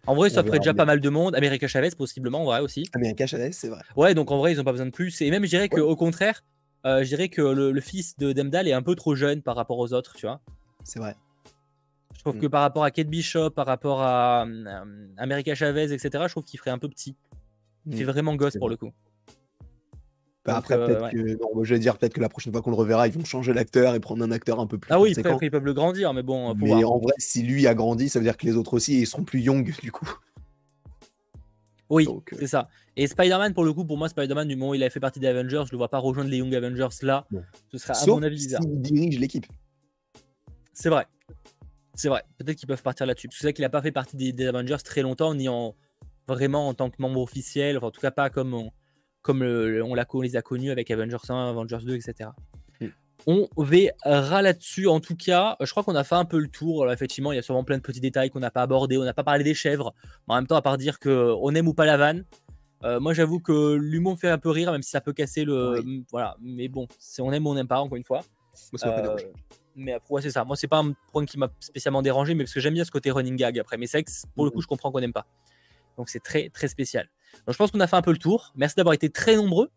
En 0.06 0.14
vrai, 0.14 0.30
ça 0.30 0.42
ferait 0.42 0.58
déjà 0.58 0.74
pas 0.74 0.84
mal 0.84 1.00
de 1.00 1.08
monde. 1.08 1.34
America 1.34 1.68
Chavez, 1.68 1.90
possiblement, 1.96 2.40
en 2.42 2.44
vrai 2.44 2.60
aussi. 2.60 2.84
America 2.94 3.26
Chavez, 3.26 3.52
c'est 3.52 3.68
vrai. 3.68 3.82
Ouais, 3.96 4.14
donc 4.14 4.30
en 4.30 4.38
vrai, 4.38 4.52
ils 4.52 4.60
ont 4.60 4.64
pas 4.64 4.72
besoin 4.72 4.86
de 4.86 4.90
plus. 4.90 5.20
Et 5.20 5.30
même, 5.30 5.44
je 5.44 5.50
dirais 5.50 5.68
qu'au 5.68 5.96
contraire, 5.96 6.44
je 6.84 7.04
dirais 7.04 7.28
que 7.28 7.42
le, 7.42 7.80
fils 7.80 8.16
de 8.16 8.32
Demdal 8.32 8.66
est 8.66 8.72
un 8.72 8.82
peu 8.82 8.96
trop 8.96 9.14
jeune 9.14 9.42
par 9.42 9.54
rapport 9.54 9.78
aux 9.78 9.92
autres, 9.92 10.14
tu 10.14 10.26
vois. 10.26 10.40
C'est 10.84 10.98
vrai. 10.98 11.14
Trouve 12.28 12.40
mm. 12.40 12.42
que 12.42 12.46
par 12.48 12.60
rapport 12.60 12.84
à 12.84 12.90
Kate 12.90 13.08
Bishop, 13.08 13.50
par 13.50 13.66
rapport 13.66 14.02
à 14.02 14.44
euh, 14.44 14.84
America 15.16 15.54
Chavez, 15.54 15.92
etc., 15.92 16.24
je 16.26 16.32
trouve 16.32 16.44
qu'il 16.44 16.58
ferait 16.58 16.70
un 16.70 16.78
peu 16.78 16.88
petit. 16.88 17.16
Il 17.86 17.96
fait 17.96 18.04
mm. 18.04 18.08
vraiment 18.08 18.36
gosse 18.36 18.58
pour 18.58 18.68
le 18.68 18.76
coup. 18.76 18.90
Bah, 20.44 20.56
après, 20.56 20.74
euh, 20.74 20.86
peut-être 20.86 21.10
que. 21.10 21.38
Non, 21.40 21.64
je 21.64 21.74
vais 21.74 21.80
dire 21.80 21.96
peut-être 21.96 22.12
que 22.12 22.20
la 22.20 22.28
prochaine 22.28 22.52
fois 22.52 22.60
qu'on 22.60 22.70
le 22.70 22.76
reverra, 22.76 23.06
ils 23.06 23.14
vont 23.14 23.24
changer 23.24 23.54
l'acteur 23.54 23.94
et 23.94 24.00
prendre 24.00 24.22
un 24.22 24.30
acteur 24.30 24.60
un 24.60 24.66
peu 24.66 24.76
plus. 24.76 24.92
Ah 24.92 25.00
oui, 25.00 25.14
après, 25.18 25.46
ils 25.46 25.50
peuvent 25.50 25.64
le 25.64 25.72
grandir, 25.72 26.12
mais 26.12 26.22
bon. 26.22 26.54
Mais 26.54 26.84
en 26.84 26.98
vrai, 26.98 27.14
si 27.16 27.42
lui 27.42 27.66
a 27.66 27.74
grandi, 27.74 28.10
ça 28.10 28.18
veut 28.18 28.24
dire 28.24 28.36
que 28.36 28.46
les 28.46 28.56
autres 28.56 28.74
aussi, 28.74 29.00
ils 29.00 29.06
seront 29.06 29.24
plus 29.24 29.40
young 29.40 29.74
du 29.82 29.90
coup. 29.90 30.08
Oui, 31.90 32.06
euh, 32.06 32.36
c'est 32.38 32.46
ça. 32.46 32.68
Et 32.96 33.06
Spider-Man, 33.06 33.54
pour 33.54 33.64
le 33.64 33.72
coup, 33.72 33.86
pour 33.86 33.96
moi, 33.96 34.10
Spider-Man, 34.10 34.46
du 34.46 34.56
moment 34.56 34.72
où 34.72 34.74
il 34.74 34.84
a 34.84 34.90
fait 34.90 35.00
partie 35.00 35.20
des 35.20 35.26
Avengers, 35.26 35.62
je 35.66 35.72
le 35.72 35.78
vois 35.78 35.88
pas 35.88 35.96
rejoindre 35.96 36.28
les 36.28 36.36
Young 36.36 36.54
Avengers 36.54 36.88
là. 37.00 37.26
Ce 37.72 37.78
serait, 37.78 37.94
à 37.94 38.06
mon 38.06 38.22
avis, 38.22 38.36
bizarre. 38.36 38.60
Il 38.64 38.82
dirige 38.82 39.18
l'équipe. 39.18 39.46
C'est 40.74 40.90
vrai. 40.90 41.06
C'est 41.98 42.08
vrai, 42.08 42.22
peut-être 42.38 42.56
qu'ils 42.56 42.68
peuvent 42.68 42.82
partir 42.82 43.06
là-dessus. 43.06 43.28
C'est 43.32 43.46
vrai 43.48 43.52
qu'il 43.52 43.64
n'a 43.64 43.70
pas 43.70 43.82
fait 43.82 43.90
partie 43.90 44.16
des, 44.16 44.46
Avengers 44.46 44.76
très 44.84 45.02
longtemps, 45.02 45.34
ni 45.34 45.48
en. 45.48 45.74
vraiment 46.28 46.68
en 46.68 46.74
tant 46.74 46.90
que 46.90 46.96
membre 47.00 47.20
officiel, 47.20 47.76
en 47.78 47.90
tout 47.90 48.00
cas 48.00 48.12
pas 48.12 48.30
comme 48.30 48.54
on, 48.54 48.70
comme 49.20 49.42
on, 49.42 50.20
les 50.22 50.36
a 50.36 50.42
connus 50.42 50.70
avec 50.70 50.92
Avengers 50.92 51.16
1, 51.28 51.50
Avengers 51.50 51.80
2, 51.84 51.96
etc. 51.96 52.30
Mm. 52.80 52.86
On 53.26 53.48
verra 53.58 54.42
là-dessus. 54.42 54.86
En 54.86 55.00
tout 55.00 55.16
cas, 55.16 55.56
je 55.60 55.68
crois 55.72 55.82
qu'on 55.82 55.96
a 55.96 56.04
fait 56.04 56.14
un 56.14 56.24
peu 56.24 56.38
le 56.38 56.46
tour. 56.46 56.90
effectivement, 56.92 57.32
il 57.32 57.36
y 57.36 57.40
a 57.40 57.42
sûrement 57.42 57.64
plein 57.64 57.78
de 57.78 57.82
petits 57.82 58.00
détails 58.00 58.30
qu'on 58.30 58.38
n'a 58.38 58.52
pas 58.52 58.62
abordés. 58.62 58.96
On 58.96 59.04
n'a 59.04 59.12
pas 59.12 59.24
parlé 59.24 59.42
des 59.42 59.54
chèvres. 59.54 59.92
en 60.28 60.36
même 60.36 60.46
temps, 60.46 60.56
à 60.56 60.62
part 60.62 60.78
dire 60.78 61.00
qu'on 61.00 61.52
aime 61.56 61.66
ou 61.66 61.74
pas 61.74 61.84
la 61.84 61.96
vanne, 61.96 62.24
euh, 62.84 63.00
moi, 63.00 63.12
j'avoue 63.12 63.40
que 63.40 63.74
l'humour 63.74 64.12
me 64.12 64.16
fait 64.18 64.30
un 64.30 64.38
peu 64.38 64.50
rire, 64.50 64.70
même 64.70 64.82
si 64.82 64.90
ça 64.90 65.00
peut 65.00 65.12
casser 65.12 65.44
le. 65.44 65.82
Voilà. 66.12 66.36
Mais 66.40 66.68
bon, 66.68 66.86
si 66.98 67.20
on 67.20 67.32
aime 67.32 67.46
ou 67.46 67.50
on 67.50 67.54
n'aime 67.54 67.66
pas, 67.66 67.80
encore 67.80 67.96
une 67.96 68.04
fois. 68.04 68.20
Euh, 68.84 69.16
mais 69.78 69.92
après, 69.92 70.22
c'est 70.22 70.30
ça. 70.30 70.44
Moi, 70.44 70.56
c'est 70.56 70.68
pas 70.68 70.78
un 70.78 70.92
point 71.12 71.24
qui 71.24 71.38
m'a 71.38 71.48
spécialement 71.60 72.02
dérangé, 72.02 72.34
mais 72.34 72.44
parce 72.44 72.54
que 72.54 72.60
j'aime 72.60 72.74
bien 72.74 72.84
ce 72.84 72.90
côté 72.90 73.10
running 73.10 73.36
gag 73.36 73.58
après. 73.58 73.76
Mais 73.76 73.86
c'est 73.86 74.04
pour 74.34 74.44
le 74.44 74.50
coup, 74.50 74.60
je 74.60 74.66
comprends 74.66 74.90
qu'on 74.90 75.00
n'aime 75.00 75.12
pas. 75.12 75.26
Donc, 75.96 76.08
c'est 76.08 76.22
très, 76.22 76.48
très 76.50 76.68
spécial. 76.68 77.08
Donc, 77.46 77.54
je 77.54 77.58
pense 77.58 77.70
qu'on 77.70 77.80
a 77.80 77.86
fait 77.86 77.96
un 77.96 78.02
peu 78.02 78.12
le 78.12 78.18
tour. 78.18 78.52
Merci 78.56 78.76
d'avoir 78.76 78.94
été 78.94 79.10
très 79.10 79.36
nombreux 79.36 79.70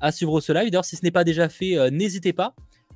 à 0.00 0.12
suivre 0.12 0.40
ce 0.40 0.52
live. 0.52 0.70
D'ailleurs, 0.70 0.84
si 0.84 0.96
ce 0.96 1.04
n'est 1.04 1.10
pas 1.10 1.24
déjà 1.24 1.48
fait, 1.48 1.76
euh, 1.76 1.90
n'hésitez 1.90 2.32
pas 2.32 2.54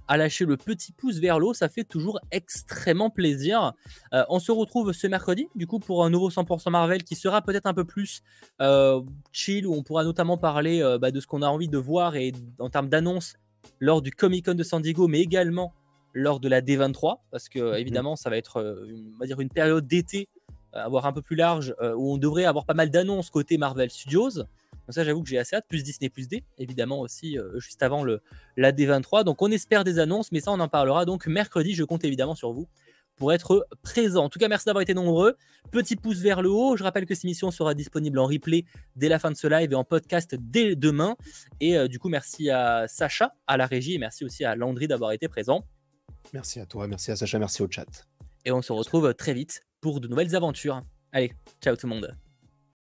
à 0.09 0.16
lâcher 0.16 0.44
le 0.44 0.57
petit 0.57 0.92
pouce 0.92 1.18
vers 1.18 1.38
l'eau, 1.38 1.55
ça 1.55 1.68
fait 1.68 1.84
toujours 1.84 2.20
extrêmement 2.30 3.11
plaisir. 3.11 3.72
Euh, 4.12 4.24
on 4.28 4.38
se 4.38 4.53
retrouve 4.53 4.92
ce 4.92 5.07
mercredi, 5.07 5.48
du 5.55 5.66
coup, 5.66 5.78
pour 5.78 6.05
un 6.05 6.11
nouveau 6.11 6.30
100% 6.30 6.70
Marvel 6.70 7.03
qui 7.05 7.14
sera 7.14 7.42
peut-être 7.42 7.66
un 7.66 7.74
peu 7.74 7.84
plus 7.84 8.22
euh, 8.61 9.00
chill, 9.32 9.66
où 9.66 9.74
on 9.74 9.82
pourra 9.82 10.05
notamment 10.05 10.36
parler 10.36 10.82
euh, 10.82 10.98
bah, 10.98 11.11
de 11.11 11.20
ce 11.20 11.26
qu'on 11.26 11.42
a 11.42 11.48
envie 11.48 11.68
de 11.68 11.78
voir 11.78 12.16
et 12.16 12.32
en 12.59 12.68
termes 12.68 12.88
d'annonces 12.88 13.36
lors 13.80 14.03
du 14.03 14.11
Comic 14.11 14.46
Con 14.46 14.55
de 14.55 14.62
San 14.62 14.82
Diego, 14.82 15.09
mais 15.09 15.20
également 15.20 15.72
lors 16.14 16.40
de 16.40 16.48
la 16.48 16.60
D23, 16.60 17.18
parce 17.30 17.48
que 17.48 17.58
mhm. 17.58 17.76
évidemment, 17.76 18.16
ça 18.16 18.30
va 18.30 18.36
être 18.36 18.84
une, 18.88 19.12
on 19.14 19.18
va 19.18 19.26
dire 19.26 19.40
une 19.40 19.50
période 19.50 19.86
d'été, 19.86 20.28
avoir 20.72 21.06
un 21.06 21.12
peu 21.12 21.22
plus 21.22 21.36
large, 21.36 21.74
où 21.80 22.12
on 22.12 22.16
devrait 22.16 22.44
avoir 22.44 22.64
pas 22.64 22.74
mal 22.74 22.90
d'annonces 22.90 23.30
côté 23.30 23.58
Marvel 23.58 23.90
Studios. 23.90 24.44
Donc 24.86 24.94
ça, 24.94 25.04
j'avoue 25.04 25.22
que 25.22 25.28
j'ai 25.28 25.38
assez 25.38 25.54
hâte, 25.54 25.66
plus 25.68 25.84
Disney 25.84 26.10
plus 26.10 26.28
D, 26.28 26.44
évidemment 26.58 27.00
aussi, 27.00 27.38
euh, 27.38 27.58
juste 27.60 27.82
avant 27.82 28.02
le, 28.02 28.20
la 28.56 28.72
D23. 28.72 29.24
Donc 29.24 29.40
on 29.40 29.50
espère 29.50 29.84
des 29.84 29.98
annonces, 29.98 30.32
mais 30.32 30.40
ça, 30.40 30.50
on 30.50 30.60
en 30.60 30.68
parlera 30.68 31.04
donc 31.04 31.26
mercredi. 31.26 31.74
Je 31.74 31.84
compte 31.84 32.04
évidemment 32.04 32.34
sur 32.34 32.52
vous 32.52 32.68
pour 33.16 33.32
être 33.32 33.66
présent. 33.82 34.24
En 34.24 34.28
tout 34.28 34.38
cas, 34.38 34.48
merci 34.48 34.66
d'avoir 34.66 34.82
été 34.82 34.94
nombreux. 34.94 35.36
Petit 35.70 35.94
pouce 35.94 36.18
vers 36.18 36.42
le 36.42 36.50
haut. 36.50 36.76
Je 36.76 36.82
rappelle 36.82 37.06
que 37.06 37.14
cette 37.14 37.24
émission 37.24 37.50
sera 37.50 37.74
disponible 37.74 38.18
en 38.18 38.26
replay 38.26 38.64
dès 38.96 39.08
la 39.08 39.18
fin 39.18 39.30
de 39.30 39.36
ce 39.36 39.46
live 39.46 39.70
et 39.70 39.76
en 39.76 39.84
podcast 39.84 40.34
dès 40.34 40.74
demain. 40.74 41.16
Et 41.60 41.78
euh, 41.78 41.86
du 41.86 42.00
coup, 42.00 42.08
merci 42.08 42.50
à 42.50 42.88
Sacha, 42.88 43.34
à 43.46 43.56
la 43.56 43.66
régie, 43.66 43.94
et 43.94 43.98
merci 43.98 44.24
aussi 44.24 44.44
à 44.44 44.56
Landry 44.56 44.88
d'avoir 44.88 45.12
été 45.12 45.28
présent. 45.28 45.64
Merci 46.32 46.60
à 46.60 46.66
toi, 46.66 46.86
merci 46.86 47.10
à 47.10 47.16
Sacha, 47.16 47.38
merci 47.38 47.62
au 47.62 47.70
chat. 47.70 48.06
Et 48.44 48.52
on 48.52 48.62
se 48.62 48.72
retrouve 48.72 49.14
très 49.14 49.34
vite 49.34 49.60
pour 49.80 50.00
de 50.00 50.08
nouvelles 50.08 50.34
aventures. 50.34 50.82
Allez, 51.12 51.32
ciao 51.60 51.76
tout 51.76 51.86
le 51.86 51.94
monde. 51.94 52.16